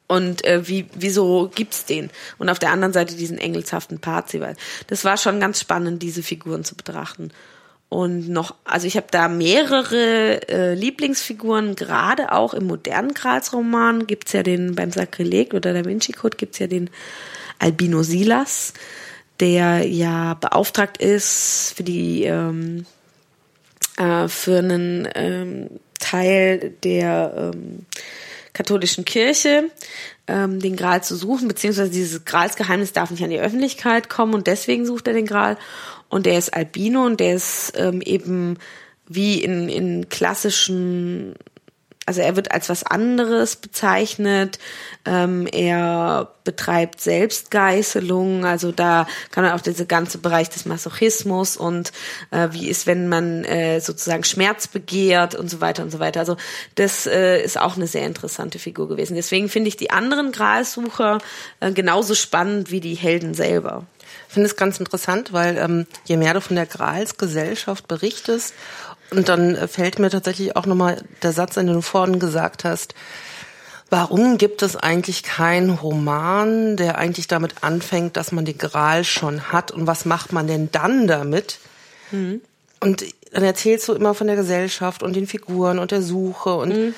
und 0.08 0.44
äh, 0.44 0.68
wie 0.68 0.88
wieso 0.96 1.52
gibt's 1.54 1.86
den 1.86 2.10
und 2.40 2.50
auf 2.50 2.58
der 2.58 2.72
anderen 2.72 2.94
Seite 2.94 3.16
diesen 3.16 3.38
engelshaften 3.38 4.00
Parzival. 4.00 4.56
Das 4.88 5.06
war 5.06 5.18
schon 5.18 5.40
ganz 5.40 5.60
spannend 5.60 6.02
diese 6.02 6.24
Figuren 6.24 6.64
zu 6.64 6.74
betrachten 6.74 7.32
und 7.90 8.30
noch, 8.30 8.54
also 8.66 8.86
ich 8.86 8.96
habe 8.98 9.08
da 9.10 9.28
mehrere 9.28 10.48
äh, 10.48 10.74
Lieblingsfiguren, 10.76 11.76
gerade 11.76 12.32
auch 12.32 12.54
im 12.54 12.68
modernen 12.68 13.16
Gralsroman 13.16 14.06
gibt's 14.06 14.32
ja 14.34 14.44
den, 14.44 14.76
beim 14.76 14.92
Sakrileg 14.92 15.56
oder 15.56 15.74
Da 15.74 15.84
Vinci 15.84 16.12
Code 16.12 16.38
gibt's 16.38 16.60
ja 16.60 16.68
den 16.68 16.92
Albino 17.58 18.04
Silas, 18.04 18.74
der 19.40 19.88
ja 19.88 20.36
beauftragt 20.36 20.98
ist 20.98 21.74
für 21.76 21.84
die, 21.84 22.26
ähm, 22.26 22.86
äh, 23.98 24.28
für 24.28 24.60
einen 24.60 25.10
ähm, 25.16 25.70
Teil 25.98 26.76
der 26.84 27.52
ähm, 27.56 27.88
katholischen 28.54 29.04
Kirche, 29.04 29.72
ähm, 30.28 30.60
den 30.60 30.76
Gral 30.76 31.04
zu 31.04 31.16
suchen, 31.16 31.48
beziehungsweise 31.48 31.90
dieses 31.90 32.24
Gralsgeheimnis 32.24 32.94
darf 32.94 33.10
nicht 33.10 33.24
an 33.24 33.32
die 33.32 33.40
Öffentlichkeit 33.40 34.10
kommen 34.10 34.36
und 34.36 34.46
deswegen 34.46 34.86
sucht 34.86 35.08
er 35.08 35.14
den 35.14 35.26
Gral 35.26 35.58
und 36.10 36.26
der 36.26 36.38
ist 36.38 36.54
Albino 36.54 37.06
und 37.06 37.20
der 37.20 37.36
ist 37.36 37.74
ähm, 37.76 38.02
eben 38.02 38.58
wie 39.08 39.42
in, 39.44 39.70
in 39.70 40.10
klassischen, 40.10 41.36
also 42.06 42.22
er 42.22 42.36
wird 42.36 42.52
als 42.52 42.70
was 42.70 42.84
anderes 42.84 43.56
bezeichnet. 43.56 44.60
Ähm, 45.06 45.48
er 45.52 46.32
betreibt 46.44 47.02
Selbstgeißelung, 47.02 48.46
also 48.46 48.72
da 48.72 49.08
kann 49.32 49.44
man 49.44 49.54
auch 49.54 49.62
dieser 49.62 49.86
ganze 49.86 50.20
Bereich 50.20 50.50
des 50.50 50.66
Masochismus 50.66 51.58
und 51.58 51.92
äh, 52.32 52.50
wie 52.52 52.70
ist, 52.70 52.88
wenn 52.88 53.08
man 53.08 53.44
äh, 53.46 53.80
sozusagen 53.82 54.24
Schmerz 54.24 54.68
begehrt 54.68 55.36
und 55.36 55.50
so 55.50 55.62
weiter 55.62 55.84
und 55.84 55.92
so 55.92 56.00
weiter. 56.00 56.20
Also 56.20 56.38
das 56.76 57.06
äh, 57.06 57.42
ist 57.44 57.60
auch 57.60 57.76
eine 57.76 57.88
sehr 57.88 58.06
interessante 58.06 58.58
Figur 58.60 58.88
gewesen. 58.88 59.16
Deswegen 59.16 59.50
finde 59.50 59.70
ich 59.70 59.78
die 59.78 59.92
anderen 59.92 60.32
Gralsucher 60.32 61.20
äh, 61.60 61.72
genauso 61.72 62.16
spannend 62.16 62.72
wie 62.72 62.80
die 62.80 62.96
Helden 62.96 63.34
selber 63.34 63.86
finde 64.30 64.48
es 64.48 64.56
ganz 64.56 64.80
interessant, 64.80 65.34
weil 65.34 65.58
ähm, 65.58 65.86
je 66.06 66.18
mehr 66.18 66.34
du 66.34 66.42
von 66.42 66.56
der 66.56 66.66
Gralsgesellschaft 66.66 67.88
berichtest, 67.88 68.54
und 69.12 69.28
dann 69.28 69.68
fällt 69.68 69.98
mir 69.98 70.12
tatsächlich 70.12 70.56
auch 70.56 70.68
nochmal 70.68 71.04
der 71.24 71.34
Satz, 71.34 71.56
den 71.56 71.66
du 71.66 71.82
vorhin 71.82 72.20
gesagt 72.20 72.64
hast, 72.64 72.94
Warum 73.90 74.38
gibt 74.38 74.62
es 74.62 74.76
eigentlich 74.76 75.24
keinen 75.24 75.72
Roman, 75.72 76.78
der 76.78 77.00
eigentlich 77.00 77.28
damit 77.28 77.64
anfängt, 77.64 78.18
dass 78.18 78.32
man 78.32 78.46
den 78.46 78.58
Gral 78.58 79.04
schon 79.04 79.52
hat 79.52 79.72
und 79.72 79.88
was 79.88 80.06
macht 80.06 80.32
man 80.32 80.46
denn 80.46 80.70
dann 80.72 81.08
damit? 81.08 81.58
Mhm. 82.12 82.42
Und 82.80 83.04
dann 83.32 83.44
erzählst 83.44 83.88
du 83.88 83.94
immer 83.94 84.14
von 84.14 84.28
der 84.28 84.36
Gesellschaft 84.36 85.02
und 85.02 85.16
den 85.16 85.26
Figuren 85.26 85.80
und 85.80 85.90
der 85.90 86.04
Suche 86.04 86.54
und 86.54 86.70
mhm. 86.70 86.94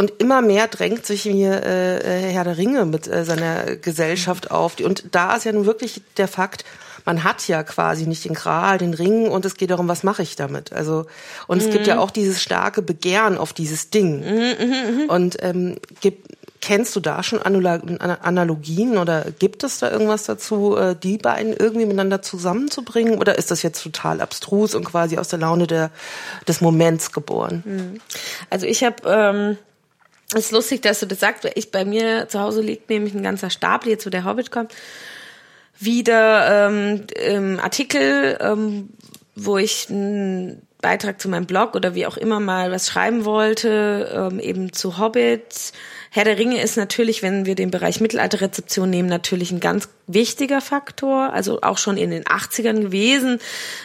Und 0.00 0.14
immer 0.16 0.40
mehr 0.40 0.66
drängt 0.66 1.04
sich 1.04 1.26
mir 1.26 1.62
äh, 1.62 1.98
äh, 1.98 2.32
Herr 2.32 2.44
der 2.44 2.56
Ringe 2.56 2.86
mit 2.86 3.06
äh, 3.06 3.22
seiner 3.22 3.76
Gesellschaft 3.76 4.50
auf. 4.50 4.80
Und 4.80 5.04
da 5.14 5.36
ist 5.36 5.44
ja 5.44 5.52
nun 5.52 5.66
wirklich 5.66 6.00
der 6.16 6.26
Fakt, 6.26 6.64
man 7.04 7.22
hat 7.22 7.46
ja 7.48 7.62
quasi 7.64 8.06
nicht 8.06 8.24
den 8.24 8.32
Gral, 8.32 8.78
den 8.78 8.94
Ring 8.94 9.28
und 9.28 9.44
es 9.44 9.56
geht 9.56 9.68
darum, 9.68 9.88
was 9.88 10.02
mache 10.02 10.22
ich 10.22 10.36
damit. 10.36 10.72
Also 10.72 11.04
und 11.48 11.60
mhm. 11.60 11.68
es 11.68 11.70
gibt 11.70 11.86
ja 11.86 11.96
mhm. 11.96 12.00
auch 12.00 12.10
dieses 12.10 12.40
starke 12.40 12.80
Begehren 12.80 13.36
auf 13.36 13.52
dieses 13.52 13.90
Ding. 13.90 14.20
Mhm, 14.20 14.70
mh, 14.70 15.04
mh. 15.06 15.14
Und 15.14 15.36
ähm, 15.42 15.76
gibt, 16.00 16.34
kennst 16.62 16.96
du 16.96 17.00
da 17.00 17.22
schon 17.22 17.42
Analogien 17.42 18.96
oder 18.96 19.26
gibt 19.38 19.64
es 19.64 19.80
da 19.80 19.90
irgendwas 19.90 20.24
dazu, 20.24 20.78
äh, 20.78 20.96
die 20.96 21.18
beiden 21.18 21.52
irgendwie 21.52 21.84
miteinander 21.84 22.22
zusammenzubringen? 22.22 23.18
Oder 23.18 23.36
ist 23.36 23.50
das 23.50 23.62
jetzt 23.62 23.82
total 23.82 24.22
abstrus 24.22 24.74
und 24.74 24.84
quasi 24.84 25.18
aus 25.18 25.28
der 25.28 25.40
Laune 25.40 25.66
der, 25.66 25.90
des 26.48 26.62
Moments 26.62 27.12
geboren? 27.12 27.62
Mhm. 27.66 28.00
Also 28.48 28.64
ich 28.64 28.82
habe 28.82 28.96
ähm 29.04 29.58
es 30.34 30.46
ist 30.46 30.52
lustig, 30.52 30.82
dass 30.82 31.00
du 31.00 31.06
das 31.06 31.20
sagst, 31.20 31.44
weil 31.44 31.52
ich 31.56 31.70
bei 31.70 31.84
mir 31.84 32.28
zu 32.28 32.40
Hause 32.40 32.60
liegt 32.60 32.88
nämlich 32.88 33.14
ein 33.14 33.22
ganzer 33.22 33.50
Stapel, 33.50 33.90
jetzt 33.90 34.06
wo 34.06 34.10
der 34.10 34.24
Hobbit 34.24 34.50
kommt, 34.50 34.74
wieder 35.78 36.68
ähm, 36.68 37.06
ähm, 37.16 37.58
Artikel, 37.60 38.38
ähm, 38.40 38.90
wo 39.34 39.58
ich 39.58 39.88
einen 39.90 40.62
Beitrag 40.80 41.20
zu 41.20 41.28
meinem 41.28 41.46
Blog 41.46 41.74
oder 41.74 41.94
wie 41.94 42.06
auch 42.06 42.16
immer 42.16 42.40
mal 42.40 42.70
was 42.70 42.88
schreiben 42.88 43.24
wollte, 43.24 44.30
ähm, 44.30 44.40
eben 44.40 44.72
zu 44.72 44.98
Hobbit, 44.98 45.72
Herr 46.12 46.24
der 46.24 46.38
Ringe 46.38 46.60
ist 46.60 46.76
natürlich, 46.76 47.22
wenn 47.22 47.46
wir 47.46 47.54
den 47.54 47.70
Bereich 47.70 48.00
Mittelalterrezeption 48.00 48.90
nehmen, 48.90 49.08
natürlich 49.08 49.52
ein 49.52 49.60
ganz 49.60 49.88
wichtiger 50.08 50.60
Faktor, 50.60 51.32
also 51.32 51.60
auch 51.62 51.78
schon 51.78 51.96
in 51.96 52.10
den 52.10 52.24
80ern 52.24 52.80
gewesen, 52.80 53.38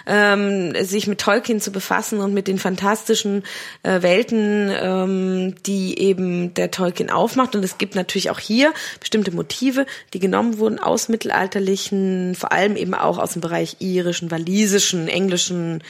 ähm, 0.07 0.73
sich 0.83 1.05
mit 1.05 1.21
Tolkien 1.21 1.61
zu 1.61 1.71
befassen 1.71 2.21
und 2.21 2.33
mit 2.33 2.47
den 2.47 2.57
fantastischen 2.57 3.43
äh, 3.83 4.01
Welten, 4.01 4.71
ähm, 4.75 5.53
die 5.67 5.99
eben 5.99 6.55
der 6.55 6.71
Tolkien 6.71 7.11
aufmacht. 7.11 7.55
Und 7.55 7.63
es 7.63 7.77
gibt 7.77 7.93
natürlich 7.93 8.31
auch 8.31 8.39
hier 8.39 8.73
bestimmte 8.99 9.29
Motive, 9.29 9.85
die 10.15 10.19
genommen 10.19 10.57
wurden 10.57 10.79
aus 10.79 11.09
mittelalterlichen, 11.09 12.33
vor 12.33 12.51
allem 12.51 12.75
eben 12.75 12.95
auch 12.95 13.19
aus 13.19 13.33
dem 13.33 13.41
Bereich 13.41 13.77
irischen, 13.81 14.31
walisischen, 14.31 15.07
englischen 15.07 15.83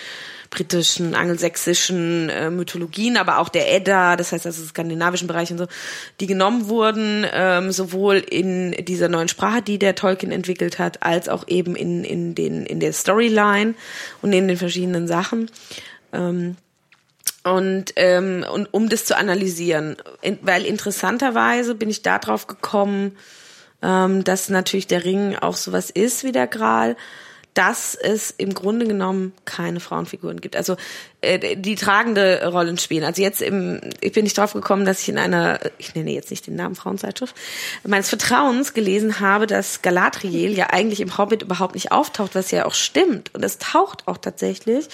britischen, 0.56 1.16
angelsächsischen 1.16 2.30
äh, 2.30 2.50
Mythologien, 2.50 3.18
aber 3.18 3.40
auch 3.40 3.50
der 3.50 3.74
Edda, 3.74 4.16
das 4.16 4.32
heißt 4.32 4.46
also 4.46 4.64
skandinavischen 4.64 5.28
Bereich 5.28 5.52
und 5.52 5.58
so, 5.58 5.68
die 6.22 6.28
genommen 6.28 6.70
wurden, 6.70 7.26
ähm, 7.34 7.74
sowohl 7.74 8.18
in 8.18 8.72
dieser 8.86 9.10
neuen 9.10 9.28
Sprache, 9.28 9.62
die 9.62 9.78
der 9.78 9.96
Tolkien 9.96 10.32
entwickelt 10.32 10.80
hat, 10.80 11.04
als 11.04 11.28
auch 11.28 11.46
eben 11.48 11.76
in, 11.76 12.06
in, 12.06 12.36
den, 12.36 12.66
in 12.66 12.80
der 12.80 12.94
Storyline 12.94 13.74
und 14.22 14.32
in 14.32 14.48
den 14.48 14.58
verschiedenen 14.58 15.08
Sachen. 15.08 15.52
Ähm, 16.14 16.56
und, 17.44 17.92
ähm, 17.98 18.46
und 18.50 18.74
um 18.74 18.88
das 18.88 19.04
zu 19.04 19.18
analysieren, 19.18 19.98
in, 20.22 20.40
weil 20.42 20.66
interessanterweise 20.66 21.76
bin 21.76 21.90
ich 21.90 22.02
da 22.02 22.18
drauf 22.18 22.48
gekommen, 22.48 23.18
ähm, 23.82 24.24
dass 24.24 24.50
natürlich 24.50 24.88
der 24.88 25.04
Ring 25.04 25.36
auch 25.36 25.58
sowas 25.58 25.90
ist 25.90 26.24
wie 26.24 26.32
der 26.32 26.48
Gral, 26.48 26.96
dass 27.56 27.96
es 27.96 28.32
im 28.32 28.54
Grunde 28.54 28.86
genommen 28.86 29.34
keine 29.46 29.80
Frauenfiguren 29.80 30.42
gibt. 30.42 30.58
Also 30.58 30.76
äh, 31.22 31.56
die 31.56 31.76
tragende 31.76 32.46
Rollen 32.52 32.78
spielen. 32.78 33.06
Also 33.06 33.22
jetzt 33.22 33.42
im, 33.42 33.80
ich 34.02 34.12
bin 34.12 34.26
nicht 34.26 34.38
drauf 34.38 34.52
gekommen, 34.52 34.86
dass 34.86 35.02
ich 35.02 35.10
in 35.10 35.18
einer, 35.18 35.60
ich 35.78 35.96
nenne 35.96 36.12
jetzt 36.12 36.32
nicht 36.32 36.46
den 36.48 36.58
Namen 36.58 36.76
Frauenzeitschrift, 36.76 37.34
meines 37.88 38.10
Vertrauens 38.10 38.74
gelesen 38.74 39.22
habe, 39.22 39.48
dass 39.48 39.82
Galadriel 39.82 40.52
ja 40.52 40.68
eigentlich 40.72 41.00
im 41.00 41.18
Hobbit 41.18 41.44
überhaupt 41.44 41.76
nicht 41.76 41.94
auftaucht, 41.94 42.36
was 42.36 42.52
ja 42.52 42.66
auch 42.66 42.74
stimmt. 42.74 43.34
Und 43.34 43.44
es 43.44 43.58
taucht 43.58 44.06
auch 44.06 44.18
tatsächlich. 44.18 44.90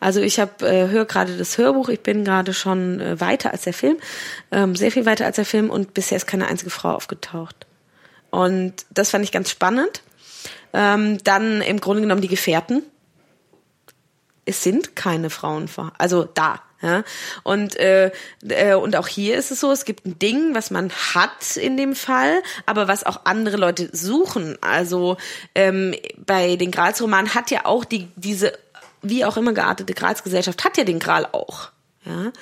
Also 0.00 0.20
ich 0.20 0.40
habe 0.40 0.68
äh, 0.68 0.88
höre 0.88 1.04
gerade 1.04 1.38
das 1.38 1.58
Hörbuch, 1.58 1.88
ich 1.88 2.00
bin 2.00 2.24
gerade 2.24 2.52
schon 2.54 3.00
äh, 3.00 3.20
weiter 3.20 3.52
als 3.52 3.62
der 3.62 3.72
Film, 3.72 3.98
ähm, 4.50 4.74
sehr 4.74 4.90
viel 4.90 5.06
weiter 5.06 5.26
als 5.26 5.36
der 5.36 5.44
Film 5.44 5.70
und 5.70 5.94
bisher 5.94 6.16
ist 6.16 6.26
keine 6.26 6.48
einzige 6.48 6.70
Frau 6.70 6.90
aufgetaucht. 6.90 7.54
Und 8.30 8.74
das 8.90 9.10
fand 9.10 9.24
ich 9.24 9.32
ganz 9.32 9.48
spannend. 9.50 10.02
Ähm, 10.72 11.22
dann 11.24 11.62
im 11.62 11.80
Grunde 11.80 12.02
genommen 12.02 12.20
die 12.20 12.28
Gefährten. 12.28 12.82
Es 14.44 14.62
sind 14.62 14.96
keine 14.96 15.30
Frauen, 15.30 15.68
also 15.98 16.24
da. 16.24 16.60
Ja? 16.82 17.04
Und, 17.42 17.76
äh, 17.76 18.10
äh, 18.48 18.74
und 18.74 18.96
auch 18.96 19.06
hier 19.06 19.36
ist 19.36 19.50
es 19.50 19.60
so, 19.60 19.70
es 19.70 19.84
gibt 19.84 20.06
ein 20.06 20.18
Ding, 20.18 20.54
was 20.54 20.70
man 20.70 20.90
hat 20.90 21.56
in 21.56 21.76
dem 21.76 21.94
Fall, 21.94 22.42
aber 22.66 22.88
was 22.88 23.04
auch 23.04 23.20
andere 23.24 23.56
Leute 23.56 23.90
suchen. 23.92 24.56
Also 24.60 25.16
ähm, 25.54 25.94
bei 26.16 26.56
den 26.56 26.70
Gralsromanen 26.70 27.34
hat 27.34 27.50
ja 27.50 27.66
auch 27.66 27.84
die, 27.84 28.08
diese 28.16 28.52
wie 29.02 29.24
auch 29.24 29.36
immer 29.36 29.52
geartete 29.52 29.94
Gralsgesellschaft 29.94 30.64
hat 30.64 30.76
ja 30.76 30.84
den 30.84 30.98
Gral 30.98 31.26
auch. 31.32 31.70
Ja? 32.04 32.32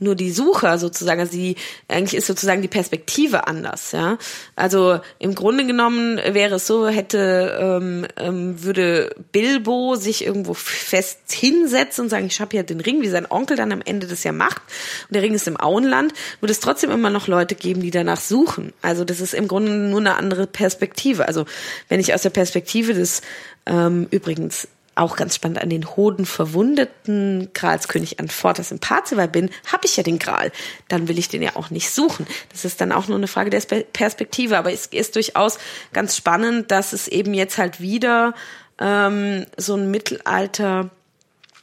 Nur 0.00 0.14
die 0.14 0.30
Sucher 0.30 0.78
sozusagen, 0.78 1.20
also 1.20 1.32
die, 1.32 1.56
eigentlich 1.88 2.14
ist 2.14 2.26
sozusagen 2.26 2.62
die 2.62 2.68
Perspektive 2.68 3.46
anders, 3.46 3.92
ja. 3.92 4.18
Also 4.56 5.00
im 5.18 5.34
Grunde 5.34 5.66
genommen 5.66 6.18
wäre 6.18 6.56
es 6.56 6.66
so, 6.66 6.88
hätte, 6.88 7.58
ähm, 7.60 8.06
ähm, 8.16 8.62
würde 8.62 9.14
Bilbo 9.32 9.96
sich 9.96 10.24
irgendwo 10.24 10.54
fest 10.54 11.20
hinsetzen 11.30 12.04
und 12.04 12.10
sagen, 12.10 12.26
ich 12.26 12.40
habe 12.40 12.56
ja 12.56 12.62
den 12.62 12.80
Ring, 12.80 13.02
wie 13.02 13.08
sein 13.08 13.30
Onkel 13.30 13.56
dann 13.56 13.72
am 13.72 13.82
Ende 13.84 14.06
das 14.06 14.24
ja 14.24 14.32
macht, 14.32 14.62
und 15.08 15.14
der 15.14 15.22
Ring 15.22 15.34
ist 15.34 15.48
im 15.48 15.60
Auenland, 15.60 16.12
würde 16.40 16.52
es 16.52 16.60
trotzdem 16.60 16.90
immer 16.90 17.10
noch 17.10 17.26
Leute 17.26 17.54
geben, 17.54 17.82
die 17.82 17.90
danach 17.90 18.20
suchen. 18.20 18.72
Also 18.82 19.04
das 19.04 19.20
ist 19.20 19.34
im 19.34 19.48
Grunde 19.48 19.72
nur 19.72 20.00
eine 20.00 20.16
andere 20.16 20.46
Perspektive. 20.46 21.28
Also 21.28 21.44
wenn 21.88 22.00
ich 22.00 22.14
aus 22.14 22.22
der 22.22 22.30
Perspektive 22.30 22.94
des 22.94 23.22
ähm, 23.66 24.08
übrigens 24.10 24.68
auch 24.98 25.16
ganz 25.16 25.34
spannend 25.34 25.62
an 25.62 25.70
den 25.70 25.96
Hoden 25.96 26.26
verwundeten 26.26 27.50
Gralskönig 27.54 28.20
Anfortas 28.20 28.70
im 28.70 28.78
Parzival 28.78 29.28
bin, 29.28 29.50
habe 29.70 29.86
ich 29.86 29.96
ja 29.96 30.02
den 30.02 30.18
Gral. 30.18 30.52
Dann 30.88 31.08
will 31.08 31.18
ich 31.18 31.28
den 31.28 31.42
ja 31.42 31.56
auch 31.56 31.70
nicht 31.70 31.90
suchen. 31.90 32.26
Das 32.50 32.64
ist 32.64 32.80
dann 32.80 32.92
auch 32.92 33.08
nur 33.08 33.16
eine 33.16 33.28
Frage 33.28 33.50
der 33.50 33.60
Perspektive. 33.92 34.58
Aber 34.58 34.72
es 34.72 34.86
ist 34.86 35.16
durchaus 35.16 35.58
ganz 35.92 36.16
spannend, 36.16 36.70
dass 36.70 36.92
es 36.92 37.08
eben 37.08 37.34
jetzt 37.34 37.58
halt 37.58 37.80
wieder 37.80 38.34
ähm, 38.80 39.46
so 39.56 39.74
ein 39.74 39.90
Mittelalter, 39.90 40.90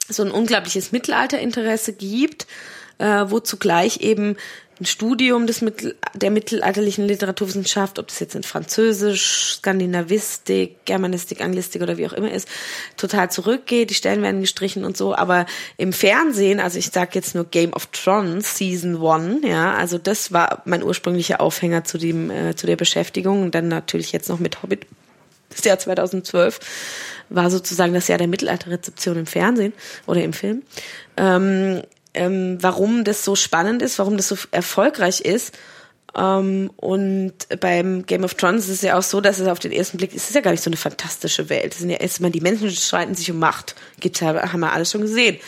so 0.08 0.22
ein 0.22 0.30
unglaubliches 0.30 0.92
Mittelalterinteresse 0.92 1.92
gibt, 1.92 2.46
äh, 2.98 3.24
wo 3.26 3.40
zugleich 3.40 4.00
eben 4.00 4.36
ein 4.78 4.84
Studium 4.84 5.46
des 5.46 5.62
Mittel, 5.62 5.96
der 6.14 6.30
mittelalterlichen 6.30 7.06
Literaturwissenschaft, 7.06 7.98
ob 7.98 8.08
das 8.08 8.20
jetzt 8.20 8.34
in 8.34 8.42
Französisch, 8.42 9.54
Skandinavistik, 9.56 10.84
Germanistik, 10.84 11.40
Anglistik 11.40 11.82
oder 11.82 11.96
wie 11.96 12.06
auch 12.06 12.12
immer 12.12 12.30
ist, 12.30 12.46
total 12.96 13.30
zurückgeht. 13.30 13.88
Die 13.88 13.94
Stellen 13.94 14.22
werden 14.22 14.42
gestrichen 14.42 14.84
und 14.84 14.96
so. 14.96 15.14
Aber 15.14 15.46
im 15.78 15.92
Fernsehen, 15.92 16.60
also 16.60 16.78
ich 16.78 16.90
sage 16.90 17.12
jetzt 17.14 17.34
nur 17.34 17.44
Game 17.44 17.72
of 17.72 17.86
Thrones 17.86 18.58
Season 18.58 18.96
One, 19.00 19.40
ja, 19.46 19.74
also 19.74 19.96
das 19.96 20.32
war 20.32 20.62
mein 20.66 20.82
ursprünglicher 20.82 21.40
Aufhänger 21.40 21.84
zu 21.84 21.96
dem 21.96 22.30
äh, 22.30 22.54
zu 22.54 22.66
der 22.66 22.76
Beschäftigung 22.76 23.42
und 23.42 23.54
dann 23.54 23.68
natürlich 23.68 24.12
jetzt 24.12 24.28
noch 24.28 24.38
mit 24.38 24.62
Hobbit. 24.62 24.86
Das 25.48 25.64
Jahr 25.64 25.78
2012 25.78 26.60
war 27.28 27.50
sozusagen 27.50 27.94
das 27.94 28.08
Jahr 28.08 28.18
der 28.18 28.28
Mittelalterrezeption 28.28 29.16
im 29.16 29.26
Fernsehen 29.26 29.72
oder 30.06 30.22
im 30.22 30.32
Film. 30.32 30.62
Ähm, 31.16 31.82
ähm, 32.16 32.58
warum 32.60 33.04
das 33.04 33.24
so 33.24 33.36
spannend 33.36 33.82
ist, 33.82 33.98
warum 33.98 34.16
das 34.16 34.28
so 34.28 34.36
erfolgreich 34.50 35.20
ist. 35.20 35.56
Ähm, 36.16 36.70
und 36.76 37.34
beim 37.60 38.06
Game 38.06 38.24
of 38.24 38.34
Thrones 38.34 38.64
ist 38.64 38.76
es 38.76 38.82
ja 38.82 38.98
auch 38.98 39.02
so, 39.02 39.20
dass 39.20 39.38
es 39.38 39.48
auf 39.48 39.58
den 39.58 39.72
ersten 39.72 39.98
Blick, 39.98 40.14
es 40.14 40.28
ist 40.28 40.34
ja 40.34 40.40
gar 40.40 40.50
nicht 40.50 40.62
so 40.62 40.70
eine 40.70 40.76
fantastische 40.76 41.48
Welt. 41.50 41.74
Es 41.74 41.80
sind 41.80 41.90
ja 41.90 41.96
erstmal 41.96 42.30
die 42.30 42.40
Menschen 42.40 42.70
streiten 42.70 43.14
sich 43.14 43.30
um 43.30 43.38
Macht. 43.38 43.74
Gibt's 44.00 44.20
ja, 44.20 44.52
haben 44.52 44.60
wir 44.60 44.72
alles 44.72 44.90
schon 44.90 45.02
gesehen. 45.02 45.38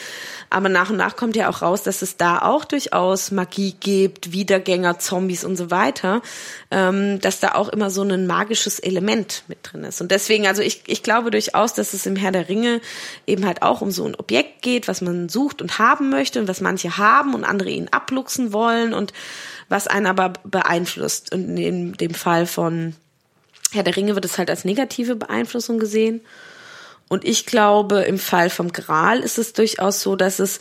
Aber 0.51 0.69
nach 0.69 0.91
und 0.91 0.97
nach 0.97 1.17
kommt 1.17 1.37
ja 1.37 1.49
auch 1.49 1.63
raus, 1.63 1.83
dass 1.83 2.03
es 2.03 2.17
da 2.17 2.41
auch 2.41 2.65
durchaus 2.65 3.31
Magie 3.31 3.75
gibt, 3.79 4.33
Wiedergänger, 4.33 4.99
Zombies 4.99 5.45
und 5.45 5.57
so 5.57 5.71
weiter, 5.71 6.23
ähm, 6.71 7.21
dass 7.21 7.41
da 7.41 7.55
auch 7.55 7.69
immer 7.69 7.91
so 7.91 8.03
ein 8.03 8.27
magisches 8.27 8.79
Element 8.79 9.45
mit 9.49 9.59
drin 9.63 9.85
ist. 9.85 10.01
Und 10.01 10.11
deswegen, 10.11 10.47
also 10.47 10.63
ich, 10.63 10.83
ich 10.87 11.03
glaube 11.03 11.31
durchaus, 11.31 11.75
dass 11.75 11.93
es 11.93 12.07
im 12.07 12.17
Herr 12.17 12.33
der 12.33 12.49
Ringe 12.49 12.81
eben 13.27 13.45
halt 13.47 13.63
auch 13.63 13.81
um 13.81 13.91
so 13.91 14.05
ein 14.07 14.15
Objekt 14.15 14.63
geht, 14.63 14.89
was 14.89 15.01
man 15.01 15.29
sucht 15.29 15.61
und 15.61 15.79
haben 15.79 16.11
möchte 16.11 16.41
und 16.41 16.49
was 16.49 16.61
manche 16.61 16.97
haben 16.97 17.35
und 17.35 17.45
andere 17.45 17.71
ihn 17.71 17.89
abluchsen 17.89 18.53
wollen 18.53 18.95
und 18.95 19.13
was 19.69 19.87
einen 19.87 20.07
aber 20.07 20.33
beeinflusst. 20.45 21.33
Und 21.33 21.57
in 21.59 21.93
dem 21.93 22.15
Fall 22.15 22.47
von 22.47 22.95
Herr 23.73 23.83
der 23.83 23.97
Ringe 23.97 24.15
wird 24.15 24.25
es 24.25 24.39
halt 24.39 24.49
als 24.49 24.65
negative 24.65 25.15
Beeinflussung 25.17 25.79
gesehen. 25.79 26.23
Und 27.09 27.25
ich 27.25 27.47
glaube, 27.47 28.01
im 28.03 28.19
Fall 28.19 28.51
vom 28.51 28.73
Gral 28.73 29.21
ist 29.21 29.39
es 29.39 29.53
durchaus 29.53 30.01
so, 30.01 30.15
dass 30.15 30.39
es, 30.39 30.61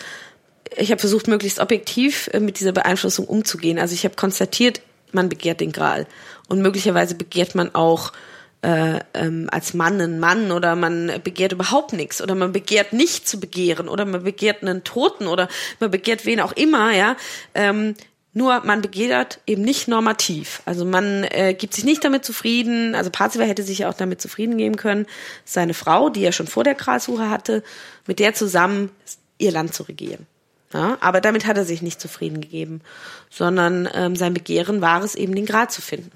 ich 0.75 0.91
habe 0.91 0.99
versucht, 0.99 1.27
möglichst 1.27 1.59
objektiv 1.59 2.29
äh, 2.33 2.39
mit 2.39 2.59
dieser 2.59 2.71
Beeinflussung 2.71 3.27
umzugehen. 3.27 3.79
Also 3.79 3.93
ich 3.93 4.05
habe 4.05 4.15
konstatiert, 4.15 4.81
man 5.11 5.29
begehrt 5.29 5.59
den 5.59 5.71
Gral. 5.71 6.07
Und 6.47 6.61
möglicherweise 6.61 7.15
begehrt 7.15 7.55
man 7.55 7.75
auch 7.75 8.13
äh, 8.61 8.99
ähm, 9.13 9.49
als 9.51 9.73
Mann 9.73 10.01
einen 10.01 10.19
Mann 10.19 10.51
oder 10.51 10.75
man 10.75 11.11
begehrt 11.23 11.51
überhaupt 11.51 11.93
nichts 11.93 12.21
oder 12.21 12.33
man 12.33 12.53
begehrt 12.53 12.91
nicht 12.91 13.27
zu 13.27 13.39
begehren 13.39 13.87
oder 13.87 14.05
man 14.05 14.23
begehrt 14.23 14.63
einen 14.63 14.83
Toten 14.83 15.27
oder 15.27 15.47
man 15.79 15.91
begehrt 15.91 16.25
wen 16.25 16.39
auch 16.39 16.53
immer, 16.53 16.91
ja. 16.93 17.15
Ähm, 17.53 17.95
Nur 18.33 18.61
man 18.65 18.81
begehrt 18.81 19.39
eben 19.47 19.63
nicht 19.63 19.87
normativ. 19.87 20.61
Also 20.65 20.85
man 20.85 21.23
äh, 21.23 21.55
gibt 21.57 21.73
sich 21.73 21.83
nicht 21.83 22.03
damit 22.03 22.23
zufrieden. 22.23 22.93
Also 22.93 23.09
Parzival 23.09 23.47
hätte 23.47 23.63
sich 23.63 23.79
ja 23.79 23.89
auch 23.89 23.95
damit 23.95 24.21
zufrieden 24.21 24.57
geben 24.57 24.75
können, 24.75 25.07
seine 25.43 25.73
Frau, 25.73 26.09
die 26.09 26.23
er 26.23 26.31
schon 26.31 26.47
vor 26.47 26.63
der 26.63 26.75
Gralsuche 26.75 27.29
hatte, 27.29 27.63
mit 28.05 28.19
der 28.19 28.33
zusammen 28.33 28.91
ihr 29.39 29.51
Land 29.51 29.73
zu 29.73 29.83
regieren. 29.83 30.27
Ja, 30.73 30.97
aber 30.99 31.21
damit 31.21 31.45
hat 31.45 31.57
er 31.57 31.63
sich 31.63 31.81
nicht 31.81 32.01
zufrieden 32.01 32.41
gegeben, 32.41 32.81
sondern 33.29 33.87
ähm, 33.93 34.17
sein 34.17 34.33
Begehren 34.33 34.81
war 34.81 35.01
es 35.01 35.15
eben, 35.15 35.33
den 35.33 35.45
Gral 35.45 35.69
zu 35.69 35.81
finden. 35.81 36.11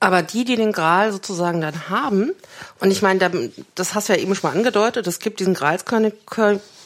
Aber 0.00 0.22
die, 0.22 0.44
die 0.44 0.56
den 0.56 0.72
Gral 0.72 1.12
sozusagen 1.12 1.60
dann 1.60 1.88
haben, 1.88 2.32
und 2.78 2.90
ich 2.90 3.02
meine, 3.02 3.50
das 3.74 3.94
hast 3.94 4.08
du 4.08 4.14
ja 4.14 4.18
eben 4.18 4.34
schon 4.34 4.50
mal 4.50 4.56
angedeutet, 4.56 5.06
es 5.06 5.18
gibt 5.18 5.40
diesen 5.40 5.54
Gralskönig, 5.54 6.14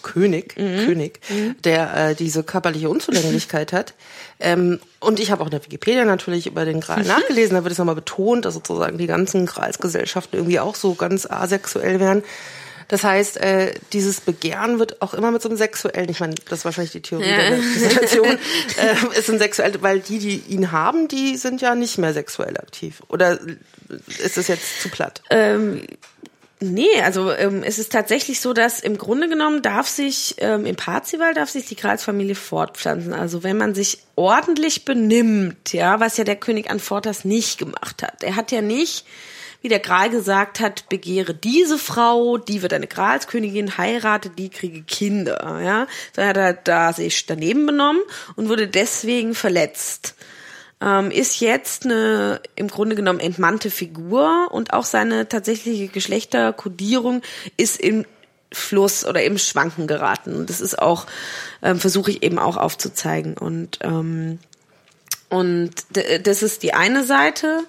König, 0.05 0.57
mhm. 0.57 0.87
König, 0.87 1.21
mhm. 1.29 1.57
der 1.65 2.11
äh, 2.11 2.15
diese 2.15 2.45
körperliche 2.45 2.89
Unzulänglichkeit 2.89 3.73
hat. 3.73 3.95
Ähm, 4.39 4.79
und 5.01 5.19
ich 5.19 5.33
habe 5.33 5.43
auch 5.43 5.47
in 5.47 5.53
der 5.53 5.65
Wikipedia 5.65 6.05
natürlich 6.05 6.47
über 6.47 6.65
den 6.65 6.81
Gral 6.81 7.03
nachgelesen, 7.05 7.57
da 7.57 7.65
wird 7.65 7.73
es 7.73 7.79
nochmal 7.79 7.97
betont, 7.97 8.45
dass 8.45 8.55
sozusagen 8.55 8.99
die 8.99 9.09
ganzen 9.09 9.47
Gralsgesellschaften 9.47 10.39
irgendwie 10.39 10.61
auch 10.61 10.77
so 10.77 10.95
ganz 10.95 11.27
asexuell 11.29 11.99
wären. 11.99 12.23
Das 12.89 13.03
heißt, 13.03 13.39
äh, 13.39 13.75
dieses 13.93 14.21
Begehren 14.21 14.79
wird 14.79 15.01
auch 15.01 15.15
immer 15.15 15.31
mit 15.31 15.41
so 15.41 15.49
einem 15.49 15.57
sexuellen, 15.57 16.09
ich 16.11 16.21
meine, 16.21 16.35
das 16.49 16.61
ist 16.61 16.65
wahrscheinlich 16.65 16.93
die 16.93 17.01
Theorie 17.01 17.31
ja. 17.31 17.51
der 17.51 17.63
Situation, 17.63 18.27
äh, 18.77 19.19
ist 19.19 19.31
ein 19.31 19.39
sexuell, 19.39 19.73
weil 19.81 20.01
die, 20.01 20.19
die 20.19 20.37
ihn 20.49 20.71
haben, 20.71 21.09
die 21.09 21.37
sind 21.37 21.63
ja 21.63 21.75
nicht 21.75 21.99
mehr 21.99 22.13
sexuell 22.13 22.59
aktiv. 22.59 23.03
Oder 23.09 23.39
ist 24.19 24.37
es 24.37 24.49
jetzt 24.49 24.83
zu 24.83 24.91
platt? 24.91 25.23
Ähm, 25.31 25.85
Nee, 26.61 27.01
also 27.03 27.33
ähm, 27.33 27.63
es 27.65 27.79
ist 27.79 27.93
tatsächlich 27.93 28.41
so, 28.41 28.53
dass 28.53 28.81
im 28.81 28.97
Grunde 28.97 29.29
genommen 29.29 29.61
darf 29.61 29.89
sich 29.89 30.37
ähm, 30.39 30.67
im 30.67 30.77
Parzival 30.77 31.35
darf 31.35 31.51
sich 31.51 31.67
die 31.67 31.77
Gralsfamilie 31.77 32.37
fortpflanzen. 32.37 33.13
Also 33.13 33.43
wenn 33.43 33.59
man 33.59 33.75
sich 33.75 33.99
ordentlich 34.15 34.85
benimmt, 34.85 35.73
ja, 35.73 36.01
was 36.01 36.17
ja 36.17 36.25
der 36.25 36.37
König 36.37 36.71
Anfortas 36.71 37.25
nicht 37.25 37.59
gemacht 37.59 38.03
hat. 38.03 38.23
Er 38.23 38.37
hat 38.37 38.53
ja 38.53 38.63
nicht, 38.63 39.05
wie 39.63 39.69
der 39.69 39.81
Gral 39.81 40.11
gesagt 40.11 40.61
hat, 40.61 40.89
begehre 40.89 41.35
diese 41.35 41.79
Frau, 41.79 42.39
die 42.39 42.63
wird 42.63 42.73
eine 42.73 42.87
Gralskönigin, 42.87 43.77
heiratet, 43.77 44.39
die 44.39 44.49
kriege 44.49 44.83
Kinder, 44.83 45.61
ja. 45.63 45.87
Da 46.15 46.29
hat 46.29 46.37
er 46.37 46.53
da 46.53 46.93
sich 46.93 47.27
daneben 47.27 47.67
benommen 47.67 48.03
und 48.37 48.49
wurde 48.49 48.69
deswegen 48.69 49.35
verletzt 49.35 50.15
ähm, 50.81 51.11
ist 51.11 51.41
jetzt 51.41 51.85
eine 51.85 52.41
im 52.57 52.69
Grunde 52.69 52.97
genommen 52.97 53.21
entmannte 53.21 53.71
Figur 53.71 54.49
und 54.51 54.73
auch 54.73 54.85
seine 54.85 55.29
tatsächliche 55.29 55.89
Geschlechterkodierung 55.89 57.23
ist 57.57 57.81
im 57.81 58.05
Fluss 58.53 59.05
oder 59.05 59.23
im 59.23 59.39
Schwanken 59.39 59.87
geraten. 59.87 60.35
Und 60.37 60.51
das 60.51 60.61
ist 60.61 60.79
auch, 60.79 61.07
ähm, 61.63 61.79
versuche 61.79 62.11
ich 62.11 62.23
eben 62.23 62.39
auch 62.39 62.57
aufzuzeigen. 62.57 63.37
Und, 63.37 63.79
ähm, 63.83 64.39
und 65.29 65.73
das 66.23 66.43
ist 66.43 66.63
die 66.63 66.75
eine 66.75 67.03
Seite. 67.05 67.65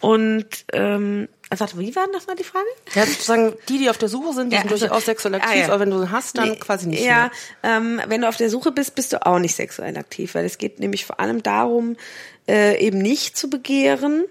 Und 0.00 0.46
ähm, 0.72 1.28
warte, 1.58 1.78
wie 1.78 1.94
war 1.96 2.04
denn 2.04 2.12
das 2.12 2.26
mal 2.26 2.36
die 2.36 2.44
Frage? 2.44 2.66
Ja, 2.94 3.04
sozusagen 3.04 3.54
die, 3.68 3.78
die 3.78 3.90
auf 3.90 3.98
der 3.98 4.08
Suche 4.08 4.34
sind, 4.34 4.50
die 4.50 4.56
ja, 4.56 4.62
sind 4.62 4.72
also, 4.72 4.86
durchaus 4.86 5.04
sexuell 5.04 5.34
aktiv, 5.34 5.50
ah, 5.50 5.56
ja. 5.56 5.66
aber 5.66 5.80
wenn 5.80 5.90
du 5.90 6.10
hast, 6.10 6.38
dann 6.38 6.50
nee, 6.50 6.56
quasi 6.56 6.86
nicht 6.86 7.02
ja, 7.02 7.30
mehr. 7.62 7.76
Ähm, 7.76 8.00
wenn 8.06 8.20
du 8.20 8.28
auf 8.28 8.36
der 8.36 8.50
Suche 8.50 8.70
bist, 8.70 8.94
bist 8.94 9.12
du 9.12 9.26
auch 9.26 9.38
nicht 9.38 9.56
sexuell 9.56 9.96
aktiv, 9.96 10.34
weil 10.34 10.44
es 10.44 10.58
geht 10.58 10.78
nämlich 10.78 11.04
vor 11.04 11.18
allem 11.18 11.42
darum, 11.42 11.96
äh, 12.46 12.78
eben 12.78 12.98
nicht 12.98 13.36
zu 13.36 13.50
begehren 13.50 14.24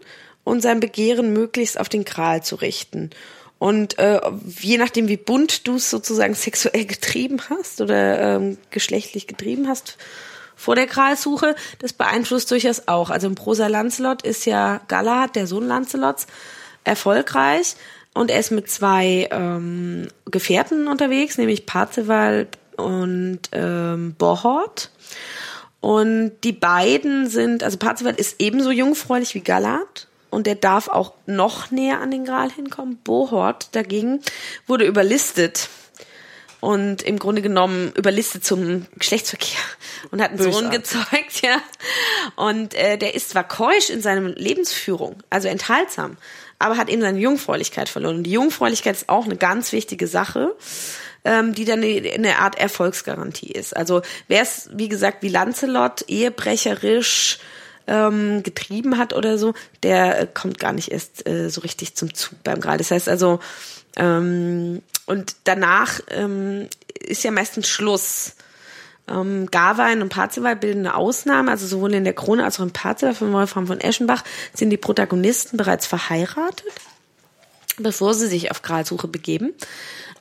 und 0.46 0.62
sein 0.62 0.80
Begehren 0.80 1.34
möglichst 1.34 1.80
auf 1.80 1.90
den 1.90 2.06
Kral 2.06 2.42
zu 2.42 2.56
richten. 2.56 3.10
Und 3.58 4.00
äh, 4.00 4.22
je 4.58 4.78
nachdem, 4.78 5.10
wie 5.10 5.18
bunt 5.18 5.68
du 5.68 5.76
es 5.76 5.90
sozusagen 5.90 6.34
sexuell 6.34 6.86
getrieben 6.86 7.42
hast 7.50 7.82
oder 7.82 8.36
ähm, 8.38 8.58
geschlechtlich 8.72 9.28
getrieben 9.28 9.68
hast, 9.68 9.98
vor 10.56 10.76
der 10.76 10.88
Kralsuche, 10.88 11.56
das 11.80 11.94
beeinflusst 11.94 12.52
durchaus 12.52 12.88
auch. 12.88 13.10
Also 13.10 13.28
im 13.28 13.36
Prosa 13.36 13.68
Lancelot 13.68 14.24
ist 14.24 14.46
ja 14.46 14.82
Galahad, 14.90 15.38
der 15.38 15.48
Sohn 15.48 15.66
Lancelots, 15.66 16.28
erfolgreich 16.84 17.76
und 18.14 18.32
er 18.32 18.40
ist 18.40 18.52
mit 18.52 18.70
zwei 18.70 19.28
ähm, 19.32 20.08
Gefährten 20.26 20.88
unterwegs, 20.88 21.38
nämlich 21.38 21.66
Parzival 21.66 22.48
und 22.78 23.40
ähm, 23.52 24.16
Bohort. 24.18 24.92
Und 25.82 26.34
die 26.44 26.52
beiden 26.52 27.30
sind, 27.30 27.64
also 27.64 27.78
Parzival 27.78 28.16
ist 28.16 28.36
ebenso 28.40 28.72
jungfräulich 28.72 29.36
wie 29.36 29.42
Galad 29.42 30.08
und 30.30 30.48
der 30.48 30.56
darf 30.56 30.90
auch 30.90 31.14
noch 31.26 31.72
näher 31.72 32.02
an 32.02 32.12
den 32.12 32.26
Gral 32.26 32.52
hinkommen. 32.52 32.98
Bohort 32.98 33.74
dagegen 33.74 34.22
wurde 34.68 34.86
überlistet 34.86 35.70
und 36.60 37.02
im 37.04 37.20
Grunde 37.20 37.42
genommen 37.42 37.94
überlistet 37.96 38.44
zum 38.44 38.86
Geschlechtsverkehr 38.98 39.62
und 40.12 40.22
hat 40.22 40.32
einen 40.32 40.40
Bösartig. 40.40 40.60
Sohn 40.60 40.72
gezeugt, 40.72 41.42
ja. 41.42 41.62
Und 42.36 42.74
äh, 42.74 42.98
der 42.98 43.16
ist 43.16 43.30
zwar 43.30 43.48
keusch 43.48 43.90
in 43.90 44.02
seiner 44.02 44.28
Lebensführung, 44.30 45.24
also 45.30 45.48
enthaltsam, 45.48 46.18
aber 46.60 46.78
hat 46.78 46.90
eben 46.90 47.02
seine 47.02 47.20
Jungfräulichkeit 47.20 47.90
verloren. 47.90 48.18
Und 48.18 48.24
die 48.24 48.32
Jungfräulichkeit 48.32 48.96
ist 48.96 49.10
auch 49.10 49.26
eine 49.26 49.38
ganz 49.38 49.72
wichtige 49.72 50.08
Sache, 50.08 50.56
ähm, 51.24 51.56
die 51.56 51.66
dann 51.66 51.82
eine, 51.82 52.12
eine 52.12 52.40
Art 52.40 52.60
Erfolgsgarantie 52.60 53.52
ist. 53.52 53.76
Also 53.76 54.02
wer 54.28 54.42
es, 54.42 54.70
wie 54.74 54.90
gesagt, 54.90 55.24
wie 55.24 55.30
Lancelot 55.30 56.04
ehebrecherisch 56.08 57.40
ähm, 57.88 58.44
getrieben 58.44 58.98
hat 58.98 59.14
oder 59.14 59.38
so, 59.38 59.54
der 59.84 60.20
äh, 60.20 60.28
kommt 60.32 60.60
gar 60.60 60.74
nicht 60.74 60.92
erst 60.92 61.28
äh, 61.28 61.50
so 61.50 61.62
richtig 61.62 61.96
zum 61.96 62.14
Zug 62.14 62.44
beim 62.44 62.60
Gral. 62.60 62.78
Das 62.78 62.92
heißt 62.92 63.10
also, 63.10 63.40
ähm, 63.96 64.82
und 65.06 65.36
danach 65.46 66.00
ähm, 66.10 66.68
ist 67.00 67.24
ja 67.24 67.32
meistens 67.32 67.68
Schluss. 67.68 68.36
Ähm, 69.10 69.48
Gawain 69.52 70.02
und 70.02 70.10
Parzival 70.10 70.56
bilden 70.56 70.86
eine 70.86 70.96
Ausnahme, 70.96 71.52
also 71.52 71.66
sowohl 71.66 71.94
in 71.94 72.04
der 72.04 72.14
Krone 72.14 72.44
als 72.44 72.60
auch 72.60 72.64
im 72.64 72.72
Parzival 72.72 73.16
von 73.16 73.32
Wolfram 73.34 73.68
von 73.68 73.80
Eschenbach 73.80 74.24
sind 74.54 74.70
die 74.70 74.78
Protagonisten 74.78 75.58
bereits 75.58 75.88
verheiratet, 75.88 76.66
bevor 77.78 78.14
sie 78.14 78.28
sich 78.28 78.52
auf 78.52 78.62
Gralsuche 78.62 79.08
begeben. 79.08 79.54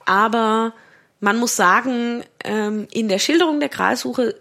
Aber 0.04 0.72
man 1.20 1.36
muss 1.38 1.56
sagen, 1.56 2.24
ähm, 2.44 2.86
in 2.90 3.08
der 3.08 3.18
Schilderung 3.18 3.60
der 3.60 3.68
Gralsuche 3.68 4.36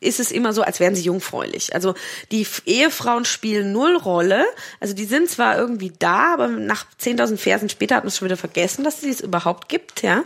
ist 0.00 0.20
es 0.20 0.30
immer 0.30 0.52
so, 0.52 0.62
als 0.62 0.80
wären 0.80 0.94
sie 0.94 1.02
jungfräulich. 1.02 1.74
Also 1.74 1.94
die 2.30 2.46
Ehefrauen 2.66 3.24
spielen 3.24 3.72
null 3.72 3.96
Rolle. 3.96 4.44
Also 4.80 4.94
die 4.94 5.04
sind 5.04 5.28
zwar 5.28 5.58
irgendwie 5.58 5.92
da, 5.98 6.34
aber 6.34 6.48
nach 6.48 6.86
10.000 7.00 7.36
Versen 7.36 7.68
später 7.68 7.96
hat 7.96 8.04
man 8.04 8.12
schon 8.12 8.26
wieder 8.26 8.36
vergessen, 8.36 8.84
dass 8.84 9.00
sie 9.00 9.10
es 9.10 9.20
überhaupt 9.20 9.68
gibt. 9.68 10.02
Ja, 10.02 10.22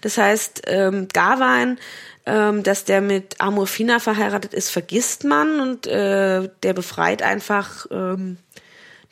Das 0.00 0.18
heißt, 0.18 0.62
ähm, 0.66 1.08
Gawain 1.12 1.78
ähm, 2.24 2.62
dass 2.62 2.84
der 2.84 3.00
mit 3.00 3.40
Amorfina 3.40 3.98
verheiratet 3.98 4.54
ist, 4.54 4.70
vergisst 4.70 5.24
man 5.24 5.60
und 5.60 5.86
äh, 5.86 6.48
der 6.62 6.72
befreit 6.72 7.22
einfach 7.22 7.86
ähm, 7.90 8.36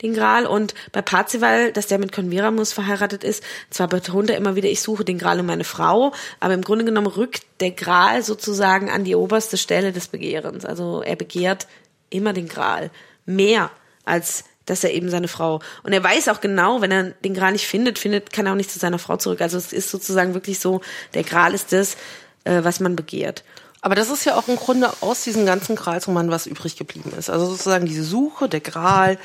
den 0.01 0.13
Gral. 0.13 0.45
Und 0.45 0.73
bei 0.91 1.01
Parzival, 1.01 1.71
dass 1.71 1.87
der 1.87 1.99
mit 1.99 2.11
Converamus 2.11 2.73
verheiratet 2.73 3.23
ist, 3.23 3.43
zwar 3.69 3.87
betont 3.87 4.29
er 4.29 4.37
immer 4.37 4.55
wieder, 4.55 4.69
ich 4.69 4.81
suche 4.81 5.05
den 5.05 5.17
Gral 5.17 5.39
um 5.39 5.45
meine 5.45 5.63
Frau, 5.63 6.13
aber 6.39 6.53
im 6.53 6.63
Grunde 6.63 6.85
genommen 6.85 7.07
rückt 7.07 7.43
der 7.59 7.71
Gral 7.71 8.23
sozusagen 8.23 8.89
an 8.89 9.03
die 9.03 9.15
oberste 9.15 9.57
Stelle 9.57 9.91
des 9.91 10.07
Begehrens. 10.07 10.65
Also 10.65 11.01
er 11.01 11.15
begehrt 11.15 11.67
immer 12.09 12.33
den 12.33 12.47
Gral. 12.47 12.91
Mehr 13.25 13.71
als 14.05 14.45
dass 14.65 14.83
er 14.83 14.93
eben 14.93 15.09
seine 15.09 15.27
Frau 15.27 15.59
und 15.83 15.91
er 15.91 16.03
weiß 16.03 16.29
auch 16.29 16.39
genau, 16.39 16.81
wenn 16.81 16.91
er 16.91 17.03
den 17.03 17.33
Gral 17.33 17.51
nicht 17.51 17.67
findet, 17.67 17.97
findet 17.97 18.31
kann 18.31 18.45
er 18.45 18.51
auch 18.51 18.57
nicht 18.57 18.71
zu 18.71 18.79
seiner 18.79 18.99
Frau 18.99 19.17
zurück. 19.17 19.41
Also 19.41 19.57
es 19.57 19.73
ist 19.73 19.89
sozusagen 19.89 20.33
wirklich 20.35 20.59
so, 20.59 20.81
der 21.15 21.23
Gral 21.23 21.53
ist 21.53 21.73
das, 21.73 21.97
äh, 22.43 22.63
was 22.63 22.79
man 22.79 22.95
begehrt. 22.95 23.43
Aber 23.81 23.95
das 23.95 24.09
ist 24.09 24.25
ja 24.25 24.37
auch 24.37 24.47
im 24.47 24.55
Grunde 24.57 24.91
aus 25.01 25.23
diesen 25.23 25.45
ganzen 25.45 25.75
Gralsromanen 25.75 26.31
was 26.31 26.45
übrig 26.45 26.75
geblieben 26.77 27.11
ist. 27.17 27.29
Also 27.29 27.47
sozusagen 27.47 27.87
diese 27.87 28.03
Suche, 28.03 28.47
der 28.47 28.59
Gral, 28.59 29.17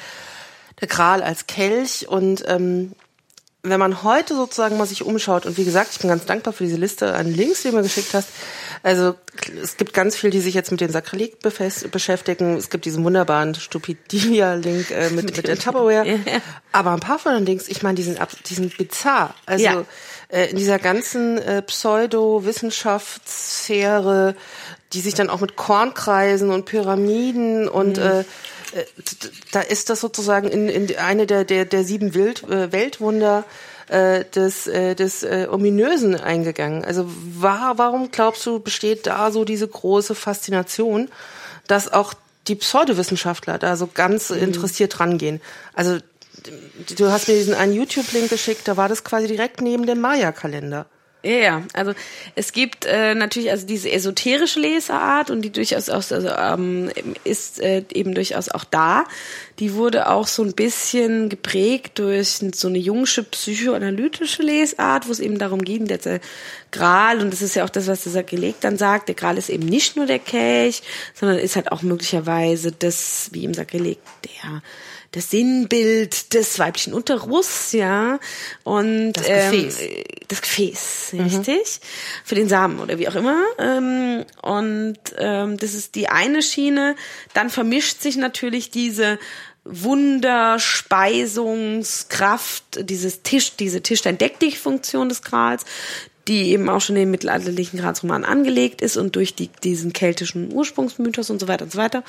der 0.80 0.88
Gral 0.88 1.22
als 1.22 1.46
Kelch 1.46 2.08
und 2.08 2.44
ähm, 2.46 2.92
wenn 3.68 3.80
man 3.80 4.02
heute 4.02 4.34
sozusagen 4.34 4.76
mal 4.76 4.86
sich 4.86 5.04
umschaut, 5.04 5.46
und 5.46 5.56
wie 5.56 5.64
gesagt, 5.64 5.90
ich 5.92 5.98
bin 5.98 6.08
ganz 6.08 6.26
dankbar 6.26 6.52
für 6.52 6.64
diese 6.64 6.76
Liste 6.76 7.14
an 7.14 7.32
Links, 7.32 7.62
die 7.62 7.70
du 7.70 7.76
mir 7.76 7.82
geschickt 7.82 8.12
hast. 8.14 8.28
Also 8.82 9.14
es 9.60 9.76
gibt 9.76 9.92
ganz 9.92 10.16
viel, 10.16 10.30
die 10.30 10.40
sich 10.40 10.54
jetzt 10.54 10.70
mit 10.70 10.80
den 10.80 10.92
Sakrileg 10.92 11.40
beschäftigen. 11.40 12.56
Es 12.56 12.70
gibt 12.70 12.84
diesen 12.84 13.02
wunderbaren 13.04 13.54
Stupidia-Link 13.54 14.90
äh, 14.90 15.10
mit, 15.10 15.36
mit 15.36 15.48
der 15.48 15.58
Tupperware. 15.58 16.06
Aber 16.72 16.92
ein 16.92 17.00
paar 17.00 17.18
von 17.18 17.34
den 17.34 17.44
Links, 17.44 17.66
ich 17.68 17.82
meine, 17.82 17.96
die 17.96 18.04
sind, 18.04 18.18
die 18.48 18.54
sind 18.54 18.76
bizarr. 18.76 19.34
Also 19.46 19.64
ja. 19.64 19.84
äh, 20.28 20.50
in 20.50 20.56
dieser 20.56 20.78
ganzen 20.78 21.38
äh, 21.38 21.62
Pseudo-Wissenschaftssphäre, 21.62 24.36
die 24.92 25.00
sich 25.00 25.14
dann 25.14 25.30
auch 25.30 25.40
mit 25.40 25.56
Kornkreisen 25.56 26.50
und 26.50 26.66
Pyramiden 26.66 27.68
und 27.68 27.96
mhm. 27.96 28.02
äh, 28.02 28.22
da 29.52 29.60
ist 29.60 29.90
das 29.90 30.00
sozusagen 30.00 30.48
in, 30.48 30.68
in 30.68 30.96
eine 30.96 31.26
der, 31.26 31.44
der, 31.44 31.64
der 31.64 31.84
sieben 31.84 32.14
Wild, 32.14 32.42
äh, 32.44 32.72
Weltwunder 32.72 33.44
äh, 33.88 34.24
des, 34.24 34.66
äh, 34.66 34.94
des 34.94 35.22
äh, 35.22 35.46
Ominösen 35.50 36.14
eingegangen. 36.14 36.84
Also 36.84 37.06
war, 37.06 37.78
warum 37.78 38.10
glaubst 38.10 38.44
du, 38.46 38.58
besteht 38.58 39.06
da 39.06 39.30
so 39.30 39.44
diese 39.44 39.68
große 39.68 40.14
Faszination, 40.14 41.08
dass 41.66 41.92
auch 41.92 42.14
die 42.48 42.56
Pseudowissenschaftler 42.56 43.58
da 43.58 43.76
so 43.76 43.88
ganz 43.92 44.30
mhm. 44.30 44.38
interessiert 44.38 44.98
rangehen? 44.98 45.40
Also 45.74 45.98
du 46.96 47.10
hast 47.10 47.28
mir 47.28 47.34
diesen 47.34 47.54
einen 47.54 47.72
YouTube-Link 47.72 48.28
geschickt, 48.28 48.66
da 48.68 48.76
war 48.76 48.88
das 48.88 49.04
quasi 49.04 49.26
direkt 49.26 49.60
neben 49.60 49.86
dem 49.86 50.00
Maya-Kalender. 50.00 50.86
Ja, 51.26 51.38
ja. 51.38 51.62
Also 51.72 51.92
es 52.36 52.52
gibt 52.52 52.84
äh, 52.84 53.16
natürlich 53.16 53.50
also 53.50 53.66
diese 53.66 53.90
esoterische 53.90 54.60
Lesart 54.60 55.28
und 55.28 55.42
die 55.42 55.50
durchaus 55.50 55.88
auch 55.88 55.96
also, 55.96 56.28
ähm, 56.28 56.88
ist 57.24 57.60
äh, 57.60 57.82
eben 57.92 58.14
durchaus 58.14 58.48
auch 58.48 58.62
da. 58.62 59.04
Die 59.58 59.74
wurde 59.74 60.08
auch 60.08 60.28
so 60.28 60.44
ein 60.44 60.52
bisschen 60.52 61.28
geprägt 61.28 61.98
durch 61.98 62.38
so 62.54 62.68
eine 62.68 62.78
jungsche 62.78 63.24
psychoanalytische 63.24 64.42
Lesart, 64.42 65.08
wo 65.08 65.12
es 65.12 65.18
eben 65.18 65.40
darum 65.40 65.64
ging, 65.64 65.86
der 65.86 66.20
Gral, 66.70 67.20
und 67.20 67.32
das 67.32 67.42
ist 67.42 67.56
ja 67.56 67.64
auch 67.64 67.70
das, 67.70 67.88
was 67.88 68.04
der 68.04 68.12
Sakrileg 68.12 68.60
dann 68.60 68.78
sagt, 68.78 69.08
der 69.08 69.16
Gral 69.16 69.36
ist 69.36 69.48
eben 69.48 69.66
nicht 69.66 69.96
nur 69.96 70.06
der 70.06 70.20
Kelch, 70.20 70.82
sondern 71.12 71.38
ist 71.38 71.56
halt 71.56 71.72
auch 71.72 71.82
möglicherweise 71.82 72.70
das, 72.70 73.30
wie 73.32 73.44
im 73.44 73.54
Sakrileg, 73.54 73.98
der 74.24 74.62
das 75.16 75.30
Sinnbild 75.30 76.34
des 76.34 76.59
weiblichen 76.59 76.93
Unterruss, 76.93 77.72
ja, 77.72 78.20
und 78.64 79.14
das 79.14 79.26
Gefäß, 79.26 79.80
ähm, 79.80 80.05
das 80.28 80.43
Gefäß, 80.43 81.14
richtig, 81.14 81.48
mhm. 81.48 81.62
für 82.22 82.34
den 82.34 82.51
Samen 82.51 82.80
oder 82.80 82.98
wie 82.98 83.09
auch 83.09 83.14
immer. 83.14 83.43
Ähm, 83.59 84.26
und 84.43 84.98
ähm, 85.16 85.56
das 85.56 85.72
ist 85.72 85.94
die 85.94 86.10
eine 86.10 86.43
Schiene. 86.43 86.97
Dann 87.32 87.48
vermischt 87.48 88.02
sich 88.02 88.18
natürlich 88.18 88.70
diese 88.70 89.18
Wunderspeisungskraft, 89.64 92.64
dieses 92.80 93.22
Tisch, 93.22 93.56
diese 93.56 93.80
Tischdein-Deck-Dich-Funktion 93.80 95.09
des 95.09 95.22
Grals, 95.22 95.64
die 96.28 96.51
eben 96.51 96.68
auch 96.68 96.82
schon 96.82 96.97
in 96.97 97.02
den 97.02 97.10
mittelalterlichen 97.10 97.80
Gralsroman 97.80 98.26
angelegt 98.26 98.82
ist 98.82 98.98
und 98.98 99.16
durch 99.16 99.34
die, 99.34 99.48
diesen 99.64 99.94
keltischen 99.94 100.52
Ursprungsmythos 100.52 101.30
und 101.30 101.40
so 101.40 101.48
weiter 101.48 101.64
und 101.64 101.72
so 101.72 101.78
weiter 101.78 102.05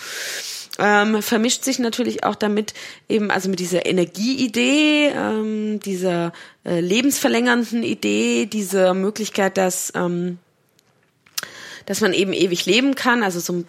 ähm, 0.80 1.22
vermischt 1.22 1.64
sich 1.64 1.80
natürlich 1.80 2.24
auch 2.24 2.36
damit 2.36 2.74
eben, 3.10 3.32
also 3.32 3.50
mit 3.50 3.60
dieser 3.60 3.86
Energieidee, 3.86 5.08
ähm, 5.16 5.80
dieser 5.80 6.34
äh, 6.66 6.80
lebensverlängernden 6.80 7.84
Idee, 7.84 8.46
dieser 8.46 8.94
Möglichkeit, 8.94 9.58
dass 9.58 9.92
ähm, 9.96 10.40
dass 11.88 12.02
man 12.02 12.14
eben 12.14 12.34
ewig 12.34 12.66
leben 12.66 12.94
kann. 12.94 13.24
Also 13.24 13.40
so, 13.40 13.64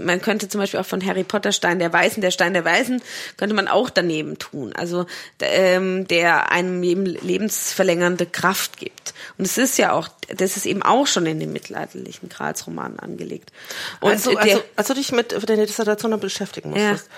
man 0.00 0.22
könnte 0.22 0.48
zum 0.48 0.60
Beispiel 0.60 0.80
auch 0.80 0.86
von 0.86 1.04
Harry 1.04 1.24
Potter 1.24 1.52
Stein 1.52 1.78
der 1.78 1.92
Weisen, 1.92 2.22
der 2.22 2.30
Stein 2.30 2.54
der 2.54 2.64
Weisen, 2.64 3.02
könnte 3.36 3.54
man 3.54 3.68
auch 3.68 3.90
daneben 3.90 4.38
tun. 4.38 4.72
Also 4.74 5.04
ähm, 5.40 6.08
der 6.08 6.50
einem 6.50 6.82
eben 6.82 7.04
lebensverlängernde 7.04 8.26
Kraft 8.26 8.78
gibt. 8.78 9.12
Und 9.36 9.44
es 9.44 9.58
ist 9.58 9.76
ja 9.76 9.92
auch, 9.92 10.08
das 10.34 10.56
ist 10.56 10.66
eben 10.66 10.82
auch 10.82 11.06
schon 11.06 11.26
in 11.26 11.40
den 11.40 11.52
mittelalterlichen 11.52 12.28
Gralsromanen 12.28 12.98
angelegt. 12.98 13.52
Und 14.00 14.12
also, 14.12 14.36
also, 14.36 14.62
als 14.76 14.88
du 14.88 14.94
dich 14.94 15.12
mit 15.12 15.32
deiner 15.48 15.66
Dissertation 15.66 16.18
beschäftigen 16.20 16.70
musstest, 16.70 17.06
ja 17.06 17.12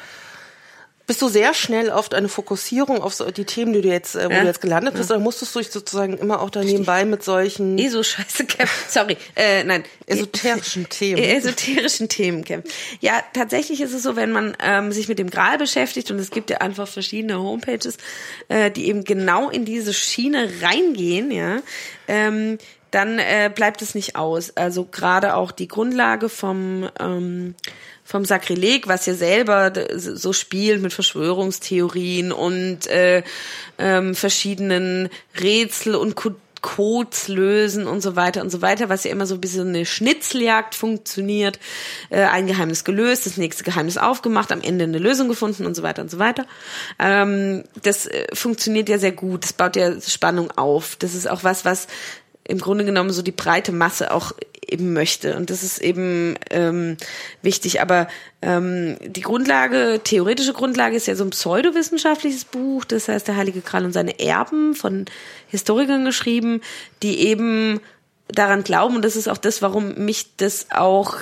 bist 1.11 1.23
du 1.23 1.28
sehr 1.28 1.55
schnell 1.55 1.91
auf 1.91 2.12
eine 2.12 2.28
Fokussierung 2.28 3.03
auf 3.03 3.15
so 3.15 3.28
die 3.32 3.45
Themen, 3.45 3.73
die 3.73 3.81
du 3.81 3.89
jetzt, 3.89 4.15
äh, 4.15 4.28
wo 4.28 4.32
ja. 4.32 4.43
du 4.43 4.47
jetzt 4.47 4.61
gelandet 4.61 4.95
bist, 4.95 5.11
ja. 5.11 5.16
oder 5.16 5.24
musstest 5.24 5.53
du 5.53 5.59
dich 5.59 5.73
sozusagen 5.73 6.16
immer 6.16 6.41
auch 6.41 6.51
da 6.51 6.62
nebenbei 6.62 7.05
mit 7.05 7.24
solchen 7.24 7.77
eh 7.78 7.89
so 7.89 8.05
scheiße 8.05 8.45
kämpfen. 8.45 8.85
Sorry, 8.89 9.16
äh, 9.35 9.65
nein, 9.65 9.82
esoterischen 10.07 10.89
Themen. 10.89 11.20
Esoterischen 11.20 12.09
Themen 12.09 12.45
kämpfen. 12.45 12.70
Ja, 13.01 13.24
tatsächlich 13.32 13.81
ist 13.81 13.93
es 13.93 14.05
so, 14.05 14.15
wenn 14.15 14.31
man 14.31 14.57
ähm, 14.62 14.93
sich 14.93 15.09
mit 15.09 15.19
dem 15.19 15.31
Gral 15.31 15.59
beschäftigt 15.59 16.12
und 16.12 16.20
es 16.20 16.31
gibt 16.31 16.49
ja 16.49 16.59
einfach 16.59 16.87
verschiedene 16.87 17.43
Homepages, 17.43 17.97
äh, 18.47 18.70
die 18.70 18.87
eben 18.87 19.03
genau 19.03 19.51
in 19.51 19.65
diese 19.65 19.93
Schiene 19.93 20.49
reingehen, 20.62 21.32
ja. 21.32 21.59
Ähm, 22.07 22.59
dann 22.93 23.19
äh, 23.19 23.51
bleibt 23.53 23.82
es 23.82 23.97
nicht 23.97 24.16
aus. 24.16 24.57
Also 24.57 24.85
gerade 24.85 25.35
auch 25.35 25.53
die 25.53 25.69
Grundlage 25.69 26.28
vom 26.28 26.89
ähm, 26.99 27.55
vom 28.11 28.24
Sakrileg, 28.24 28.89
was 28.89 29.07
ja 29.07 29.15
selber 29.15 29.73
so 29.97 30.32
spielt 30.32 30.82
mit 30.82 30.93
Verschwörungstheorien 30.93 32.32
und 32.32 32.89
äh, 32.89 33.23
ähm, 33.78 34.16
verschiedenen 34.16 35.09
Rätsel 35.41 35.95
und 35.95 36.16
Codes 36.61 37.28
lösen 37.28 37.87
und 37.87 38.01
so 38.01 38.16
weiter 38.16 38.43
und 38.43 38.51
so 38.51 38.62
weiter, 38.62 38.89
was 38.89 39.05
ja 39.05 39.12
immer 39.12 39.27
so 39.27 39.37
ein 39.37 39.41
bisschen 39.41 39.69
eine 39.69 39.87
Schnitzeljagd 39.87 40.74
funktioniert. 40.74 41.61
Äh, 42.11 42.23
ein 42.24 42.49
Geheimnis 42.49 42.82
gelöst, 42.82 43.27
das 43.27 43.37
nächste 43.37 43.62
Geheimnis 43.62 43.97
aufgemacht, 43.97 44.51
am 44.51 44.61
Ende 44.61 44.85
eine 44.85 44.99
Lösung 44.99 45.28
gefunden 45.28 45.65
und 45.65 45.77
so 45.77 45.85
weiter 45.85 46.03
und 46.03 46.11
so 46.11 46.19
weiter. 46.19 46.47
Ähm, 46.99 47.62
das 47.85 48.07
äh, 48.07 48.27
funktioniert 48.35 48.89
ja 48.89 48.99
sehr 48.99 49.12
gut, 49.12 49.45
das 49.45 49.53
baut 49.53 49.77
ja 49.77 50.01
Spannung 50.01 50.51
auf. 50.57 50.97
Das 50.97 51.15
ist 51.15 51.31
auch 51.31 51.45
was, 51.45 51.65
was 51.65 51.87
im 52.51 52.59
Grunde 52.59 52.85
genommen 52.85 53.10
so 53.10 53.22
die 53.22 53.32
breite 53.32 53.72
Masse 53.72 54.12
auch 54.12 54.32
eben 54.66 54.93
möchte. 54.93 55.36
Und 55.36 55.51
das 55.51 55.62
ist 55.62 55.78
eben 55.81 56.36
ähm, 56.51 56.97
wichtig. 57.43 57.81
Aber 57.81 58.09
ähm, 58.43 58.97
die 59.01 59.20
Grundlage, 59.20 60.01
theoretische 60.02 60.52
Grundlage 60.52 60.97
ist 60.97 61.06
ja 61.06 61.14
so 61.14 61.24
ein 61.24 61.31
pseudowissenschaftliches 61.31 62.44
Buch, 62.44 62.85
das 62.85 63.09
heißt 63.09 63.28
Der 63.28 63.36
Heilige 63.36 63.60
Kral 63.60 63.85
und 63.85 63.93
seine 63.93 64.20
Erben 64.20 64.74
von 64.74 65.06
Historikern 65.48 66.05
geschrieben, 66.05 66.60
die 67.02 67.27
eben 67.27 67.81
daran 68.28 68.62
glauben, 68.62 68.97
und 68.97 69.05
das 69.05 69.16
ist 69.16 69.28
auch 69.28 69.39
das, 69.39 69.60
warum 69.60 69.94
mich 70.05 70.36
das 70.36 70.66
auch 70.70 71.16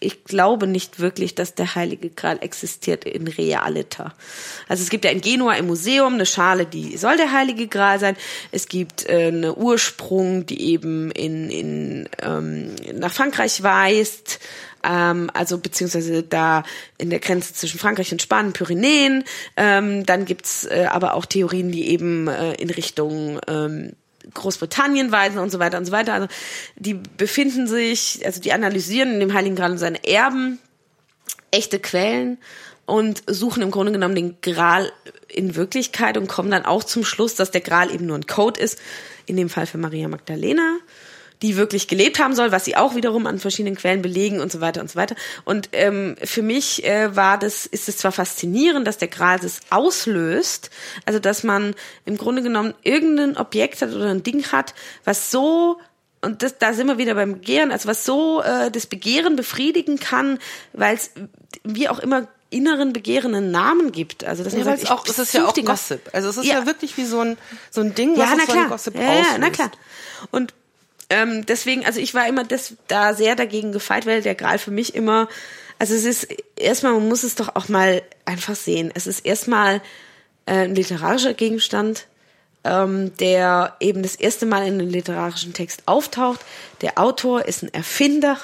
ich 0.00 0.24
glaube 0.24 0.66
nicht 0.66 1.00
wirklich, 1.00 1.34
dass 1.34 1.54
der 1.54 1.74
Heilige 1.74 2.10
Gral 2.10 2.38
existiert 2.42 3.04
in 3.04 3.28
Realita. 3.28 4.14
Also 4.68 4.82
es 4.82 4.90
gibt 4.90 5.04
ja 5.04 5.10
in 5.10 5.20
Genua 5.20 5.54
im 5.54 5.66
Museum 5.66 6.14
eine 6.14 6.26
Schale, 6.26 6.66
die 6.66 6.96
soll 6.96 7.16
der 7.16 7.32
Heilige 7.32 7.66
Gral 7.66 7.98
sein. 7.98 8.16
Es 8.52 8.68
gibt 8.68 9.08
äh, 9.08 9.28
eine 9.28 9.54
Ursprung, 9.54 10.44
die 10.46 10.70
eben 10.70 11.10
in, 11.10 11.50
in 11.50 12.08
ähm, 12.20 12.74
nach 12.94 13.12
Frankreich 13.12 13.62
weist. 13.62 14.40
Ähm, 14.84 15.30
also 15.32 15.58
beziehungsweise 15.58 16.22
da 16.22 16.62
in 16.98 17.10
der 17.10 17.18
Grenze 17.18 17.54
zwischen 17.54 17.80
Frankreich 17.80 18.12
und 18.12 18.22
Spanien, 18.22 18.52
Pyrenäen. 18.52 19.24
Ähm, 19.56 20.04
dann 20.04 20.26
gibt's 20.26 20.64
äh, 20.64 20.86
aber 20.90 21.14
auch 21.14 21.26
Theorien, 21.26 21.72
die 21.72 21.88
eben 21.88 22.28
äh, 22.28 22.52
in 22.54 22.70
Richtung 22.70 23.40
ähm, 23.48 23.92
Großbritannien 24.34 25.12
weisen 25.12 25.38
und 25.38 25.50
so 25.50 25.58
weiter 25.58 25.78
und 25.78 25.84
so 25.84 25.92
weiter. 25.92 26.14
Also 26.14 26.28
die 26.76 26.94
befinden 26.94 27.66
sich, 27.66 28.24
also 28.24 28.40
die 28.40 28.52
analysieren 28.52 29.12
in 29.12 29.20
dem 29.20 29.34
Heiligen 29.34 29.56
Gral 29.56 29.72
und 29.72 29.78
seine 29.78 30.06
Erben 30.06 30.58
echte 31.50 31.78
Quellen 31.78 32.38
und 32.86 33.22
suchen 33.26 33.62
im 33.62 33.70
Grunde 33.70 33.92
genommen 33.92 34.14
den 34.14 34.40
Gral 34.40 34.92
in 35.28 35.56
Wirklichkeit 35.56 36.16
und 36.16 36.28
kommen 36.28 36.50
dann 36.50 36.64
auch 36.64 36.84
zum 36.84 37.04
Schluss, 37.04 37.34
dass 37.34 37.50
der 37.50 37.60
Gral 37.60 37.92
eben 37.92 38.06
nur 38.06 38.16
ein 38.16 38.26
Code 38.26 38.60
ist, 38.60 38.78
in 39.26 39.36
dem 39.36 39.48
Fall 39.48 39.66
für 39.66 39.78
Maria 39.78 40.08
Magdalena 40.08 40.78
die 41.42 41.56
wirklich 41.56 41.88
gelebt 41.88 42.18
haben 42.18 42.34
soll, 42.34 42.52
was 42.52 42.64
sie 42.64 42.76
auch 42.76 42.94
wiederum 42.94 43.26
an 43.26 43.38
verschiedenen 43.38 43.76
Quellen 43.76 44.02
belegen 44.02 44.40
und 44.40 44.50
so 44.50 44.60
weiter 44.60 44.80
und 44.80 44.90
so 44.90 44.96
weiter. 44.96 45.14
Und 45.44 45.68
ähm, 45.72 46.16
für 46.22 46.42
mich 46.42 46.84
äh, 46.84 47.14
war 47.14 47.38
das, 47.38 47.66
ist 47.66 47.88
es 47.88 47.98
zwar 47.98 48.12
faszinierend, 48.12 48.86
dass 48.86 48.98
der 48.98 49.08
Gral 49.08 49.38
das 49.38 49.60
auslöst, 49.70 50.70
also 51.04 51.18
dass 51.18 51.42
man 51.42 51.74
im 52.04 52.16
Grunde 52.16 52.42
genommen 52.42 52.74
irgendein 52.82 53.36
Objekt 53.36 53.82
hat 53.82 53.92
oder 53.92 54.10
ein 54.10 54.22
Ding 54.22 54.50
hat, 54.52 54.74
was 55.04 55.30
so 55.30 55.78
und 56.22 56.42
das, 56.42 56.58
da 56.58 56.72
sind 56.72 56.88
wir 56.88 56.98
wieder 56.98 57.14
beim 57.14 57.34
Begehren, 57.34 57.70
also 57.70 57.88
was 57.88 58.04
so 58.04 58.42
äh, 58.42 58.70
das 58.70 58.86
Begehren 58.86 59.36
befriedigen 59.36 60.00
kann, 60.00 60.38
weil 60.72 60.96
es 60.96 61.10
wie 61.62 61.88
auch 61.88 61.98
immer 61.98 62.26
inneren 62.50 62.92
Begehren 62.92 63.34
einen 63.34 63.50
Namen 63.50 63.92
gibt. 63.92 64.24
Also 64.24 64.42
das 64.42 64.54
ja, 64.54 64.64
sagt, 64.64 64.82
ich, 64.82 64.90
auch, 64.90 65.06
es 65.06 65.18
ist 65.18 65.34
ja 65.34 65.46
auch 65.46 65.54
Gossip. 65.54 66.00
Also 66.12 66.28
es 66.28 66.36
ist 66.38 66.46
ja. 66.46 66.60
ja, 66.60 66.66
wirklich 66.66 66.96
wie 66.96 67.04
so 67.04 67.20
ein 67.20 67.36
so 67.70 67.80
ein 67.80 67.94
Ding, 67.94 68.16
was 68.16 68.30
ja, 68.30 68.36
na 68.36 68.46
so 68.46 68.52
klar. 68.52 68.68
Gossip 68.68 68.94
ja, 68.94 69.14
ja, 69.14 69.38
na 69.38 69.50
klar. 69.50 69.70
Und 70.30 70.54
ähm, 71.10 71.46
deswegen, 71.46 71.84
also 71.84 72.00
ich 72.00 72.14
war 72.14 72.28
immer 72.28 72.44
das, 72.44 72.74
da 72.88 73.14
sehr 73.14 73.36
dagegen 73.36 73.72
gefeit, 73.72 74.06
weil 74.06 74.22
der 74.22 74.34
Gral 74.34 74.58
für 74.58 74.70
mich 74.70 74.94
immer, 74.94 75.28
also 75.78 75.94
es 75.94 76.04
ist 76.04 76.28
erstmal, 76.56 76.94
man 76.94 77.08
muss 77.08 77.22
es 77.22 77.34
doch 77.34 77.54
auch 77.54 77.68
mal 77.68 78.02
einfach 78.24 78.56
sehen. 78.56 78.90
Es 78.94 79.06
ist 79.06 79.24
erstmal 79.24 79.82
äh, 80.46 80.64
ein 80.64 80.74
literarischer 80.74 81.34
Gegenstand, 81.34 82.06
ähm, 82.64 83.16
der 83.18 83.76
eben 83.80 84.02
das 84.02 84.16
erste 84.16 84.46
Mal 84.46 84.66
in 84.66 84.74
einem 84.74 84.88
literarischen 84.88 85.52
Text 85.52 85.82
auftaucht. 85.86 86.40
Der 86.80 86.98
Autor 86.98 87.44
ist 87.44 87.62
ein 87.62 87.72
Erfinder 87.72 88.38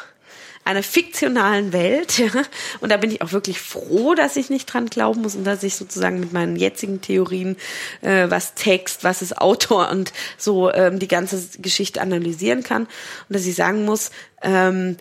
einer 0.64 0.82
fiktionalen 0.82 1.72
Welt. 1.72 2.22
Und 2.80 2.90
da 2.90 2.96
bin 2.96 3.10
ich 3.10 3.22
auch 3.22 3.32
wirklich 3.32 3.60
froh, 3.60 4.14
dass 4.14 4.36
ich 4.36 4.50
nicht 4.50 4.66
dran 4.66 4.86
glauben 4.86 5.22
muss 5.22 5.34
und 5.34 5.44
dass 5.44 5.62
ich 5.62 5.74
sozusagen 5.76 6.20
mit 6.20 6.32
meinen 6.32 6.56
jetzigen 6.56 7.00
Theorien, 7.00 7.56
äh, 8.00 8.30
was 8.30 8.54
Text, 8.54 9.04
was 9.04 9.22
ist 9.22 9.38
Autor 9.38 9.90
und 9.90 10.12
so 10.38 10.72
ähm, 10.72 10.98
die 10.98 11.08
ganze 11.08 11.42
Geschichte 11.58 12.00
analysieren 12.00 12.62
kann. 12.62 12.82
Und 12.82 12.90
dass 13.28 13.46
ich 13.46 13.54
sagen 13.54 13.84
muss, 13.84 14.10
ähm, 14.42 14.96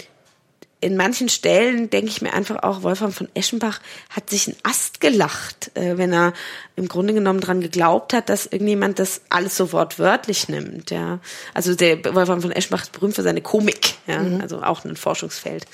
in 0.81 0.97
manchen 0.97 1.29
Stellen 1.29 1.91
denke 1.91 2.09
ich 2.09 2.23
mir 2.23 2.33
einfach 2.33 2.63
auch, 2.63 2.81
Wolfram 2.81 3.13
von 3.13 3.29
Eschenbach 3.35 3.79
hat 4.09 4.31
sich 4.31 4.47
ein 4.47 4.55
Ast 4.63 4.99
gelacht, 4.99 5.71
äh, 5.75 5.97
wenn 5.97 6.11
er 6.11 6.33
im 6.75 6.87
Grunde 6.87 7.13
genommen 7.13 7.39
dran 7.39 7.61
geglaubt 7.61 8.13
hat, 8.13 8.29
dass 8.29 8.47
irgendjemand 8.47 8.97
das 8.97 9.21
alles 9.29 9.55
so 9.55 9.71
wortwörtlich 9.71 10.49
nimmt. 10.49 10.89
Ja, 10.89 11.19
also 11.53 11.75
der 11.75 12.03
Wolfram 12.15 12.41
von 12.41 12.51
Eschenbach 12.51 12.81
ist 12.81 12.91
berühmt 12.93 13.13
für 13.13 13.21
seine 13.21 13.41
Komik, 13.41 13.93
ja, 14.07 14.19
mhm. 14.19 14.41
also 14.41 14.63
auch 14.63 14.83
ein 14.83 14.97
Forschungsfeld 14.97 15.67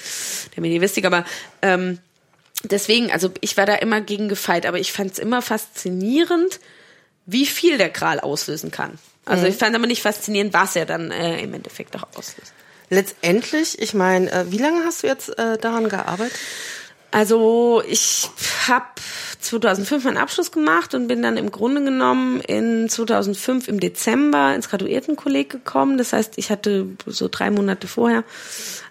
der 0.56 0.62
Mediavistik. 0.62 1.06
Aber 1.06 1.24
ähm, 1.62 2.00
deswegen, 2.64 3.10
also 3.10 3.32
ich 3.40 3.56
war 3.56 3.66
da 3.66 3.76
immer 3.76 4.02
gegen 4.02 4.28
gefeit, 4.28 4.66
aber 4.66 4.78
ich 4.78 4.92
fand 4.92 5.14
es 5.14 5.20
immer 5.20 5.42
faszinierend, 5.42 6.60
wie 7.26 7.46
viel 7.46 7.78
der 7.78 7.90
Kral 7.90 8.20
auslösen 8.20 8.72
kann. 8.72 9.00
Also 9.24 9.44
mhm. 9.44 9.52
ich 9.52 9.56
fand 9.56 9.74
aber 9.74 9.88
nicht 9.88 10.02
faszinierend, 10.02 10.54
was 10.54 10.76
er 10.76 10.86
dann 10.86 11.12
äh, 11.12 11.42
im 11.42 11.54
Endeffekt 11.54 11.96
auch 11.96 12.04
auslöst 12.18 12.57
letztendlich, 12.90 13.82
ich 13.82 13.94
meine, 13.94 14.32
äh, 14.32 14.52
wie 14.52 14.58
lange 14.58 14.84
hast 14.86 15.04
du 15.04 15.08
jetzt 15.08 15.38
äh, 15.38 15.58
daran 15.58 15.90
gearbeitet? 15.90 16.38
Also 17.12 17.82
ich 17.88 18.30
habe 18.68 18.86
2005 19.40 20.04
meinen 20.04 20.18
Abschluss 20.18 20.52
gemacht 20.52 20.94
und 20.94 21.08
bin 21.08 21.22
dann 21.22 21.38
im 21.38 21.52
Grunde 21.52 21.84
genommen 21.84 22.42
in 22.42 22.90
2005 22.90 23.70
im 23.70 23.80
Dezember 23.80 24.54
ins 24.54 24.70
Graduiertenkolleg 24.70 25.50
gekommen. 25.50 25.98
Das 25.98 26.12
heißt, 26.12 26.34
ich 26.38 26.50
hatte 26.50 26.88
so 27.06 27.30
drei 27.30 27.50
Monate 27.50 27.88
vorher 27.88 28.24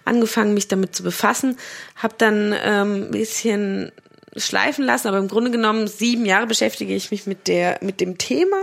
angefangen, 0.03 0.55
mich 0.55 0.67
damit 0.67 0.95
zu 0.95 1.03
befassen, 1.03 1.57
habe 1.95 2.15
dann 2.17 2.55
ähm, 2.63 3.03
ein 3.03 3.11
bisschen 3.11 3.91
schleifen 4.35 4.83
lassen, 4.83 5.07
aber 5.07 5.19
im 5.19 5.27
Grunde 5.27 5.51
genommen 5.51 5.87
sieben 5.87 6.25
Jahre 6.25 6.47
beschäftige 6.47 6.95
ich 6.95 7.11
mich 7.11 7.27
mit 7.27 7.47
der 7.47 7.77
mit 7.81 8.01
dem 8.01 8.17
Thema. 8.17 8.57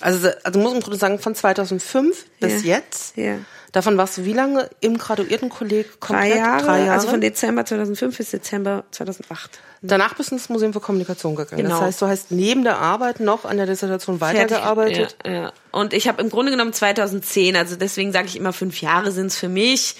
Also, 0.00 0.30
also 0.44 0.58
muss 0.58 0.72
im 0.72 0.80
Grunde 0.80 0.98
sagen, 0.98 1.18
von 1.18 1.34
2005 1.34 2.26
bis 2.40 2.64
Ja. 2.64 2.76
jetzt. 2.76 3.16
Ja. 3.16 3.38
Davon 3.72 3.96
warst 3.96 4.18
du 4.18 4.24
wie 4.24 4.32
lange 4.32 4.68
im 4.80 4.98
Graduiertenkolleg? 4.98 6.00
Komplett? 6.00 6.32
Drei 6.32 6.38
Jahre, 6.38 6.64
Drei 6.64 6.78
Jahre. 6.80 6.92
also 6.92 7.08
von 7.08 7.20
Dezember 7.20 7.64
2005 7.64 8.16
bis 8.16 8.30
Dezember 8.30 8.84
2008. 8.90 9.60
Danach 9.82 10.14
bist 10.14 10.30
du 10.30 10.34
ins 10.34 10.48
Museum 10.48 10.72
für 10.72 10.80
Kommunikation 10.80 11.36
gegangen. 11.36 11.62
Genau. 11.62 11.76
Das 11.76 11.86
heißt, 11.86 12.02
du 12.02 12.06
hast 12.06 12.30
neben 12.32 12.64
der 12.64 12.78
Arbeit 12.78 13.20
noch 13.20 13.44
an 13.44 13.56
der 13.56 13.66
Dissertation 13.66 14.20
weitergearbeitet. 14.20 15.16
Ja, 15.24 15.32
ja. 15.32 15.52
Und 15.70 15.94
ich 15.94 16.08
habe 16.08 16.20
im 16.20 16.30
Grunde 16.30 16.50
genommen 16.50 16.72
2010, 16.72 17.56
also 17.56 17.76
deswegen 17.76 18.12
sage 18.12 18.26
ich 18.26 18.36
immer 18.36 18.52
fünf 18.52 18.80
Jahre 18.80 19.12
sind's 19.12 19.36
für 19.36 19.48
mich, 19.48 19.94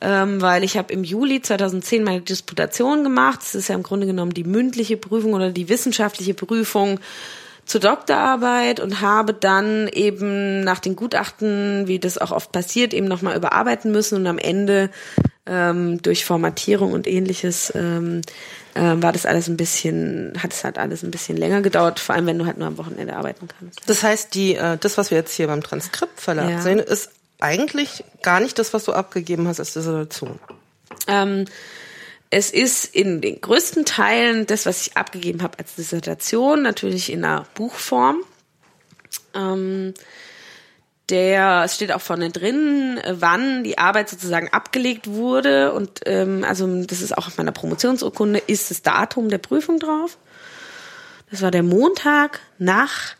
ähm, 0.00 0.42
weil 0.42 0.64
ich 0.64 0.76
habe 0.76 0.92
im 0.92 1.04
Juli 1.04 1.40
2010 1.40 2.02
meine 2.02 2.20
Disputation 2.22 3.04
gemacht. 3.04 3.40
Das 3.40 3.54
ist 3.54 3.68
ja 3.68 3.76
im 3.76 3.84
Grunde 3.84 4.06
genommen 4.06 4.34
die 4.34 4.44
mündliche 4.44 4.96
Prüfung 4.96 5.32
oder 5.32 5.50
die 5.50 5.68
wissenschaftliche 5.68 6.34
Prüfung 6.34 6.98
zur 7.72 7.80
Doktorarbeit 7.80 8.80
und 8.80 9.00
habe 9.00 9.32
dann 9.32 9.88
eben 9.88 10.60
nach 10.60 10.78
den 10.78 10.94
Gutachten, 10.94 11.88
wie 11.88 11.98
das 11.98 12.18
auch 12.18 12.30
oft 12.30 12.52
passiert, 12.52 12.92
eben 12.92 13.08
nochmal 13.08 13.34
überarbeiten 13.34 13.90
müssen 13.92 14.16
und 14.16 14.26
am 14.26 14.36
Ende 14.36 14.90
ähm, 15.46 16.02
durch 16.02 16.26
Formatierung 16.26 16.92
und 16.92 17.06
ähnliches 17.08 17.72
ähm, 17.74 18.20
ähm, 18.74 19.02
war 19.02 19.12
das 19.12 19.24
alles 19.24 19.48
ein 19.48 19.56
bisschen, 19.56 20.34
hat 20.42 20.52
es 20.52 20.64
halt 20.64 20.76
alles 20.76 21.02
ein 21.02 21.10
bisschen 21.10 21.38
länger 21.38 21.62
gedauert, 21.62 21.98
vor 21.98 22.14
allem 22.14 22.26
wenn 22.26 22.38
du 22.38 22.44
halt 22.44 22.58
nur 22.58 22.68
am 22.68 22.76
Wochenende 22.76 23.16
arbeiten 23.16 23.48
kannst. 23.58 23.80
Das 23.86 24.02
heißt, 24.02 24.34
die, 24.34 24.54
äh, 24.54 24.76
das, 24.78 24.98
was 24.98 25.10
wir 25.10 25.16
jetzt 25.16 25.34
hier 25.34 25.46
beim 25.46 25.62
Transkriptverlag 25.62 26.50
Ja. 26.50 26.60
sehen, 26.60 26.78
ist 26.78 27.08
eigentlich 27.40 28.04
gar 28.20 28.40
nicht 28.40 28.58
das, 28.58 28.74
was 28.74 28.84
du 28.84 28.92
abgegeben 28.92 29.48
hast 29.48 29.60
als 29.60 29.72
Dissertation. 29.72 30.38
Ähm, 31.08 31.46
es 32.32 32.50
ist 32.50 32.86
in 32.86 33.20
den 33.20 33.42
größten 33.42 33.84
Teilen 33.84 34.46
das, 34.46 34.64
was 34.64 34.86
ich 34.86 34.96
abgegeben 34.96 35.42
habe 35.42 35.58
als 35.58 35.74
Dissertation, 35.74 36.62
natürlich 36.62 37.12
in 37.12 37.26
einer 37.26 37.44
Buchform. 37.54 38.24
Ähm, 39.34 39.92
der, 41.10 41.64
es 41.66 41.74
steht 41.74 41.92
auch 41.92 42.00
vorne 42.00 42.30
drin, 42.30 42.98
wann 43.06 43.64
die 43.64 43.76
Arbeit 43.76 44.08
sozusagen 44.08 44.48
abgelegt 44.48 45.08
wurde 45.08 45.74
und 45.74 46.00
ähm, 46.06 46.42
also 46.48 46.84
das 46.84 47.02
ist 47.02 47.18
auch 47.18 47.26
auf 47.26 47.36
meiner 47.36 47.52
Promotionsurkunde, 47.52 48.38
ist 48.38 48.70
das 48.70 48.80
Datum 48.80 49.28
der 49.28 49.36
Prüfung 49.36 49.78
drauf. 49.78 50.16
Das 51.30 51.42
war 51.42 51.50
der 51.50 51.62
Montag 51.62 52.40
nach 52.56 53.14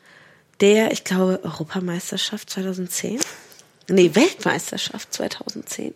der, 0.60 0.90
ich 0.90 1.05
glaube, 1.05 1.40
Europameisterschaft 1.43 2.48
2010. 2.48 3.20
Nee, 3.90 4.14
Weltmeisterschaft 4.14 5.12
2010. 5.12 5.93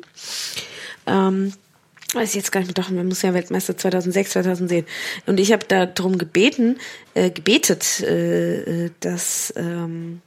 Ähm, 1.06 1.54
weiß 2.16 2.30
ich 2.30 2.36
jetzt 2.36 2.52
gar 2.52 2.60
nicht 2.60 2.68
mehr, 2.68 2.84
doch, 2.84 2.90
man 2.90 3.06
muss 3.06 3.22
ja 3.22 3.34
Weltmeister 3.34 3.76
2006, 3.76 4.30
2010. 4.30 4.86
Und 5.26 5.38
ich 5.38 5.52
habe 5.52 5.66
darum 5.66 6.18
gebeten, 6.18 6.78
äh, 7.14 7.30
gebetet, 7.30 8.00
äh, 8.00 8.86
äh, 8.86 8.90
dass 9.00 9.52
ähm, 9.56 10.22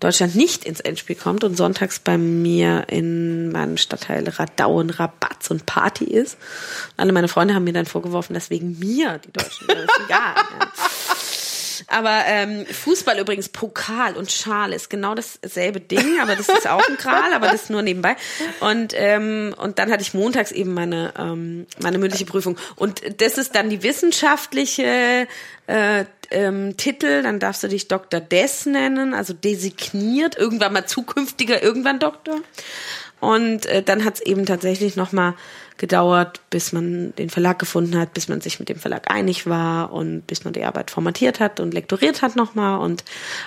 Deutschland 0.00 0.34
nicht 0.36 0.64
ins 0.64 0.80
Endspiel 0.80 1.16
kommt 1.16 1.42
und 1.42 1.56
sonntags 1.56 1.98
bei 1.98 2.18
mir 2.18 2.84
in 2.88 3.50
meinem 3.50 3.78
Stadtteil 3.78 4.28
Radauen 4.28 4.90
Rabatz 4.90 5.50
und 5.50 5.64
Party 5.64 6.04
ist. 6.04 6.36
Alle 6.96 7.12
meine 7.12 7.28
Freunde 7.28 7.54
haben 7.54 7.64
mir 7.64 7.72
dann 7.72 7.86
vorgeworfen, 7.86 8.34
dass 8.34 8.50
wegen 8.50 8.78
mir 8.78 9.18
die 9.18 9.32
Deutschen, 9.32 9.66
das 9.68 9.78
ist 9.78 10.00
egal. 10.04 10.34
Ja. 10.36 10.70
Aber 11.88 12.22
ähm, 12.26 12.66
Fußball 12.66 13.18
übrigens, 13.18 13.48
Pokal 13.48 14.16
und 14.16 14.32
Schal 14.32 14.72
ist 14.72 14.90
genau 14.90 15.14
dasselbe 15.14 15.80
Ding, 15.80 16.20
aber 16.20 16.34
das 16.34 16.48
ist 16.48 16.68
auch 16.68 16.86
ein 16.88 16.96
Kral, 16.96 17.32
aber 17.32 17.46
das 17.46 17.70
nur 17.70 17.82
nebenbei. 17.82 18.16
Und 18.60 18.92
ähm, 18.96 19.54
und 19.56 19.78
dann 19.78 19.92
hatte 19.92 20.02
ich 20.02 20.12
montags 20.12 20.50
eben 20.50 20.74
meine 20.74 21.14
ähm, 21.16 21.66
meine 21.80 21.98
mündliche 21.98 22.26
Prüfung 22.26 22.58
und 22.74 23.02
das 23.20 23.38
ist 23.38 23.54
dann 23.54 23.70
die 23.70 23.84
wissenschaftliche 23.84 25.28
äh, 25.68 26.04
ähm, 26.30 26.76
Titel. 26.76 27.22
Dann 27.22 27.38
darfst 27.38 27.62
du 27.62 27.68
dich 27.68 27.86
Dr. 27.86 28.20
Des 28.20 28.66
nennen, 28.66 29.14
also 29.14 29.32
designiert, 29.32 30.36
irgendwann 30.36 30.72
mal 30.72 30.86
zukünftiger, 30.86 31.62
irgendwann 31.62 32.00
Doktor. 32.00 32.40
Und 33.20 33.66
äh, 33.66 33.82
dann 33.82 34.04
hat 34.04 34.14
es 34.14 34.20
eben 34.20 34.44
tatsächlich 34.44 34.96
nochmal 34.96 35.34
gedauert, 35.78 36.40
bis 36.50 36.72
man 36.72 37.14
den 37.16 37.30
Verlag 37.30 37.58
gefunden 37.58 37.98
hat, 37.98 38.14
bis 38.14 38.28
man 38.28 38.40
sich 38.40 38.58
mit 38.58 38.68
dem 38.68 38.78
Verlag 38.78 39.10
einig 39.10 39.46
war 39.46 39.92
und 39.92 40.26
bis 40.26 40.44
man 40.44 40.52
die 40.52 40.64
Arbeit 40.64 40.90
formatiert 40.90 41.40
hat 41.40 41.60
und 41.60 41.74
lektoriert 41.74 42.22
hat 42.22 42.36
nochmal 42.36 42.78
und 42.80 43.04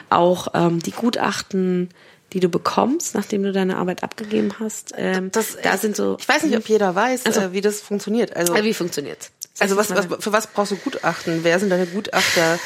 auch 0.10 0.48
ähm, 0.54 0.80
die 0.82 0.92
Gutachten, 0.92 1.90
die 2.34 2.40
du 2.40 2.50
bekommst, 2.50 3.16
nachdem 3.16 3.42
du 3.44 3.52
deine 3.52 3.78
Arbeit 3.78 4.04
abgegeben 4.04 4.52
hast. 4.60 4.94
Ähm, 4.98 5.32
Das, 5.32 5.58
da 5.64 5.78
sind 5.78 5.96
so. 5.96 6.18
Ich 6.20 6.30
weiß 6.30 6.44
nicht, 6.44 6.56
ob 6.58 6.70
jeder 6.70 6.94
weiß, 6.94 7.26
Also- 7.26 7.42
äh, 7.42 7.54
wie 7.54 7.62
das 7.62 7.82
funktioniert. 7.82 8.36
Also, 8.36 8.54
Äh, 8.54 8.64
wie 8.64 8.74
funktioniert's? 8.74 9.32
also 9.60 9.76
was, 9.78 9.90
was, 9.90 10.06
für 10.20 10.32
was 10.32 10.48
brauchst 10.48 10.72
du 10.72 10.76
Gutachten? 10.78 11.40
Wer 11.44 11.60
sind 11.60 11.70
deine 11.70 11.88
Gutachter? 11.88 12.60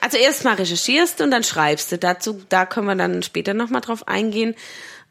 Also 0.00 0.18
erstmal 0.18 0.54
recherchierst 0.54 1.18
du 1.18 1.24
und 1.24 1.30
dann 1.30 1.42
schreibst 1.42 1.90
du. 1.90 1.98
Dazu, 1.98 2.40
da 2.50 2.66
können 2.66 2.86
wir 2.86 2.94
dann 2.94 3.22
später 3.22 3.54
nochmal 3.54 3.80
drauf 3.80 4.06
eingehen. 4.06 4.54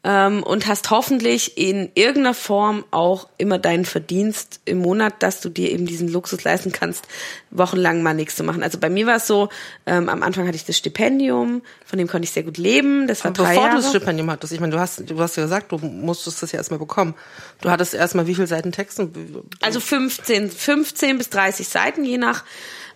Ähm, 0.04 0.44
und 0.44 0.68
hast 0.68 0.90
hoffentlich 0.90 1.58
in 1.58 1.90
irgendeiner 1.94 2.34
Form 2.34 2.84
auch 2.92 3.28
immer 3.36 3.58
deinen 3.58 3.84
Verdienst 3.84 4.60
im 4.64 4.78
Monat, 4.78 5.14
dass 5.24 5.40
du 5.40 5.48
dir 5.48 5.72
eben 5.72 5.86
diesen 5.86 6.08
Luxus 6.08 6.44
leisten 6.44 6.70
kannst, 6.70 7.08
wochenlang 7.50 8.02
mal 8.02 8.14
nichts 8.14 8.36
zu 8.36 8.44
machen. 8.44 8.62
Also 8.62 8.78
bei 8.78 8.90
mir 8.90 9.06
war 9.06 9.16
es 9.16 9.26
so, 9.26 9.48
ähm, 9.86 10.08
am 10.08 10.22
Anfang 10.22 10.46
hatte 10.46 10.54
ich 10.54 10.64
das 10.64 10.78
Stipendium, 10.78 11.62
von 11.84 11.98
dem 11.98 12.06
konnte 12.06 12.26
ich 12.26 12.30
sehr 12.30 12.44
gut 12.44 12.58
leben. 12.58 13.08
Das 13.08 13.24
war 13.24 13.32
drei 13.32 13.50
Bevor 13.50 13.64
Jahre. 13.64 13.76
du 13.76 13.82
das 13.82 13.90
Stipendium 13.90 14.30
hattest, 14.30 14.52
ich 14.52 14.60
meine, 14.60 14.72
du 14.72 14.78
hast, 14.78 15.10
du 15.10 15.18
hast 15.18 15.36
ja 15.36 15.42
gesagt, 15.42 15.72
du 15.72 15.78
musstest 15.78 16.44
das 16.44 16.52
ja 16.52 16.58
erstmal 16.58 16.78
bekommen. 16.78 17.14
Du 17.60 17.68
hattest 17.68 17.92
erstmal 17.92 18.28
wie 18.28 18.36
viele 18.36 18.46
Seiten 18.46 18.70
Texten? 18.70 19.42
Also 19.60 19.80
15, 19.80 20.48
15 20.48 21.18
bis 21.18 21.28
30 21.30 21.66
Seiten, 21.66 22.04
je 22.04 22.18
nach. 22.18 22.44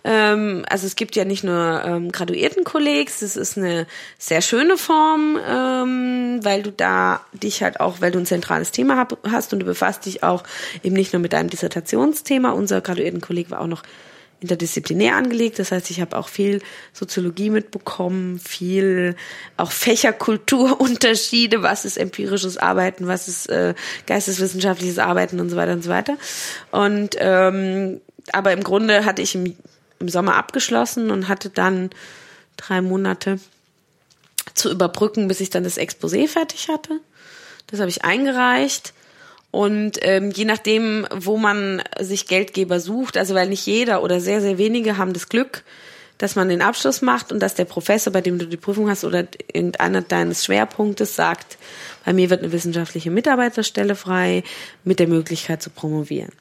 Ähm, 0.03 0.65
also 0.69 0.85
es 0.85 0.95
gibt 0.95 1.15
ja 1.15 1.25
nicht 1.25 1.43
nur 1.43 1.81
ähm, 1.85 2.11
Graduiertenkollegs, 2.11 3.19
das 3.19 3.37
ist 3.37 3.57
eine 3.57 3.87
sehr 4.17 4.41
schöne 4.41 4.77
Form, 4.77 5.39
ähm, 5.47 6.39
weil 6.43 6.63
du 6.63 6.71
da 6.71 7.21
dich 7.31 7.63
halt 7.63 7.79
auch, 7.79 8.01
weil 8.01 8.11
du 8.11 8.19
ein 8.19 8.25
zentrales 8.25 8.71
Thema 8.71 8.97
hab, 8.97 9.17
hast 9.29 9.53
und 9.53 9.59
du 9.59 9.65
befasst 9.65 10.05
dich 10.05 10.23
auch 10.23 10.43
eben 10.83 10.95
nicht 10.95 11.13
nur 11.13 11.21
mit 11.21 11.33
deinem 11.33 11.49
Dissertationsthema. 11.49 12.51
Unser 12.51 12.81
Graduiertenkolleg 12.81 13.49
war 13.49 13.61
auch 13.61 13.67
noch 13.67 13.83
interdisziplinär 14.43 15.15
angelegt. 15.15 15.57
Das 15.57 15.71
heißt, 15.71 15.89
ich 15.89 16.01
habe 16.01 16.17
auch 16.17 16.27
viel 16.27 16.61
Soziologie 16.91 17.49
mitbekommen, 17.49 18.39
viel 18.39 19.15
auch 19.55 19.71
Fächerkulturunterschiede, 19.71 21.63
was 21.63 21.85
ist 21.85 21.97
empirisches 21.97 22.57
Arbeiten, 22.57 23.07
was 23.07 23.27
ist 23.27 23.49
äh, 23.49 23.73
geisteswissenschaftliches 24.05 24.99
Arbeiten 24.99 25.39
und 25.39 25.49
so 25.49 25.55
weiter 25.55 25.71
und 25.71 25.83
so 25.83 25.89
weiter. 25.89 26.17
Und 26.71 27.15
ähm, 27.19 28.01
aber 28.31 28.51
im 28.53 28.63
Grunde 28.63 29.05
hatte 29.05 29.21
ich 29.21 29.35
im, 29.35 29.55
im 30.03 30.09
Sommer 30.09 30.35
abgeschlossen 30.35 31.09
und 31.09 31.27
hatte 31.27 31.49
dann 31.49 31.89
drei 32.57 32.81
Monate 32.81 33.39
zu 34.53 34.69
überbrücken, 34.69 35.27
bis 35.27 35.39
ich 35.39 35.49
dann 35.49 35.63
das 35.63 35.77
Exposé 35.77 36.27
fertig 36.27 36.67
hatte. 36.69 36.99
Das 37.67 37.79
habe 37.79 37.89
ich 37.89 38.03
eingereicht. 38.03 38.93
Und 39.49 39.99
ähm, 40.01 40.31
je 40.31 40.45
nachdem, 40.45 41.07
wo 41.13 41.37
man 41.37 41.81
sich 41.99 42.27
Geldgeber 42.27 42.79
sucht, 42.79 43.17
also 43.17 43.35
weil 43.35 43.49
nicht 43.49 43.65
jeder 43.65 44.03
oder 44.03 44.19
sehr, 44.19 44.41
sehr 44.41 44.57
wenige 44.57 44.97
haben 44.97 45.13
das 45.13 45.29
Glück, 45.29 45.63
dass 46.17 46.35
man 46.35 46.49
den 46.49 46.61
Abschluss 46.61 47.01
macht 47.01 47.31
und 47.31 47.39
dass 47.39 47.55
der 47.55 47.65
Professor, 47.65 48.11
bei 48.11 48.21
dem 48.21 48.39
du 48.39 48.47
die 48.47 48.57
Prüfung 48.57 48.89
hast 48.89 49.03
oder 49.03 49.27
irgendeiner 49.51 50.01
deines 50.01 50.45
Schwerpunktes 50.45 51.15
sagt, 51.15 51.57
bei 52.03 52.13
mir 52.13 52.29
wird 52.29 52.41
eine 52.41 52.51
wissenschaftliche 52.51 53.11
Mitarbeiterstelle 53.11 53.95
frei 53.95 54.43
mit 54.83 54.99
der 54.99 55.07
Möglichkeit 55.07 55.61
zu 55.61 55.69
promovieren. 55.69 56.31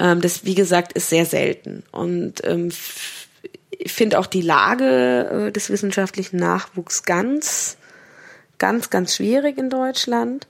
Ähm, 0.00 0.20
das, 0.20 0.44
wie 0.44 0.54
gesagt, 0.54 0.94
ist 0.94 1.10
sehr 1.10 1.26
selten. 1.26 1.84
Und 1.92 2.42
ähm, 2.44 2.70
finde 3.86 4.18
auch 4.18 4.26
die 4.26 4.40
Lage 4.40 5.48
äh, 5.48 5.52
des 5.52 5.70
wissenschaftlichen 5.70 6.38
Nachwuchs 6.38 7.04
ganz, 7.04 7.76
ganz, 8.58 8.90
ganz 8.90 9.14
schwierig 9.14 9.58
in 9.58 9.70
Deutschland. 9.70 10.46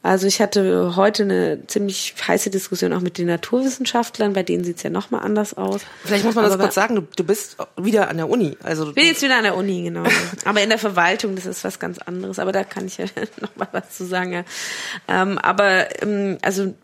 Also 0.00 0.28
ich 0.28 0.40
hatte 0.40 0.94
heute 0.94 1.24
eine 1.24 1.66
ziemlich 1.66 2.14
heiße 2.26 2.50
Diskussion 2.50 2.92
auch 2.92 3.00
mit 3.00 3.18
den 3.18 3.26
Naturwissenschaftlern, 3.26 4.32
bei 4.32 4.44
denen 4.44 4.62
sieht's 4.62 4.84
ja 4.84 4.90
nochmal 4.90 5.22
anders 5.22 5.54
aus. 5.54 5.80
Vielleicht 6.04 6.24
muss 6.24 6.36
man 6.36 6.44
das 6.44 6.54
Aber 6.54 6.64
kurz 6.64 6.76
sagen, 6.76 6.94
du, 6.94 7.02
du 7.16 7.24
bist 7.24 7.56
wieder 7.76 8.08
an 8.08 8.16
der 8.16 8.30
Uni. 8.30 8.56
Also 8.62 8.88
ich 8.88 8.94
bin 8.94 9.06
jetzt 9.06 9.22
wieder 9.22 9.36
an 9.36 9.42
der 9.42 9.56
Uni, 9.56 9.82
genau. 9.82 10.04
Aber 10.44 10.62
in 10.62 10.68
der 10.68 10.78
Verwaltung, 10.78 11.34
das 11.34 11.46
ist 11.46 11.64
was 11.64 11.80
ganz 11.80 11.98
anderes. 11.98 12.38
Aber 12.38 12.52
da 12.52 12.62
kann 12.62 12.86
ich 12.86 12.98
ja 12.98 13.06
noch 13.40 13.54
mal 13.56 13.68
was 13.72 13.90
zu 13.96 14.06
sagen. 14.06 14.32
Ja. 14.32 14.44
Ähm, 15.08 15.36
aber 15.38 16.00
ähm, 16.00 16.38
also 16.42 16.74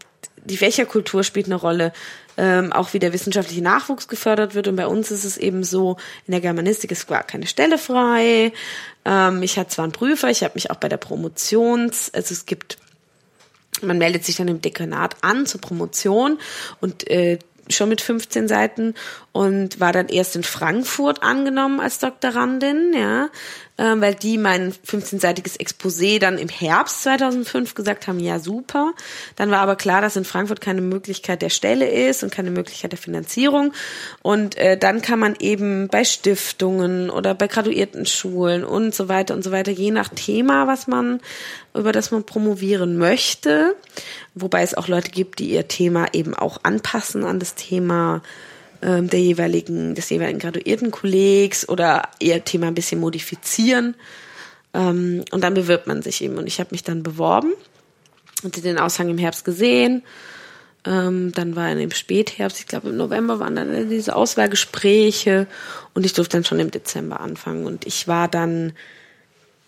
die 0.45 0.57
Fächerkultur 0.57 1.25
spielt 1.25 1.47
eine 1.47 1.57
Rolle. 1.57 1.93
Ähm, 2.37 2.73
auch 2.73 2.93
wie 2.95 2.99
der 2.99 3.13
wissenschaftliche 3.13 3.63
Nachwuchs 3.63 4.09
gefördert 4.09 4.57
wird. 4.57 4.67
Und 4.67 4.75
bei 4.75 4.89
uns 4.89 5.13
ist 5.13 5.23
es 5.23 5.37
eben 5.37 5.63
so, 5.63 5.99
in 6.27 6.33
der 6.33 6.41
Germanistik 6.41 6.91
ist 6.91 7.07
gar 7.07 7.23
keine 7.23 7.47
Stelle 7.47 7.79
frei. 7.79 8.53
Ähm, 9.05 9.41
ich 9.45 9.57
hatte 9.57 9.71
zwar 9.71 9.85
einen 9.85 9.93
Prüfer, 9.93 10.31
ich 10.31 10.43
habe 10.43 10.55
mich 10.55 10.69
auch 10.73 10.77
bei 10.77 10.89
der 10.89 10.97
Promotions, 10.97 12.13
also 12.13 12.33
es 12.33 12.45
gibt 12.45 12.79
Man 13.83 13.99
meldet 13.99 14.25
sich 14.25 14.35
dann 14.35 14.49
im 14.49 14.61
Dekanat 14.61 15.17
an 15.21 15.47
zur 15.47 15.61
Promotion 15.61 16.39
und 16.81 17.09
äh, 17.09 17.39
schon 17.69 17.89
mit 17.89 18.01
15 18.01 18.49
Seiten 18.49 18.95
und 19.35 19.81
war 19.81 19.93
dann 19.93 20.07
erst 20.07 20.37
in 20.37 20.45
Frankfurt 20.45 21.25
angenommen 21.25 21.81
als 21.81 21.99
Doktorandin, 21.99 22.95
ja, 22.97 23.31
äh, 23.77 24.01
weil 24.01 24.15
die 24.15 24.39
mein 24.39 24.73
15-seitiges 24.73 25.59
Exposé 25.59 26.21
dann 26.21 26.39
im 26.39 26.49
Herbst 26.49 27.03
2005 27.03 27.75
gesagt 27.75 28.07
haben, 28.07 28.21
ja 28.21 28.39
super. 28.39 28.93
Dann 29.35 29.51
war 29.51 29.59
aber 29.59 29.75
klar, 29.75 30.01
dass 30.01 30.15
in 30.15 30.25
Frankfurt 30.25 30.61
keine 30.61 30.83
Möglichkeit 30.83 31.43
der 31.43 31.51
Stelle 31.51 31.91
ist 31.91 32.23
und 32.23 32.31
keine 32.31 32.53
Möglichkeit 32.53 32.93
der 32.93 32.99
Finanzierung. 32.99 33.73
Und 34.23 34.57
äh, 34.57 34.79
dann 34.79 35.03
kann 35.03 35.19
man 35.19 35.35
eben 35.41 35.89
bei 35.89 36.05
Stiftungen 36.05 37.11
oder 37.11 37.35
bei 37.35 37.49
Graduiertenschulen 37.49 38.63
und 38.63 38.95
so 38.95 39.09
weiter 39.09 39.35
und 39.35 39.43
so 39.43 39.51
weiter, 39.51 39.73
je 39.73 39.91
nach 39.91 40.11
Thema, 40.11 40.69
was 40.69 40.87
man, 40.87 41.21
über 41.75 41.91
das 41.91 42.13
man 42.13 42.23
promovieren 42.23 42.99
möchte, 42.99 43.75
wobei 44.37 44.63
es 44.63 44.75
auch 44.75 44.87
Leute 44.87 45.11
gibt, 45.11 45.41
die 45.41 45.51
ihr 45.51 45.67
Thema 45.67 46.07
eben 46.13 46.35
auch 46.35 46.61
anpassen 46.63 47.25
an 47.25 47.41
das 47.41 47.57
Thema 47.57 48.23
ähm, 48.85 49.09
der 49.09 49.21
jeweiligen, 49.21 49.95
des 49.95 50.11
jeweiligen 50.11 50.39
graduierten 50.39 50.91
Kollegs 50.91 51.67
oder 51.69 52.09
ihr 52.21 52.45
Thema 52.45 52.69
ein 52.69 52.75
bisschen 52.75 53.01
modifizieren. 53.01 53.95
Ähm, 54.75 55.25
und 55.31 55.43
dann 55.43 55.55
bewirbt 55.55 55.87
man 55.87 56.03
sich 56.03 56.23
eben. 56.23 56.37
Und 56.37 56.47
ich 56.47 56.61
habe 56.61 56.69
mich 56.73 56.85
dann 56.85 57.03
beworben 57.03 57.55
und 58.43 58.63
den 58.63 58.79
Aushang 58.79 59.09
im 59.09 59.19
Herbst 59.19 59.45
gesehen. 59.45 60.03
Ähm, 60.87 61.33
dann 61.33 61.57
war 61.57 61.71
in 61.73 61.79
dem 61.79 61.93
Spätherbst, 61.93 62.61
ich 62.61 62.67
glaube 62.67 62.91
im 62.91 62.99
November 62.99 63.41
waren 63.41 63.57
dann 63.57 63.89
diese 63.89 64.15
Auswahlgespräche 64.15 65.47
und 65.95 66.05
ich 66.05 66.13
durfte 66.13 66.37
dann 66.37 66.45
schon 66.45 66.61
im 66.61 66.71
Dezember 66.71 67.21
anfangen. 67.21 67.65
Und 67.65 67.87
ich 67.87 68.07
war 68.07 68.29
dann 68.29 68.75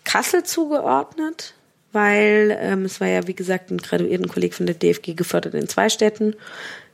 Kassel 0.03 0.43
zugeordnet, 0.43 1.55
weil 1.91 2.55
ähm, 2.61 2.85
es 2.85 3.01
war 3.01 3.07
ja, 3.07 3.25
wie 3.25 3.33
gesagt, 3.33 3.71
ein 3.71 3.79
graduierten 3.79 4.27
Kolleg 4.27 4.53
von 4.53 4.67
der 4.67 4.75
DFG 4.75 5.15
gefördert 5.15 5.55
in 5.55 5.67
zwei 5.67 5.89
Städten. 5.89 6.35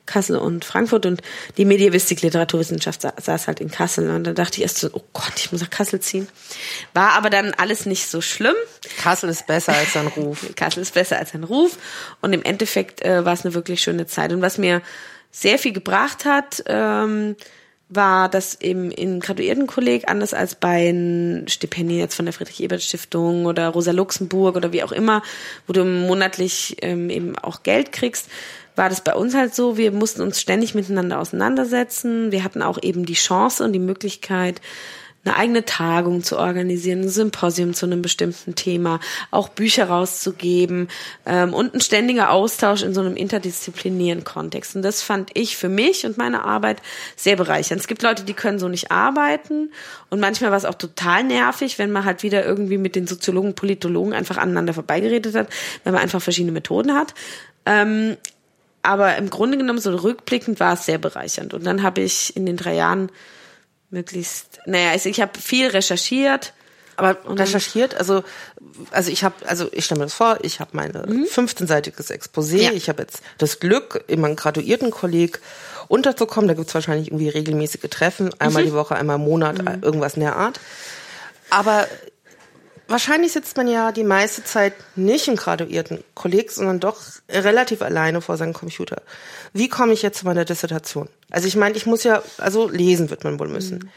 Kassel 0.06 0.38
und 0.38 0.66
Frankfurt 0.66 1.06
und 1.06 1.22
die 1.58 1.66
Mediavistik 1.66 2.22
Literaturwissenschaft 2.22 3.02
saß 3.02 3.48
halt 3.48 3.60
in 3.62 3.72
Kassel 3.72 4.10
und 4.10 4.26
da 4.26 4.34
dachte 4.34 4.58
ich 4.58 4.64
erst 4.64 4.80
so, 4.80 4.90
oh 4.92 5.04
Gott, 5.14 5.34
ich 5.38 5.52
muss 5.52 5.62
nach 5.62 5.70
Kassel 5.70 6.00
ziehen. 6.02 6.28
War 6.94 7.14
aber 7.14 7.30
dann 7.30 7.54
alles 7.54 7.86
nicht 7.86 8.08
so 8.08 8.22
schlimm. 8.22 8.56
Kassel 9.02 9.30
ist 9.30 9.48
besser 9.48 9.74
als 9.74 9.96
ein 9.96 10.08
Ruf. 10.08 10.46
Kassel 10.56 10.82
ist 10.82 10.94
besser 10.94 11.18
als 11.18 11.34
ein 11.34 11.44
Ruf 11.44 11.78
und 12.22 12.34
im 12.34 12.44
Endeffekt 12.44 13.02
äh, 13.02 13.24
war 13.24 13.34
es 13.34 13.46
eine 13.46 13.54
wirklich 13.54 13.82
schöne 13.82 14.06
Zeit 14.06 14.34
und 14.34 14.42
was 14.42 14.58
mir 14.58 14.82
sehr 15.32 15.58
viel 15.58 15.74
gebracht 15.74 16.26
hat, 16.26 16.64
ähm, 16.68 17.36
war 17.90 18.30
das 18.30 18.56
im 18.56 18.92
in 18.92 19.20
Graduiertenkolleg 19.20 20.10
anders 20.10 20.34
als 20.34 20.56
bei 20.56 20.88
Stipendien 21.48 22.00
jetzt 22.00 22.16
von 22.16 22.26
der 22.26 22.34
Friedrich-Ebert-Stiftung 22.34 23.46
oder 23.46 23.70
Rosa 23.70 23.92
Luxemburg 23.92 24.56
oder 24.56 24.72
wie 24.74 24.84
auch 24.84 24.92
immer, 24.92 25.22
wo 25.68 25.74
du 25.74 25.84
monatlich 25.84 26.78
ähm, 26.82 27.10
eben 27.10 27.38
auch 27.38 27.64
Geld 27.64 27.92
kriegst, 27.92 28.30
war 28.76 28.90
das 28.90 29.02
bei 29.02 29.14
uns 29.14 29.36
halt 29.36 29.54
so, 29.54 29.78
wir 29.78 29.92
mussten 29.92 30.22
uns 30.22 30.40
ständig 30.40 30.76
miteinander 30.76 31.20
auseinandersetzen. 31.20 32.32
Wir 32.32 32.44
hatten 32.44 32.62
auch 32.62 32.82
eben 32.82 33.06
die 33.06 33.14
Chance 33.14 33.64
und 33.64 33.74
die 33.74 33.80
Möglichkeit, 33.80 34.62
eine 35.26 35.38
eigene 35.38 35.64
Tagung 35.64 36.22
zu 36.22 36.38
organisieren, 36.38 37.02
ein 37.02 37.10
Symposium 37.10 37.74
zu 37.74 37.86
einem 37.86 38.02
bestimmten 38.02 38.56
Thema, 38.56 39.00
auch 39.32 39.48
Bücher 39.50 39.86
rauszugeben 39.86 40.90
ähm, 41.26 41.54
und 41.54 41.74
ein 41.74 41.82
ständiger 41.82 42.32
Austausch 42.32 42.84
in 42.84 42.94
so 42.94 43.02
einem 43.02 43.16
interdisziplinären 43.16 44.26
Kontext. 44.26 44.76
Und 44.76 44.82
das 44.82 45.02
fand 45.02 45.32
ich 45.34 45.56
für 45.56 45.70
mich 45.70 46.06
und 46.06 46.18
meine 46.18 46.44
Arbeit 46.44 46.82
sehr 47.16 47.38
bereichernd. 47.38 47.80
Es 47.80 47.88
gibt 47.88 48.04
Leute, 48.04 48.24
die 48.24 48.34
können 48.34 48.60
so 48.60 48.68
nicht 48.68 48.92
arbeiten 48.92 49.72
und 50.10 50.20
manchmal 50.20 50.52
war 50.52 50.58
es 50.58 50.66
auch 50.66 50.76
total 50.76 51.24
nervig, 51.24 51.80
wenn 51.80 51.92
man 51.92 52.04
halt 52.04 52.24
wieder 52.24 52.44
irgendwie 52.44 52.78
mit 52.78 52.96
den 52.96 53.08
Soziologen, 53.08 53.56
Politologen 53.56 54.14
einfach 54.14 54.38
aneinander 54.38 54.74
vorbeigeredet 54.74 55.36
hat, 55.36 55.48
wenn 55.86 55.94
man 55.94 56.02
einfach 56.02 56.22
verschiedene 56.22 56.52
Methoden 56.52 56.94
hat. 56.94 57.14
Ähm, 57.66 58.18
aber 58.84 59.16
im 59.18 59.30
Grunde 59.30 59.58
genommen, 59.58 59.80
so 59.80 59.96
rückblickend 59.96 60.60
war 60.60 60.74
es 60.74 60.86
sehr 60.86 60.98
bereichernd. 60.98 61.54
Und 61.54 61.66
dann 61.66 61.84
habe 61.84 62.02
ich 62.02 62.36
in 62.36 62.46
den 62.46 62.58
drei 62.58 62.76
Jahren 62.76 63.10
möglichst, 63.90 64.60
naja, 64.66 64.92
also 64.92 65.10
ich 65.10 65.22
habe 65.22 65.40
viel 65.40 65.68
recherchiert. 65.68 66.54
Aber 66.96 67.18
recherchiert, 67.26 67.96
also 67.96 68.24
also 68.92 69.12
ich 69.12 69.24
habe, 69.24 69.36
also 69.48 69.68
ich 69.72 69.86
stelle 69.86 70.00
mir 70.00 70.06
das 70.06 70.14
vor, 70.14 70.40
ich 70.42 70.60
habe 70.60 70.72
meine 70.74 71.06
mhm. 71.08 71.26
15-seitiges 71.26 72.12
Exposé, 72.12 72.58
ja. 72.58 72.72
ich 72.72 72.90
habe 72.90 73.02
jetzt 73.02 73.22
das 73.38 73.60
Glück, 73.60 74.04
in 74.08 74.22
meinem 74.22 74.36
Graduiertenkolleg 74.36 75.40
unterzukommen. 75.88 76.48
Da 76.48 76.54
gibt's 76.54 76.74
wahrscheinlich 76.74 77.08
irgendwie 77.08 77.30
regelmäßige 77.30 77.90
Treffen, 77.90 78.32
einmal 78.40 78.64
mhm. 78.64 78.68
die 78.68 78.74
Woche, 78.74 78.96
einmal 78.96 79.18
im 79.18 79.24
Monat, 79.24 79.60
mhm. 79.60 79.84
irgendwas 79.84 80.16
in 80.16 80.22
der 80.22 80.36
Art. 80.36 80.60
Aber 81.50 81.88
wahrscheinlich 82.94 83.32
sitzt 83.32 83.58
man 83.58 83.68
ja 83.68 83.92
die 83.92 84.04
meiste 84.04 84.44
Zeit 84.44 84.74
nicht 84.96 85.28
im 85.28 85.36
graduierten 85.36 86.04
Kolleg, 86.14 86.52
sondern 86.52 86.80
doch 86.80 87.02
relativ 87.28 87.82
alleine 87.82 88.22
vor 88.22 88.38
seinem 88.38 88.54
Computer. 88.54 89.02
Wie 89.52 89.68
komme 89.68 89.94
ich 89.94 90.04
jetzt 90.04 90.20
zu 90.20 90.26
meiner 90.26 90.46
Dissertation? 90.46 91.10
Also 91.34 91.48
ich 91.48 91.56
meine, 91.56 91.76
ich 91.76 91.88
muss 91.88 92.04
ja, 92.04 92.22
also 92.38 92.70
lesen 92.70 93.10
wird 93.10 93.24
man 93.24 93.40
wohl 93.40 93.48
müssen. 93.48 93.80
Mhm. 93.80 93.90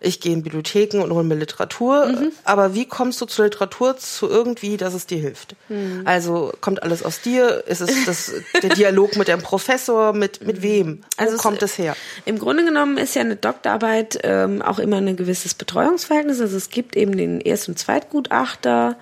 Ich 0.00 0.20
gehe 0.20 0.32
in 0.32 0.44
Bibliotheken 0.44 1.00
und 1.02 1.12
hole 1.12 1.24
mir 1.24 1.34
Literatur, 1.34 2.06
mhm. 2.06 2.32
aber 2.44 2.74
wie 2.74 2.86
kommst 2.86 3.20
du 3.20 3.26
zur 3.26 3.46
Literatur 3.46 3.96
zu 3.96 4.28
irgendwie, 4.28 4.76
dass 4.76 4.94
es 4.94 5.06
dir 5.06 5.18
hilft? 5.18 5.56
Mhm. 5.68 6.02
Also 6.04 6.52
kommt 6.60 6.84
alles 6.84 7.02
aus 7.02 7.20
dir? 7.20 7.64
Ist 7.66 7.80
es 7.80 8.04
das, 8.06 8.32
der 8.62 8.70
Dialog 8.76 9.16
mit 9.16 9.26
dem 9.26 9.42
Professor? 9.42 10.12
Mit, 10.12 10.46
mit 10.46 10.62
wem? 10.62 11.00
Wo 11.18 11.24
also 11.24 11.36
kommt 11.36 11.62
es 11.62 11.76
her? 11.78 11.96
Im 12.26 12.38
Grunde 12.38 12.64
genommen 12.64 12.96
ist 12.96 13.16
ja 13.16 13.22
eine 13.22 13.34
Doktorarbeit 13.34 14.20
ähm, 14.22 14.62
auch 14.62 14.78
immer 14.78 14.98
ein 14.98 15.16
gewisses 15.16 15.54
Betreuungsverhältnis. 15.54 16.40
Also 16.40 16.56
es 16.56 16.70
gibt 16.70 16.94
eben 16.94 17.16
den 17.16 17.40
Erst- 17.40 17.68
und 17.68 17.76
Zweitgutachter, 17.76 18.96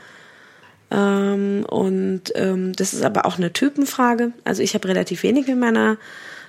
ähm, 0.91 1.65
und 1.69 2.33
ähm, 2.35 2.73
das 2.75 2.95
ist 2.95 3.03
aber 3.03 3.27
auch 3.27 3.37
eine 3.37 3.53
Typenfrage. 3.53 4.33
Also 4.45 4.63
ich 4.63 4.75
habe 4.75 4.89
relativ 4.89 5.23
wenig 5.23 5.47
mit 5.47 5.59
meiner 5.59 5.97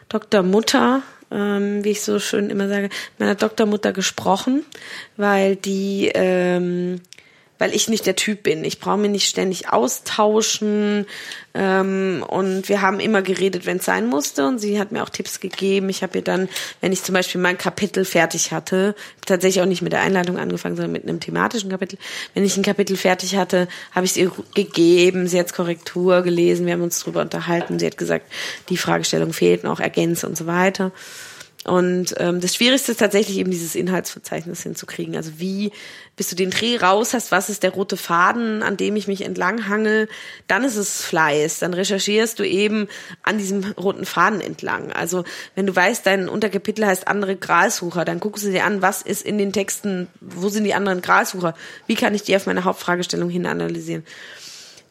Doktormutter, 0.09 1.01
ähm, 1.34 1.84
wie 1.84 1.91
ich 1.91 2.01
so 2.01 2.19
schön 2.19 2.49
immer 2.49 2.68
sage, 2.68 2.89
meiner 3.18 3.35
Doktormutter 3.35 3.91
gesprochen, 3.91 4.64
weil 5.18 5.55
die 5.55 6.11
ähm, 6.14 7.01
weil 7.64 7.73
ich 7.73 7.88
nicht 7.88 8.06
der 8.06 8.18
Typ 8.18 8.44
bin. 8.44 8.65
Ich 8.65 8.81
brauche 8.81 8.98
mich 8.98 9.10
nicht 9.10 9.30
ständig 9.30 9.69
austauschen. 9.69 11.06
Ähm, 11.53 12.22
und 12.27 12.68
wir 12.68 12.81
haben 12.81 12.99
immer 12.99 13.22
geredet, 13.22 13.65
wenn 13.65 13.77
es 13.77 13.85
sein 13.85 14.06
musste. 14.07 14.45
Und 14.45 14.60
sie 14.60 14.81
hat 14.81 14.91
mir 14.91 15.02
auch 15.02 15.07
Tipps 15.07 15.40
gegeben. 15.40 15.88
Ich 15.88 16.03
habe 16.03 16.18
ihr 16.18 16.26
dann, 16.26 16.49
wenn 16.81 16.91
ich 16.91 17.03
zum 17.03 17.14
Beispiel 17.14 17.40
mein 17.40 17.57
Kapitel 17.57 18.03
fertig 18.03 18.52
hatte, 18.52 18.95
tatsächlich 19.26 19.64
auch 19.64 19.65
nicht 19.65 19.81
mit 19.81 19.94
der 19.94 20.02
Einleitung 20.02 20.38
angefangen, 20.38 20.76
sondern 20.76 20.91
mit 20.91 21.03
einem 21.03 21.22
thematischen 21.22 21.69
Kapitel. 21.69 21.98
Wenn 22.34 22.44
ich 22.44 22.57
ein 22.57 22.64
Kapitel 22.64 22.98
fertig 22.98 23.38
hatte, 23.38 23.69
habe 23.94 24.06
ich 24.06 24.11
es 24.11 24.18
ihr 24.18 24.34
gegeben. 24.53 25.30
Sie 25.30 25.40
hat 25.40 25.53
Korrektur 25.53 26.22
gelesen. 26.22 26.65
Wir 26.65 26.73
haben 26.73 26.81
uns 26.81 26.99
darüber 26.99 27.22
unterhalten. 27.22 27.80
Sie 27.80 27.85
hat 27.85 27.98
gesagt, 27.98 28.26
die 28.68 28.76
Fragestellung 28.76 29.31
fehlt 29.31 29.64
noch, 29.64 29.80
ergänze 29.80 30.27
und 30.27 30.38
so 30.38 30.48
weiter. 30.48 30.91
Und 31.65 32.15
ähm, 32.18 32.41
das 32.41 32.56
Schwierigste 32.56 32.91
ist 32.91 32.99
tatsächlich 32.99 33.38
eben 33.38 33.52
dieses 33.52 33.76
Inhaltsverzeichnis 33.76 34.64
hinzukriegen. 34.64 35.15
Also 35.15 35.31
wie, 35.38 35.72
bis 36.18 36.30
du 36.30 36.35
den 36.35 36.49
Dreh 36.49 36.77
raus 36.77 37.14
hast, 37.14 37.31
was 37.31 37.49
ist 37.49 37.64
der 37.64 37.72
rote 37.72 37.95
Faden, 37.95 38.64
an 38.64 38.76
dem 38.76 38.98
ich 38.98 39.07
mich 39.07 39.22
entlang 39.22 39.69
hangel, 39.69 40.10
dann 40.48 40.65
ist 40.65 40.76
es 40.76 41.03
Fleiß. 41.03 41.60
Dann 41.60 41.73
recherchierst 41.73 42.38
du 42.38 42.44
eben 42.44 42.90
an 43.23 43.38
diesem 43.38 43.64
roten 43.77 44.06
Faden 44.06 44.41
entlang. 44.41 44.91
Also 44.91 45.23
wenn 45.56 45.65
du 45.65 45.73
weißt, 45.73 46.06
dein 46.06 46.27
Unterkapitel 46.27 46.85
heißt 46.85 47.07
andere 47.07 47.38
Gralsucher, 47.38 48.03
dann 48.03 48.19
guckst 48.19 48.44
du 48.44 48.52
dir 48.52 48.65
an, 48.65 48.81
was 48.81 49.02
ist 49.02 49.26
in 49.26 49.38
den 49.38 49.53
Texten, 49.53 50.10
wo 50.19 50.49
sind 50.49 50.65
die 50.65 50.73
anderen 50.73 51.02
Gralsucher? 51.02 51.56
Wie 51.88 51.95
kann 51.95 52.14
ich 52.14 52.23
die 52.23 52.35
auf 52.35 52.45
meine 52.45 52.65
Hauptfragestellung 52.65 53.30
hin 53.30 53.45
analysieren? 53.45 54.03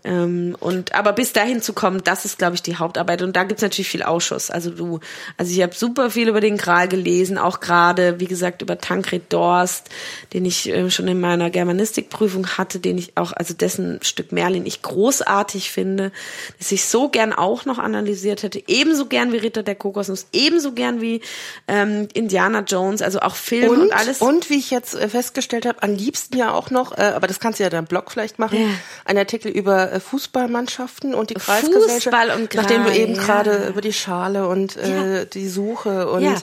Ähm, 0.05 0.57
und 0.59 0.95
aber 0.95 1.13
bis 1.13 1.33
dahin 1.33 1.63
zu 1.63 1.73
kommen, 1.73 2.03
das 2.03 2.25
ist, 2.25 2.39
glaube 2.39 2.55
ich, 2.55 2.63
die 2.63 2.77
Hauptarbeit. 2.77 3.23
Und 3.23 3.37
da 3.37 3.45
gibt's 3.45 3.63
natürlich 3.63 3.89
viel 3.89 4.03
Ausschuss. 4.03 4.51
Also 4.51 4.71
du, 4.71 5.01
also 5.37 5.53
ich 5.53 5.63
habe 5.63 5.75
super 5.75 6.11
viel 6.11 6.29
über 6.29 6.41
den 6.41 6.57
Gral 6.57 6.89
gelesen, 6.89 7.39
auch 7.39 7.61
gerade, 7.61 8.19
wie 8.19 8.27
gesagt, 8.27 8.63
über 8.63 8.79
Tankred 8.79 9.33
Dorst, 9.33 9.91
den 10.33 10.45
ich 10.45 10.69
äh, 10.69 10.91
schon 10.91 11.07
in 11.07 11.21
meiner 11.21 11.51
Germanistikprüfung 11.51 12.47
hatte, 12.59 12.81
den 12.81 12.99
ich 12.99 13.17
auch, 13.17 13.33
also 13.33 13.55
dessen 13.55 14.01
Stück 14.03 14.33
Merlin 14.33 14.67
ich 14.67 14.83
großartig 14.83 15.71
finde, 15.71 16.11
dass 16.59 16.73
ich 16.73 16.85
so 16.85 17.09
gern 17.09 17.33
auch 17.33 17.65
noch 17.65 17.79
analysiert 17.79 18.43
hätte, 18.43 18.63
ebenso 18.67 19.07
gern 19.07 19.33
wie 19.33 19.39
Ritter 19.39 19.63
der 19.63 19.77
Kokosnuss, 19.77 20.27
ebenso 20.33 20.73
gern 20.73 21.01
wie 21.01 21.21
ähm, 21.69 22.09
Indiana 22.13 22.61
Jones, 22.61 23.03
also 23.03 23.21
auch 23.21 23.37
Film 23.37 23.71
und, 23.71 23.81
und 23.83 23.93
alles. 23.93 24.21
Und 24.21 24.51
wie 24.51 24.59
ich 24.59 24.71
jetzt 24.71 24.95
äh, 24.95 25.09
festgestellt 25.09 25.67
habe, 25.67 25.83
am 25.83 25.95
liebsten 25.95 26.37
ja 26.37 26.53
auch 26.53 26.71
noch, 26.71 26.97
äh, 26.97 27.13
aber 27.15 27.29
das 27.29 27.39
kannst 27.39 27.61
du 27.61 27.65
ja 27.65 27.71
deinem 27.71 27.87
Blog 27.87 28.11
vielleicht 28.11 28.39
machen, 28.39 28.61
ja. 28.61 28.69
ein 29.05 29.17
Artikel 29.17 29.53
über 29.53 29.92
äh, 29.93 30.01
Fußballmannschaften 30.01 31.15
und 31.15 31.31
die 31.31 31.35
Kreisgesellschaft. 31.35 32.05
Fußball 32.05 32.31
und 32.31 32.51
Kreis, 32.51 32.63
Nachdem 32.63 32.85
du 32.85 32.93
eben 32.93 33.15
ja. 33.15 33.23
gerade 33.23 33.69
über 33.69 33.81
die 33.81 33.93
Schale 33.93 34.49
und 34.49 34.77
äh, 34.77 35.19
ja. 35.19 35.25
die 35.25 35.49
Suche 35.49 36.09
und 36.11 36.23
ja. 36.23 36.35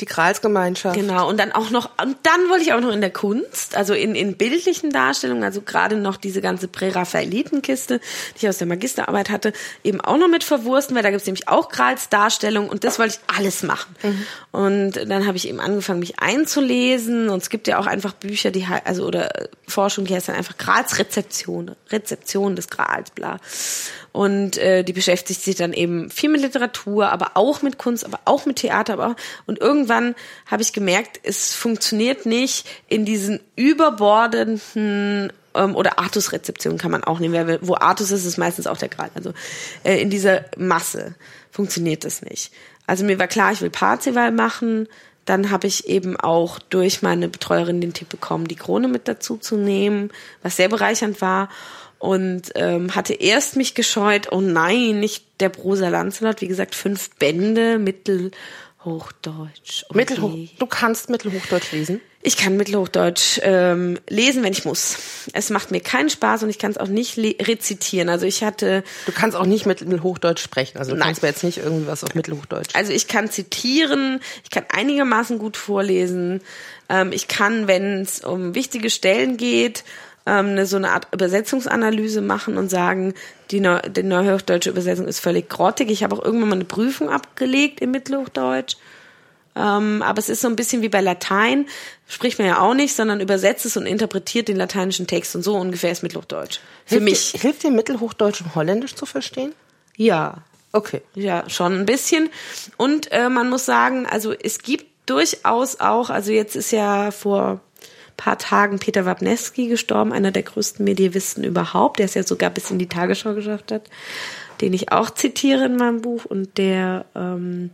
die 0.00 0.06
Kreisgemeinschaft. 0.06 0.96
Genau, 0.96 1.28
und 1.28 1.38
dann 1.38 1.52
auch 1.52 1.70
noch, 1.70 1.90
und 2.02 2.16
dann 2.22 2.48
wollte 2.48 2.64
ich 2.64 2.72
auch 2.72 2.80
noch 2.80 2.92
in 2.92 3.00
der 3.00 3.10
Kunst, 3.10 3.76
also 3.76 3.94
in, 3.94 4.14
in 4.14 4.36
bildlichen 4.36 4.90
Darstellungen, 4.90 5.44
also 5.44 5.60
gerade 5.60 5.96
noch 5.96 6.16
diese 6.16 6.40
ganze 6.40 6.68
Präraphaelitenkiste, 6.68 8.00
die 8.34 8.44
ich 8.44 8.48
aus 8.48 8.58
der 8.58 8.66
Magisterarbeit 8.66 9.30
hatte, 9.30 9.52
eben 9.84 10.00
auch 10.00 10.16
noch 10.16 10.28
mit 10.28 10.44
verwursten, 10.44 10.96
weil 10.96 11.02
da 11.02 11.10
gibt 11.10 11.20
es 11.20 11.26
nämlich 11.26 11.48
auch 11.48 11.68
Krals 11.68 12.08
Darstellung 12.08 12.68
und 12.68 12.84
das 12.84 12.98
wollte 12.98 13.16
ich 13.18 13.36
alles 13.36 13.62
machen. 13.62 13.94
Mhm. 14.02 14.26
Und 14.52 14.92
dann 15.08 15.26
habe 15.26 15.36
ich 15.36 15.48
eben 15.48 15.60
angefangen, 15.60 16.00
mich 16.00 16.18
einzulesen 16.18 17.28
und 17.28 17.42
es 17.42 17.50
gibt 17.50 17.68
ja 17.68 17.78
auch 17.78 17.86
einfach 17.86 18.12
Bücher, 18.14 18.50
die 18.50 18.66
also 18.84 19.04
oder 19.04 19.30
Forschung, 19.68 20.06
die 20.06 20.14
heißt 20.14 20.28
dann 20.28 20.36
einfach 20.36 20.56
Krals 20.56 20.98
Rezeption, 20.98 22.56
des 22.56 22.68
Grals 22.68 22.95
als 22.96 23.10
bla. 23.10 23.38
Und 24.12 24.58
äh, 24.58 24.82
die 24.82 24.92
beschäftigt 24.92 25.42
sich 25.42 25.54
dann 25.54 25.72
eben 25.72 26.10
viel 26.10 26.30
mit 26.30 26.40
Literatur, 26.40 27.10
aber 27.10 27.32
auch 27.34 27.62
mit 27.62 27.78
Kunst, 27.78 28.04
aber 28.04 28.20
auch 28.24 28.46
mit 28.46 28.56
Theater. 28.56 28.94
Aber 28.94 29.06
auch, 29.08 29.16
und 29.46 29.60
irgendwann 29.60 30.14
habe 30.46 30.62
ich 30.62 30.72
gemerkt, 30.72 31.20
es 31.22 31.54
funktioniert 31.54 32.26
nicht 32.26 32.66
in 32.88 33.04
diesen 33.04 33.40
überbordenden 33.56 35.32
ähm, 35.56 35.74
oder 35.74 35.98
Artus-Rezeption 35.98 36.78
kann 36.78 36.90
man 36.90 37.04
auch 37.04 37.18
nehmen. 37.18 37.58
Wo 37.62 37.74
Artus 37.74 38.10
ist, 38.10 38.24
ist 38.24 38.38
meistens 38.38 38.66
auch 38.66 38.78
der 38.78 38.88
Grad. 38.88 39.10
Also 39.14 39.32
äh, 39.84 40.00
in 40.00 40.10
dieser 40.10 40.44
Masse 40.56 41.14
funktioniert 41.50 42.04
das 42.04 42.22
nicht. 42.22 42.52
Also 42.86 43.04
mir 43.04 43.18
war 43.18 43.26
klar, 43.26 43.52
ich 43.52 43.60
will 43.60 43.70
Parzival 43.70 44.30
machen. 44.32 44.88
Dann 45.24 45.50
habe 45.50 45.66
ich 45.66 45.88
eben 45.88 46.16
auch 46.16 46.60
durch 46.60 47.02
meine 47.02 47.28
Betreuerin 47.28 47.80
den 47.80 47.92
Tipp 47.92 48.08
bekommen, 48.08 48.46
die 48.46 48.54
Krone 48.54 48.86
mit 48.86 49.08
dazu 49.08 49.36
zu 49.36 49.56
nehmen, 49.56 50.12
was 50.42 50.56
sehr 50.56 50.68
bereichernd 50.68 51.20
war. 51.20 51.48
Und 51.98 52.52
ähm, 52.54 52.94
hatte 52.94 53.14
erst 53.14 53.56
mich 53.56 53.74
gescheut, 53.74 54.30
oh 54.30 54.40
nein, 54.40 55.00
nicht 55.00 55.24
der 55.40 55.48
Prosa 55.48 55.88
Lancelot, 55.88 56.40
wie 56.42 56.48
gesagt, 56.48 56.74
fünf 56.74 57.10
Bände, 57.18 57.78
Mittel 57.78 58.32
Hochdeutsch. 58.86 59.84
Okay. 59.88 59.98
Mittelhoch, 59.98 60.34
du 60.58 60.66
kannst 60.66 61.10
Mittelhochdeutsch 61.10 61.72
lesen? 61.72 62.00
Ich 62.22 62.36
kann 62.36 62.56
Mittelhochdeutsch 62.56 63.40
ähm, 63.42 63.98
lesen, 64.08 64.42
wenn 64.42 64.52
ich 64.52 64.64
muss. 64.64 64.96
Es 65.32 65.50
macht 65.50 65.72
mir 65.72 65.80
keinen 65.80 66.08
Spaß 66.08 66.44
und 66.44 66.50
ich 66.50 66.58
kann 66.58 66.70
es 66.70 66.78
auch 66.78 66.86
nicht 66.88 67.18
rezitieren. 67.18 68.08
Also 68.08 68.26
ich 68.26 68.44
hatte. 68.44 68.84
Du 69.06 69.12
kannst 69.12 69.36
auch 69.36 69.44
nicht 69.44 69.66
Mittelhochdeutsch 69.66 70.42
sprechen. 70.42 70.78
Also 70.78 70.92
du 70.92 70.98
Nein. 70.98 71.06
kannst 71.06 71.22
mir 71.22 71.28
jetzt 71.28 71.44
nicht 71.44 71.58
irgendwie 71.58 71.88
was 71.88 72.04
auf 72.04 72.14
Mittelhochdeutsch. 72.14 72.74
Also 72.74 72.92
ich 72.92 73.08
kann 73.08 73.28
zitieren, 73.28 74.20
ich 74.44 74.50
kann 74.50 74.64
einigermaßen 74.72 75.38
gut 75.38 75.56
vorlesen. 75.56 76.40
Ähm, 76.88 77.10
ich 77.12 77.26
kann, 77.28 77.66
wenn 77.66 78.02
es 78.02 78.24
um 78.24 78.54
wichtige 78.54 78.90
Stellen 78.90 79.36
geht, 79.36 79.84
ähm, 80.26 80.50
eine, 80.50 80.66
so 80.66 80.76
eine 80.76 80.90
Art 80.90 81.08
Übersetzungsanalyse 81.12 82.20
machen 82.20 82.58
und 82.58 82.68
sagen, 82.68 83.14
die, 83.50 83.60
Neu 83.60 83.80
die 83.80 84.02
neuhochdeutsche 84.02 84.70
Übersetzung 84.70 85.06
ist 85.06 85.20
völlig 85.20 85.48
grottig. 85.48 85.90
Ich 85.90 86.02
habe 86.02 86.16
auch 86.16 86.24
irgendwann 86.24 86.48
mal 86.48 86.56
eine 86.56 86.64
Prüfung 86.64 87.08
abgelegt 87.08 87.80
im 87.80 87.92
Mittelhochdeutsch. 87.92 88.76
Ähm, 89.54 90.02
aber 90.02 90.18
es 90.18 90.28
ist 90.28 90.42
so 90.42 90.48
ein 90.48 90.56
bisschen 90.56 90.82
wie 90.82 90.90
bei 90.90 91.00
Latein, 91.00 91.66
spricht 92.06 92.38
man 92.38 92.46
ja 92.46 92.60
auch 92.60 92.74
nicht, 92.74 92.94
sondern 92.94 93.20
übersetzt 93.20 93.64
es 93.64 93.76
und 93.76 93.86
interpretiert 93.86 94.48
den 94.48 94.56
lateinischen 94.56 95.06
Text 95.06 95.34
und 95.34 95.42
so 95.42 95.56
ungefähr 95.56 95.90
ist 95.90 96.02
Mittelhochdeutsch. 96.02 96.60
Für 96.84 96.96
hilft 96.96 97.04
mich. 97.04 97.32
Dir, 97.32 97.40
hilft 97.40 97.62
dir 97.62 97.70
Mittelhochdeutsch 97.70 98.42
und 98.42 98.54
Holländisch 98.54 98.94
zu 98.94 99.06
verstehen? 99.06 99.54
Ja. 99.96 100.42
Okay. 100.72 101.00
Ja, 101.14 101.48
schon 101.48 101.72
ein 101.72 101.86
bisschen. 101.86 102.28
Und 102.76 103.10
äh, 103.12 103.30
man 103.30 103.48
muss 103.48 103.64
sagen, 103.64 104.06
also 104.06 104.32
es 104.34 104.58
gibt 104.58 104.84
durchaus 105.06 105.80
auch, 105.80 106.10
also 106.10 106.32
jetzt 106.32 106.54
ist 106.54 106.70
ja 106.70 107.10
vor 107.10 107.60
paar 108.16 108.38
Tagen 108.38 108.78
Peter 108.78 109.04
Wabneski 109.04 109.68
gestorben, 109.68 110.12
einer 110.12 110.30
der 110.30 110.42
größten 110.42 110.84
Medievisten 110.84 111.44
überhaupt, 111.44 111.98
der 111.98 112.06
es 112.06 112.14
ja 112.14 112.22
sogar 112.22 112.50
bis 112.50 112.70
in 112.70 112.78
die 112.78 112.88
Tagesschau 112.88 113.34
geschafft 113.34 113.72
hat, 113.72 113.88
den 114.60 114.72
ich 114.72 114.92
auch 114.92 115.10
zitiere 115.10 115.66
in 115.66 115.76
meinem 115.76 116.00
Buch 116.00 116.24
und 116.24 116.58
der 116.58 117.04
ähm, 117.14 117.70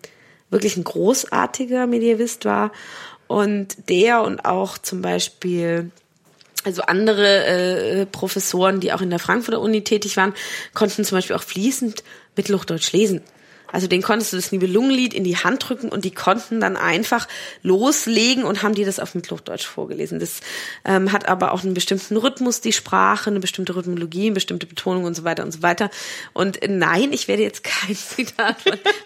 wirklich 0.51 0.77
ein 0.77 0.85
großartiger 0.85 1.87
Medievist 1.87 2.45
war. 2.45 2.73
Und 3.27 3.89
der 3.89 4.23
und 4.23 4.45
auch 4.45 4.77
zum 4.77 5.01
Beispiel 5.01 5.91
also 6.65 6.83
andere 6.83 7.47
äh, 7.47 8.07
Professoren, 8.07 8.81
die 8.81 8.93
auch 8.93 9.01
in 9.01 9.11
der 9.11 9.19
Frankfurter 9.19 9.61
Uni 9.61 9.83
tätig 9.83 10.17
waren, 10.17 10.35
konnten 10.75 11.05
zum 11.05 11.17
Beispiel 11.17 11.35
auch 11.37 11.43
fließend 11.43 12.05
Mittelhochdeutsch 12.37 12.93
lesen. 12.93 13.23
Also 13.73 13.87
den 13.87 14.03
konntest 14.03 14.33
du 14.33 14.37
das 14.37 14.53
Nibelungenlied 14.53 15.15
in 15.15 15.25
die 15.25 15.37
Hand 15.37 15.69
drücken 15.69 15.89
und 15.89 16.05
die 16.05 16.13
konnten 16.13 16.61
dann 16.61 16.77
einfach 16.77 17.27
loslegen 17.63 18.45
und 18.45 18.63
haben 18.63 18.75
dir 18.75 18.87
das 18.87 19.01
auf 19.01 19.15
Mittelhochdeutsch 19.15 19.67
vorgelesen. 19.67 20.21
Das 20.21 20.41
ähm, 20.85 21.11
hat 21.11 21.29
aber 21.29 21.53
auch 21.53 21.65
einen 21.65 21.75
bestimmten 21.75 22.17
Rhythmus, 22.17 22.61
die 22.61 22.73
Sprache, 22.73 23.31
eine 23.31 23.41
bestimmte 23.41 23.75
Rhythmologie, 23.75 24.27
eine 24.27 24.35
bestimmte 24.35 24.67
Betonung 24.67 25.05
und 25.05 25.15
so 25.15 25.25
weiter 25.25 25.43
und 25.43 25.53
so 25.53 25.63
weiter. 25.63 25.91
Und 26.33 26.63
äh, 26.63 26.69
nein, 26.69 27.13
ich 27.13 27.29
werde 27.29 27.43
jetzt 27.43 27.65
kein 27.65 27.97
Zitat. 27.97 28.57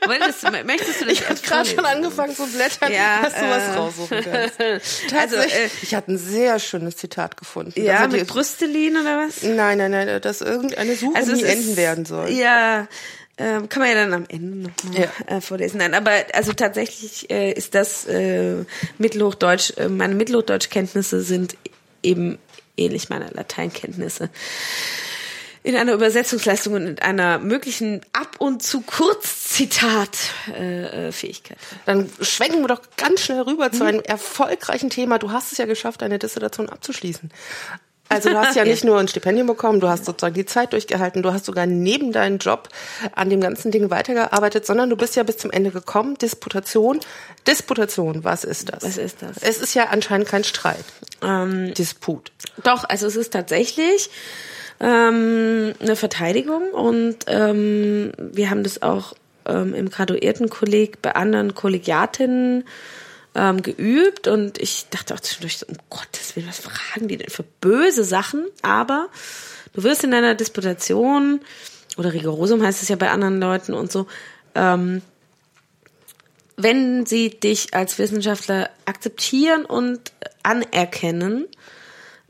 Wolltest 0.04 0.42
du, 0.42 0.50
möchtest 0.64 1.00
du 1.00 1.04
das 1.04 1.12
Ich 1.12 1.28
habe 1.28 1.40
gerade 1.40 1.68
schon 1.68 1.84
angefangen 1.84 2.34
zu 2.34 2.46
blättern, 2.46 2.92
ja, 2.92 3.22
dass 3.22 3.34
du 3.34 3.44
äh, 3.44 3.50
was 3.50 3.76
raussuchen 3.76 4.18
kannst. 4.24 4.60
also, 5.16 5.36
äh, 5.36 5.68
ich 5.82 5.94
hatte 5.94 6.12
ein 6.12 6.18
sehr 6.18 6.58
schönes 6.58 6.96
Zitat 6.96 7.36
gefunden. 7.36 7.80
Ja, 7.80 8.00
also 8.00 8.16
mit 8.16 8.26
Brüstelin 8.26 8.96
oder 8.96 9.26
was? 9.26 9.42
Nein, 9.42 9.78
nein, 9.78 9.90
nein, 9.90 10.20
dass 10.20 10.40
irgendeine 10.40 10.96
Suche 10.96 11.16
also 11.16 11.32
nie 11.32 11.42
enden 11.42 11.76
werden 11.76 12.04
soll. 12.04 12.30
Ja, 12.30 12.88
ähm, 13.38 13.68
kann 13.68 13.82
man 13.82 13.90
ja 13.90 13.96
dann 13.96 14.14
am 14.14 14.24
Ende 14.28 14.68
nochmal 14.68 15.02
ja. 15.02 15.10
äh, 15.26 15.40
vorlesen. 15.40 15.78
Nein, 15.78 15.94
aber 15.94 16.12
also 16.32 16.52
tatsächlich 16.52 17.28
äh, 17.30 17.50
ist 17.52 17.74
das 17.74 18.06
äh, 18.06 18.64
Mittelhochdeutsch, 18.98 19.72
äh, 19.76 19.88
meine 19.88 20.14
Mittelhochdeutschkenntnisse 20.14 21.22
sind 21.22 21.56
eben 22.02 22.38
ähnlich 22.76 23.08
meiner 23.10 23.30
Lateinkenntnisse. 23.30 24.30
In 25.62 25.76
einer 25.76 25.94
Übersetzungsleistung 25.94 26.74
und 26.74 26.86
in 26.86 26.98
einer 27.00 27.38
möglichen 27.40 28.02
ab 28.12 28.36
und 28.38 28.62
zu 28.62 28.82
Kurzzitat-Fähigkeit. 28.82 31.58
Äh, 31.58 31.86
dann 31.86 32.08
schwenken 32.20 32.60
wir 32.60 32.68
doch 32.68 32.82
ganz 32.96 33.22
schnell 33.22 33.40
rüber 33.40 33.72
zu 33.72 33.84
einem 33.84 34.00
erfolgreichen 34.00 34.90
Thema. 34.90 35.18
Du 35.18 35.32
hast 35.32 35.50
es 35.50 35.58
ja 35.58 35.66
geschafft, 35.66 36.02
deine 36.02 36.20
Dissertation 36.20 36.68
abzuschließen. 36.68 37.32
Also 38.08 38.30
du 38.30 38.38
hast 38.38 38.56
ja 38.56 38.64
nicht 38.66 38.84
nur 38.84 38.98
ein 38.98 39.08
Stipendium 39.08 39.46
bekommen, 39.46 39.80
du 39.80 39.88
hast 39.88 40.04
sozusagen 40.04 40.34
die 40.34 40.46
Zeit 40.46 40.72
durchgehalten, 40.72 41.22
du 41.22 41.32
hast 41.32 41.44
sogar 41.44 41.66
neben 41.66 42.12
deinem 42.12 42.38
Job 42.38 42.68
an 43.14 43.30
dem 43.30 43.40
ganzen 43.40 43.70
Ding 43.70 43.90
weitergearbeitet, 43.90 44.66
sondern 44.66 44.90
du 44.90 44.96
bist 44.96 45.16
ja 45.16 45.22
bis 45.22 45.38
zum 45.38 45.50
Ende 45.50 45.70
gekommen. 45.70 46.16
Disputation. 46.16 47.00
Disputation, 47.46 48.24
was 48.24 48.44
ist 48.44 48.72
das? 48.72 48.82
Was 48.82 48.96
ist 48.96 49.22
das? 49.22 49.38
Es 49.40 49.58
ist 49.58 49.74
ja 49.74 49.86
anscheinend 49.90 50.28
kein 50.28 50.44
Streit. 50.44 50.84
Ähm, 51.22 51.74
Disput. 51.74 52.32
Doch, 52.62 52.84
also 52.88 53.06
es 53.06 53.16
ist 53.16 53.32
tatsächlich 53.32 54.10
ähm, 54.80 55.74
eine 55.80 55.96
Verteidigung 55.96 56.70
und 56.70 57.16
ähm, 57.26 58.12
wir 58.18 58.50
haben 58.50 58.62
das 58.62 58.82
auch 58.82 59.14
ähm, 59.46 59.74
im 59.74 59.90
Graduiertenkolleg 59.90 61.00
bei 61.02 61.14
anderen 61.14 61.54
Kollegiatinnen 61.54 62.64
ähm, 63.36 63.62
geübt 63.62 64.28
und 64.28 64.58
ich 64.58 64.86
dachte 64.90 65.14
auch 65.14 65.20
zwischendurch 65.20 65.58
so, 65.58 65.66
um 65.66 65.76
Gottes 65.90 66.34
Willen, 66.34 66.48
was 66.48 66.58
fragen 66.58 67.06
die 67.06 67.18
denn 67.18 67.28
für 67.28 67.44
böse 67.60 68.02
Sachen? 68.02 68.46
Aber 68.62 69.08
du 69.74 69.82
wirst 69.82 70.02
in 70.04 70.10
deiner 70.10 70.34
Disputation, 70.34 71.40
oder 71.98 72.12
Rigorosum 72.12 72.62
heißt 72.62 72.82
es 72.82 72.88
ja 72.88 72.96
bei 72.96 73.10
anderen 73.10 73.38
Leuten 73.38 73.74
und 73.74 73.92
so, 73.92 74.06
ähm, 74.54 75.02
wenn 76.56 77.04
sie 77.04 77.28
dich 77.28 77.74
als 77.74 77.98
Wissenschaftler 77.98 78.70
akzeptieren 78.86 79.66
und 79.66 80.12
anerkennen, 80.42 81.46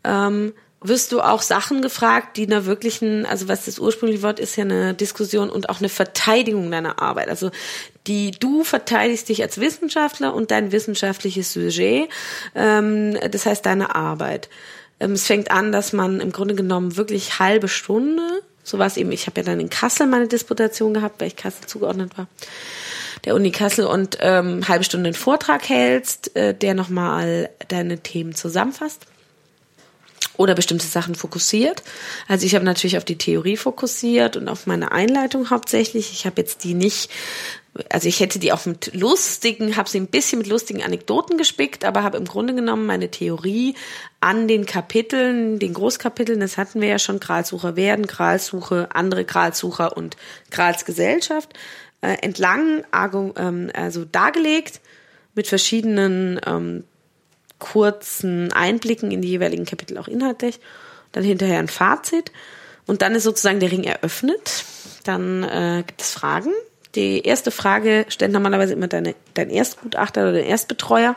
ähm, 0.02 0.52
wirst 0.80 1.12
du 1.12 1.20
auch 1.20 1.42
Sachen 1.42 1.82
gefragt, 1.82 2.36
die 2.36 2.46
einer 2.46 2.66
wirklichen, 2.66 3.26
also 3.26 3.46
was 3.46 3.66
das 3.66 3.78
ursprüngliche 3.78 4.22
Wort 4.22 4.40
ist 4.40 4.56
ja 4.56 4.64
eine 4.64 4.94
Diskussion 4.94 5.50
und 5.50 5.68
auch 5.68 5.78
eine 5.78 5.88
Verteidigung 5.88 6.70
deiner 6.70 7.00
Arbeit. 7.00 7.28
Also 7.28 7.50
die 8.06 8.30
du 8.32 8.64
verteidigst 8.64 9.28
dich 9.28 9.42
als 9.42 9.60
Wissenschaftler 9.60 10.34
und 10.34 10.50
dein 10.50 10.72
wissenschaftliches 10.72 11.52
Sujet, 11.52 12.08
ähm, 12.54 13.18
das 13.30 13.46
heißt 13.46 13.64
deine 13.66 13.94
Arbeit. 13.94 14.48
Ähm, 15.00 15.12
es 15.12 15.26
fängt 15.26 15.50
an, 15.50 15.72
dass 15.72 15.92
man 15.92 16.20
im 16.20 16.32
Grunde 16.32 16.54
genommen 16.54 16.96
wirklich 16.96 17.38
halbe 17.38 17.68
Stunde, 17.68 18.22
so 18.62 18.78
war 18.78 18.86
es 18.86 18.96
eben, 18.96 19.12
ich 19.12 19.26
habe 19.26 19.40
ja 19.40 19.44
dann 19.44 19.60
in 19.60 19.70
Kassel 19.70 20.06
meine 20.06 20.28
Disputation 20.28 20.94
gehabt, 20.94 21.20
weil 21.20 21.28
ich 21.28 21.36
Kassel 21.36 21.66
zugeordnet 21.66 22.16
war 22.16 22.26
der 23.26 23.34
Uni 23.34 23.50
Kassel 23.50 23.86
und 23.86 24.18
ähm, 24.20 24.66
halbe 24.68 24.84
Stunde 24.84 25.08
einen 25.08 25.14
Vortrag 25.14 25.68
hältst, 25.68 26.34
äh, 26.36 26.54
der 26.54 26.74
nochmal 26.74 27.50
deine 27.68 27.98
Themen 27.98 28.34
zusammenfasst 28.34 29.02
oder 30.36 30.54
bestimmte 30.54 30.86
Sachen 30.86 31.14
fokussiert. 31.14 31.82
Also 32.28 32.46
ich 32.46 32.54
habe 32.54 32.64
natürlich 32.64 32.96
auf 32.96 33.04
die 33.04 33.18
Theorie 33.18 33.56
fokussiert 33.56 34.36
und 34.36 34.48
auf 34.48 34.66
meine 34.66 34.92
Einleitung 34.92 35.50
hauptsächlich. 35.50 36.12
Ich 36.12 36.24
habe 36.24 36.40
jetzt 36.40 36.62
die 36.62 36.74
nicht, 36.74 37.10
also 37.90 38.08
ich 38.08 38.20
hätte 38.20 38.38
die 38.38 38.52
auch 38.52 38.66
mit 38.66 38.94
lustigen, 38.94 39.76
habe 39.76 39.88
sie 39.88 40.00
ein 40.00 40.06
bisschen 40.06 40.38
mit 40.38 40.46
lustigen 40.46 40.82
Anekdoten 40.82 41.38
gespickt, 41.38 41.84
aber 41.84 42.02
habe 42.02 42.18
im 42.18 42.24
Grunde 42.24 42.54
genommen 42.54 42.86
meine 42.86 43.10
Theorie 43.10 43.74
an 44.20 44.48
den 44.48 44.66
Kapiteln, 44.66 45.58
den 45.58 45.74
Großkapiteln, 45.74 46.40
das 46.40 46.56
hatten 46.56 46.80
wir 46.80 46.88
ja 46.88 46.98
schon, 46.98 47.20
Gralsucher 47.20 47.76
werden, 47.76 48.06
Gralsuche, 48.06 48.88
andere 48.92 49.24
Gralsucher 49.24 49.96
und 49.96 50.16
Gralsgesellschaft, 50.50 51.52
äh, 52.00 52.16
entlang 52.22 52.84
ähm, 53.36 53.70
also 53.74 54.04
dargelegt 54.04 54.80
mit 55.34 55.46
verschiedenen 55.46 56.40
ähm, 56.46 56.84
kurzen 57.58 58.52
Einblicken 58.52 59.10
in 59.10 59.22
die 59.22 59.28
jeweiligen 59.28 59.64
Kapitel 59.64 59.98
auch 59.98 60.08
inhaltlich, 60.08 60.60
dann 61.12 61.24
hinterher 61.24 61.58
ein 61.58 61.68
Fazit 61.68 62.32
und 62.86 63.02
dann 63.02 63.14
ist 63.14 63.24
sozusagen 63.24 63.60
der 63.60 63.72
Ring 63.72 63.84
eröffnet. 63.84 64.64
Dann 65.04 65.42
äh, 65.42 65.84
gibt 65.86 66.00
es 66.00 66.10
Fragen. 66.10 66.52
Die 66.96 67.20
erste 67.20 67.50
Frage 67.50 68.06
stellt 68.08 68.32
normalerweise 68.32 68.72
immer 68.72 68.88
deine, 68.88 69.14
dein 69.34 69.50
Erstgutachter 69.50 70.22
oder 70.22 70.32
dein 70.32 70.46
Erstbetreuer. 70.46 71.14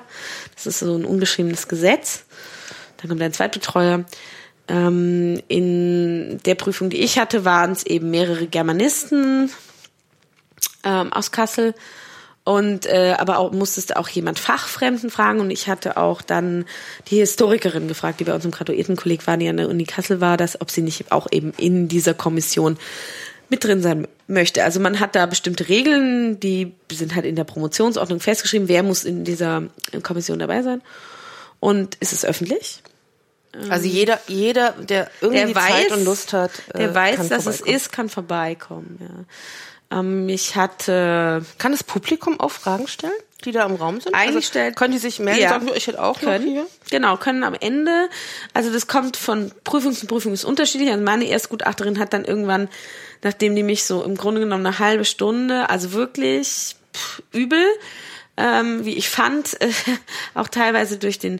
Das 0.53 0.67
ist 0.67 0.79
so 0.79 0.95
ein 0.95 1.05
ungeschriebenes 1.05 1.67
Gesetz. 1.67 2.25
Dann 2.97 3.09
kommt 3.09 3.21
dein 3.21 3.33
Zweitbetreuer. 3.33 4.03
Ähm, 4.67 5.41
in 5.47 6.39
der 6.45 6.55
Prüfung, 6.55 6.89
die 6.89 7.01
ich 7.01 7.17
hatte, 7.17 7.45
waren 7.45 7.71
es 7.71 7.85
eben 7.85 8.11
mehrere 8.11 8.45
Germanisten 8.45 9.49
ähm, 10.83 11.13
aus 11.13 11.31
Kassel 11.31 11.73
Und 12.43 12.85
äh, 12.87 13.15
aber 13.17 13.37
auch 13.37 13.51
musstest 13.51 13.95
auch 13.95 14.09
jemand 14.09 14.39
Fachfremden 14.39 15.11
fragen 15.11 15.39
und 15.39 15.51
ich 15.51 15.67
hatte 15.67 15.97
auch 15.97 16.23
dann 16.23 16.65
die 17.07 17.17
Historikerin 17.17 17.87
gefragt, 17.87 18.19
die 18.19 18.23
bei 18.23 18.33
uns 18.33 18.43
im 18.43 18.49
Graduiertenkolleg 18.49 19.27
war, 19.27 19.37
die 19.37 19.47
an 19.47 19.57
der 19.57 19.69
Uni 19.69 19.83
Kassel 19.83 20.19
war, 20.19 20.35
dass 20.35 20.59
ob 20.59 20.71
sie 20.71 20.81
nicht 20.81 21.11
auch 21.11 21.27
eben 21.31 21.53
in 21.57 21.87
dieser 21.87 22.13
Kommission 22.15 22.77
mit 23.49 23.63
drin 23.63 23.81
sein 23.81 24.07
möchte. 24.27 24.63
Also 24.63 24.79
man 24.79 24.99
hat 24.99 25.15
da 25.15 25.25
bestimmte 25.25 25.69
Regeln, 25.69 26.39
die 26.39 26.73
sind 26.91 27.15
halt 27.15 27.25
in 27.25 27.35
der 27.35 27.43
Promotionsordnung 27.43 28.19
festgeschrieben, 28.19 28.67
wer 28.67 28.83
muss 28.83 29.03
in 29.03 29.23
dieser 29.23 29.63
Kommission 30.03 30.39
dabei 30.39 30.61
sein. 30.61 30.81
Und 31.59 31.95
ist 31.95 32.13
es 32.13 32.23
öffentlich? 32.23 32.81
Also 33.69 33.87
jeder, 33.87 34.19
jeder, 34.27 34.73
der 34.73 35.09
irgendwie 35.21 35.53
der 35.53 35.55
weiß, 35.55 35.71
Zeit 35.71 35.91
und 35.91 36.05
Lust 36.05 36.33
hat, 36.33 36.51
der 36.73 36.91
äh, 36.91 36.95
weiß, 36.95 37.29
dass 37.29 37.47
es 37.47 37.61
ist, 37.61 37.91
kann 37.91 38.07
vorbeikommen. 38.07 38.99
Ja. 39.91 39.99
Ähm, 39.99 40.29
ich 40.29 40.55
hatte 40.55 41.43
Kann 41.57 41.71
das 41.71 41.83
Publikum 41.83 42.39
auch 42.39 42.51
Fragen 42.51 42.87
stellen, 42.87 43.11
die 43.45 43.51
da 43.51 43.65
im 43.65 43.75
Raum 43.75 44.01
sind? 44.01 44.13
Eigentlich 44.13 44.35
also, 44.35 44.47
stellt- 44.47 44.75
können 44.75 44.91
die 44.93 44.99
sich 44.99 45.19
melden, 45.19 45.41
Ja. 45.41 45.49
sagen, 45.49 45.69
ich 45.73 45.87
hätte 45.87 46.01
auch 46.03 46.19
können. 46.19 46.45
noch 46.45 46.51
hier. 46.51 46.67
Genau, 46.91 47.17
können 47.17 47.43
am 47.43 47.53
Ende, 47.59 48.09
also 48.53 48.71
das 48.71 48.87
kommt 48.87 49.17
von 49.17 49.51
Prüfung 49.63 49.93
zu 49.93 50.07
Prüfung 50.07 50.33
ist 50.33 50.43
unterschiedlich. 50.43 50.89
Also 50.91 51.03
meine 51.03 51.25
Erstgutachterin 51.25 51.99
hat 51.99 52.13
dann 52.13 52.25
irgendwann, 52.25 52.67
nachdem 53.23 53.55
die 53.55 53.63
mich 53.63 53.83
so 53.83 54.03
im 54.03 54.15
Grunde 54.17 54.41
genommen 54.41 54.65
eine 54.65 54.79
halbe 54.79 55.05
Stunde, 55.05 55.69
also 55.69 55.93
wirklich 55.93 56.75
pff, 56.95 57.21
übel, 57.31 57.63
ähm, 58.37 58.85
wie 58.85 58.95
ich 58.95 59.09
fand, 59.09 59.59
äh, 59.61 59.69
auch 60.33 60.47
teilweise 60.47 60.97
durch 60.97 61.19
den 61.19 61.39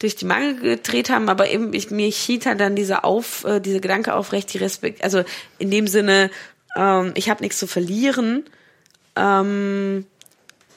durch 0.00 0.14
die 0.14 0.26
Mangel 0.26 0.54
gedreht 0.60 1.10
haben, 1.10 1.28
aber 1.28 1.50
eben 1.50 1.74
ich, 1.74 1.90
mir 1.90 2.06
hielt 2.06 2.46
halt 2.46 2.60
dann 2.60 2.76
dieser 2.76 3.04
auf, 3.04 3.44
äh, 3.44 3.58
diese 3.58 3.80
Gedanke 3.80 4.14
aufrecht, 4.14 4.54
die 4.54 4.58
Respekt, 4.58 5.02
also 5.02 5.24
in 5.58 5.72
dem 5.72 5.88
Sinne, 5.88 6.30
ähm, 6.76 7.10
ich 7.16 7.28
habe 7.30 7.42
nichts 7.42 7.58
zu 7.58 7.66
verlieren. 7.66 8.44
Ähm, 9.16 10.06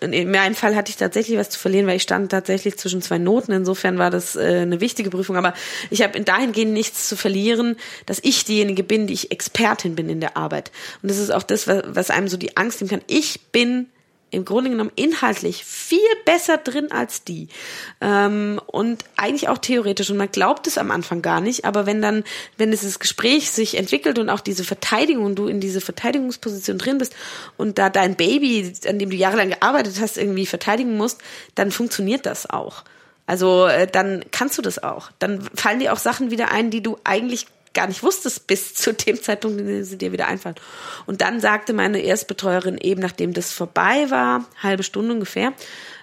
in 0.02 0.32
meinem 0.32 0.56
Fall 0.56 0.76
hatte 0.76 0.90
ich 0.90 0.98
tatsächlich 0.98 1.38
was 1.38 1.49
zu 1.49 1.60
verlieren, 1.60 1.86
weil 1.86 1.98
ich 1.98 2.02
stand 2.02 2.32
tatsächlich 2.32 2.78
zwischen 2.78 3.03
zwei 3.03 3.19
Noten. 3.19 3.52
Insofern 3.52 3.99
war 3.99 4.10
das 4.10 4.36
äh, 4.36 4.61
eine 4.61 4.82
wichtige 4.82 5.11
Prüfung. 5.11 5.38
Aber 5.38 5.53
ich 5.91 6.02
habe 6.02 6.19
dahingehend 6.19 6.73
nichts 6.73 7.07
zu 7.07 7.15
verlieren, 7.15 7.78
dass 8.07 8.19
ich 8.23 8.44
diejenige 8.44 8.84
bin, 8.84 9.06
die 9.06 9.14
ich 9.14 9.32
Expertin 9.32 9.95
bin 9.95 10.10
in 10.10 10.19
der 10.19 10.38
Arbeit. 10.38 10.72
Und 11.03 11.11
das 11.11 11.19
ist 11.19 11.32
auch 11.32 11.44
das, 11.44 11.68
was, 11.68 11.84
was 11.86 12.10
einem 12.10 12.28
so 12.28 12.38
die 12.38 12.57
Angst 12.57 12.82
nehmen 12.82 12.90
kann. 12.90 13.02
Ich 13.06 13.41
bin 13.52 13.88
im 14.32 14.45
Grunde 14.45 14.70
genommen 14.70 14.91
inhaltlich 14.95 15.64
viel 15.66 15.99
besser 16.26 16.58
drin 16.58 16.91
als 16.91 17.24
die. 17.24 17.49
Ähm, 17.99 18.60
und 18.66 19.03
eigentlich 19.18 19.49
auch 19.49 19.58
theoretisch. 19.58 20.10
Und 20.10 20.18
man 20.18 20.32
glaubt 20.32 20.68
es 20.68 20.78
am 20.78 20.90
Anfang 20.90 21.22
gar 21.22 21.41
nicht. 21.41 21.66
Aber 21.66 21.86
wenn 21.86 22.02
dann, 22.02 22.24
wenn 22.58 22.72
dieses 22.72 22.99
Gespräch 22.99 23.52
sich 23.52 23.78
entwickelt 23.78 24.18
und 24.18 24.30
auch 24.30 24.40
diese 24.40 24.64
Verteidigung 24.64 25.26
und 25.26 25.36
du 25.36 25.48
in 25.48 25.60
diese 25.60 25.82
Verteidigungsposition 25.82 26.78
drin 26.78 26.98
bist 26.98 27.14
und 27.58 27.78
da 27.78 27.90
dein 27.90 28.16
Baby, 28.16 28.74
an 28.88 28.99
dem 28.99 29.10
du 29.10 29.18
jahrelang 29.18 29.49
gearbeitet 29.49 29.99
hast, 29.99 30.18
irgendwie 30.18 30.45
verteidigen 30.45 30.98
musst, 30.98 31.20
dann 31.56 31.72
funktioniert 31.72 32.26
das 32.26 32.49
auch. 32.49 32.84
Also 33.28 33.68
äh, 33.68 33.86
dann 33.86 34.24
kannst 34.32 34.58
du 34.58 34.62
das 34.62 34.82
auch. 34.82 35.12
Dann 35.20 35.41
fallen 35.53 35.80
dir 35.80 35.94
auch 35.94 35.99
Sachen 35.99 36.32
wieder 36.32 36.52
ein, 36.52 36.72
die 36.72 36.82
du 36.82 36.98
eigentlich 37.03 37.48
gar 37.73 37.88
nicht 37.88 38.03
wusstest 38.03 38.48
bis 38.48 38.73
zu 38.73 38.93
dem 38.93 39.22
Zeitpunkt, 39.22 39.60
in 39.60 39.68
dem 39.68 39.84
sie 39.84 39.98
dir 39.98 40.11
wieder 40.11 40.27
einfallen. 40.27 40.56
Und 41.06 41.22
dann 41.22 41.39
sagte 41.39 41.73
meine 41.73 41.99
Erstbetreuerin 41.99 42.77
eben, 42.77 43.02
nachdem 43.02 43.34
das 43.34 43.52
vorbei 43.52 44.10
war, 44.10 44.45
halbe 44.61 44.84
Stunde 44.84 45.14
ungefähr, 45.14 45.53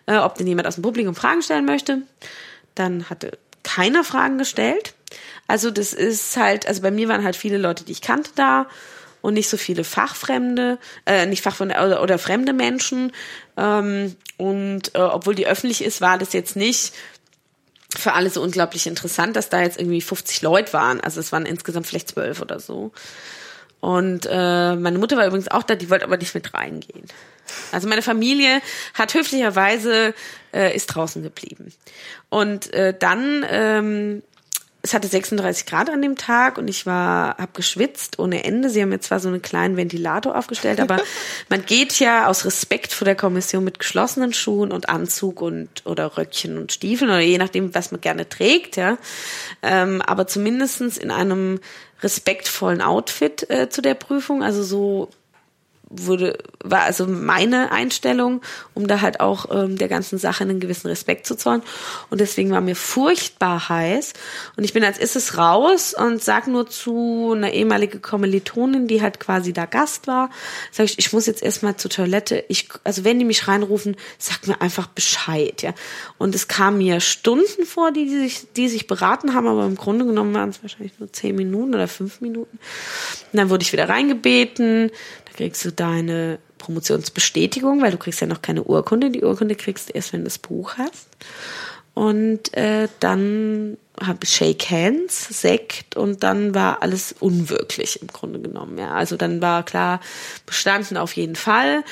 äh, 0.07 0.17
ob 0.17 0.37
denn 0.37 0.47
jemand 0.47 0.67
aus 0.67 0.77
dem 0.77 0.83
Publikum 0.83 1.15
Fragen 1.15 1.43
stellen 1.43 1.67
möchte. 1.67 2.03
Dann 2.75 3.11
hatte 3.11 3.39
keiner 3.63 4.05
Fragen 4.05 4.39
gestellt. 4.39 4.95
Also 5.47 5.71
das 5.71 5.93
ist 5.93 6.37
halt, 6.37 6.67
also 6.67 6.83
bei 6.83 6.91
mir 6.91 7.09
waren 7.09 7.25
halt 7.25 7.37
viele 7.37 7.59
Leute, 7.59 7.85
die 7.85 7.93
ich 7.93 8.03
kannte 8.03 8.31
da 8.35 8.67
und 9.21 9.35
nicht 9.35 9.49
so 9.49 9.57
viele 9.57 9.85
Fachfremde, 9.85 10.79
äh, 11.07 11.27
nicht 11.27 11.43
Fachfremde 11.43 11.75
oder, 11.75 12.03
oder 12.03 12.19
fremde 12.19 12.53
Menschen. 12.53 13.13
Ähm, 13.57 14.17
und 14.37 14.95
äh, 14.95 15.01
obwohl 15.01 15.35
die 15.35 15.47
öffentlich 15.47 15.83
ist, 15.83 16.01
war 16.01 16.19
das 16.19 16.33
jetzt 16.33 16.57
nicht 16.57 16.93
für 17.99 18.13
alle 18.13 18.31
so 18.31 18.43
unglaublich 18.43 18.87
interessant, 18.87 19.37
dass 19.37 19.49
da 19.49 19.61
jetzt 19.61 19.79
irgendwie 19.79 20.01
50 20.01 20.43
Leute 20.43 20.73
waren. 20.73 21.01
Also 21.01 21.21
es 21.21 21.33
waren 21.33 21.47
insgesamt 21.47 21.87
vielleicht 21.87 22.09
zwölf 22.09 22.41
oder 22.41 22.61
so. 22.61 22.93
Und 23.81 24.27
äh, 24.31 24.77
meine 24.77 24.99
Mutter 24.99 25.17
war 25.17 25.27
übrigens 25.27 25.49
auch 25.49 25.63
da, 25.63 25.75
die 25.75 25.91
wollte 25.91 26.05
aber 26.05 26.17
nicht 26.17 26.35
mit 26.35 26.55
reingehen. 26.55 27.07
Also 27.73 27.89
meine 27.89 28.03
Familie 28.03 28.61
hat 28.95 29.15
höflicherweise 29.15 30.15
äh, 30.53 30.75
ist 30.75 30.87
draußen 30.87 31.23
geblieben. 31.23 31.73
Und 32.29 32.73
äh, 32.73 32.95
dann 32.99 33.45
ähm, 33.49 34.23
es 34.89 34.95
hatte 34.95 35.07
36 35.07 35.67
Grad 35.67 35.91
an 35.91 36.01
dem 36.01 36.17
Tag 36.17 36.57
und 36.57 36.69
ich 36.69 36.87
war, 36.87 37.37
habe 37.37 37.53
geschwitzt 37.53 38.19
ohne 38.19 38.45
Ende. 38.45 38.71
Sie 38.71 38.81
haben 38.81 38.91
jetzt 38.91 39.07
zwar 39.07 39.21
so 39.21 39.29
einen 39.29 39.43
kleinen 39.43 39.77
Ventilator 39.77 40.37
aufgestellt, 40.37 40.81
aber 40.81 40.99
man 41.49 41.65
geht 41.65 41.99
ja 42.01 42.27
aus 42.27 42.45
Respekt 42.45 42.93
vor 42.93 43.05
der 43.05 43.15
Kommission 43.15 43.65
mit 43.65 43.79
geschlossenen 43.79 44.33
Schuhen 44.33 44.73
und 44.73 44.89
Anzug 44.89 45.43
und 45.43 45.69
oder 45.85 46.17
Röckchen 46.17 46.57
und 46.57 46.73
Stiefeln 46.73 47.11
oder 47.11 47.21
je 47.21 47.39
nachdem, 47.39 47.75
was 47.75 47.93
man 47.93 48.01
gerne 48.01 48.29
trägt, 48.29 48.77
ja. 48.77 48.97
Ähm, 49.63 50.01
aber 50.03 50.27
zumindestens 50.27 50.97
in 50.97 51.11
einem 51.11 51.61
respektvollen 52.03 52.81
Outfit 52.81 53.49
äh, 53.51 53.69
zu 53.69 53.83
der 53.83 53.95
Prüfung, 53.95 54.43
also 54.43 54.63
so 54.63 55.11
wurde 55.91 56.39
war 56.63 56.83
also 56.83 57.07
meine 57.07 57.73
Einstellung, 57.73 58.43
um 58.75 58.87
da 58.87 59.01
halt 59.01 59.21
auch 59.21 59.47
ähm, 59.51 59.79
der 59.79 59.89
ganzen 59.89 60.19
Sache 60.19 60.45
einen 60.45 60.61
gewissen 60.61 60.89
Respekt 60.89 61.27
zu 61.27 61.37
zollen 61.37 61.63
und 62.11 62.21
deswegen 62.21 62.51
war 62.51 62.61
mir 62.61 62.77
furchtbar 62.77 63.69
heiß 63.69 64.13
und 64.57 64.65
ich 64.65 64.73
bin 64.73 64.85
als 64.85 64.99
erstes 64.99 65.39
raus 65.39 65.95
und 65.95 66.23
sag 66.23 66.47
nur 66.47 66.69
zu 66.69 67.33
einer 67.35 67.53
ehemalige 67.53 68.01
Kommilitonin, 68.01 68.87
die 68.87 69.01
halt 69.01 69.19
quasi 69.21 69.53
da 69.53 69.67
Gast 69.67 70.07
war, 70.07 70.31
sag 70.73 70.85
ich, 70.85 70.99
ich 70.99 71.13
muss 71.13 71.27
jetzt 71.27 71.43
erstmal 71.43 71.77
zur 71.77 71.91
Toilette. 71.91 72.45
Ich 72.49 72.69
also 72.85 73.05
wenn 73.05 73.19
die 73.19 73.25
mich 73.25 73.49
reinrufen, 73.49 73.97
sag 74.19 74.47
mir 74.47 74.61
einfach 74.61 74.89
Bescheid, 74.89 75.63
ja. 75.63 75.73
Und 76.19 76.35
es 76.35 76.49
kam 76.49 76.79
mir 76.79 77.01
Stunden 77.01 77.65
vor, 77.65 77.93
die, 77.93 78.07
die 78.07 78.19
sich 78.19 78.47
die 78.57 78.69
sich 78.69 78.87
beraten 78.87 79.35
haben, 79.35 79.47
aber 79.47 79.65
im 79.65 79.77
Grunde 79.77 80.05
genommen 80.05 80.35
waren 80.35 80.51
es 80.51 80.63
wahrscheinlich 80.63 80.99
nur 80.99 81.13
zehn 81.13 81.35
Minuten 81.35 81.75
oder 81.75 81.89
fünf 81.89 82.21
Minuten. 82.21 82.59
Und 83.33 83.37
dann 83.37 83.51
wurde 83.51 83.63
ich 83.63 83.73
wieder 83.73 83.89
reingebeten, 83.89 84.91
kriegst 85.39 85.65
du 85.65 85.71
deine 85.71 86.41
Promotionsbestätigung, 86.59 87.81
weil 87.81 87.93
du 87.93 87.97
kriegst 87.97 88.21
ja 88.21 88.27
noch 88.27 88.43
keine 88.43 88.65
Urkunde. 88.65 89.11
Die 89.11 89.23
Urkunde 89.23 89.55
kriegst 89.55 89.89
du 89.89 89.93
erst, 89.93 90.13
wenn 90.13 90.21
du 90.21 90.25
das 90.25 90.39
Buch 90.39 90.75
hast. 90.77 91.07
Und 91.95 92.53
äh, 92.55 92.89
dann 92.99 93.77
habe 94.01 94.19
ich 94.25 94.31
Shake 94.31 94.69
Hands, 94.69 95.29
Sekt 95.31 95.97
und 95.97 96.25
dann 96.25 96.57
war 96.57 96.83
alles 96.83 97.15
unwirklich 97.21 98.03
im 98.03 98.09
Grunde 98.09 98.41
genommen. 98.41 98.79
Ja, 98.79 98.95
also 98.95 99.17
dann 99.17 99.41
war 99.41 99.63
klar 99.63 100.01
bestanden 100.45 100.97
auf 100.97 101.13
jeden 101.13 101.37
Fall 101.37 101.85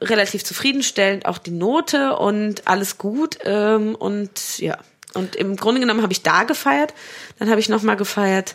relativ 0.00 0.44
zufriedenstellend 0.44 1.26
auch 1.26 1.38
die 1.38 1.50
Note 1.50 2.16
und 2.16 2.66
alles 2.66 2.98
gut 2.98 3.38
ähm, 3.44 3.94
und 3.94 4.58
ja 4.58 4.78
und 5.14 5.36
im 5.36 5.56
Grunde 5.56 5.80
genommen 5.80 6.02
habe 6.02 6.12
ich 6.12 6.22
da 6.22 6.44
gefeiert, 6.44 6.94
dann 7.38 7.50
habe 7.50 7.60
ich 7.60 7.68
noch 7.68 7.82
mal 7.82 7.96
gefeiert, 7.96 8.54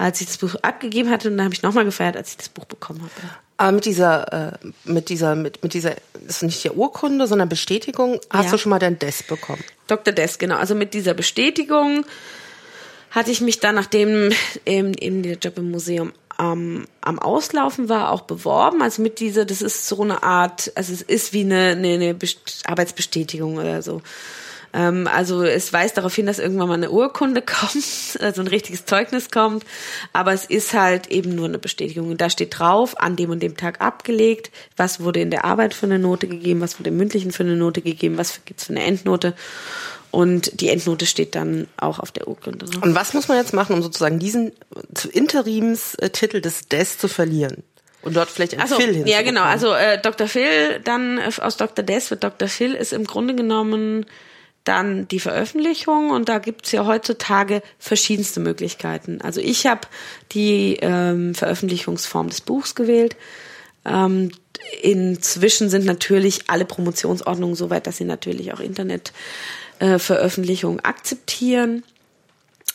als 0.00 0.20
ich 0.20 0.26
das 0.28 0.38
Buch 0.38 0.54
abgegeben 0.62 1.10
hatte 1.10 1.28
und 1.28 1.36
dann 1.36 1.44
habe 1.44 1.54
ich 1.54 1.62
noch 1.62 1.74
mal 1.74 1.84
gefeiert, 1.84 2.16
als 2.16 2.30
ich 2.30 2.36
das 2.38 2.48
Buch 2.48 2.64
bekommen 2.64 3.00
habe. 3.02 3.10
Aber 3.58 3.72
mit 3.72 3.84
dieser, 3.84 4.52
äh, 4.54 4.68
mit 4.84 5.10
dieser, 5.10 5.34
mit, 5.34 5.62
mit 5.62 5.74
dieser, 5.74 5.94
ist 6.26 6.42
nicht 6.42 6.64
die 6.64 6.70
Urkunde, 6.70 7.26
sondern 7.26 7.50
Bestätigung, 7.50 8.18
hast 8.30 8.46
Ja. 8.46 8.50
du 8.52 8.58
schon 8.58 8.70
mal 8.70 8.78
dein 8.78 8.98
Desk 8.98 9.26
bekommen? 9.28 9.62
Dr. 9.86 10.14
Des, 10.14 10.38
genau. 10.38 10.56
Also 10.56 10.74
mit 10.74 10.94
dieser 10.94 11.12
Bestätigung 11.12 12.06
hatte 13.10 13.30
ich 13.30 13.40
mich 13.42 13.60
dann, 13.60 13.74
nachdem 13.74 14.30
eben, 14.64 14.94
eben 14.94 15.22
der 15.22 15.34
Job 15.36 15.58
im 15.58 15.70
Museum 15.70 16.12
am, 16.38 16.86
am 17.02 17.18
Auslaufen 17.18 17.90
war, 17.90 18.10
auch 18.12 18.22
beworben. 18.22 18.80
Also 18.80 19.02
mit 19.02 19.20
dieser, 19.20 19.44
das 19.44 19.60
ist 19.60 19.86
so 19.86 20.00
eine 20.00 20.22
Art, 20.22 20.72
also 20.74 20.94
es 20.94 21.02
ist 21.02 21.34
wie 21.34 21.40
eine, 21.42 21.72
eine, 21.72 21.88
eine 21.94 22.14
Best- 22.14 22.62
Arbeitsbestätigung 22.64 23.58
oder 23.58 23.82
so. 23.82 24.00
Ähm, 24.72 25.08
also 25.12 25.42
es 25.42 25.72
weist 25.72 25.96
darauf 25.96 26.14
hin, 26.14 26.26
dass 26.26 26.38
irgendwann 26.38 26.68
mal 26.68 26.74
eine 26.74 26.90
Urkunde 26.90 27.42
kommt, 27.46 28.18
also 28.20 28.40
ein 28.40 28.46
richtiges 28.46 28.84
Zeugnis 28.84 29.30
kommt, 29.30 29.64
aber 30.12 30.32
es 30.32 30.44
ist 30.44 30.74
halt 30.74 31.08
eben 31.08 31.34
nur 31.34 31.46
eine 31.46 31.58
Bestätigung. 31.58 32.10
Und 32.10 32.20
da 32.20 32.30
steht 32.30 32.58
drauf, 32.58 33.00
an 33.00 33.16
dem 33.16 33.30
und 33.30 33.42
dem 33.42 33.56
Tag 33.56 33.80
abgelegt, 33.80 34.50
was 34.76 35.00
wurde 35.00 35.20
in 35.20 35.30
der 35.30 35.44
Arbeit 35.44 35.74
für 35.74 35.86
eine 35.86 35.98
Note 35.98 36.28
gegeben, 36.28 36.60
was 36.60 36.78
wurde 36.78 36.90
im 36.90 36.96
Mündlichen 36.96 37.32
für 37.32 37.42
eine 37.42 37.56
Note 37.56 37.82
gegeben, 37.82 38.18
was 38.18 38.40
gibt's 38.44 38.64
für 38.64 38.72
eine 38.72 38.84
Endnote. 38.84 39.34
Und 40.12 40.60
die 40.60 40.70
Endnote 40.70 41.06
steht 41.06 41.36
dann 41.36 41.68
auch 41.76 42.00
auf 42.00 42.10
der 42.10 42.26
Urkunde. 42.26 42.66
Und 42.80 42.94
was 42.96 43.14
muss 43.14 43.28
man 43.28 43.36
jetzt 43.36 43.54
machen, 43.54 43.74
um 43.74 43.82
sozusagen 43.82 44.18
diesen 44.18 44.50
Interimstitel 45.12 46.40
des 46.40 46.66
Desk 46.68 46.98
zu 46.98 47.06
verlieren? 47.06 47.62
Und 48.02 48.16
dort 48.16 48.30
vielleicht 48.30 48.54
ein 48.54 48.60
Also, 48.60 48.76
Phil 48.76 48.86
ja, 48.86 48.92
hinzubekommen? 48.92 49.24
genau. 49.26 49.42
Also 49.42 49.72
äh, 49.72 50.00
Dr. 50.00 50.26
Phil, 50.26 50.80
dann 50.82 51.18
äh, 51.18 51.30
aus 51.40 51.56
Dr. 51.56 51.84
Des 51.84 52.10
wird 52.10 52.24
Dr. 52.24 52.48
Phil 52.48 52.74
ist 52.74 52.92
im 52.92 53.04
Grunde 53.04 53.34
genommen 53.34 54.06
dann 54.64 55.06
die 55.08 55.20
Veröffentlichung 55.20 56.10
und 56.10 56.28
da 56.28 56.38
gibt's 56.38 56.72
ja 56.72 56.84
heutzutage 56.86 57.62
verschiedenste 57.78 58.40
Möglichkeiten. 58.40 59.22
Also 59.22 59.40
ich 59.40 59.66
habe 59.66 59.88
die 60.32 60.76
ähm, 60.82 61.34
Veröffentlichungsform 61.34 62.28
des 62.28 62.42
Buchs 62.42 62.74
gewählt. 62.74 63.16
Ähm, 63.86 64.32
inzwischen 64.82 65.70
sind 65.70 65.86
natürlich 65.86 66.40
alle 66.48 66.66
Promotionsordnungen 66.66 67.56
so 67.56 67.70
weit, 67.70 67.86
dass 67.86 67.96
sie 67.96 68.04
natürlich 68.04 68.52
auch 68.52 68.60
Internetveröffentlichungen 68.60 70.80
äh, 70.80 70.84
akzeptieren. 70.84 71.82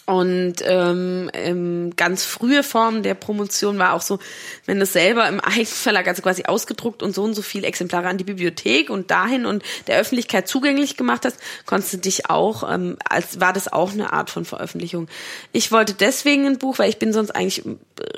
Und 0.05 0.57
ähm, 0.61 1.31
ähm, 1.33 1.95
ganz 1.95 2.25
frühe 2.25 2.61
Form 2.61 3.01
der 3.01 3.15
Promotion 3.15 3.79
war 3.79 3.93
auch 3.93 4.01
so, 4.01 4.19
wenn 4.67 4.79
es 4.79 4.93
selber 4.93 5.27
im 5.27 5.39
Eigenverlag, 5.39 6.07
also 6.07 6.21
quasi 6.21 6.43
ausgedruckt 6.43 7.01
und 7.01 7.15
so 7.15 7.23
und 7.23 7.33
so 7.33 7.41
viele 7.41 7.65
Exemplare 7.65 8.07
an 8.07 8.19
die 8.19 8.23
Bibliothek 8.23 8.91
und 8.91 9.09
dahin 9.09 9.47
und 9.47 9.63
der 9.87 9.99
Öffentlichkeit 9.99 10.47
zugänglich 10.47 10.95
gemacht 10.95 11.25
hast, 11.25 11.39
konntest 11.65 11.93
du 11.93 11.97
dich 11.97 12.29
auch, 12.29 12.71
ähm, 12.71 12.97
als 13.09 13.39
war 13.39 13.51
das 13.51 13.73
auch 13.73 13.93
eine 13.93 14.13
Art 14.13 14.29
von 14.29 14.45
Veröffentlichung. 14.45 15.07
Ich 15.53 15.71
wollte 15.71 15.95
deswegen 15.95 16.45
ein 16.45 16.59
Buch, 16.59 16.77
weil 16.77 16.89
ich 16.89 16.99
bin 16.99 17.11
sonst 17.11 17.31
eigentlich 17.31 17.63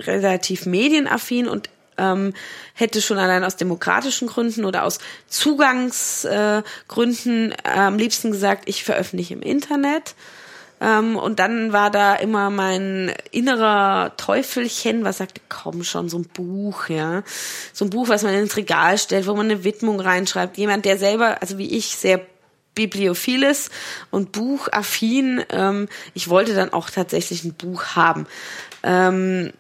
relativ 0.05 0.65
medienaffin 0.65 1.47
und 1.47 1.69
ähm, 1.97 2.33
hätte 2.73 3.01
schon 3.01 3.17
allein 3.17 3.45
aus 3.45 3.55
demokratischen 3.55 4.27
Gründen 4.27 4.65
oder 4.65 4.83
aus 4.83 4.99
Zugangsgründen 5.27 7.53
äh, 7.53 7.55
am 7.63 7.97
liebsten 7.97 8.31
gesagt, 8.31 8.67
ich 8.67 8.83
veröffentliche 8.83 9.35
im 9.35 9.41
Internet 9.41 10.15
ähm, 10.79 11.15
und 11.15 11.39
dann 11.39 11.73
war 11.73 11.89
da 11.89 12.15
immer 12.15 12.49
mein 12.49 13.11
innerer 13.31 14.15
Teufelchen, 14.17 15.03
was 15.03 15.17
sagte, 15.17 15.41
komm 15.49 15.83
schon, 15.83 16.09
so 16.09 16.19
ein 16.19 16.27
Buch, 16.27 16.89
ja. 16.89 17.23
So 17.73 17.85
ein 17.85 17.89
Buch, 17.89 18.09
was 18.09 18.23
man 18.23 18.33
ins 18.33 18.57
Regal 18.57 18.97
stellt, 18.97 19.27
wo 19.27 19.33
man 19.33 19.47
eine 19.47 19.63
Widmung 19.63 19.99
reinschreibt. 19.99 20.57
Jemand, 20.57 20.85
der 20.85 20.97
selber, 20.97 21.41
also 21.41 21.57
wie 21.57 21.75
ich, 21.75 21.95
sehr 21.95 22.21
bibliophil 22.75 23.41
ist 23.41 23.71
und 24.11 24.31
buchaffin. 24.31 25.43
Ähm, 25.49 25.87
ich 26.13 26.29
wollte 26.29 26.53
dann 26.53 26.73
auch 26.73 26.91
tatsächlich 26.91 27.43
ein 27.43 27.55
Buch 27.55 27.95
haben. 27.95 28.27
Ähm, 28.83 29.51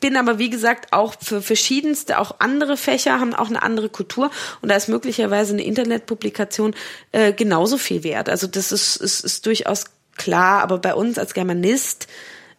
bin 0.00 0.16
aber 0.16 0.38
wie 0.38 0.50
gesagt 0.50 0.92
auch 0.92 1.14
für 1.20 1.42
verschiedenste, 1.42 2.18
auch 2.18 2.36
andere 2.38 2.76
Fächer 2.76 3.20
haben 3.20 3.34
auch 3.34 3.48
eine 3.48 3.62
andere 3.62 3.88
Kultur 3.88 4.30
und 4.62 4.70
da 4.70 4.76
ist 4.76 4.88
möglicherweise 4.88 5.52
eine 5.52 5.64
Internetpublikation 5.64 6.74
äh, 7.12 7.32
genauso 7.32 7.76
viel 7.76 8.02
wert. 8.04 8.28
Also 8.28 8.46
das 8.46 8.72
ist, 8.72 8.96
ist, 8.96 9.20
ist 9.20 9.44
durchaus 9.46 9.84
klar, 10.16 10.62
aber 10.62 10.78
bei 10.78 10.94
uns 10.94 11.18
als 11.18 11.34
Germanist 11.34 12.06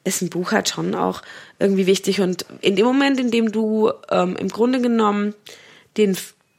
ist 0.04 0.22
ein 0.22 0.30
Buch 0.30 0.52
halt 0.52 0.70
schon 0.70 0.96
auch 0.96 1.22
irgendwie 1.60 1.88
wichtig. 1.88 2.22
Und 2.22 2.46
in 2.62 2.76
dem 2.76 2.86
Moment, 2.86 3.20
in 3.20 3.32
dem 3.32 3.52
du 3.52 3.92
ähm, 4.10 4.36
im 4.38 4.50
Grunde 4.50 4.80
genommen 4.80 5.34
den 5.98 6.16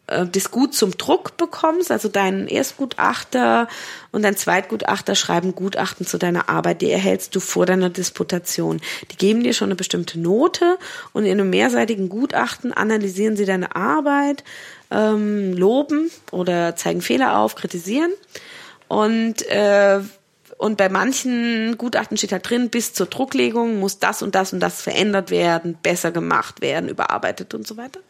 äh, 0.07 0.27
das 0.27 0.51
Gut 0.51 0.75
zum 0.75 0.97
Druck 0.97 1.37
bekommst, 1.37 1.91
also 1.91 2.09
dein 2.09 2.49
Erstgutachter 2.49 3.69
und 4.13 4.23
dein 4.23 4.37
Zweitgutachter 4.37 5.15
schreiben 5.15 5.55
Gutachten 5.55 6.07
zu 6.07 6.19
deiner 6.19 6.49
Arbeit, 6.49 6.83
die 6.83 6.91
erhältst 6.91 7.35
du 7.35 7.41
vor 7.41 7.67
deiner 7.67 7.91
Disputation. 7.91 8.81
Die 9.11 9.17
geben 9.17 9.43
dir 9.43 9.53
schon 9.53 9.69
eine 9.69 9.77
bestimmte 9.77 10.19
Note 10.19 10.79
und 11.13 11.25
in 11.25 11.33
einem 11.33 11.51
mehrseitigen 11.51 12.09
Gutachten 12.09 12.73
analysieren 12.73 13.37
sie 13.37 13.45
deine 13.45 13.75
Arbeit, 13.77 14.45
ähm, 14.91 15.53
loben 15.53 16.11
oder 16.31 16.77
zeigen 16.77 17.03
Fehler 17.03 17.39
auf, 17.39 17.55
kritisieren. 17.55 18.13
Und 18.89 19.43
äh, 19.49 20.01
und 20.59 20.77
bei 20.77 20.89
manchen 20.89 21.77
Gutachten 21.77 22.17
steht 22.17 22.33
halt 22.33 22.49
drin, 22.49 22.71
bis 22.71 22.95
zur 22.95 23.07
Drucklegung 23.07 23.79
muss 23.79 23.99
das 23.99 24.23
und 24.23 24.35
das 24.35 24.53
und 24.53 24.61
das 24.61 24.81
verändert 24.81 25.31
werden, 25.31 25.79
besser 25.83 26.13
gemacht 26.13 26.61
werden, 26.61 26.89
überarbeitet 26.89 27.55
und 27.55 27.67
so 27.67 27.77
weiter. 27.77 28.01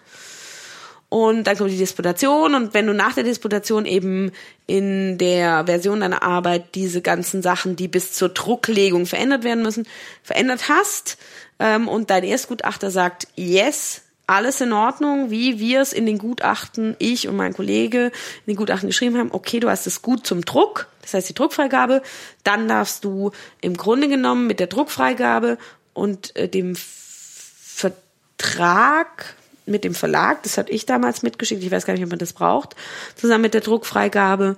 Und 1.08 1.44
dann 1.44 1.56
kommt 1.56 1.70
die 1.70 1.78
Disputation 1.78 2.54
und 2.54 2.74
wenn 2.74 2.86
du 2.86 2.92
nach 2.92 3.14
der 3.14 3.22
Disputation 3.22 3.86
eben 3.86 4.32
in 4.66 5.18
der 5.18 5.66
Version 5.66 6.00
deiner 6.00 6.24
Arbeit 6.24 6.74
diese 6.74 7.00
ganzen 7.00 7.42
Sachen, 7.42 7.76
die 7.76 7.86
bis 7.86 8.12
zur 8.12 8.30
Drucklegung 8.30 9.06
verändert 9.06 9.44
werden 9.44 9.62
müssen, 9.62 9.86
verändert 10.24 10.68
hast 10.68 11.16
ähm, 11.60 11.86
und 11.86 12.10
dein 12.10 12.24
Erstgutachter 12.24 12.90
sagt, 12.90 13.28
yes, 13.36 14.02
alles 14.26 14.60
in 14.60 14.72
Ordnung, 14.72 15.30
wie 15.30 15.60
wir 15.60 15.80
es 15.80 15.92
in 15.92 16.04
den 16.06 16.18
Gutachten, 16.18 16.96
ich 16.98 17.28
und 17.28 17.36
mein 17.36 17.54
Kollege 17.54 18.06
in 18.06 18.52
den 18.52 18.56
Gutachten 18.56 18.88
geschrieben 18.88 19.16
haben, 19.18 19.30
okay, 19.32 19.60
du 19.60 19.70
hast 19.70 19.86
es 19.86 20.02
gut 20.02 20.26
zum 20.26 20.44
Druck, 20.44 20.88
das 21.02 21.14
heißt 21.14 21.28
die 21.28 21.34
Druckfreigabe, 21.34 22.02
dann 22.42 22.66
darfst 22.66 23.04
du 23.04 23.30
im 23.60 23.76
Grunde 23.76 24.08
genommen 24.08 24.48
mit 24.48 24.58
der 24.58 24.66
Druckfreigabe 24.66 25.58
und 25.94 26.34
äh, 26.34 26.48
dem 26.48 26.74
Vertrag 28.36 29.36
mit 29.64 29.84
dem 29.84 29.94
Verlag, 29.94 30.42
das 30.42 30.58
hatte 30.58 30.72
ich 30.72 30.86
damals 30.86 31.22
mitgeschickt, 31.22 31.62
ich 31.62 31.70
weiß 31.70 31.86
gar 31.86 31.94
nicht, 31.94 32.02
ob 32.04 32.10
man 32.10 32.18
das 32.18 32.32
braucht, 32.32 32.74
zusammen 33.14 33.42
mit 33.42 33.54
der 33.54 33.60
Druckfreigabe, 33.60 34.56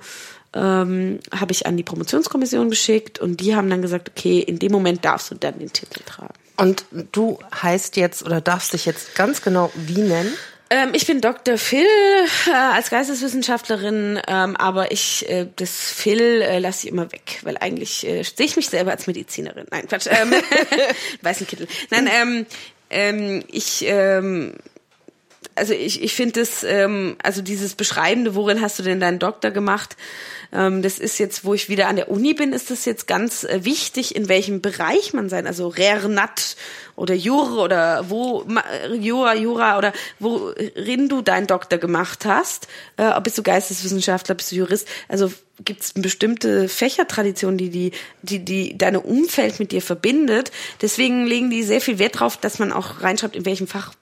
ähm, 0.54 1.18
habe 1.30 1.52
ich 1.52 1.66
an 1.66 1.76
die 1.76 1.82
Promotionskommission 1.82 2.70
geschickt 2.70 3.18
und 3.18 3.40
die 3.40 3.54
haben 3.54 3.68
dann 3.68 3.82
gesagt, 3.82 4.10
okay, 4.16 4.38
in 4.38 4.58
dem 4.58 4.72
Moment 4.72 5.04
darfst 5.04 5.30
du 5.30 5.34
dann 5.34 5.58
den 5.58 5.72
Titel 5.72 6.00
tragen. 6.04 6.32
Und 6.58 6.84
du 7.12 7.38
heißt 7.62 7.96
jetzt 7.96 8.24
oder 8.24 8.40
darfst 8.40 8.72
dich 8.72 8.84
jetzt 8.84 9.14
ganz 9.14 9.42
genau 9.42 9.70
wie 9.74 10.02
nennen? 10.02 10.36
Ähm, 10.70 10.90
ich 10.92 11.06
bin 11.06 11.20
Dr. 11.20 11.56
Phil 11.56 11.86
äh, 12.46 12.50
als 12.50 12.90
Geisteswissenschaftlerin, 12.90 14.20
ähm, 14.26 14.56
aber 14.56 14.92
ich 14.92 15.26
äh, 15.28 15.46
das 15.56 15.70
Phil 15.70 16.42
äh, 16.42 16.58
lasse 16.58 16.86
ich 16.86 16.92
immer 16.92 17.10
weg, 17.10 17.40
weil 17.42 17.56
eigentlich 17.56 18.06
äh, 18.06 18.22
sehe 18.22 18.44
ich 18.44 18.56
mich 18.56 18.68
selber 18.68 18.90
als 18.90 19.06
Medizinerin. 19.06 19.66
Nein, 19.70 19.88
Quatsch. 19.88 20.08
Ähm, 20.10 20.32
weißen 21.22 21.46
Kittel. 21.46 21.68
Nein, 21.90 22.08
ähm, 22.12 22.46
ähm, 22.90 23.44
ich 23.50 23.84
ähm, 23.86 24.54
also 25.58 25.74
ich, 25.74 26.02
ich 26.02 26.14
finde 26.14 26.40
das, 26.40 26.64
ähm, 26.64 27.16
also 27.22 27.42
dieses 27.42 27.74
Beschreibende, 27.74 28.34
worin 28.34 28.60
hast 28.60 28.78
du 28.78 28.82
denn 28.82 29.00
deinen 29.00 29.18
Doktor 29.18 29.50
gemacht? 29.50 29.96
Ähm, 30.52 30.82
das 30.82 30.98
ist 30.98 31.18
jetzt, 31.18 31.44
wo 31.44 31.54
ich 31.54 31.68
wieder 31.68 31.88
an 31.88 31.96
der 31.96 32.10
Uni 32.10 32.34
bin, 32.34 32.52
ist 32.52 32.70
das 32.70 32.84
jetzt 32.84 33.06
ganz 33.06 33.44
äh, 33.44 33.64
wichtig, 33.64 34.16
in 34.16 34.28
welchem 34.28 34.62
Bereich 34.62 35.12
man 35.12 35.28
sein, 35.28 35.46
also 35.46 35.68
Rernat 35.68 36.56
oder 36.96 37.14
Jure 37.14 37.60
oder 37.60 38.08
wo 38.08 38.46
Jura, 38.98 39.34
Jura 39.34 39.78
oder 39.78 39.92
worin 40.18 41.08
du 41.08 41.22
deinen 41.22 41.46
Doktor 41.46 41.78
gemacht 41.78 42.24
hast. 42.24 42.66
Äh, 42.96 43.20
bist 43.20 43.36
du 43.38 43.42
Geisteswissenschaftler, 43.42 44.34
bist 44.34 44.52
du 44.52 44.56
Jurist? 44.56 44.88
Also 45.08 45.30
gibt 45.64 45.82
es 45.82 45.92
bestimmte 45.92 46.68
Fächertraditionen, 46.68 47.58
die, 47.58 47.70
die, 47.70 47.92
die, 48.22 48.44
die 48.44 48.78
deine 48.78 49.00
Umfeld 49.00 49.58
mit 49.60 49.72
dir 49.72 49.82
verbindet. 49.82 50.50
Deswegen 50.80 51.26
legen 51.26 51.50
die 51.50 51.62
sehr 51.62 51.80
viel 51.80 51.98
Wert 51.98 52.20
drauf, 52.20 52.36
dass 52.36 52.58
man 52.58 52.72
auch 52.72 53.02
reinschreibt, 53.02 53.36
in 53.36 53.44
welchem 53.44 53.66
Fach 53.66 53.92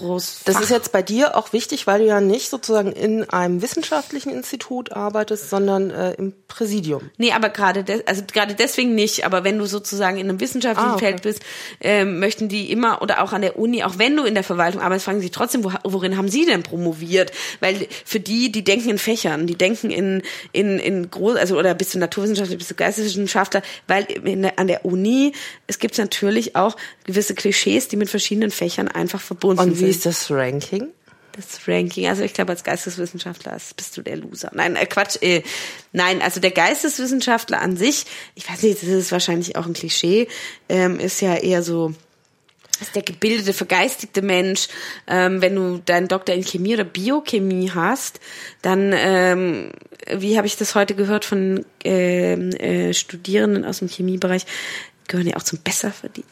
groß. 0.00 0.40
Das 0.44 0.60
ist 0.60 0.70
jetzt 0.70 0.92
bei 0.92 1.02
dir 1.02 1.36
auch 1.36 1.52
wichtig, 1.52 1.86
weil 1.86 2.00
du 2.00 2.06
ja 2.06 2.20
nicht 2.20 2.50
sozusagen 2.50 2.92
in 2.92 3.28
einem 3.30 3.62
wissenschaftlichen 3.62 4.30
Institut 4.30 4.92
arbeitest, 4.92 5.50
sondern 5.50 5.90
äh, 5.90 6.12
im 6.14 6.34
Präsidium. 6.48 7.10
Nee, 7.16 7.32
aber 7.32 7.50
gerade 7.50 7.84
de 7.84 8.02
also 8.06 8.22
gerade 8.30 8.54
deswegen 8.54 8.94
nicht, 8.94 9.24
aber 9.24 9.44
wenn 9.44 9.58
du 9.58 9.66
sozusagen 9.66 10.18
in 10.18 10.28
einem 10.28 10.40
wissenschaftlichen 10.40 10.90
ah, 10.90 10.94
okay. 10.94 11.06
Feld 11.06 11.22
bist, 11.22 11.42
äh, 11.80 12.04
möchten 12.04 12.48
die 12.48 12.70
immer 12.70 13.02
oder 13.02 13.22
auch 13.22 13.32
an 13.32 13.42
der 13.42 13.58
Uni, 13.58 13.84
auch 13.84 13.98
wenn 13.98 14.16
du 14.16 14.24
in 14.24 14.34
der 14.34 14.44
Verwaltung 14.44 14.80
arbeitest, 14.80 15.04
fragen 15.04 15.20
sie 15.20 15.30
trotzdem, 15.30 15.64
wo, 15.64 15.72
worin 15.84 16.16
haben 16.16 16.28
sie 16.28 16.46
denn 16.46 16.62
promoviert? 16.62 17.32
Weil 17.60 17.86
für 18.04 18.20
die, 18.20 18.50
die 18.50 18.64
denken 18.64 18.90
in 18.90 18.98
Fächern, 18.98 19.46
die 19.46 19.56
denken 19.56 19.90
in 19.90 20.22
in 20.52 20.78
in 20.78 21.10
groß, 21.10 21.36
also 21.36 21.58
oder 21.58 21.74
bist 21.74 21.94
du 21.94 21.98
Naturwissenschaftler, 21.98 22.56
bist 22.56 22.70
du 22.70 22.74
Geisteswissenschaftler, 22.74 23.62
weil 23.86 24.04
in, 24.04 24.44
an 24.44 24.66
der 24.66 24.84
Uni 24.84 25.32
es 25.66 25.78
gibt 25.78 25.96
natürlich 25.98 26.56
auch 26.56 26.76
gewisse 27.04 27.34
Klischees, 27.34 27.88
die 27.88 27.96
mit 27.96 28.08
verschiedenen 28.08 28.50
Fächern 28.50 28.88
einfach 28.88 29.20
verbunden 29.20 29.60
Und 29.60 29.80
sind 29.90 29.96
ist 29.96 30.06
das 30.06 30.30
Ranking? 30.30 30.88
Das 31.32 31.68
Ranking, 31.68 32.08
also 32.08 32.22
ich 32.22 32.34
glaube, 32.34 32.52
als 32.52 32.64
Geisteswissenschaftler 32.64 33.56
bist 33.76 33.96
du 33.96 34.02
der 34.02 34.16
Loser. 34.16 34.50
Nein, 34.52 34.76
äh, 34.76 34.86
Quatsch. 34.86 35.16
Äh, 35.22 35.42
nein, 35.92 36.22
also 36.22 36.40
der 36.40 36.50
Geisteswissenschaftler 36.50 37.60
an 37.60 37.76
sich, 37.76 38.06
ich 38.34 38.50
weiß 38.50 38.62
nicht, 38.62 38.82
das 38.82 38.88
ist 38.88 39.12
wahrscheinlich 39.12 39.56
auch 39.56 39.66
ein 39.66 39.72
Klischee, 39.72 40.28
ähm, 40.68 40.98
ist 40.98 41.20
ja 41.20 41.36
eher 41.36 41.62
so 41.62 41.94
ist 42.80 42.94
der 42.94 43.02
gebildete, 43.02 43.52
vergeistigte 43.52 44.22
Mensch. 44.22 44.68
Ähm, 45.06 45.42
wenn 45.42 45.54
du 45.54 45.82
deinen 45.84 46.08
Doktor 46.08 46.34
in 46.34 46.44
Chemie 46.44 46.74
oder 46.74 46.84
Biochemie 46.84 47.70
hast, 47.74 48.20
dann, 48.62 48.92
ähm, 48.94 49.72
wie 50.10 50.38
habe 50.38 50.46
ich 50.46 50.56
das 50.56 50.74
heute 50.74 50.94
gehört 50.94 51.26
von 51.26 51.66
ähm, 51.84 52.50
äh, 52.52 52.94
Studierenden 52.94 53.66
aus 53.66 53.80
dem 53.80 53.88
Chemiebereich, 53.88 54.46
gehören 55.10 55.26
ja 55.26 55.36
auch 55.36 55.42
zum 55.42 55.58
besser 55.58 55.90
verdienen. 55.90 56.26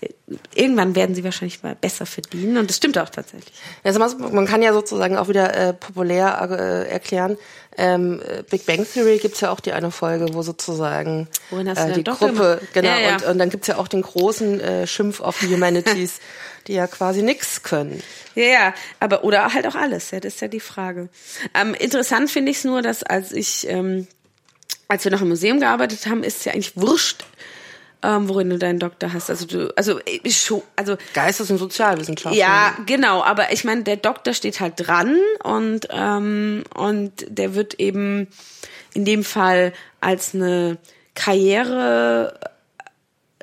Irgendwann 0.55 0.95
werden 0.95 1.15
sie 1.15 1.25
wahrscheinlich 1.25 1.63
mal 1.63 1.75
besser 1.75 2.07
verdienen 2.07 2.57
und 2.57 2.71
das 2.71 2.77
stimmt 2.77 2.97
auch 2.97 3.11
tatsächlich. 3.11 3.53
Also 3.83 3.99
man 3.99 4.47
kann 4.47 4.63
ja 4.63 4.73
sozusagen 4.73 5.17
auch 5.17 5.29
wieder 5.29 5.55
äh, 5.55 5.73
populär 5.75 6.49
äh, 6.51 6.89
erklären. 6.89 7.37
Ähm, 7.77 8.21
Big 8.51 8.67
Bang 8.67 8.87
Theory 8.91 9.19
gibt's 9.19 9.41
ja 9.41 9.51
auch 9.51 9.61
die 9.61 9.73
eine 9.73 9.91
Folge, 9.91 10.33
wo 10.33 10.43
sozusagen 10.43 11.29
äh, 11.53 11.93
die 11.93 12.05
Gruppe, 12.05 12.61
genau, 12.73 12.89
ja, 12.89 12.99
ja. 12.99 13.15
Und, 13.17 13.25
und 13.27 13.39
dann 13.39 13.51
gibt's 13.51 13.67
ja 13.67 13.77
auch 13.77 13.89
den 13.89 14.03
großen 14.03 14.61
äh, 14.61 14.87
Schimpf 14.87 15.21
auf 15.21 15.39
die 15.41 15.47
Humanities, 15.47 16.21
die 16.67 16.75
ja 16.75 16.87
quasi 16.87 17.23
nix 17.23 17.63
können. 17.63 18.03
Ja, 18.35 18.45
ja, 18.45 18.75
aber 19.01 19.25
oder 19.25 19.53
halt 19.55 19.67
auch 19.67 19.75
alles, 19.75 20.13
ja, 20.13 20.21
das 20.21 20.35
ist 20.35 20.41
ja 20.41 20.49
die 20.49 20.61
Frage. 20.61 21.09
Ähm, 21.55 21.75
interessant 21.75 22.31
finde 22.31 22.53
ich 22.53 22.59
es 22.59 22.65
nur, 22.65 22.83
dass 22.83 23.03
als 23.03 23.33
ich, 23.33 23.69
ähm, 23.69 24.07
als 24.87 25.05
wir 25.05 25.13
noch 25.13 25.23
im 25.23 25.29
Museum 25.29 25.61
gearbeitet 25.61 26.07
haben, 26.07 26.23
ist 26.23 26.39
es 26.39 26.45
ja 26.45 26.53
eigentlich 26.53 26.77
wurscht, 26.77 27.25
ähm, 28.03 28.29
worin 28.29 28.51
du 28.51 28.59
deinen 28.59 28.79
Doktor 28.79 29.13
hast. 29.13 29.31
Also 29.31 29.47
du, 29.47 29.73
also 29.77 30.01
ich 30.05 30.41
schon, 30.41 30.63
also 30.77 30.97
Geistes- 31.15 31.51
und 31.51 31.59
Sozialwissenschaften. 31.59 32.39
Ja, 32.39 32.77
genau. 32.87 33.23
Aber 33.23 33.53
ich 33.53 33.65
meine, 33.65 33.83
der 33.83 33.97
Doktor 33.97 34.35
steht 34.35 34.61
halt 34.61 34.75
dran 34.77 35.17
und 35.43 35.89
ähm, 35.91 36.65
und 36.75 37.13
der 37.29 37.55
wird 37.55 37.75
eben 37.75 38.29
in 38.95 39.05
dem 39.05 39.25
Fall 39.25 39.73
als 40.01 40.35
eine 40.35 40.79
Karriere 41.15 42.39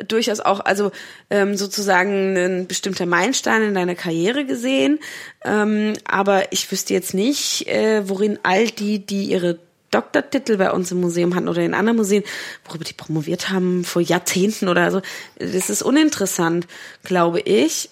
durchaus 0.07 0.40
auch, 0.40 0.60
also 0.60 0.91
ähm, 1.30 1.56
sozusagen 1.56 2.36
ein 2.36 2.68
bestimmter 2.68 3.06
Meilenstein 3.06 3.61
in 3.61 3.73
deiner 3.73 3.95
Karriere 3.95 4.45
gesehen. 4.45 4.99
Ähm, 5.44 5.94
aber 6.06 6.52
ich 6.52 6.69
wüsste 6.72 6.94
jetzt 6.94 7.14
nicht, 7.14 7.68
äh, 7.68 8.07
worin 8.07 8.40
all 8.44 8.68
die, 8.68 9.06
die 9.06 9.26
ihre 9.26 9.57
Doktortitel 9.95 10.57
bei 10.57 10.72
uns 10.72 10.91
im 10.91 10.99
Museum 11.01 11.35
hatten 11.35 11.47
oder 11.47 11.61
in 11.61 11.73
anderen 11.73 11.97
Museen, 11.97 12.23
worüber 12.65 12.84
die 12.84 12.93
promoviert 12.93 13.49
haben 13.49 13.84
vor 13.84 14.01
Jahrzehnten 14.01 14.67
oder 14.67 14.91
so. 14.91 15.01
Das 15.39 15.69
ist 15.69 15.81
uninteressant, 15.81 16.67
glaube 17.03 17.39
ich. 17.39 17.89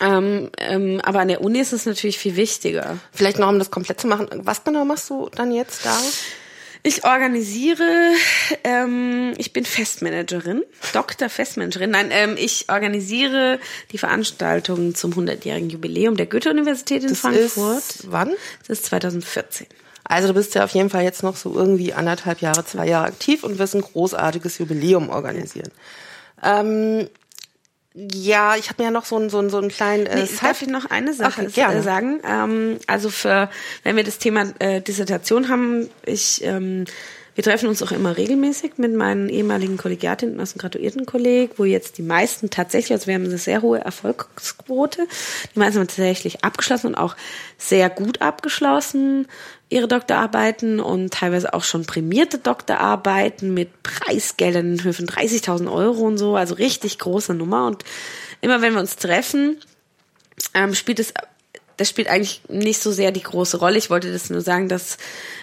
Ähm, 0.00 0.50
ähm, 0.58 1.00
aber 1.04 1.20
an 1.20 1.28
der 1.28 1.40
Uni 1.40 1.60
ist 1.60 1.72
es 1.72 1.86
natürlich 1.86 2.18
viel 2.18 2.34
wichtiger. 2.34 2.98
Vielleicht 3.12 3.38
noch, 3.38 3.48
um 3.48 3.58
das 3.60 3.70
komplett 3.70 4.00
zu 4.00 4.08
machen. 4.08 4.28
Was 4.32 4.64
genau 4.64 4.84
machst 4.84 5.08
du 5.08 5.30
dann 5.34 5.52
jetzt 5.52 5.86
da? 5.86 5.96
Ich 6.82 7.04
organisiere, 7.04 8.12
ähm, 8.64 9.34
ich 9.36 9.52
bin 9.52 9.64
Festmanagerin, 9.64 10.62
Doktor 10.92 11.28
Festmanagerin. 11.28 11.90
Nein, 11.90 12.08
ähm, 12.10 12.36
ich 12.38 12.66
organisiere 12.68 13.58
die 13.92 13.98
Veranstaltung 13.98 14.94
zum 14.94 15.12
100-jährigen 15.12 15.70
Jubiläum 15.70 16.16
der 16.16 16.26
Goethe-Universität 16.26 17.02
in 17.02 17.10
Das 17.10 17.20
Frankfurt. 17.20 17.78
ist 17.78 18.10
wann? 18.10 18.32
Das 18.66 18.78
ist 18.78 18.86
2014. 18.86 19.66
Also 20.08 20.28
du 20.28 20.34
bist 20.34 20.54
ja 20.54 20.64
auf 20.64 20.72
jeden 20.72 20.90
Fall 20.90 21.04
jetzt 21.04 21.22
noch 21.22 21.36
so 21.36 21.54
irgendwie 21.54 21.92
anderthalb 21.92 22.40
Jahre, 22.40 22.64
zwei 22.64 22.86
Jahre 22.86 23.06
aktiv 23.06 23.44
und 23.44 23.58
wirst 23.58 23.74
ein 23.74 23.82
großartiges 23.82 24.58
Jubiläum 24.58 25.10
organisieren. 25.10 25.70
Ähm, 26.42 27.08
ja, 27.94 28.56
ich 28.56 28.68
habe 28.68 28.82
mir 28.82 28.88
ja 28.88 28.90
noch 28.92 29.04
so 29.04 29.16
einen, 29.16 29.28
so 29.28 29.38
einen, 29.38 29.50
so 29.50 29.58
einen 29.58 29.70
kleinen 29.70 30.06
äh, 30.06 30.22
Nee, 30.22 30.28
darf 30.40 30.62
ich 30.62 30.68
noch 30.68 30.86
eine 30.86 31.14
Sache 31.14 31.42
Okay, 31.42 31.50
gerne. 31.52 31.80
äh, 31.80 31.82
sagen? 31.82 32.20
Ähm, 32.24 32.78
also 32.86 33.10
für, 33.10 33.50
wenn 33.82 33.96
wir 33.96 34.04
das 34.04 34.18
Thema 34.18 34.46
äh, 34.60 34.80
Dissertation 34.80 35.48
haben, 35.48 35.90
ich, 36.06 36.44
ähm, 36.44 36.84
wir 37.34 37.44
treffen 37.44 37.68
uns 37.68 37.82
auch 37.82 37.90
immer 37.90 38.16
regelmäßig 38.16 38.78
mit 38.78 38.94
meinen 38.94 39.28
ehemaligen 39.28 39.76
Kollegiatinnen 39.76 40.40
aus 40.40 40.52
dem 40.52 40.58
Graduiertenkolleg, 40.58 41.52
wo 41.56 41.64
jetzt 41.64 41.98
die 41.98 42.02
meisten 42.02 42.50
tatsächlich, 42.50 42.92
also 42.92 43.06
wir 43.08 43.14
haben 43.14 43.24
eine 43.24 43.38
sehr 43.38 43.62
hohe 43.62 43.80
Erfolgsquote, 43.80 45.06
die 45.54 45.58
meisten 45.58 45.80
haben 45.80 45.88
tatsächlich 45.88 46.44
abgeschlossen 46.44 46.88
und 46.88 46.94
auch 46.94 47.16
sehr 47.56 47.90
gut 47.90 48.22
abgeschlossen 48.22 49.26
ihre 49.70 49.88
Doktorarbeiten 49.88 50.80
und 50.80 51.12
teilweise 51.12 51.52
auch 51.52 51.62
schon 51.62 51.84
prämierte 51.84 52.38
Doktorarbeiten 52.38 53.52
mit 53.52 53.82
Preisgeldern 53.82 54.72
in 54.72 54.84
Höhe 54.84 54.94
von 54.94 55.06
30.000 55.06 55.70
Euro 55.70 56.06
und 56.06 56.18
so, 56.18 56.36
also 56.36 56.54
richtig 56.54 56.98
große 56.98 57.34
Nummer. 57.34 57.66
Und 57.66 57.84
immer 58.40 58.62
wenn 58.62 58.72
wir 58.72 58.80
uns 58.80 58.96
treffen, 58.96 59.58
ähm, 60.54 60.74
spielt 60.74 61.00
es 61.00 61.12
das 61.78 61.88
spielt 61.88 62.08
eigentlich 62.08 62.42
nicht 62.48 62.82
so 62.82 62.90
sehr 62.90 63.12
die 63.12 63.22
große 63.22 63.56
Rolle. 63.56 63.78
Ich 63.78 63.88
wollte 63.88 64.12
das 64.12 64.30
nur 64.30 64.40
sagen, 64.40 64.68
dass 64.68 64.98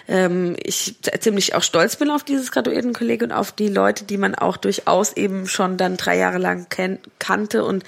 ähm, 0.06 0.54
ich 0.62 0.94
ziemlich 1.20 1.54
auch 1.54 1.62
stolz 1.62 1.96
bin 1.96 2.10
auf 2.10 2.24
dieses 2.24 2.52
Graduiertenkolleg 2.52 3.22
und 3.22 3.32
auf 3.32 3.52
die 3.52 3.68
Leute, 3.68 4.04
die 4.04 4.18
man 4.18 4.34
auch 4.34 4.58
durchaus 4.58 5.14
eben 5.14 5.48
schon 5.48 5.78
dann 5.78 5.96
drei 5.96 6.18
Jahre 6.18 6.36
lang 6.36 6.68
ken 6.68 6.98
kannte 7.18 7.64
und 7.64 7.84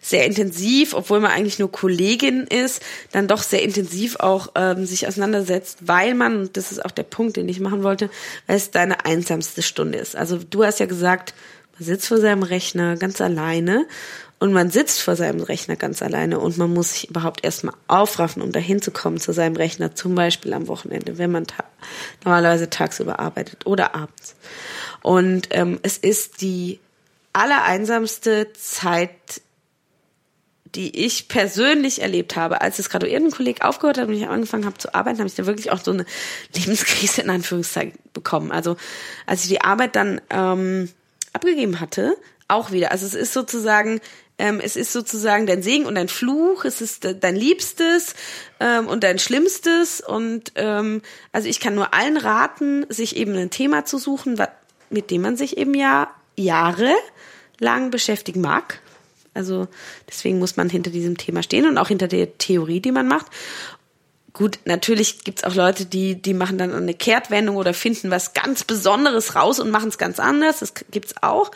sehr 0.00 0.24
intensiv, 0.24 0.94
obwohl 0.94 1.20
man 1.20 1.30
eigentlich 1.30 1.58
nur 1.58 1.70
Kollegin 1.70 2.46
ist, 2.46 2.82
dann 3.12 3.28
doch 3.28 3.42
sehr 3.42 3.62
intensiv 3.62 4.16
auch 4.16 4.48
ähm, 4.54 4.86
sich 4.86 5.06
auseinandersetzt, 5.06 5.78
weil 5.82 6.14
man, 6.14 6.40
und 6.40 6.56
das 6.56 6.72
ist 6.72 6.82
auch 6.82 6.92
der 6.92 7.02
Punkt, 7.02 7.36
den 7.36 7.50
ich 7.50 7.60
machen 7.60 7.82
wollte, 7.82 8.08
weil 8.46 8.56
es 8.56 8.70
deine 8.70 9.04
einsamste 9.04 9.60
Stunde 9.60 9.98
ist. 9.98 10.16
Also 10.16 10.38
du 10.38 10.64
hast 10.64 10.80
ja 10.80 10.86
gesagt, 10.86 11.34
man 11.78 11.84
sitzt 11.84 12.08
vor 12.08 12.18
seinem 12.18 12.44
Rechner 12.44 12.96
ganz 12.96 13.20
alleine 13.20 13.86
und 14.40 14.54
man 14.54 14.70
sitzt 14.70 15.02
vor 15.02 15.16
seinem 15.16 15.42
Rechner 15.42 15.76
ganz 15.76 16.02
alleine 16.02 16.40
und 16.40 16.56
man 16.56 16.72
muss 16.72 16.94
sich 16.94 17.10
überhaupt 17.10 17.44
erstmal 17.44 17.74
aufraffen, 17.88 18.40
um 18.40 18.52
dahin 18.52 18.80
zu 18.80 18.90
kommen 18.90 19.18
zu 19.18 19.32
seinem 19.32 19.54
Rechner, 19.54 19.94
zum 19.94 20.14
Beispiel 20.14 20.54
am 20.54 20.66
Wochenende, 20.66 21.18
wenn 21.18 21.30
man 21.30 21.46
ta 21.46 21.64
normalerweise 22.24 22.70
tagsüber 22.70 23.20
arbeitet 23.20 23.66
oder 23.66 23.94
abends. 23.94 24.34
Und 25.02 25.48
ähm, 25.50 25.78
es 25.82 25.98
ist 25.98 26.40
die 26.40 26.80
allereinsamste 27.34 28.50
Zeit, 28.54 29.10
die 30.74 31.04
ich 31.04 31.28
persönlich 31.28 32.00
erlebt 32.00 32.34
habe, 32.34 32.62
als 32.62 32.78
das 32.78 32.88
Graduiertenkolleg 32.88 33.62
aufgehört 33.62 33.98
hat 33.98 34.08
und 34.08 34.14
ich 34.14 34.26
angefangen 34.26 34.64
habe 34.64 34.78
zu 34.78 34.94
arbeiten, 34.94 35.18
habe 35.18 35.28
ich 35.28 35.34
da 35.34 35.44
wirklich 35.44 35.70
auch 35.70 35.80
so 35.80 35.90
eine 35.90 36.06
Lebenskrise 36.56 37.20
in 37.20 37.28
Anführungszeichen 37.28 37.98
bekommen. 38.14 38.52
Also 38.52 38.78
als 39.26 39.42
ich 39.42 39.50
die 39.50 39.60
Arbeit 39.60 39.96
dann 39.96 40.18
ähm, 40.30 40.88
abgegeben 41.34 41.78
hatte, 41.78 42.16
auch 42.48 42.72
wieder. 42.72 42.90
Also 42.90 43.06
es 43.06 43.14
ist 43.14 43.32
sozusagen, 43.32 44.00
ähm, 44.40 44.60
es 44.60 44.74
ist 44.74 44.92
sozusagen 44.92 45.46
dein 45.46 45.62
Segen 45.62 45.86
und 45.86 45.94
dein 45.94 46.08
Fluch, 46.08 46.64
es 46.64 46.80
ist 46.80 47.04
de- 47.04 47.14
dein 47.14 47.36
Liebstes 47.36 48.14
ähm, 48.58 48.88
und 48.88 49.04
dein 49.04 49.18
Schlimmstes. 49.18 50.00
Und 50.00 50.52
ähm, 50.56 51.02
also 51.30 51.48
ich 51.48 51.60
kann 51.60 51.74
nur 51.74 51.94
allen 51.94 52.16
raten, 52.16 52.86
sich 52.88 53.16
eben 53.16 53.36
ein 53.36 53.50
Thema 53.50 53.84
zu 53.84 53.98
suchen, 53.98 54.40
mit 54.88 55.10
dem 55.10 55.22
man 55.22 55.36
sich 55.36 55.56
eben 55.56 55.74
ja 55.74 56.08
jahrelang 56.36 57.90
beschäftigen 57.90 58.40
mag. 58.40 58.80
Also 59.32 59.68
deswegen 60.08 60.40
muss 60.40 60.56
man 60.56 60.68
hinter 60.68 60.90
diesem 60.90 61.16
Thema 61.16 61.42
stehen 61.42 61.68
und 61.68 61.78
auch 61.78 61.88
hinter 61.88 62.08
der 62.08 62.36
Theorie, 62.38 62.80
die 62.80 62.92
man 62.92 63.06
macht. 63.06 63.26
Gut, 64.32 64.60
natürlich 64.64 65.24
gibt's 65.24 65.42
auch 65.42 65.54
Leute, 65.54 65.86
die, 65.86 66.14
die 66.14 66.34
machen 66.34 66.56
dann 66.56 66.72
eine 66.72 66.94
Kehrtwendung 66.94 67.56
oder 67.56 67.74
finden 67.74 68.10
was 68.10 68.32
ganz 68.32 68.62
Besonderes 68.62 69.34
raus 69.34 69.58
und 69.58 69.70
machen 69.70 69.88
es 69.88 69.98
ganz 69.98 70.20
anders. 70.20 70.60
Das 70.60 70.74
gibt's 70.90 71.14
auch. 71.20 71.50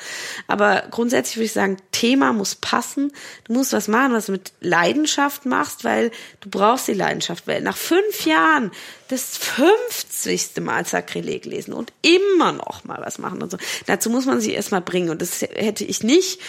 Aber 0.48 0.82
grundsätzlich 0.90 1.36
würde 1.36 1.44
ich 1.46 1.52
sagen, 1.52 1.76
Thema 1.92 2.32
muss 2.32 2.56
passen. 2.56 3.12
Du 3.44 3.52
musst 3.52 3.72
was 3.72 3.86
machen, 3.86 4.12
was 4.12 4.26
du 4.26 4.32
mit 4.32 4.52
Leidenschaft 4.60 5.46
machst, 5.46 5.84
weil 5.84 6.10
du 6.40 6.50
brauchst 6.50 6.88
die 6.88 6.94
Leidenschaft. 6.94 7.46
Weil 7.46 7.60
nach 7.62 7.76
fünf 7.76 8.26
Jahren 8.26 8.72
das 9.08 9.36
50. 9.36 10.56
Mal 10.60 10.84
Sakrileg 10.84 11.44
lesen 11.44 11.74
und 11.74 11.92
immer 12.02 12.52
noch 12.52 12.84
mal 12.84 13.00
was 13.04 13.18
machen 13.18 13.40
und 13.40 13.50
so. 13.50 13.58
Dazu 13.86 14.10
muss 14.10 14.26
man 14.26 14.40
sich 14.40 14.54
erstmal 14.54 14.80
bringen. 14.80 15.10
Und 15.10 15.22
das 15.22 15.42
hätte 15.42 15.84
ich 15.84 16.02
nicht 16.02 16.40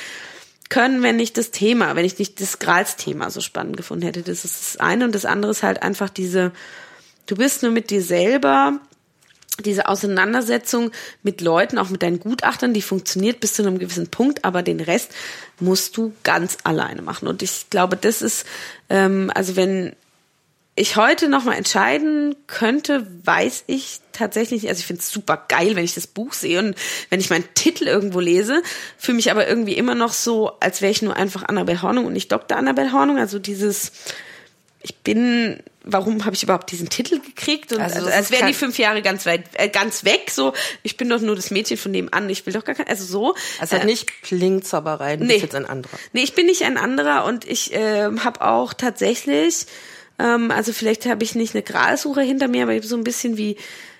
können, 0.70 1.04
wenn 1.04 1.16
nicht 1.16 1.38
das 1.38 1.52
Thema, 1.52 1.96
wenn 1.96 2.06
ich 2.06 2.18
nicht 2.20 2.42
das 2.42 2.60
Grals-Thema 2.60 3.30
so 3.30 3.42
spannend 3.42 3.78
gefunden 3.78 4.06
hätte. 4.06 4.22
Das 4.22 4.46
ist 4.46 4.62
das 4.62 4.78
eine. 4.78 5.06
Und 5.06 5.14
das 5.14 5.26
andere 5.26 5.52
ist 5.52 5.64
halt 5.64 5.84
einfach 5.84 6.10
diese, 6.10 6.52
du 7.28 7.36
bist 7.36 7.64
nur 7.64 7.72
mit 7.72 7.90
dir 7.90 8.02
selber, 8.02 8.80
diese 9.64 9.88
Auseinandersetzung 9.88 10.92
mit 11.24 11.40
Leuten, 11.40 11.78
auch 11.78 11.90
mit 11.90 12.04
deinen 12.04 12.20
Gutachtern, 12.20 12.74
die 12.74 12.82
funktioniert 12.82 13.40
bis 13.40 13.54
zu 13.54 13.62
einem 13.62 13.80
gewissen 13.80 14.10
Punkt, 14.10 14.44
aber 14.44 14.64
den 14.64 14.82
Rest 14.82 15.12
musst 15.60 15.96
du 15.96 16.14
ganz 16.24 16.58
alleine 16.64 17.02
machen. 17.02 17.28
Und 17.28 17.42
ich 17.42 17.70
glaube, 17.70 17.96
das 17.96 18.22
ist, 18.22 18.46
ähm, 18.90 19.32
also 19.34 19.56
wenn 19.56 19.96
ich 20.78 20.98
heute 20.98 21.30
noch 21.30 21.46
mal 21.46 21.54
entscheiden 21.54 22.36
könnte, 22.48 23.08
weiß 23.24 23.64
ich 23.68 24.02
tatsächlich 24.12 24.64
nicht. 24.64 24.70
Also 24.70 24.80
ich 24.80 24.86
finde 24.86 25.02
es 25.02 25.10
super 25.10 25.46
geil, 25.48 25.76
wenn 25.76 25.86
ich 25.86 25.96
das 25.96 26.08
Buch 26.08 26.34
sehe 26.34 26.60
und 26.60 26.76
wenn 27.10 27.22
ich 27.22 27.30
meinen 27.30 27.48
Titel 27.54 27.88
irgendwo 27.88 28.20
lese, 28.20 28.62
fühle 28.98 29.16
mich 29.16 29.32
aber 29.32 29.48
irgendwie 29.48 29.76
immer 29.76 29.96
noch 29.96 30.12
so, 30.12 30.52
als 30.60 30.82
wäre 30.82 30.92
ich 30.92 31.02
nur 31.02 31.16
einfach 31.16 31.44
Annabel 31.44 31.82
Hornung 31.82 32.06
und 32.06 32.14
nicht 32.14 32.32
Dr. 32.32 32.58
Annabel 32.58 32.92
Hornung. 32.92 33.18
Also 33.18 33.40
dieses, 33.40 33.94
ich 34.82 34.98
bin, 34.98 35.64
warum 35.86 36.26
habe 36.26 36.36
ich 36.36 36.44
überhaupt 36.44 36.70
diesen 36.72 36.90
Titel 36.90 37.22
gekriegt? 37.22 37.72
Und 37.72 37.80
Also 37.80 37.96
also, 37.96 38.10
als 38.10 38.32
wären 38.32 38.48
die 38.48 38.54
fünf 38.54 38.78
Jahre 38.78 39.02
ganz 39.02 39.26
weit, 39.26 39.46
äh, 39.54 39.70
ganz 39.70 40.04
weg. 40.04 40.30
So, 40.30 40.54
ich 40.84 40.98
bin 40.98 41.08
doch 41.08 41.22
nur 41.22 41.38
das 41.38 41.52
Mädchen 41.52 41.78
von 41.78 41.92
nebenan. 41.94 42.30
Ich 42.30 42.46
will 42.46 42.54
doch 42.54 42.66
gar 42.66 42.76
kein, 42.76 42.88
also 42.88 43.06
so. 43.06 43.34
Es 43.62 43.72
hat 43.72 43.84
Äh, 43.84 43.86
nicht 43.86 44.24
Klingzauberei, 44.24 45.16
du 45.16 45.24
nee. 45.24 45.34
bist 45.34 45.44
jetzt 45.44 45.56
ein 45.56 45.66
anderer. 45.66 45.98
Nee, 46.12 46.24
ich 46.24 46.36
bin 46.36 46.48
nicht 46.48 46.64
ein 46.64 46.78
anderer 46.78 47.24
und 47.24 47.46
ich 47.46 47.70
ähm, 47.74 48.26
habe 48.26 48.42
auch 48.42 48.74
tatsächlich, 48.74 49.68
ähm, 50.20 50.52
also 50.52 50.74
vielleicht 50.74 51.06
habe 51.06 51.24
ich 51.24 51.36
nicht 51.36 51.56
eine 51.56 51.64
Gralsuche 51.64 52.22
hinter 52.22 52.48
mir, 52.48 52.64
aber 52.64 52.74
ich 52.74 52.88
so 52.88 52.96
ein 52.96 53.04
bisschen 53.04 53.38
wie, 53.38 53.58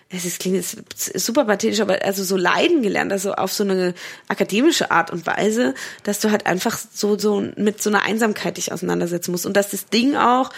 es 0.10 0.38
klingt 0.38 0.56
jetzt 0.56 1.20
super 1.20 1.46
pathetisch, 1.46 1.82
aber 1.82 2.04
also 2.04 2.24
so 2.24 2.38
leiden 2.38 2.82
gelernt, 2.82 3.12
also 3.12 3.34
auf 3.34 3.52
so 3.52 3.64
eine 3.64 3.94
akademische 4.28 4.92
Art 4.92 5.12
und 5.12 5.26
Weise, 5.26 5.74
dass 6.04 6.20
du 6.20 6.32
halt 6.32 6.46
einfach 6.46 6.78
so, 6.78 7.18
so 7.18 7.44
mit 7.56 7.82
so 7.82 7.90
einer 7.90 8.04
Einsamkeit 8.04 8.58
dich 8.58 8.72
auseinandersetzen 8.72 9.32
musst. 9.32 9.46
Und 9.46 9.58
dass 9.58 9.72
das 9.72 9.88
Ding 9.88 10.16
auch, 10.16 10.52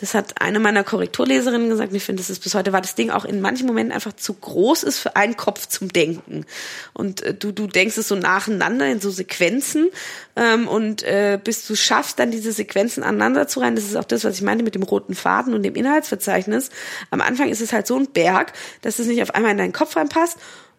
das 0.00 0.12
hat 0.12 0.40
eine 0.40 0.58
meiner 0.58 0.82
Korrekturleserinnen 0.82 1.68
gesagt, 1.68 1.92
ich 1.92 2.02
finde, 2.02 2.20
das 2.20 2.28
ist 2.28 2.42
bis 2.42 2.54
heute, 2.54 2.72
war 2.72 2.80
das 2.80 2.96
Ding 2.96 3.10
auch 3.10 3.24
in 3.24 3.40
manchen 3.40 3.66
Momenten 3.68 3.92
einfach 3.92 4.12
zu 4.12 4.34
groß 4.34 4.82
ist 4.82 4.98
für 4.98 5.14
einen 5.14 5.36
Kopf 5.36 5.66
zum 5.66 5.92
Denken. 5.92 6.46
Und 6.92 7.22
äh, 7.22 7.32
du, 7.32 7.52
du 7.52 7.68
denkst 7.68 7.96
es 7.96 8.08
so 8.08 8.16
nacheinander 8.16 8.88
in 8.88 9.00
so 9.00 9.10
Sequenzen 9.10 9.90
ähm, 10.34 10.66
und 10.66 11.04
äh, 11.04 11.38
bis 11.42 11.66
du 11.66 11.76
schaffst, 11.76 12.18
dann 12.18 12.32
diese 12.32 12.50
Sequenzen 12.50 13.04
aneinander 13.04 13.46
zu 13.46 13.60
rein, 13.60 13.76
das 13.76 13.84
ist 13.84 13.96
auch 13.96 14.04
das, 14.04 14.24
was 14.24 14.34
ich 14.34 14.42
meinte 14.42 14.64
mit 14.64 14.74
dem 14.74 14.82
roten 14.82 15.14
Faden 15.14 15.54
und 15.54 15.62
dem 15.62 15.76
Inhaltsverzeichnis. 15.76 16.70
Am 17.10 17.20
Anfang 17.20 17.48
ist 17.48 17.60
es 17.60 17.72
halt 17.72 17.86
so 17.86 17.96
ein 17.96 18.08
Berg, 18.08 18.52
dass 18.82 18.98
es 18.98 19.06
nicht 19.06 19.22
auf 19.22 19.32
einmal 19.32 19.52
in 19.52 19.58
deinen 19.58 19.72
Kopf 19.72 19.96
reinpasst. 19.96 20.38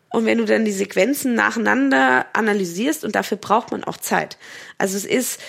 Und 0.09 0.25
wenn 0.25 0.37
du 0.37 0.45
dann 0.45 0.65
die 0.65 0.71
Sequenzen 0.71 1.35
nacheinander 1.35 2.25
analysierst, 2.33 3.03
und 3.03 3.15
dafür 3.15 3.37
braucht 3.37 3.71
man 3.71 3.83
auch 3.83 3.97
Zeit. 3.97 4.37
Also 4.77 4.97
es 4.97 5.05
ist, 5.05 5.39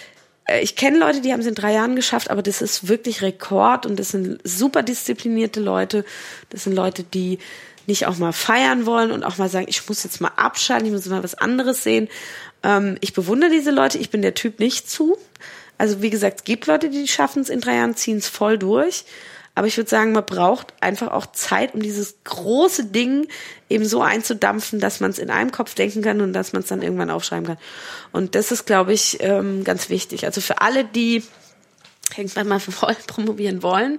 ich 0.60 0.76
kenne 0.76 0.98
Leute, 0.98 1.20
die 1.20 1.32
haben 1.32 1.40
es 1.40 1.46
in 1.46 1.54
drei 1.54 1.72
Jahren 1.72 1.96
geschafft, 1.96 2.30
aber 2.30 2.42
das 2.42 2.62
ist 2.62 2.88
wirklich 2.88 3.22
Rekord 3.22 3.86
und 3.86 3.98
das 3.98 4.10
sind 4.10 4.40
super 4.44 4.82
disziplinierte 4.82 5.60
Leute. 5.60 6.04
Das 6.50 6.64
sind 6.64 6.74
Leute, 6.74 7.02
die 7.02 7.38
nicht 7.86 8.06
auch 8.06 8.18
mal 8.18 8.32
feiern 8.32 8.86
wollen 8.86 9.12
und 9.12 9.24
auch 9.24 9.38
mal 9.38 9.48
sagen, 9.48 9.66
ich 9.68 9.88
muss 9.88 10.04
jetzt 10.04 10.20
mal 10.20 10.32
abschalten, 10.36 10.86
ich 10.86 10.92
muss 10.92 11.06
mal 11.06 11.22
was 11.22 11.34
anderes 11.34 11.82
sehen. 11.82 12.08
Ähm, 12.62 12.96
ich 13.00 13.12
bewundere 13.12 13.50
diese 13.50 13.70
Leute, 13.70 13.98
ich 13.98 14.10
bin 14.10 14.22
der 14.22 14.34
Typ 14.34 14.58
nicht 14.60 14.90
zu. 14.90 15.16
Also 15.78 16.02
wie 16.02 16.10
gesagt, 16.10 16.38
es 16.38 16.44
gibt 16.44 16.66
Leute, 16.66 16.90
die 16.90 17.06
schaffen 17.06 17.42
es 17.42 17.48
in 17.48 17.60
drei 17.60 17.76
Jahren, 17.76 17.94
ziehen 17.96 18.18
es 18.18 18.28
voll 18.28 18.58
durch. 18.58 19.04
Aber 19.56 19.66
ich 19.66 19.78
würde 19.78 19.88
sagen, 19.88 20.12
man 20.12 20.24
braucht 20.24 20.74
einfach 20.80 21.08
auch 21.08 21.26
Zeit, 21.32 21.72
um 21.72 21.80
dieses 21.80 22.16
große 22.24 22.84
Ding 22.84 23.26
eben 23.70 23.86
so 23.86 24.02
einzudampfen, 24.02 24.80
dass 24.80 25.00
man 25.00 25.10
es 25.10 25.18
in 25.18 25.30
einem 25.30 25.50
Kopf 25.50 25.74
denken 25.74 26.02
kann 26.02 26.20
und 26.20 26.34
dass 26.34 26.52
man 26.52 26.60
es 26.60 26.68
dann 26.68 26.82
irgendwann 26.82 27.08
aufschreiben 27.08 27.46
kann. 27.46 27.58
Und 28.12 28.34
das 28.34 28.52
ist, 28.52 28.66
glaube 28.66 28.92
ich, 28.92 29.16
ähm, 29.20 29.64
ganz 29.64 29.88
wichtig. 29.88 30.26
Also 30.26 30.42
für 30.42 30.60
alle, 30.60 30.84
die 30.84 31.24
irgendwann 32.18 32.48
mal 32.48 32.60
voll 32.60 32.94
promovieren 33.06 33.62
wollen, 33.62 33.96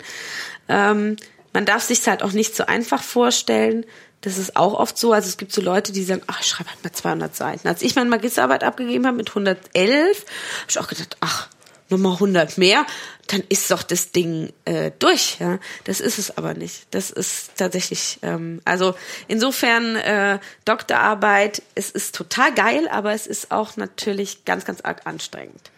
ähm, 0.69 1.17
man 1.53 1.65
darf 1.65 1.81
sich 1.81 2.07
halt 2.07 2.21
auch 2.21 2.33
nicht 2.33 2.55
so 2.55 2.67
einfach 2.67 3.01
vorstellen. 3.01 3.83
Das 4.21 4.37
ist 4.37 4.57
auch 4.57 4.75
oft 4.75 4.95
so. 4.95 5.11
Also 5.11 5.27
es 5.27 5.37
gibt 5.37 5.51
so 5.51 5.61
Leute, 5.61 5.91
die 5.91 6.03
sagen, 6.03 6.21
ach, 6.27 6.39
ich 6.39 6.47
schreibe 6.47 6.69
halt 6.69 6.83
mal 6.83 6.91
200 6.91 7.35
Seiten. 7.35 7.67
Als 7.67 7.81
ich 7.81 7.95
meine 7.95 8.11
Magisterarbeit 8.11 8.63
abgegeben 8.63 9.07
habe 9.07 9.17
mit 9.17 9.29
111, 9.29 9.65
habe 9.73 10.69
ich 10.69 10.77
auch 10.77 10.87
gedacht, 10.87 11.17
ach, 11.19 11.47
nur 11.89 11.99
mal 11.99 12.13
100 12.13 12.57
mehr, 12.57 12.85
dann 13.27 13.43
ist 13.49 13.71
doch 13.71 13.83
das 13.83 14.11
Ding 14.11 14.53
äh, 14.65 14.91
durch. 14.99 15.37
Ja? 15.39 15.59
Das 15.85 15.99
ist 15.99 16.17
es 16.17 16.37
aber 16.37 16.53
nicht. 16.53 16.87
Das 16.91 17.11
ist 17.11 17.51
tatsächlich, 17.57 18.19
ähm, 18.21 18.61
also 18.65 18.95
insofern 19.27 19.95
äh, 19.95 20.39
Doktorarbeit, 20.65 21.61
es 21.75 21.91
ist 21.91 22.15
total 22.15 22.53
geil, 22.53 22.87
aber 22.89 23.13
es 23.13 23.27
ist 23.27 23.51
auch 23.51 23.77
natürlich 23.77 24.45
ganz, 24.45 24.65
ganz 24.65 24.81
arg 24.81 25.01
anstrengend. 25.05 25.71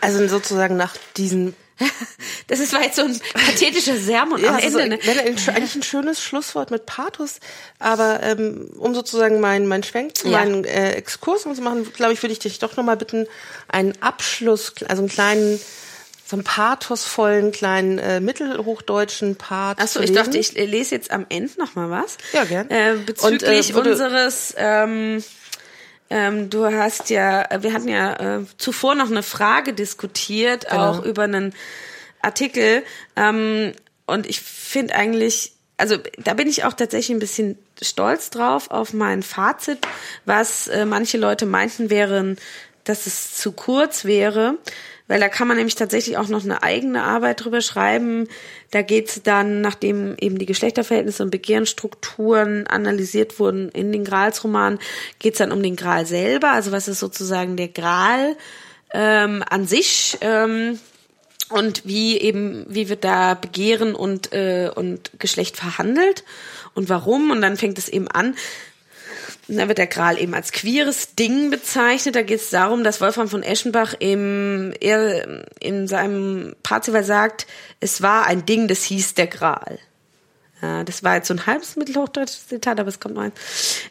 Also 0.00 0.26
sozusagen 0.28 0.76
nach 0.76 0.96
diesen 1.16 1.54
das 2.48 2.60
ist 2.60 2.72
war 2.72 2.82
jetzt 2.82 2.96
so 2.96 3.02
ein 3.02 3.18
pathetischer 3.34 3.96
Sermon 3.96 4.40
ja, 4.42 4.50
am 4.50 4.58
Ende. 4.58 4.66
Also, 4.66 4.78
ne? 4.78 5.54
eigentlich 5.54 5.74
ein 5.74 5.82
schönes 5.84 6.22
Schlusswort 6.22 6.70
mit 6.70 6.86
Pathos, 6.86 7.40
aber 7.78 8.20
ähm, 8.22 8.70
um 8.76 8.94
sozusagen 8.94 9.40
meinen 9.40 9.66
mein 9.68 9.82
Schwenk 9.82 10.16
zu 10.16 10.28
ja. 10.28 10.38
meinen 10.38 10.64
äh, 10.64 10.92
Exkurs 10.92 11.42
zu 11.42 11.62
machen, 11.62 11.90
glaube 11.92 12.12
ich, 12.12 12.22
würde 12.22 12.32
ich 12.32 12.38
dich 12.38 12.58
doch 12.58 12.76
nochmal 12.76 12.96
bitten, 12.96 13.26
einen 13.68 13.92
Abschluss, 14.00 14.74
also 14.88 15.02
einen 15.02 15.10
kleinen 15.10 15.60
so 16.28 16.36
einen 16.36 16.44
pathosvollen 16.44 17.52
kleinen 17.52 17.98
äh, 17.98 18.20
mittelhochdeutschen 18.20 19.36
Part. 19.36 19.80
Achso, 19.80 20.00
ich 20.00 20.12
dachte, 20.12 20.36
ich 20.36 20.52
lese 20.52 20.94
jetzt 20.94 21.10
am 21.10 21.24
Ende 21.30 21.52
noch 21.56 21.74
mal 21.74 21.88
was. 21.88 22.18
Ja, 22.34 22.44
gern. 22.44 22.68
Äh, 22.68 22.96
bezüglich 23.06 23.74
Und, 23.74 23.86
äh, 23.86 23.90
unseres 23.90 24.54
ähm, 24.58 25.24
ähm, 26.10 26.50
du 26.50 26.64
hast 26.64 27.10
ja, 27.10 27.46
wir 27.60 27.72
hatten 27.72 27.88
ja 27.88 28.38
äh, 28.38 28.44
zuvor 28.56 28.94
noch 28.94 29.10
eine 29.10 29.22
Frage 29.22 29.72
diskutiert, 29.72 30.68
genau. 30.68 30.90
auch 30.90 31.04
über 31.04 31.24
einen 31.24 31.54
Artikel. 32.22 32.82
Ähm, 33.16 33.72
und 34.06 34.26
ich 34.26 34.40
finde 34.40 34.94
eigentlich, 34.94 35.52
also 35.76 35.96
da 36.18 36.34
bin 36.34 36.48
ich 36.48 36.64
auch 36.64 36.72
tatsächlich 36.72 37.14
ein 37.14 37.20
bisschen 37.20 37.58
stolz 37.82 38.30
drauf 38.30 38.70
auf 38.70 38.92
mein 38.92 39.22
Fazit, 39.22 39.78
was 40.24 40.68
äh, 40.68 40.84
manche 40.86 41.18
Leute 41.18 41.46
meinten 41.46 41.90
wären, 41.90 42.36
dass 42.84 43.06
es 43.06 43.34
zu 43.34 43.52
kurz 43.52 44.04
wäre 44.04 44.56
weil 45.08 45.20
da 45.20 45.28
kann 45.28 45.48
man 45.48 45.56
nämlich 45.56 45.74
tatsächlich 45.74 46.16
auch 46.16 46.28
noch 46.28 46.44
eine 46.44 46.62
eigene 46.62 47.02
Arbeit 47.02 47.44
drüber 47.44 47.60
schreiben. 47.60 48.28
Da 48.70 48.82
geht's 48.82 49.22
dann, 49.22 49.62
nachdem 49.62 50.16
eben 50.20 50.38
die 50.38 50.46
Geschlechterverhältnisse 50.46 51.22
und 51.22 51.30
Begehrensstrukturen 51.30 52.66
analysiert 52.66 53.40
wurden 53.40 53.70
in 53.70 53.90
den 53.90 54.04
Gralsromanen, 54.04 54.78
geht's 55.18 55.38
dann 55.38 55.52
um 55.52 55.62
den 55.62 55.76
Gral 55.76 56.06
selber, 56.06 56.52
also 56.52 56.70
was 56.70 56.86
ist 56.86 57.00
sozusagen 57.00 57.56
der 57.56 57.68
Gral 57.68 58.36
ähm, 58.92 59.42
an 59.48 59.66
sich 59.66 60.18
ähm, 60.20 60.78
und 61.48 61.86
wie 61.86 62.18
eben, 62.18 62.66
wie 62.68 62.88
wird 62.88 63.04
da 63.04 63.34
Begehren 63.34 63.94
und, 63.94 64.32
äh, 64.32 64.70
und 64.74 65.12
Geschlecht 65.18 65.56
verhandelt 65.56 66.24
und 66.74 66.88
warum. 66.88 67.30
Und 67.30 67.40
dann 67.40 67.56
fängt 67.56 67.78
es 67.78 67.88
eben 67.88 68.08
an, 68.08 68.34
da 69.48 69.66
wird 69.66 69.78
der 69.78 69.86
Gral 69.86 70.18
eben 70.18 70.34
als 70.34 70.52
queeres 70.52 71.14
Ding 71.14 71.50
bezeichnet. 71.50 72.14
Da 72.14 72.22
geht 72.22 72.40
es 72.40 72.50
darum, 72.50 72.84
dass 72.84 73.00
Wolfram 73.00 73.28
von 73.28 73.42
Eschenbach 73.42 73.94
im, 73.98 74.74
er, 74.80 75.44
in 75.58 75.88
seinem 75.88 76.54
Parzival 76.62 77.02
sagt, 77.02 77.46
es 77.80 78.02
war 78.02 78.26
ein 78.26 78.44
Ding, 78.44 78.68
das 78.68 78.82
hieß 78.84 79.14
der 79.14 79.26
Gral. 79.26 79.78
Ja, 80.60 80.84
das 80.84 81.04
war 81.04 81.14
jetzt 81.14 81.28
so 81.28 81.34
ein 81.34 81.46
halbes 81.46 81.76
mittelhochdeutsches 81.76 82.48
Zitat, 82.48 82.80
aber 82.80 82.88
es 82.88 83.00
kommt 83.00 83.14
noch 83.14 83.22
ein. 83.22 83.32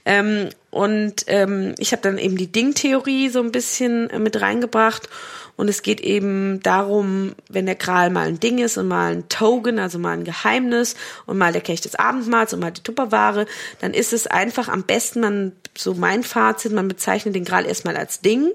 Ähm, 0.05 0.49
und 0.69 1.23
ähm, 1.27 1.73
ich 1.79 1.91
habe 1.91 2.01
dann 2.01 2.17
eben 2.17 2.37
die 2.37 2.51
Ding-Theorie 2.51 3.29
so 3.29 3.39
ein 3.39 3.51
bisschen 3.51 4.09
äh, 4.09 4.19
mit 4.19 4.39
reingebracht 4.41 5.09
und 5.57 5.67
es 5.67 5.81
geht 5.81 5.99
eben 5.99 6.61
darum, 6.61 7.33
wenn 7.49 7.65
der 7.65 7.75
Gral 7.75 8.09
mal 8.11 8.27
ein 8.27 8.39
Ding 8.39 8.59
ist 8.59 8.77
und 8.77 8.87
mal 8.87 9.11
ein 9.11 9.27
Token, 9.27 9.79
also 9.79 9.99
mal 9.99 10.11
ein 10.11 10.23
Geheimnis 10.23 10.95
und 11.25 11.37
mal 11.37 11.51
der 11.51 11.61
Kelch 11.61 11.81
des 11.81 11.95
Abendmahls 11.95 12.53
und 12.53 12.59
mal 12.59 12.71
die 12.71 12.83
Tupperware, 12.83 13.47
dann 13.81 13.93
ist 13.93 14.13
es 14.13 14.27
einfach 14.27 14.69
am 14.69 14.83
besten, 14.83 15.19
man, 15.19 15.51
so 15.75 15.95
mein 15.95 16.23
Fazit, 16.23 16.71
man 16.71 16.87
bezeichnet 16.87 17.35
den 17.35 17.43
Gral 17.43 17.65
erstmal 17.65 17.97
als 17.97 18.21
Ding 18.21 18.51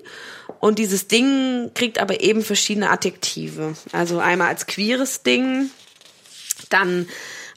und 0.60 0.78
dieses 0.78 1.08
Ding 1.08 1.72
kriegt 1.74 1.98
aber 1.98 2.20
eben 2.20 2.42
verschiedene 2.42 2.88
Adjektive. 2.90 3.74
Also 3.90 4.20
einmal 4.20 4.48
als 4.48 4.66
queeres 4.66 5.24
Ding, 5.24 5.70
dann 6.70 7.08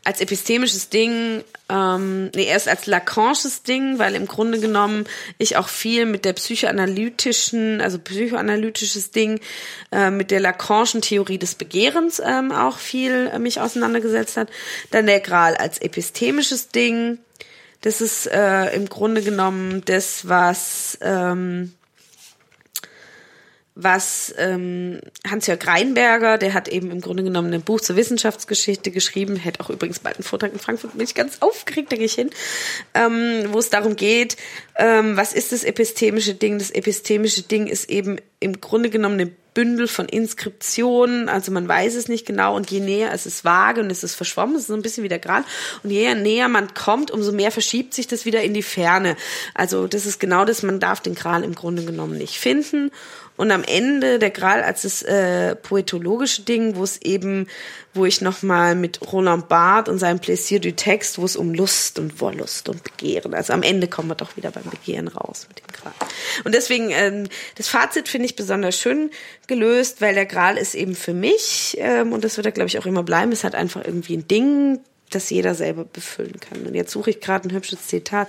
als 0.06 0.22
epistemisches 0.22 0.90
Ding, 0.90 1.44
ähm, 1.68 2.30
nee, 2.36 2.46
erst 2.46 2.70
als 2.70 2.86
Lacanisches 2.86 3.64
Ding, 3.64 3.98
weil 3.98 4.14
im 4.14 4.28
Grunde 4.28 4.60
genommen 4.60 5.06
ich 5.40 5.58
auch 5.58 5.68
viel 5.68 6.06
mit 6.06 6.26
der 6.26 6.34
psychoanalytischen, 6.34 7.82
also 7.82 7.98
psychoanalytisches 7.98 9.10
Ding, 9.12 9.40
äh, 9.92 10.12
mit 10.12 10.30
der 10.30 10.40
Lacanischen 10.40 11.02
Theorie 11.02 11.40
des 11.40 11.56
Begehrens 11.56 12.22
ähm, 12.24 12.52
auch 12.52 12.78
viel 12.78 13.32
äh, 13.34 13.40
mich 13.40 13.60
auseinandergesetzt 13.60 14.38
hat. 14.38 14.50
Dann 14.92 15.08
der 15.08 15.20
Gral 15.20 15.56
als 15.56 15.80
epistemisches 15.80 16.70
Ding. 16.70 17.18
Das 17.82 18.00
ist 18.00 18.28
äh, 18.28 18.76
im 18.76 18.88
Grunde 18.88 19.24
genommen 19.24 19.82
das, 19.86 20.28
was 20.28 20.98
ähm, 21.02 21.74
was 23.76 24.34
ähm, 24.38 25.02
Hans-Jörg 25.30 25.68
Reinberger, 25.68 26.38
der 26.38 26.54
hat 26.54 26.70
eben 26.70 26.92
im 26.92 27.02
Grunde 27.02 27.24
genommen 27.24 27.54
ein 27.54 27.62
Buch 27.62 27.82
zur 27.82 27.98
Wissenschaftsgeschichte 27.98 28.90
geschrieben, 28.90 29.36
hätte 29.36 29.60
auch 29.60 29.70
übrigens 29.70 30.00
bald 30.00 30.16
einen 30.16 30.24
Vortrag 30.24 30.54
in 30.54 30.60
Frankfurt, 30.60 30.94
bin 30.94 31.02
ich 31.02 31.14
ganz 31.14 31.42
aufgeregt, 31.42 31.92
da 31.92 31.98
gehe 31.98 32.06
ich 32.06 32.14
hin, 32.14 32.30
ähm, 32.94 33.48
wo 33.50 33.60
es 33.60 33.70
darum 33.70 33.98
geht, 33.98 34.38
ähm, 34.78 35.18
was 35.18 35.34
ist 35.34 35.52
das 35.52 35.66
epistemische 35.66 36.36
Ding? 36.36 36.58
Das 36.58 36.72
epistemische 36.72 37.44
Ding 37.44 37.68
ist 37.68 37.90
eben 37.90 38.18
im 38.40 38.62
Grunde 38.62 38.90
genommen 38.90 39.20
eine 39.20 39.32
Bündel 39.54 39.88
von 39.88 40.08
Inskriptionen, 40.08 41.30
also 41.30 41.52
man 41.52 41.68
weiß 41.68 41.96
es 41.96 42.10
nicht 42.10 42.26
genau 42.26 42.56
und 42.56 42.70
je 42.72 42.82
näher 42.82 43.14
es 43.14 43.26
ist 43.26 43.46
vage 43.46 43.82
und 43.82 43.90
es 43.90 44.04
ist 44.04 44.14
verschwommen, 44.14 44.56
es 44.56 44.64
ist 44.64 44.68
so 44.68 44.74
ein 44.74 44.82
bisschen 44.82 45.04
wie 45.04 45.10
der 45.10 45.20
Gral 45.20 45.46
und 45.82 45.92
je 45.92 46.14
näher 46.14 46.50
man 46.50 46.74
kommt, 46.74 47.10
umso 47.10 47.32
mehr 47.32 47.52
verschiebt 47.52 47.94
sich 47.94 48.06
das 48.06 48.26
wieder 48.26 48.44
in 48.44 48.54
die 48.54 48.64
Ferne. 48.64 49.16
Also 49.54 49.88
das 49.88 50.06
ist 50.06 50.20
genau 50.20 50.44
das, 50.44 50.62
man 50.62 50.82
darf 50.82 51.00
den 51.00 51.16
Gral 51.16 51.44
im 51.44 51.56
Grunde 51.56 51.86
genommen 51.86 52.18
nicht 52.18 52.38
finden 52.38 52.92
und 53.38 53.52
am 53.52 53.64
Ende 53.64 54.20
der 54.20 54.30
Gral 54.30 54.64
als 54.64 54.84
das 54.84 55.02
äh, 55.02 55.56
poetologische 55.56 56.44
Ding, 56.44 56.76
wo 56.76 56.84
es 56.84 57.02
eben, 57.02 57.48
wo 57.94 58.06
ich 58.06 58.22
nochmal 58.22 58.76
mit 58.76 59.00
Roland 59.12 59.50
Barth 59.50 59.90
und 59.90 60.00
seinem 60.00 60.20
Plaisir 60.20 60.60
du 60.60 60.74
Text, 60.74 61.18
wo 61.18 61.26
es 61.26 61.36
um 61.36 61.54
Lust 61.54 62.00
und 62.00 62.22
Wollust 62.22 62.70
und 62.70 62.84
Begehren, 62.84 63.34
also 63.34 63.54
am 63.54 63.64
Ende 63.64 63.88
kommen 63.88 64.10
wir 64.10 64.16
doch 64.16 64.38
wieder 64.38 64.52
beim 64.52 64.70
Begehren 64.70 65.08
raus 65.08 65.48
mit 65.50 65.60
dem 65.60 65.68
Gral. 65.74 65.94
Und 66.46 66.56
deswegen, 66.56 66.92
ähm, 66.92 67.28
das 67.56 67.68
Fazit 67.68 68.08
finde 68.08 68.28
ich 68.28 68.36
besonders 68.36 68.78
schön 68.78 69.12
gelöst, 69.48 70.02
weil 70.02 70.14
der 70.14 70.26
Gral 70.26 70.58
ist 70.58 70.76
eben 70.76 70.96
für 70.96 71.14
mich, 71.14 71.76
ähm, 71.80 72.14
und 72.14 72.24
das 72.24 72.38
wird 72.38 72.46
er 72.46 72.52
glaube 72.54 72.70
ich 72.70 72.80
auch 72.80 72.86
immer 72.86 73.04
bleiben, 73.04 73.32
es 73.32 73.44
hat 73.44 73.56
einfach 73.56 73.84
irgendwie 73.84 74.18
ein 74.18 74.28
Ding, 74.28 74.80
das 75.12 75.30
jeder 75.30 75.56
selber 75.56 75.86
befüllen 75.86 76.40
kann. 76.40 76.66
Und 76.66 76.74
jetzt 76.74 76.92
suche 76.92 77.12
ich 77.12 77.22
gerade 77.22 77.48
ein 77.48 77.52
hübsches 77.54 77.88
Zitat 77.88 78.28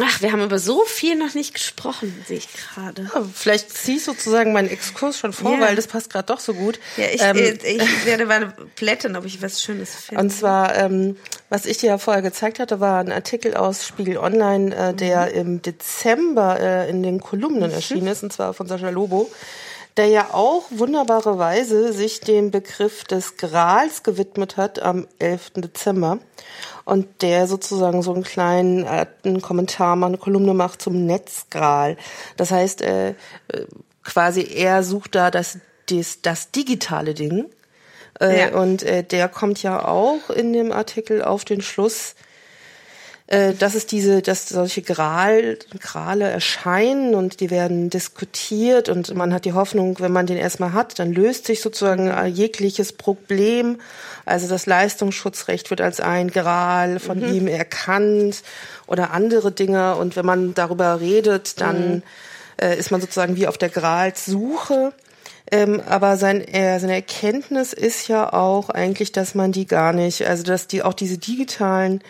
Ach, 0.00 0.22
wir 0.22 0.32
haben 0.32 0.42
über 0.42 0.58
so 0.58 0.84
viel 0.84 1.16
noch 1.16 1.34
nicht 1.34 1.54
gesprochen, 1.54 2.24
sehe 2.26 2.38
ich 2.38 2.48
gerade. 2.52 3.10
Ja, 3.14 3.24
vielleicht 3.34 3.72
ziehst 3.72 4.06
du 4.06 4.12
sozusagen 4.12 4.52
meinen 4.52 4.68
Exkurs 4.68 5.18
schon 5.18 5.32
vor, 5.32 5.52
ja. 5.52 5.60
weil 5.60 5.76
das 5.76 5.86
passt 5.86 6.10
gerade 6.10 6.26
doch 6.26 6.40
so 6.40 6.54
gut. 6.54 6.78
Ja, 6.96 7.06
ich, 7.12 7.22
ähm, 7.22 7.58
ich 7.62 8.06
werde 8.06 8.26
mal 8.26 8.54
plätten, 8.76 9.16
ob 9.16 9.24
ich 9.24 9.42
was 9.42 9.62
Schönes 9.62 9.94
finde. 9.94 10.22
Und 10.22 10.30
zwar, 10.30 10.76
ähm, 10.76 11.16
was 11.48 11.66
ich 11.66 11.78
dir 11.78 11.88
ja 11.88 11.98
vorher 11.98 12.22
gezeigt 12.22 12.58
hatte, 12.58 12.80
war 12.80 13.00
ein 13.00 13.12
Artikel 13.12 13.54
aus 13.54 13.86
Spiegel 13.86 14.18
Online, 14.18 14.74
äh, 14.74 14.94
der 14.94 15.26
mhm. 15.26 15.34
im 15.34 15.62
Dezember 15.62 16.60
äh, 16.60 16.90
in 16.90 17.02
den 17.02 17.20
Kolumnen 17.20 17.70
mhm. 17.70 17.74
erschienen 17.74 18.06
ist, 18.06 18.22
und 18.22 18.32
zwar 18.32 18.54
von 18.54 18.66
Sascha 18.66 18.90
Lobo 18.90 19.30
der 19.98 20.06
ja 20.06 20.28
auch 20.32 20.66
wunderbarerweise 20.70 21.92
sich 21.92 22.20
dem 22.20 22.52
Begriff 22.52 23.02
des 23.02 23.36
Grals 23.36 24.04
gewidmet 24.04 24.56
hat 24.56 24.80
am 24.80 25.08
11. 25.18 25.54
Dezember 25.56 26.20
und 26.88 27.22
der 27.22 27.46
sozusagen 27.46 28.02
so 28.02 28.14
einen 28.14 28.24
kleinen 28.24 28.84
äh, 28.84 29.06
einen 29.24 29.42
Kommentar 29.42 29.94
mal 29.94 30.06
eine 30.06 30.16
Kolumne 30.18 30.54
macht 30.54 30.80
zum 30.80 31.04
Netzgral. 31.04 31.96
Das 32.36 32.50
heißt, 32.50 32.80
äh, 32.82 33.14
quasi 34.02 34.42
er 34.42 34.82
sucht 34.82 35.14
da 35.14 35.30
das, 35.30 35.58
das, 35.90 36.22
das 36.22 36.50
digitale 36.50 37.12
Ding. 37.14 37.46
Äh, 38.20 38.50
ja. 38.50 38.58
Und 38.58 38.82
äh, 38.82 39.04
der 39.04 39.28
kommt 39.28 39.62
ja 39.62 39.84
auch 39.84 40.30
in 40.30 40.52
dem 40.52 40.72
Artikel 40.72 41.22
auf 41.22 41.44
den 41.44 41.60
Schluss, 41.60 42.14
äh, 43.28 43.52
dass 43.52 43.74
es 43.74 43.84
diese, 43.84 44.22
dass 44.22 44.48
solche 44.48 44.80
Gral, 44.80 45.58
Grale 45.80 46.30
erscheinen 46.30 47.14
und 47.14 47.40
die 47.40 47.50
werden 47.50 47.90
diskutiert 47.90 48.88
und 48.88 49.14
man 49.14 49.34
hat 49.34 49.44
die 49.44 49.52
Hoffnung, 49.52 50.00
wenn 50.00 50.12
man 50.12 50.26
den 50.26 50.38
erstmal 50.38 50.72
hat, 50.72 50.98
dann 50.98 51.12
löst 51.12 51.46
sich 51.46 51.60
sozusagen 51.60 52.10
jegliches 52.28 52.94
Problem. 52.94 53.80
Also 54.24 54.48
das 54.48 54.64
Leistungsschutzrecht 54.64 55.68
wird 55.68 55.82
als 55.82 56.00
ein 56.00 56.30
Gral 56.30 57.00
von 57.00 57.18
mhm. 57.18 57.34
ihm 57.34 57.46
erkannt 57.48 58.42
oder 58.86 59.10
andere 59.10 59.52
Dinge 59.52 59.96
und 59.96 60.16
wenn 60.16 60.24
man 60.24 60.54
darüber 60.54 60.98
redet, 60.98 61.60
dann 61.60 61.96
mhm. 61.96 62.02
äh, 62.56 62.78
ist 62.78 62.90
man 62.90 63.02
sozusagen 63.02 63.36
wie 63.36 63.46
auf 63.46 63.58
der 63.58 63.68
Gralssuche. 63.68 64.94
Ähm, 65.50 65.82
aber 65.86 66.16
sein, 66.16 66.40
äh, 66.48 66.80
seine 66.80 66.94
Erkenntnis 66.94 67.74
ist 67.74 68.08
ja 68.08 68.32
auch 68.32 68.70
eigentlich, 68.70 69.12
dass 69.12 69.34
man 69.34 69.52
die 69.52 69.66
gar 69.66 69.92
nicht, 69.92 70.26
also 70.26 70.42
dass 70.44 70.66
die 70.66 70.82
auch 70.82 70.94
diese 70.94 71.18
digitalen 71.18 72.02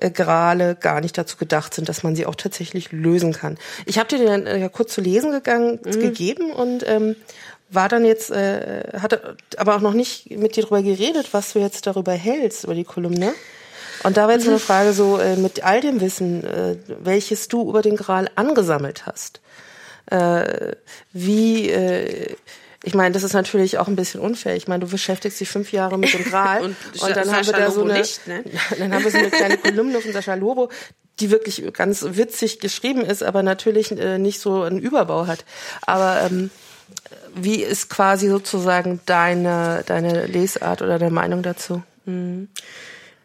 äh, 0.00 0.10
Grale 0.10 0.74
gar 0.74 1.00
nicht 1.00 1.16
dazu 1.16 1.36
gedacht 1.36 1.74
sind, 1.74 1.88
dass 1.88 2.02
man 2.02 2.16
sie 2.16 2.26
auch 2.26 2.34
tatsächlich 2.34 2.92
lösen 2.92 3.32
kann. 3.32 3.58
Ich 3.86 3.98
habe 3.98 4.08
dir 4.08 4.18
den 4.18 4.46
äh, 4.46 4.58
ja 4.58 4.68
kurz 4.68 4.94
zu 4.94 5.00
lesen 5.00 5.30
gegangen, 5.30 5.78
mhm. 5.84 6.00
gegeben 6.00 6.50
und 6.50 6.84
ähm, 6.86 7.16
war 7.70 7.88
dann 7.88 8.04
jetzt, 8.04 8.30
äh, 8.30 8.98
hat 9.00 9.20
aber 9.56 9.76
auch 9.76 9.80
noch 9.80 9.94
nicht 9.94 10.30
mit 10.30 10.56
dir 10.56 10.62
darüber 10.62 10.82
geredet, 10.82 11.28
was 11.32 11.52
du 11.52 11.60
jetzt 11.60 11.86
darüber 11.86 12.12
hältst, 12.12 12.64
über 12.64 12.74
die 12.74 12.84
Kolumne. 12.84 13.32
Und 14.02 14.16
da 14.16 14.26
war 14.26 14.32
jetzt 14.32 14.44
mhm. 14.44 14.50
eine 14.50 14.58
Frage 14.58 14.92
so, 14.92 15.18
äh, 15.18 15.36
mit 15.36 15.64
all 15.64 15.80
dem 15.80 16.00
Wissen, 16.00 16.44
äh, 16.44 16.76
welches 17.02 17.48
du 17.48 17.68
über 17.68 17.82
den 17.82 17.96
Gral 17.96 18.30
angesammelt 18.34 19.06
hast, 19.06 19.40
äh, 20.06 20.72
wie, 21.12 21.70
äh, 21.70 22.34
ich 22.82 22.94
meine, 22.94 23.12
das 23.12 23.22
ist 23.22 23.34
natürlich 23.34 23.78
auch 23.78 23.88
ein 23.88 23.96
bisschen 23.96 24.20
unfair. 24.20 24.56
Ich 24.56 24.66
meine, 24.66 24.84
du 24.84 24.90
beschäftigst 24.90 25.38
dich 25.38 25.50
fünf 25.50 25.72
Jahre 25.72 25.98
mit 25.98 26.14
dem 26.14 26.24
Gral 26.24 26.62
und, 26.64 26.76
und 27.00 27.16
dann 27.16 27.30
haben 27.30 27.46
wir 27.46 27.52
da 27.52 27.70
so 27.70 27.84
eine, 27.84 27.94
nicht, 27.94 28.26
ne? 28.26 28.42
dann 28.78 28.94
haben 28.94 29.04
wir 29.04 29.10
so 29.10 29.18
eine 29.18 29.30
kleine 29.30 29.58
Kolumne 29.58 30.00
von 30.00 30.12
Sascha 30.12 30.34
Lobo, 30.34 30.70
die 31.20 31.30
wirklich 31.30 31.62
ganz 31.74 32.04
witzig 32.10 32.60
geschrieben 32.60 33.04
ist, 33.04 33.22
aber 33.22 33.42
natürlich 33.42 33.90
äh, 33.92 34.18
nicht 34.18 34.40
so 34.40 34.62
einen 34.62 34.78
Überbau 34.78 35.26
hat. 35.26 35.44
Aber 35.82 36.22
ähm, 36.22 36.50
wie 37.34 37.62
ist 37.62 37.90
quasi 37.90 38.28
sozusagen 38.28 39.00
deine 39.04 39.84
deine 39.86 40.26
Lesart 40.26 40.80
oder 40.80 40.98
deine 40.98 41.12
Meinung 41.12 41.42
dazu? 41.42 41.82
Mhm. 42.06 42.48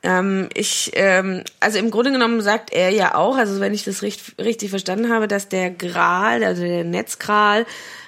Ähm, 0.04 0.50
ich, 0.54 0.92
ähm, 0.94 1.44
also 1.60 1.80
im 1.80 1.90
Grunde 1.90 2.12
genommen 2.12 2.42
sagt 2.42 2.72
er 2.72 2.92
ja 2.92 3.16
auch, 3.16 3.38
also 3.38 3.60
wenn 3.60 3.74
ich 3.74 3.86
das 3.86 4.04
richtig, 4.04 4.36
richtig 4.38 4.70
verstanden 4.70 5.12
habe, 5.12 5.28
dass 5.28 5.50
der 5.50 5.72
Gral, 5.72 6.44
also 6.44 6.62
der 6.62 6.84
Netzgral, 6.84 7.66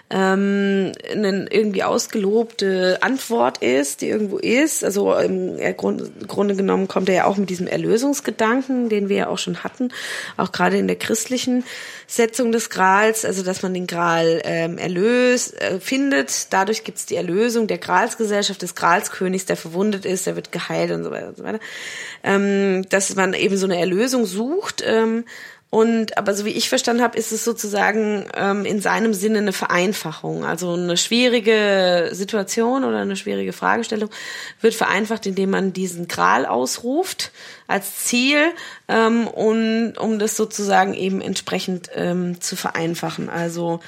ähm, 0.10 0.94
eine 1.12 1.48
irgendwie 1.50 1.84
ausgelobte 1.84 2.98
Antwort 3.02 3.58
ist, 3.58 4.02
die 4.02 4.08
irgendwo 4.08 4.38
ist. 4.38 4.84
Also 4.84 5.14
im 5.16 5.58
Grunde 5.76 6.56
genommen 6.56 6.88
kommt 6.88 7.10
er 7.10 7.16
ja 7.16 7.26
auch 7.26 7.36
mit 7.36 7.50
diesem 7.50 7.68
Erlösungsgedanken, 7.68 8.88
den 8.88 9.10
wir 9.10 9.18
ja 9.18 9.28
auch 9.28 9.38
schon 9.38 9.64
hatten, 9.66 9.90
auch 10.38 10.54
gerade 10.54 10.78
in 10.78 10.88
der 10.88 10.96
christlichen 10.96 11.66
Setzung 12.08 12.54
des 12.54 12.70
Grals, 12.70 13.26
also 13.26 13.44
dass 13.44 13.64
man 13.64 13.74
den 13.74 13.86
Gral 13.86 14.42
ähm, 14.46 14.78
erlöst, 14.78 15.60
äh, 15.62 15.82
findet. 15.82 16.54
Dadurch 16.54 16.86
gibt 16.86 17.00
es 17.00 17.06
die 17.06 17.16
Erlösung 17.16 17.68
der 17.68 17.78
Gralsgesellschaft, 17.78 18.62
des 18.62 18.76
Gralskönigs, 18.76 19.46
der 19.46 19.58
verwundet 19.58 20.06
ist, 20.06 20.26
der 20.26 20.38
wird 20.38 20.54
geheilt 20.54 20.92
und 20.92 21.04
so 21.04 21.12
weiter 21.12 21.28
und 21.28 21.38
so 21.38 21.44
weiter. 21.44 21.60
Ähm, 22.24 22.84
dass 22.90 23.14
man 23.16 23.34
eben 23.34 23.58
so 23.58 23.66
eine 23.66 23.78
Erlösung 23.78 24.26
sucht. 24.26 24.82
Ähm, 24.86 25.26
und 25.70 26.18
aber 26.18 26.34
so 26.34 26.46
wie 26.46 26.52
ich 26.52 26.70
verstanden 26.70 27.04
habe, 27.04 27.18
ist 27.18 27.34
es 27.34 27.44
sozusagen 27.44 28.26
ähm, 28.36 28.64
in 28.64 28.80
seinem 28.80 29.14
Sinne 29.14 29.40
eine 29.40 29.52
Vereinfachung. 29.52 30.46
Also 30.46 30.74
eine 30.74 30.96
schwierige 30.96 32.10
Situation 32.14 32.86
oder 32.86 33.00
eine 33.00 33.18
schwierige 33.18 33.52
Fragestellung 33.52 34.10
wird 34.62 34.76
vereinfacht, 34.76 35.26
indem 35.26 35.50
man 35.50 35.74
diesen 35.74 36.08
Gral 36.08 36.46
ausruft 36.46 37.32
als 37.68 38.06
Ziel, 38.06 38.54
ähm, 38.88 39.28
und, 39.28 39.98
um 39.98 40.20
das 40.20 40.38
sozusagen 40.38 40.94
eben 40.94 41.20
entsprechend 41.20 41.90
ähm, 41.94 42.40
zu 42.40 42.56
vereinfachen. 42.56 43.30
Also 43.30 43.82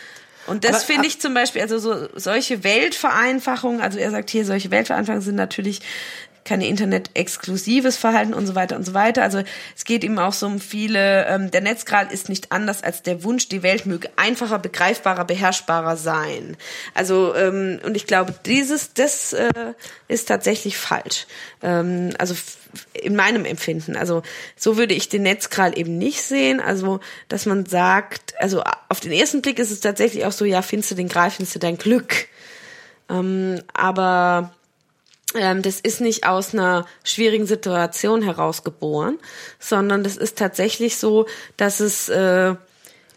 und 0.48 0.66
das 0.66 0.84
finde 0.84 1.08
ich 1.08 1.22
zum 1.22 1.36
Beispiel, 1.36 1.62
also 1.62 1.78
so 1.78 2.10
solche 2.16 2.64
Weltvereinfachungen, 2.64 3.82
also 3.82 4.00
er 4.00 4.10
sagt 4.10 4.32
hier, 4.32 4.46
solche 4.46 4.72
Weltvereinfachungen 4.72 5.22
sind 5.22 5.36
natürlich 5.36 5.82
keine 6.50 6.68
Internet-exklusives 6.68 7.96
Verhalten 7.96 8.34
und 8.34 8.48
so 8.48 8.56
weiter 8.56 8.76
und 8.76 8.84
so 8.84 8.96
weiter. 8.96 9.22
Also 9.22 9.44
es 9.76 9.86
geht 9.86 10.04
ihm 10.04 10.18
auch 10.18 10.34
so 10.34 10.48
um 10.48 10.60
viele, 10.60 11.28
ähm, 11.28 11.52
der 11.52 11.62
Netzgrad 11.62 12.12
ist 12.12 12.28
nicht 12.28 12.52
anders 12.52 12.82
als 12.82 13.04
der 13.04 13.24
Wunsch, 13.24 13.50
die 13.50 13.62
Welt 13.62 13.86
möge 13.86 14.10
einfacher, 14.16 14.58
begreifbarer, 14.58 15.26
beherrschbarer 15.26 15.96
sein. 15.96 16.58
Also, 16.96 17.36
ähm, 17.36 17.80
und 17.86 17.96
ich 17.96 18.08
glaube, 18.08 18.34
dieses, 18.48 18.94
das 18.96 19.34
äh, 19.34 19.52
ist 20.08 20.28
tatsächlich 20.28 20.78
falsch. 20.78 21.28
Ähm, 21.62 22.14
also 22.18 22.34
in 22.94 23.16
meinem 23.16 23.46
Empfinden. 23.46 23.96
Also 23.96 24.24
so 24.56 24.76
würde 24.76 24.96
ich 24.96 25.08
den 25.08 25.22
Netzkral 25.22 25.78
eben 25.78 26.00
nicht 26.00 26.24
sehen. 26.24 26.60
Also, 26.60 27.00
dass 27.28 27.46
man 27.46 27.68
sagt, 27.68 28.34
also 28.40 28.64
auf 28.90 29.00
den 29.00 29.12
ersten 29.12 29.44
Blick 29.44 29.60
ist 29.60 29.72
es 29.72 29.82
tatsächlich 29.82 30.26
auch 30.26 30.32
so, 30.32 30.46
ja, 30.46 30.64
findest 30.64 30.90
du 30.92 30.96
den 30.96 31.10
Gral, 31.10 31.30
findest 31.30 31.54
du 31.54 31.60
dein 31.60 31.78
Glück. 31.78 32.28
Ähm, 33.08 33.62
aber 33.74 34.52
das 35.34 35.80
ist 35.80 36.02
nicht 36.02 36.26
aus 36.26 36.54
einer 36.54 36.86
schwierigen 37.04 37.46
Situation 37.46 38.22
herausgeboren, 38.22 39.20
sondern 39.60 40.04
das 40.04 40.18
ist 40.18 40.38
tatsächlich 40.38 40.98
so, 40.98 41.28
dass 41.56 41.80
es, 41.80 42.10
äh, 42.10 42.56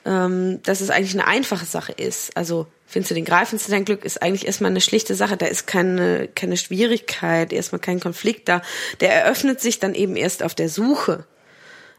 ähm, 0.04 0.62
dass 0.62 0.80
es 0.80 0.90
eigentlich 0.90 1.14
eine 1.14 1.26
einfache 1.26 1.64
Sache 1.64 1.92
ist. 1.92 2.36
Also 2.36 2.66
findest 2.86 3.12
du 3.12 3.14
den 3.14 3.24
Greif, 3.24 3.48
findest 3.48 3.68
du 3.68 3.72
dein 3.72 3.86
Glück, 3.86 4.04
ist 4.04 4.20
eigentlich 4.20 4.46
erstmal 4.46 4.70
eine 4.70 4.82
schlichte 4.82 5.14
Sache. 5.14 5.38
Da 5.38 5.46
ist 5.46 5.66
keine, 5.66 6.28
keine 6.28 6.58
Schwierigkeit, 6.58 7.52
erstmal 7.52 7.80
kein 7.80 8.00
Konflikt 8.00 8.48
da. 8.48 8.60
Der 9.00 9.14
eröffnet 9.14 9.60
sich 9.60 9.78
dann 9.78 9.94
eben 9.94 10.16
erst 10.16 10.42
auf 10.42 10.54
der 10.54 10.68
Suche, 10.68 11.24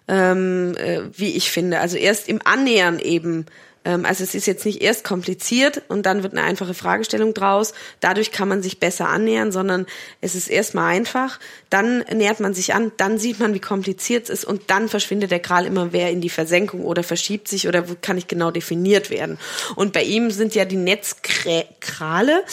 ähm, 0.07 0.75
äh, 0.77 1.01
wie 1.17 1.35
ich 1.35 1.49
finde. 1.49 1.79
Also 1.79 1.97
erst 1.97 2.29
im 2.29 2.39
Annähern 2.43 2.99
eben 2.99 3.37
ähm, 3.37 3.45
also 3.83 4.23
es 4.23 4.33
ist 4.33 4.45
jetzt 4.45 4.65
nicht 4.65 4.81
erst 4.81 5.03
kompliziert 5.03 5.81
und 5.89 6.05
dann 6.05 6.23
wird 6.23 6.33
eine 6.33 6.43
einfache 6.43 6.73
Fragestellung 6.73 7.33
draus. 7.33 7.73
Dadurch 7.99 8.31
kann 8.31 8.47
man 8.47 8.63
sich 8.63 8.79
besser 8.79 9.09
annähern, 9.09 9.51
sondern 9.51 9.85
es 10.21 10.35
ist 10.35 10.49
erstmal 10.49 10.93
einfach. 10.93 11.39
Dann 11.69 11.99
nähert 12.13 12.39
man 12.39 12.53
sich 12.53 12.73
an, 12.73 12.91
dann 12.97 13.17
sieht 13.17 13.39
man, 13.39 13.53
wie 13.53 13.59
kompliziert 13.59 14.23
es 14.23 14.29
ist 14.29 14.45
und 14.45 14.63
dann 14.67 14.87
verschwindet 14.87 15.31
der 15.31 15.39
Kral 15.39 15.65
immer 15.65 15.85
mehr 15.87 16.11
in 16.11 16.21
die 16.21 16.29
Versenkung 16.29 16.85
oder 16.85 17.03
verschiebt 17.03 17.47
sich 17.47 17.67
oder 17.67 17.83
kann 18.01 18.15
nicht 18.15 18.29
genau 18.29 18.51
definiert 18.51 19.09
werden. 19.09 19.37
Und 19.75 19.93
bei 19.93 20.03
ihm 20.03 20.31
sind 20.31 20.55
ja 20.55 20.65
die 20.65 20.77
Netzkrale 20.77 22.43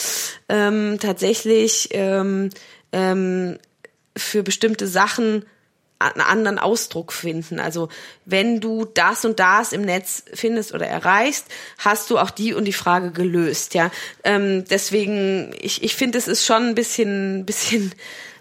ähm, 0.49 0.97
tatsächlich 0.99 1.89
ähm, 1.91 2.49
ähm, 2.91 3.57
für 4.17 4.43
bestimmte 4.43 4.87
Sachen 4.87 5.45
einen 6.01 6.21
anderen 6.21 6.59
Ausdruck 6.59 7.13
finden. 7.13 7.59
Also 7.59 7.89
wenn 8.25 8.59
du 8.59 8.85
das 8.85 9.25
und 9.25 9.39
das 9.39 9.73
im 9.73 9.81
Netz 9.81 10.23
findest 10.33 10.73
oder 10.73 10.87
erreichst, 10.87 11.47
hast 11.77 12.09
du 12.09 12.17
auch 12.17 12.31
die 12.31 12.53
und 12.53 12.65
die 12.65 12.73
Frage 12.73 13.11
gelöst. 13.11 13.73
Ja, 13.73 13.91
ähm, 14.23 14.65
deswegen 14.69 15.53
ich 15.59 15.83
ich 15.83 15.95
finde 15.95 16.17
es 16.17 16.27
ist 16.27 16.45
schon 16.45 16.69
ein 16.69 16.75
bisschen 16.75 17.45
bisschen 17.51 17.93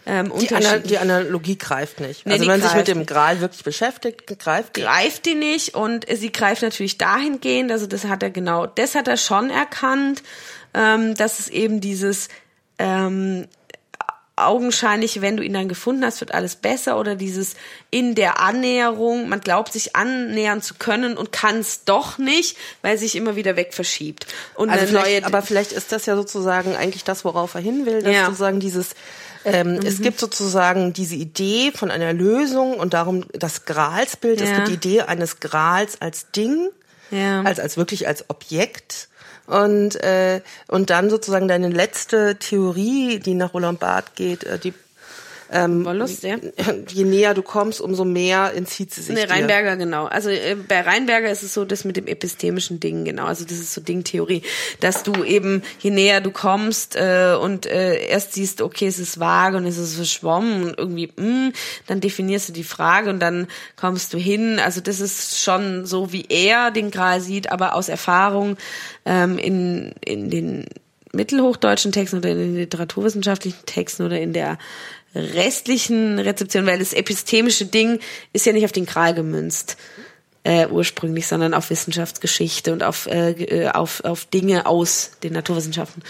ähm, 0.07 0.33
die, 0.41 0.55
Anal 0.55 0.81
die 0.81 0.99
Analogie 0.99 1.59
greift 1.59 2.01
nicht. 2.01 2.27
Nee, 2.27 2.33
also 2.33 2.43
wenn 2.47 2.61
man 2.61 2.63
sich 2.63 2.75
mit 2.75 2.89
dem 2.89 3.07
Gral 3.07 3.41
wirklich 3.41 3.63
beschäftigt, 3.63 4.27
greift 4.39 4.77
die. 4.77 4.83
Greift 4.83 5.27
die 5.27 5.35
nicht 5.35 5.75
und 5.75 6.07
sie 6.11 6.33
greift 6.33 6.63
natürlich 6.63 6.99
dahingehend, 6.99 7.71
also 7.71 7.87
das 7.87 8.05
hat 8.07 8.23
er 8.23 8.31
genau, 8.31 8.67
das 8.67 8.95
hat 8.95 9.09
er 9.09 9.19
schon 9.19 9.51
erkannt, 9.51 10.23
ähm, 10.73 11.15
dass 11.15 11.39
es 11.39 11.49
eben 11.49 11.81
dieses 11.81 12.29
ähm, 12.79 13.47
augenscheinlich, 14.47 15.21
wenn 15.21 15.37
du 15.37 15.43
ihn 15.43 15.53
dann 15.53 15.69
gefunden 15.69 16.05
hast, 16.05 16.21
wird 16.21 16.33
alles 16.33 16.57
besser 16.57 16.99
oder 16.99 17.17
dieses 17.17 17.55
in 17.91 18.15
der 18.15 18.41
Annäherung, 18.41 19.29
man 19.29 19.41
glaubt 19.41 19.73
sich 19.73 19.97
annähern 19.97 20.63
zu 20.63 20.75
können 20.75 21.17
und 21.17 21.33
kann 21.33 21.59
es 21.59 21.85
doch 21.85 22.19
nicht, 22.19 22.57
weil 22.83 22.99
sich 22.99 23.17
immer 23.17 23.37
wieder 23.37 23.57
weg 23.57 23.75
verschiebt. 23.75 24.27
Und 24.55 24.71
also 24.71 24.87
vielleicht, 24.87 25.25
aber 25.25 25.43
vielleicht 25.43 25.73
ist 25.73 25.93
das 25.93 26.07
ja 26.07 26.17
sozusagen 26.17 26.77
eigentlich 26.77 27.05
das, 27.05 27.25
worauf 27.25 27.55
er 27.55 27.61
hin 27.61 27.87
will, 27.87 28.03
dass 28.03 28.15
ja. 28.15 28.27
sozusagen 28.27 28.61
dieses 28.61 28.95
ähm, 29.45 29.77
mhm. 29.77 29.87
Es 29.87 30.03
gibt 30.03 30.21
sozusagen 30.21 30.93
diese 30.93 31.15
Idee 31.15 31.73
von 31.75 31.91
einer 31.91 32.13
Lösung 32.13 32.75
und 32.75 32.93
darum 32.93 33.25
das 33.33 33.65
Gralsbild. 33.65 34.41
Ja. 34.41 34.47
Es 34.47 34.55
gibt 34.55 34.69
die 34.69 34.75
Idee 34.75 35.03
eines 35.03 35.41
Grals 35.41 36.01
als 36.01 36.31
Ding, 36.31 36.69
ja. 37.11 37.43
als 37.43 37.59
als 37.59 37.77
wirklich 37.77 38.07
als 38.07 38.29
Objekt 38.29 39.09
und, 39.51 39.97
äh, 39.97 40.41
und 40.69 40.91
dann 40.91 41.11
sozusagen 41.11 41.49
deine 41.49 41.69
letzte 41.69 42.37
Theorie, 42.37 43.19
die 43.19 43.35
nach 43.35 43.53
Roland 43.53 43.81
Barth 43.81 44.15
geht, 44.15 44.45
äh, 44.45 44.59
die 44.59 44.73
ähm, 45.53 45.85
Wollust, 45.85 46.23
ja. 46.23 46.37
Je 46.89 47.05
näher 47.05 47.35
du 47.35 47.43
kommst, 47.43 47.81
umso 47.81 48.05
mehr 48.05 48.53
entzieht 48.55 48.95
sie 48.95 49.03
sich. 49.03 49.15
Nee, 49.15 49.25
Reinberger, 49.25 49.73
dir. 49.73 49.85
genau. 49.85 50.07
Also 50.07 50.31
äh, 50.31 50.55
bei 50.55 50.81
Reinberger 50.81 51.31
ist 51.31 51.43
es 51.43 51.55
so, 51.55 51.65
das 51.65 51.85
mit 51.85 51.97
dem 51.97 52.07
epistemischen 52.07 52.79
Ding, 52.79 53.05
genau. 53.05 53.25
Also 53.25 53.45
das 53.45 53.59
ist 53.59 53.75
so 53.75 53.81
Dingtheorie, 53.81 54.43
dass 54.79 55.03
du 55.03 55.25
eben, 55.25 55.63
je 55.81 55.91
näher 55.91 56.21
du 56.21 56.31
kommst 56.31 56.95
äh, 56.95 57.37
und 57.41 57.67
äh, 57.67 58.07
erst 58.07 58.35
siehst, 58.35 58.63
okay, 58.63 58.87
es 58.87 59.01
ist 59.01 59.19
vage 59.19 59.57
und 59.57 59.67
es 59.67 59.77
ist 59.77 59.97
verschwommen 59.97 60.63
und 60.65 60.79
irgendwie, 60.79 61.13
mh, 61.17 61.49
mm, 61.49 61.53
dann 61.89 62.01
definierst 62.01 62.51
du 62.51 62.53
die 62.53 62.65
Frage 62.65 63.11
und 63.11 63.19
dann 63.19 63.49
kommst 63.75 64.15
du 64.15 64.19
hin. 64.19 64.61
Also 64.61 64.81
das 64.81 65.01
ist 65.01 65.41
schon 65.41 65.85
so, 65.85 66.13
wie 66.13 66.27
er 66.29 66.71
den 66.71 66.93
Gral 66.93 67.21
sieht, 67.21 67.51
aber 67.51 67.75
aus 67.75 67.89
Erfahrung 67.89 68.57
ähm, 69.05 69.37
in, 69.37 69.95
in 70.05 70.31
den 70.31 70.67
mittelhochdeutschen 71.13 71.93
Texten 71.93 72.19
oder 72.19 72.31
in 72.31 72.39
den 72.39 72.55
literaturwissenschaftlichen 72.55 73.67
Texten 73.67 74.05
oder 74.05 74.21
in 74.21 74.33
der 74.33 74.59
restlichen 75.15 76.19
Rezeption, 76.19 76.67
weil 76.67 76.79
das 76.79 76.93
epistemische 76.93 77.67
Ding 77.67 78.01
ist 78.33 78.47
ja 78.47 78.53
nicht 78.53 78.65
auf 78.65 78.73
den 78.73 78.87
Kral 78.87 79.15
gemünzt. 79.15 79.77
Äh, 80.43 80.69
ursprünglich, 80.69 81.27
sondern 81.27 81.53
auf 81.53 81.69
Wissenschaftsgeschichte 81.69 82.73
und 82.73 82.83
auf, 82.83 83.07
äh, 83.07 83.33
äh 83.33 83.69
auf, 83.69 84.03
auf 84.05 84.25
Dinge 84.25 84.65
aus 84.65 85.11
den 85.23 85.35
Naturwissenschaften. 85.35 86.03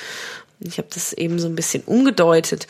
Ich 0.61 0.79
habe 0.79 0.87
das 0.95 1.13
eben 1.13 1.41
so 1.41 1.49
ein 1.49 1.57
bisschen 1.57 1.83
umgedeutet. 1.83 2.69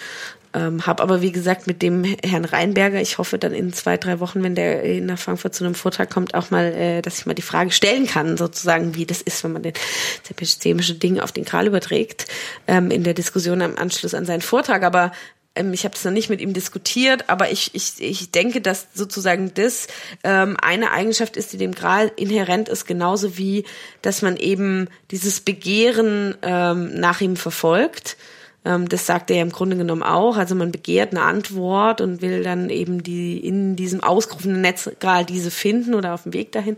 Ähm, 0.53 0.85
habe 0.85 1.03
aber 1.03 1.23
wie 1.23 1.31
gesagt 1.31 1.69
mit 1.69 1.81
dem 1.81 2.03
Herrn 2.03 2.45
Reinberger, 2.45 3.01
ich 3.01 3.19
hoffe 3.19 3.39
dann 3.39 3.53
in 3.53 3.73
zwei, 3.73 3.97
drei 3.97 4.19
Wochen, 4.19 4.43
wenn 4.43 4.57
der 4.57 5.01
nach 5.01 5.19
Frankfurt 5.19 5.55
zu 5.55 5.65
einem 5.65 5.77
Vortrag 5.77 6.11
kommt, 6.11 6.35
auch 6.35 6.51
mal, 6.51 6.73
äh, 6.73 7.03
dass 7.03 7.19
ich 7.19 7.27
mal 7.27 7.35
die 7.35 7.43
Frage 7.43 7.71
stellen 7.71 8.07
kann, 8.07 8.37
sozusagen, 8.37 8.97
wie 8.97 9.07
das 9.07 9.23
ist, 9.23 9.45
wenn 9.45 9.53
man 9.53 9.63
den, 9.63 9.75
das 9.75 10.31
epistemische 10.31 10.95
Ding 10.95 11.21
auf 11.21 11.31
den 11.31 11.45
Kral 11.45 11.69
überträgt, 11.69 12.27
ähm, 12.67 12.91
in 12.91 13.05
der 13.05 13.15
Diskussion 13.15 13.63
am 13.63 13.77
Anschluss 13.77 14.13
an 14.13 14.27
seinen 14.27 14.41
Vortrag. 14.41 14.83
Aber 14.83 15.13
ich 15.55 15.85
habe 15.85 15.95
es 15.95 16.05
noch 16.05 16.13
nicht 16.13 16.31
mit 16.31 16.41
ihm 16.41 16.53
diskutiert, 16.53 17.29
aber 17.29 17.51
ich, 17.51 17.75
ich, 17.75 18.01
ich 18.01 18.31
denke, 18.31 18.61
dass 18.61 18.89
sozusagen 18.95 19.53
das 19.55 19.89
ähm, 20.23 20.57
eine 20.63 20.93
Eigenschaft 20.93 21.37
ist, 21.37 21.53
die 21.53 21.59
dem 21.59 21.75
Gral 21.75 22.13
inhärent 22.17 22.69
ist, 22.69 22.87
genauso 22.87 23.37
wie, 23.37 23.65
dass 24.01 24.23
man 24.23 24.37
eben 24.37 24.89
dieses 25.11 25.41
Begehren 25.41 26.37
ähm, 26.43 26.95
nach 26.95 27.21
ihm 27.21 27.37
verfolgt. 27.37 28.17
Ähm, 28.65 28.89
das 28.89 29.07
sagt 29.07 29.31
er 29.31 29.39
ja 29.39 29.43
im 29.43 29.51
Grunde 29.51 29.77
genommen 29.77 30.05
auch. 30.05 30.37
Also 30.37 30.55
man 30.55 30.71
begehrt 30.71 31.11
eine 31.11 31.23
Antwort 31.23 32.01
und 32.01 32.23
will 32.23 32.45
dann 32.45 32.71
eben 32.71 33.03
die 33.03 33.39
in 33.39 33.75
diesem 33.75 34.05
ausgerufenen 34.05 34.61
Netzgral 34.61 35.25
diese 35.25 35.51
finden 35.51 35.95
oder 35.95 36.15
auf 36.15 36.23
dem 36.23 36.33
Weg 36.33 36.53
dahin. 36.53 36.77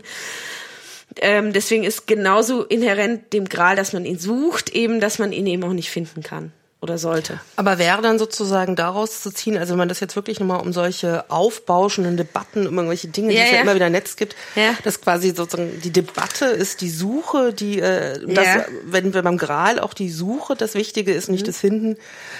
Ähm, 1.21 1.53
deswegen 1.53 1.83
ist 1.83 2.07
genauso 2.07 2.63
inhärent 2.63 3.33
dem 3.33 3.45
Gral, 3.45 3.75
dass 3.75 3.93
man 3.93 4.03
ihn 4.03 4.17
sucht, 4.17 4.71
eben, 4.71 4.99
dass 4.99 5.19
man 5.19 5.31
ihn 5.31 5.45
eben 5.45 5.63
auch 5.63 5.73
nicht 5.73 5.91
finden 5.91 6.23
kann 6.23 6.51
oder 6.83 6.97
sollte. 6.97 7.39
Aber 7.55 7.79
wäre 7.79 8.01
dann 8.01 8.19
sozusagen 8.19 8.75
daraus 8.75 9.21
zu 9.21 9.31
ziehen, 9.31 9.57
also 9.57 9.71
wenn 9.71 9.77
man 9.77 9.87
das 9.87 10.01
jetzt 10.01 10.17
wirklich 10.17 10.41
nochmal 10.41 10.59
um 10.59 10.73
solche 10.73 11.31
aufbauschenden 11.31 12.17
Debatten, 12.17 12.67
um 12.67 12.75
irgendwelche 12.75 13.07
Dinge, 13.07 13.33
ja, 13.33 13.39
die 13.39 13.45
es 13.45 13.51
ja. 13.51 13.55
ja 13.55 13.61
immer 13.63 13.75
wieder 13.75 13.87
im 13.87 13.93
Netz 13.93 14.17
gibt, 14.17 14.35
ja. 14.55 14.75
dass 14.83 14.99
quasi 14.99 15.29
sozusagen 15.29 15.79
die 15.81 15.91
Debatte 15.91 16.45
ist 16.45 16.81
die 16.81 16.89
Suche, 16.89 17.53
die, 17.53 17.79
äh, 17.79 18.19
das, 18.27 18.45
ja. 18.45 18.65
wenn, 18.85 19.13
wenn 19.13 19.23
beim 19.23 19.37
Gral 19.37 19.79
auch 19.79 19.93
die 19.93 20.09
Suche 20.09 20.55
das 20.55 20.75
Wichtige 20.75 21.13
ist, 21.13 21.29
nicht 21.29 21.43
mhm. 21.43 21.47
das 21.47 21.57
Finden, 21.57 21.97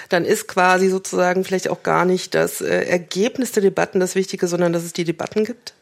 dann 0.09 0.25
ist 0.25 0.49
quasi 0.49 0.89
sozusagen 0.89 1.45
vielleicht 1.45 1.69
auch 1.69 1.81
gar 1.81 2.03
nicht 2.03 2.35
das 2.35 2.59
äh, 2.59 2.83
Ergebnis 2.83 3.53
der 3.53 3.63
Debatten 3.63 4.01
das 4.01 4.13
Wichtige, 4.15 4.47
sondern 4.47 4.73
dass 4.73 4.83
es 4.83 4.91
die 4.91 5.05
Debatten 5.05 5.45
gibt? 5.45 5.73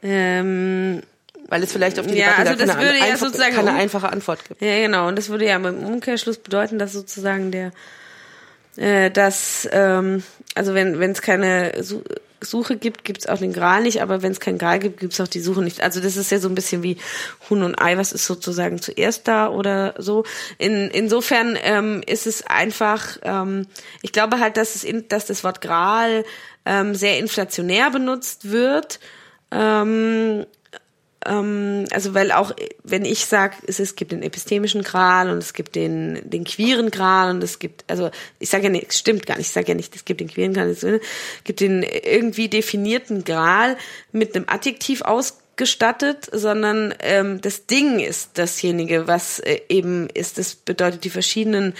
Ähm 0.00 1.02
weil 1.48 1.62
es 1.62 1.72
vielleicht 1.72 1.98
auf 1.98 2.06
die 2.06 2.14
ja, 2.14 2.30
Debatte 2.30 2.50
also 2.50 2.64
das 2.64 2.76
keine, 2.76 2.86
würde 2.86 2.98
ja 2.98 3.04
einfach, 3.04 3.26
sozusagen 3.26 3.54
keine 3.54 3.74
einfache 3.74 4.10
Antwort 4.10 4.44
gibt. 4.46 4.62
Ja, 4.62 4.78
genau. 4.78 5.08
Und 5.08 5.16
das 5.16 5.28
würde 5.28 5.46
ja 5.46 5.56
im 5.56 5.64
Umkehrschluss 5.64 6.38
bedeuten, 6.38 6.78
dass 6.78 6.92
sozusagen 6.92 7.50
der, 7.50 7.72
äh, 8.76 9.10
dass, 9.10 9.68
ähm, 9.72 10.22
also 10.54 10.74
wenn 10.74 10.98
wenn 10.98 11.12
es 11.12 11.22
keine 11.22 11.72
Suche 12.44 12.76
gibt, 12.76 13.04
gibt 13.04 13.20
es 13.20 13.26
auch 13.26 13.38
den 13.38 13.52
Gral 13.52 13.82
nicht, 13.82 14.02
aber 14.02 14.22
wenn 14.22 14.32
es 14.32 14.40
keinen 14.40 14.58
Gral 14.58 14.78
gibt, 14.78 15.00
gibt 15.00 15.12
es 15.12 15.20
auch 15.20 15.28
die 15.28 15.40
Suche 15.40 15.62
nicht. 15.62 15.82
Also 15.82 16.00
das 16.00 16.16
ist 16.16 16.30
ja 16.30 16.38
so 16.38 16.48
ein 16.48 16.54
bisschen 16.54 16.82
wie 16.82 16.96
Huhn 17.48 17.62
und 17.62 17.80
Ei, 17.80 17.96
was 17.96 18.12
ist 18.12 18.26
sozusagen 18.26 18.80
zuerst 18.80 19.26
da 19.28 19.48
oder 19.48 19.94
so. 19.98 20.24
In, 20.58 20.90
insofern 20.90 21.58
ähm, 21.62 22.02
ist 22.06 22.26
es 22.26 22.46
einfach, 22.46 23.18
ähm, 23.22 23.66
ich 24.02 24.12
glaube 24.12 24.40
halt, 24.40 24.56
dass, 24.56 24.74
es 24.74 24.84
in, 24.84 25.08
dass 25.08 25.26
das 25.26 25.44
Wort 25.44 25.60
Gral 25.60 26.24
ähm, 26.64 26.94
sehr 26.94 27.18
inflationär 27.18 27.90
benutzt 27.90 28.50
wird. 28.50 29.00
Ähm, 29.50 30.46
ähm, 31.26 31.86
also 31.90 32.14
weil 32.14 32.32
auch, 32.32 32.52
wenn 32.82 33.04
ich 33.04 33.26
sage, 33.26 33.56
es, 33.66 33.78
es 33.78 33.96
gibt 33.96 34.12
den 34.12 34.22
epistemischen 34.22 34.82
Gral 34.82 35.30
und 35.30 35.38
es 35.38 35.52
gibt 35.52 35.74
den, 35.74 36.20
den 36.28 36.44
queeren 36.44 36.90
Gral 36.90 37.30
und 37.30 37.42
es 37.42 37.58
gibt, 37.58 37.84
also 37.88 38.10
ich 38.38 38.50
sage 38.50 38.64
ja 38.64 38.70
nicht, 38.70 38.90
es 38.90 38.98
stimmt 38.98 39.26
gar 39.26 39.36
nicht, 39.36 39.46
ich 39.46 39.52
sage 39.52 39.68
ja 39.68 39.74
nicht, 39.74 39.94
es 39.96 40.04
gibt 40.04 40.20
den 40.20 40.28
queeren 40.28 40.54
Gral, 40.54 40.68
es 40.68 40.86
gibt 41.44 41.60
den 41.60 41.82
irgendwie 41.82 42.48
definierten 42.48 43.24
Gral 43.24 43.76
mit 44.12 44.34
einem 44.34 44.46
Adjektiv 44.48 45.02
ausgestattet, 45.02 46.28
sondern 46.32 46.94
ähm, 47.00 47.40
das 47.40 47.66
Ding 47.66 48.00
ist 48.00 48.38
dasjenige, 48.38 49.06
was 49.06 49.38
äh, 49.40 49.60
eben 49.68 50.08
ist. 50.10 50.38
Das 50.38 50.54
bedeutet 50.54 51.04
die 51.04 51.10
verschiedenen 51.10 51.74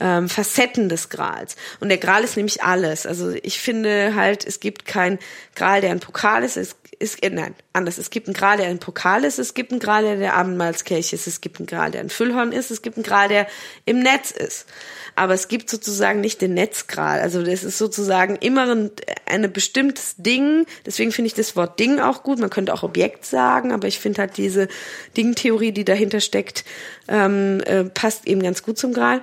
ähm, 0.00 0.28
Facetten 0.28 0.88
des 0.88 1.08
Grals. 1.08 1.56
Und 1.80 1.88
der 1.88 1.98
Gral 1.98 2.24
ist 2.24 2.36
nämlich 2.36 2.62
alles. 2.62 3.06
Also 3.06 3.30
ich 3.42 3.58
finde 3.58 4.14
halt, 4.14 4.44
es 4.44 4.60
gibt 4.60 4.84
kein 4.86 5.18
Gral, 5.54 5.80
der 5.80 5.90
ein 5.90 6.00
Pokal 6.00 6.44
ist. 6.44 6.56
Es 6.56 6.76
ist, 6.98 7.22
äh, 7.22 7.30
nein, 7.30 7.54
anders. 7.72 7.98
Es 7.98 8.10
gibt 8.10 8.26
einen 8.26 8.34
Gral, 8.34 8.56
der 8.56 8.66
ein 8.66 8.78
Pokal 8.78 9.24
ist. 9.24 9.38
Es 9.38 9.54
gibt 9.54 9.70
einen 9.70 9.80
Gral, 9.80 10.02
der 10.02 10.16
der 10.16 10.34
Abendmahlskirche 10.34 11.14
ist. 11.14 11.26
Es 11.26 11.40
gibt 11.40 11.58
einen 11.58 11.66
Gral, 11.66 11.90
der 11.90 12.00
ein 12.00 12.10
Füllhorn 12.10 12.52
ist. 12.52 12.70
Es 12.70 12.82
gibt 12.82 12.96
einen 12.96 13.04
Gral, 13.04 13.28
der 13.28 13.46
im 13.84 14.00
Netz 14.00 14.30
ist. 14.30 14.66
Aber 15.14 15.34
es 15.34 15.48
gibt 15.48 15.70
sozusagen 15.70 16.20
nicht 16.20 16.40
den 16.40 16.54
Netzgral. 16.54 17.20
Also 17.20 17.42
das 17.42 17.64
ist 17.64 17.78
sozusagen 17.78 18.36
immer 18.36 18.70
ein, 18.70 18.90
ein 19.26 19.52
bestimmtes 19.52 20.14
Ding. 20.16 20.66
Deswegen 20.86 21.12
finde 21.12 21.28
ich 21.28 21.34
das 21.34 21.56
Wort 21.56 21.78
Ding 21.78 22.00
auch 22.00 22.22
gut. 22.22 22.38
Man 22.38 22.50
könnte 22.50 22.74
auch 22.74 22.82
Objekt 22.82 23.24
sagen, 23.24 23.72
aber 23.72 23.88
ich 23.88 23.98
finde 23.98 24.22
halt 24.22 24.36
diese 24.36 24.68
Dingtheorie, 25.16 25.72
die 25.72 25.84
dahinter 25.84 26.20
steckt, 26.20 26.64
ähm, 27.08 27.60
äh, 27.66 27.84
passt 27.84 28.26
eben 28.26 28.42
ganz 28.42 28.62
gut 28.62 28.78
zum 28.78 28.92
Gral 28.92 29.20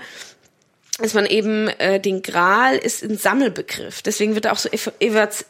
dass 0.99 1.13
man 1.13 1.25
eben 1.25 1.67
äh, 1.67 1.99
den 1.99 2.21
Gral 2.21 2.77
ist 2.77 3.03
ein 3.03 3.17
Sammelbegriff, 3.17 4.01
deswegen 4.01 4.33
wird 4.33 4.45
er 4.45 4.53
auch 4.53 4.57
so 4.57 4.69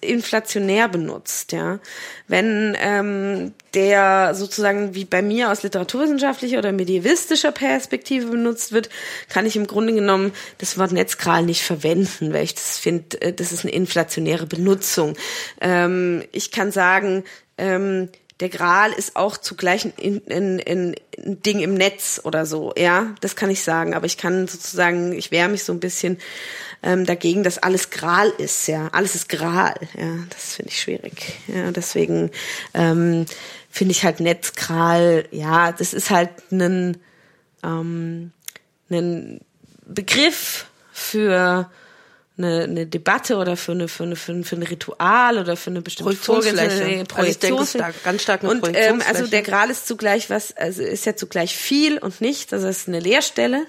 inflationär 0.02 0.90
benutzt, 0.90 1.52
ja. 1.52 1.80
Wenn 2.28 2.76
ähm, 2.80 3.54
der 3.76 4.34
sozusagen 4.34 4.96
wie 4.96 5.06
bei 5.06 5.22
mir 5.22 5.52
aus 5.52 5.62
literaturwissenschaftlicher 5.62 6.58
oder 6.58 6.72
medievistischer 6.72 7.52
Perspektive 7.52 8.28
benutzt 8.28 8.72
wird, 8.72 8.90
kann 9.30 9.46
ich 9.46 9.56
im 9.56 9.68
Grunde 9.68 9.94
genommen 9.94 10.34
das 10.58 10.80
Wort 10.80 10.92
Netzgral 10.92 11.44
nicht 11.44 11.62
verwenden, 11.62 12.34
weil 12.34 12.44
ich 12.44 12.56
das 12.56 12.80
finde, 12.80 13.22
äh, 13.22 13.32
das 13.32 13.52
ist 13.52 13.64
eine 13.64 13.74
inflationäre 13.74 14.48
Benutzung. 14.48 15.16
Ähm, 15.62 16.24
ich 16.32 16.50
kann 16.50 16.72
sagen, 16.72 17.24
ähm, 17.60 18.10
der 18.40 18.50
Gral 18.50 18.92
ist 18.92 19.16
auch 19.16 19.38
zugleich 19.38 19.86
ein, 19.86 20.22
ein, 20.30 20.62
ein, 20.66 20.96
Ding 21.18 21.60
im 21.60 21.74
Netz 21.74 22.20
oder 22.24 22.46
so, 22.46 22.74
ja, 22.78 23.16
das 23.22 23.38
kann 23.38 23.50
ich 23.50 23.64
sagen. 23.64 23.94
Aber 23.94 24.06
ich 24.06 24.18
kann 24.18 24.48
sozusagen, 24.48 25.14
ich 25.14 25.32
wehre 25.32 25.48
mich 25.48 25.64
so 25.64 25.72
ein 25.72 25.80
bisschen 25.80 26.18
ähm, 26.84 27.06
dagegen, 27.06 27.44
dass 27.44 27.58
alles 27.58 27.90
Gral 27.90 28.30
ist, 28.38 28.68
ja, 28.68 28.90
alles 28.92 29.16
ist 29.16 29.30
Gral, 29.30 29.76
ja, 29.98 30.18
das 30.30 30.56
finde 30.56 30.72
ich 30.72 30.82
schwierig. 30.82 31.40
Ja, 31.48 31.72
deswegen 31.72 32.32
ähm, 32.74 33.26
finde 33.70 33.94
ich 33.94 34.04
halt 34.04 34.20
Netzgral, 34.20 35.26
ja, 35.32 35.72
das 35.72 35.94
ist 35.94 36.10
halt 36.10 36.30
ein, 36.52 36.98
ähm, 37.64 38.32
ein 38.90 39.40
Begriff 39.86 40.66
für 40.92 41.72
eine, 42.38 42.64
eine 42.64 42.86
Debatte 42.86 43.38
oder 43.38 43.56
für 43.56 43.72
eine, 43.72 43.88
für 43.88 44.04
eine 44.04 44.16
für 44.16 44.34
ein, 44.34 44.44
für 44.44 44.56
ein 44.56 44.64
Ritual 44.64 45.38
oder 45.38 45.56
für 45.56 45.70
eine 45.70 45.82
bestimmte 45.82 46.16
Projektionsfläche. 46.16 47.06
Also 47.16 47.30
ich 47.30 47.40
denke, 47.40 47.94
ganz 48.04 48.22
stark 48.22 48.44
eine 48.44 48.52
und 48.52 48.68
ähm, 48.74 49.02
also 49.08 49.28
der 49.28 49.42
Gral 49.42 49.70
ist 49.70 49.88
zugleich 49.88 50.30
was, 50.30 50.56
also 50.56 50.82
ist 50.82 51.06
ja 51.06 51.16
zugleich 51.16 51.56
viel 51.56 51.98
und 51.98 52.22
nichts, 52.22 52.52
also 52.52 52.68
es 52.68 52.80
ist 52.80 52.88
eine 52.88 53.00
Leerstelle. 53.00 53.66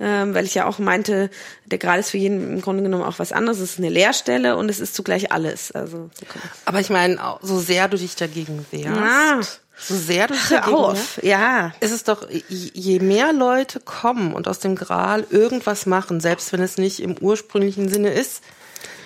Ähm, 0.00 0.34
weil 0.34 0.46
ich 0.46 0.54
ja 0.54 0.66
auch 0.66 0.80
meinte, 0.80 1.30
der 1.66 1.78
Gral 1.78 2.00
ist 2.00 2.10
für 2.10 2.18
jeden 2.18 2.54
im 2.54 2.60
Grunde 2.60 2.82
genommen 2.82 3.04
auch 3.04 3.20
was 3.20 3.30
anderes. 3.30 3.60
Es 3.60 3.72
ist 3.72 3.78
eine 3.78 3.90
Leerstelle 3.90 4.56
und 4.56 4.68
es 4.68 4.80
ist 4.80 4.96
zugleich 4.96 5.30
alles. 5.30 5.70
Also 5.70 6.10
so 6.12 6.26
Aber 6.64 6.80
ich 6.80 6.90
meine, 6.90 7.20
so 7.42 7.60
sehr 7.60 7.86
du 7.86 7.96
dich 7.96 8.16
dagegen 8.16 8.66
wehrst, 8.72 8.98
ah. 8.98 9.40
So 9.84 9.96
sehr 9.96 10.28
du 10.28 10.34
Hör 10.34 10.68
auf, 10.68 11.20
ja. 11.22 11.72
Ist 11.80 11.90
es 11.90 12.04
doch, 12.04 12.28
je 12.48 13.00
mehr 13.00 13.32
Leute 13.32 13.80
kommen 13.80 14.32
und 14.32 14.46
aus 14.46 14.60
dem 14.60 14.76
Gral 14.76 15.26
irgendwas 15.30 15.86
machen, 15.86 16.20
selbst 16.20 16.52
wenn 16.52 16.62
es 16.62 16.78
nicht 16.78 17.00
im 17.00 17.18
ursprünglichen 17.18 17.88
Sinne 17.88 18.12
ist, 18.12 18.42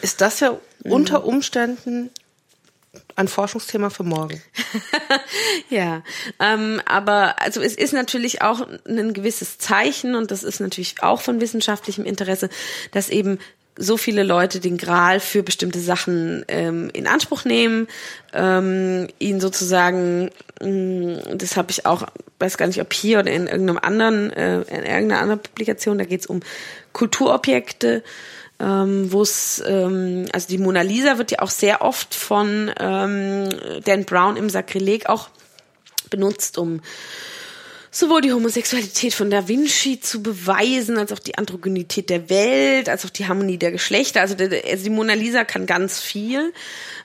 ist 0.03 0.21
das 0.21 0.41
ja 0.41 0.53
mhm. 0.85 0.93
unter 0.93 1.25
Umständen 1.25 2.11
ein 3.15 3.29
Forschungsthema 3.29 3.91
für 3.91 4.05
morgen. 4.05 4.43
ja, 5.71 6.03
ähm, 6.41 6.83
aber 6.85 7.41
also 7.41 7.61
es 7.61 7.75
ist 7.75 7.93
natürlich 7.93 8.43
auch 8.43 8.67
ein 8.87 9.15
gewisses 9.15 9.59
Zeichen 9.59 10.15
und 10.15 10.31
das 10.31 10.43
ist 10.43 10.61
natürlich 10.61 11.03
auch 11.03 11.21
von 11.21 11.41
wissenschaftlichem 11.41 12.05
Interesse, 12.05 12.51
dass 12.93 13.09
eben 13.09 13.39
so 13.77 13.97
viele 13.97 14.23
Leute 14.23 14.61
den 14.61 14.79
Gral 14.79 15.21
für 15.21 15.43
bestimmte 15.43 15.81
Sachen 15.81 16.45
ähm, 16.49 16.91
in 16.93 17.07
Anspruch 17.07 17.45
nehmen, 17.45 17.89
ähm, 18.33 19.09
ihn 19.19 19.41
sozusagen, 19.41 20.31
mh, 20.61 20.69
mm, 20.69 21.39
das 21.39 21.57
habe 21.57 21.71
ich 21.71 21.87
auch, 21.87 22.05
weiß 22.39 22.57
gar 22.57 22.67
nicht, 22.67 22.81
ob 22.81 22.93
hier 22.93 23.21
oder 23.21 23.33
in 23.33 23.47
irgendeinem 23.47 23.79
anderen, 23.79 24.33
äh, 24.33 24.61
in 24.63 24.85
irgendeiner 24.85 25.21
anderen 25.21 25.41
Publikation, 25.41 25.99
da 25.99 26.05
geht 26.05 26.21
es 26.21 26.27
um 26.27 26.41
Kulturobjekte, 26.93 28.03
ähm, 28.59 29.13
wo 29.13 29.23
es, 29.23 29.63
ähm, 29.67 30.27
also 30.33 30.49
die 30.49 30.59
Mona 30.59 30.81
Lisa 30.81 31.19
wird 31.19 31.31
ja 31.31 31.41
auch 31.41 31.51
sehr 31.51 31.83
oft 31.83 32.15
von 32.15 32.73
ähm, 32.81 33.49
Dan 33.85 34.05
Brown 34.05 34.37
im 34.37 34.49
Sakrileg 34.49 35.09
auch 35.09 35.29
benutzt, 36.09 36.57
um 36.57 36.81
sowohl 37.99 38.21
die 38.21 38.33
Homosexualität 38.33 39.15
von 39.15 39.31
Da 39.31 39.49
Vinci 39.49 40.01
zu 40.01 40.23
beweisen, 40.23 40.99
als 40.99 41.13
auch 41.13 41.19
die 41.19 41.39
Androgynität 41.39 42.11
der 42.11 42.29
Welt, 42.29 42.89
als 42.91 43.07
auch 43.07 43.11
die 43.11 43.27
Harmonie 43.27 43.57
der 43.57 43.73
Geschlechter. 43.73 44.21
Also, 44.21 44.35
der, 44.35 44.51
also 44.71 44.85
die 44.85 44.91
Mona 44.91 45.15
Lisa 45.15 45.45
kann 45.45 45.65
ganz 45.67 46.01
viel. 46.01 46.53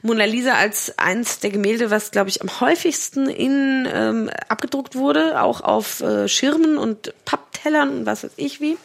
Mona 0.01 0.25
Lisa 0.25 0.53
als 0.53 0.97
eins 0.97 1.39
der 1.39 1.51
Gemälde, 1.51 1.91
was 1.91 2.11
glaube 2.11 2.29
ich 2.29 2.41
am 2.41 2.59
häufigsten 2.59 3.29
in 3.29 3.87
ähm, 3.93 4.29
abgedruckt 4.49 4.95
wurde, 4.95 5.41
auch 5.41 5.61
auf 5.61 6.01
äh, 6.01 6.27
Schirmen 6.27 6.77
und 6.77 7.13
Papptellern 7.23 7.89
und 7.99 8.05
was 8.05 8.23
weiß 8.23 8.33
ich 8.35 8.59
wie. 8.59 8.77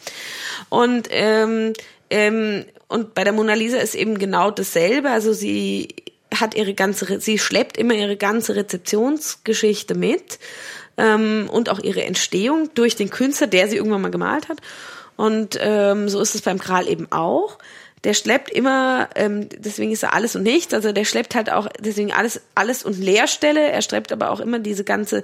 Und 0.69 1.09
ähm, 1.11 1.73
ähm, 2.09 2.63
und 2.87 3.15
bei 3.15 3.25
der 3.25 3.33
Mona 3.33 3.53
Lisa 3.53 3.79
ist 3.79 3.95
eben 3.95 4.17
genau 4.17 4.49
dasselbe. 4.49 5.09
Also 5.09 5.33
sie 5.33 5.89
hat 6.33 6.55
ihre 6.55 6.73
ganze, 6.73 7.19
sie 7.19 7.37
schleppt 7.37 7.77
immer 7.77 7.93
ihre 7.93 8.15
ganze 8.15 8.55
Rezeptionsgeschichte 8.55 9.95
mit 9.95 10.39
ähm, 10.97 11.49
und 11.51 11.69
auch 11.69 11.79
ihre 11.79 12.03
Entstehung 12.03 12.69
durch 12.73 12.95
den 12.95 13.09
Künstler, 13.09 13.47
der 13.47 13.67
sie 13.67 13.77
irgendwann 13.77 14.01
mal 14.01 14.11
gemalt 14.11 14.49
hat. 14.49 14.59
Und 15.15 15.57
ähm, 15.61 16.09
so 16.09 16.19
ist 16.21 16.35
es 16.35 16.41
beim 16.41 16.59
Kral 16.59 16.87
eben 16.87 17.11
auch. 17.11 17.57
der 18.03 18.13
schleppt 18.13 18.51
immer, 18.51 19.09
ähm, 19.15 19.49
deswegen 19.57 19.91
ist 19.91 20.03
er 20.03 20.13
alles 20.13 20.35
und 20.35 20.43
nichts, 20.43 20.73
also 20.73 20.91
der 20.91 21.03
schleppt 21.03 21.33
halt 21.33 21.51
auch 21.51 21.67
deswegen 21.79 22.13
alles, 22.13 22.41
alles 22.53 22.83
und 22.83 22.97
Leerstelle. 22.99 23.71
Er 23.71 23.81
schleppt 23.81 24.11
aber 24.11 24.29
auch 24.29 24.39
immer 24.39 24.59
diese 24.59 24.83
ganze 24.83 25.23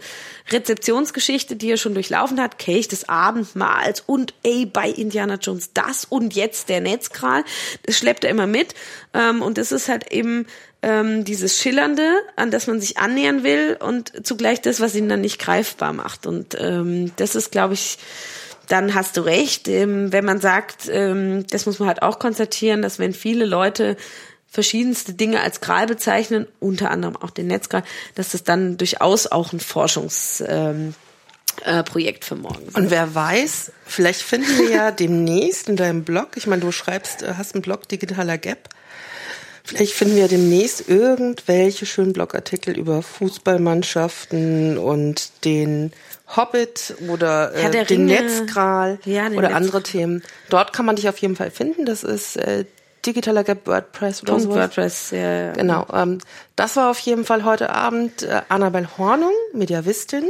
Rezeptionsgeschichte, 0.50 1.56
die 1.56 1.72
er 1.72 1.78
schon 1.78 1.94
durchlaufen 1.94 2.42
hat, 2.42 2.58
Kelch 2.58 2.88
des 2.88 3.08
Abendmahls 3.08 4.04
und 4.06 4.34
ey, 4.42 4.66
bei 4.66 4.90
Indiana 4.90 5.36
Jones 5.36 5.72
das 5.74 6.04
und 6.06 6.36
jetzt 6.36 6.68
der 6.70 6.82
Netzkral. 6.82 7.44
Das 7.84 7.96
schleppt 7.96 8.24
er 8.24 8.32
immer 8.32 8.48
mit. 8.48 8.74
Ähm, 9.14 9.44
und 9.44 9.60
das 9.60 9.72
ist 9.72 9.88
halt 9.88 10.12
eben 10.12 10.48
ähm, 10.84 11.24
dieses 11.24 11.58
Schillernde, 11.60 12.08
an 12.36 12.52
das 12.52 12.68
man 12.68 12.80
sich 12.80 12.98
annähern 12.98 13.44
will 13.44 13.78
und 13.80 14.26
zugleich 14.26 14.62
das, 14.62 14.82
was 14.82 14.94
ihn 14.96 15.10
dann 15.10 15.22
nicht 15.22 15.40
greifbar 15.40 15.94
macht. 15.94 16.28
Und 16.28 16.56
ähm, 16.60 17.14
das 17.16 17.36
ist, 17.36 17.52
glaube 17.52 17.74
ich, 17.74 17.98
dann 18.68 18.94
hast 18.94 19.18
du 19.18 19.22
recht. 19.22 19.68
Ähm, 19.68 20.12
wenn 20.12 20.26
man 20.26 20.40
sagt, 20.40 20.90
ähm, 20.90 21.48
das 21.48 21.66
muss 21.66 21.80
man 21.80 21.88
halt 21.88 22.02
auch 22.02 22.20
konstatieren, 22.20 22.82
dass 22.82 23.00
wenn 23.00 23.14
viele 23.14 23.46
Leute 23.46 23.96
verschiedenste 24.50 25.14
Dinge 25.14 25.42
als 25.42 25.62
Gral 25.62 25.88
bezeichnen, 25.88 26.48
unter 26.60 26.92
anderem 26.92 27.16
auch 27.16 27.32
den 27.32 27.48
Netzgral, 27.48 27.84
dass 28.14 28.30
das 28.30 28.44
dann 28.44 28.78
durchaus 28.78 29.26
auch 29.26 29.52
ein 29.52 29.60
Forschungs 29.60 30.44
ähm, 30.46 30.94
äh, 31.64 31.84
Projekt 31.84 32.26
für 32.26 32.36
morgen. 32.36 32.68
Und 32.74 32.92
wer 32.92 33.16
weiß, 33.16 33.72
vielleicht 33.86 34.22
finden 34.22 34.58
wir 34.60 34.70
ja 34.70 34.92
demnächst 35.00 35.70
in 35.70 35.76
deinem 35.76 36.04
Blog, 36.04 36.36
ich 36.36 36.46
meine, 36.46 36.62
du 36.62 36.72
schreibst, 36.72 37.24
äh, 37.24 37.36
hast 37.38 37.56
einen 37.56 37.62
Blog 37.62 37.88
Digitaler 37.88 38.38
Gap, 38.38 38.70
vielleicht 39.64 39.94
finden 39.94 40.16
wir 40.16 40.28
demnächst 40.28 40.90
irgendwelche 40.90 41.86
schönen 41.86 42.14
Blogartikel 42.14 42.78
über 42.78 43.02
Fußballmannschaften 43.02 44.78
und 44.78 45.46
den 45.46 45.92
Hobbit 46.36 46.96
oder 47.10 47.54
äh, 47.54 47.70
den 47.72 47.86
Ringe. 47.86 48.22
Netzkral 48.22 49.00
ja, 49.06 49.30
den 49.30 49.38
oder 49.38 49.50
Netz 49.50 49.58
andere 49.58 49.84
Themen. 49.84 50.24
Dort 50.50 50.74
kann 50.74 50.86
man 50.86 50.96
dich 50.96 51.08
auf 51.10 51.18
jeden 51.18 51.36
Fall 51.36 51.52
finden. 51.52 51.86
Das 51.86 52.04
ist 52.04 52.38
äh, 52.38 52.66
digitaler 53.06 53.44
Gap 53.44 53.68
WordPress 53.68 54.24
oder 54.24 54.40
so. 54.40 54.50
WordPress, 54.50 55.12
ja. 55.12 55.52
Genau. 55.54 55.86
Ähm, 55.94 56.20
das 56.56 56.76
war 56.76 56.90
auf 56.90 57.00
jeden 57.00 57.26
Fall 57.26 57.44
heute 57.44 57.70
Abend 57.70 58.24
äh, 58.24 58.42
Annabel 58.50 58.88
Hornung, 58.98 59.34
Mediavistin, 59.54 60.26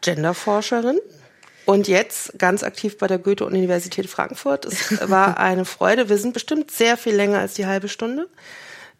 Genderforscherin. 0.00 0.98
Und 1.66 1.88
jetzt 1.88 2.38
ganz 2.38 2.62
aktiv 2.62 2.98
bei 2.98 3.06
der 3.06 3.18
Goethe-Universität 3.18 4.08
Frankfurt. 4.08 4.64
Es 4.64 5.08
war 5.08 5.36
eine 5.38 5.64
Freude. 5.64 6.08
Wir 6.08 6.18
sind 6.18 6.32
bestimmt 6.32 6.70
sehr 6.70 6.96
viel 6.96 7.14
länger 7.14 7.38
als 7.38 7.54
die 7.54 7.66
halbe 7.66 7.88
Stunde. 7.88 8.28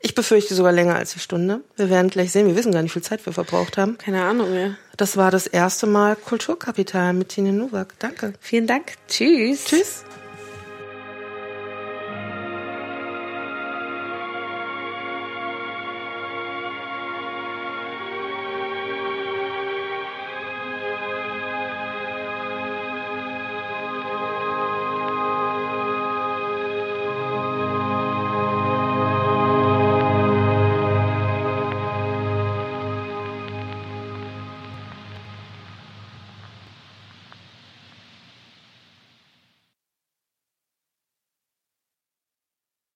Ich 0.02 0.14
befürchte 0.14 0.54
sogar 0.54 0.72
länger 0.72 0.96
als 0.96 1.12
die 1.12 1.18
Stunde. 1.18 1.60
Wir 1.76 1.90
werden 1.90 2.10
gleich 2.10 2.32
sehen. 2.32 2.46
Wir 2.46 2.56
wissen 2.56 2.72
gar 2.72 2.82
nicht, 2.82 2.92
wie 2.92 3.00
viel 3.00 3.02
Zeit 3.02 3.24
wir 3.26 3.34
verbraucht 3.34 3.76
haben. 3.76 3.98
Keine 3.98 4.22
Ahnung 4.22 4.50
mehr. 4.50 4.76
Das 4.96 5.16
war 5.18 5.30
das 5.30 5.46
erste 5.46 5.86
Mal 5.86 6.16
Kulturkapital 6.16 7.12
mit 7.12 7.28
Tine 7.30 7.52
Nowak. 7.52 7.98
Danke. 7.98 8.32
Vielen 8.40 8.66
Dank. 8.66 8.94
Tschüss. 9.08 9.64
Tschüss. 9.64 10.04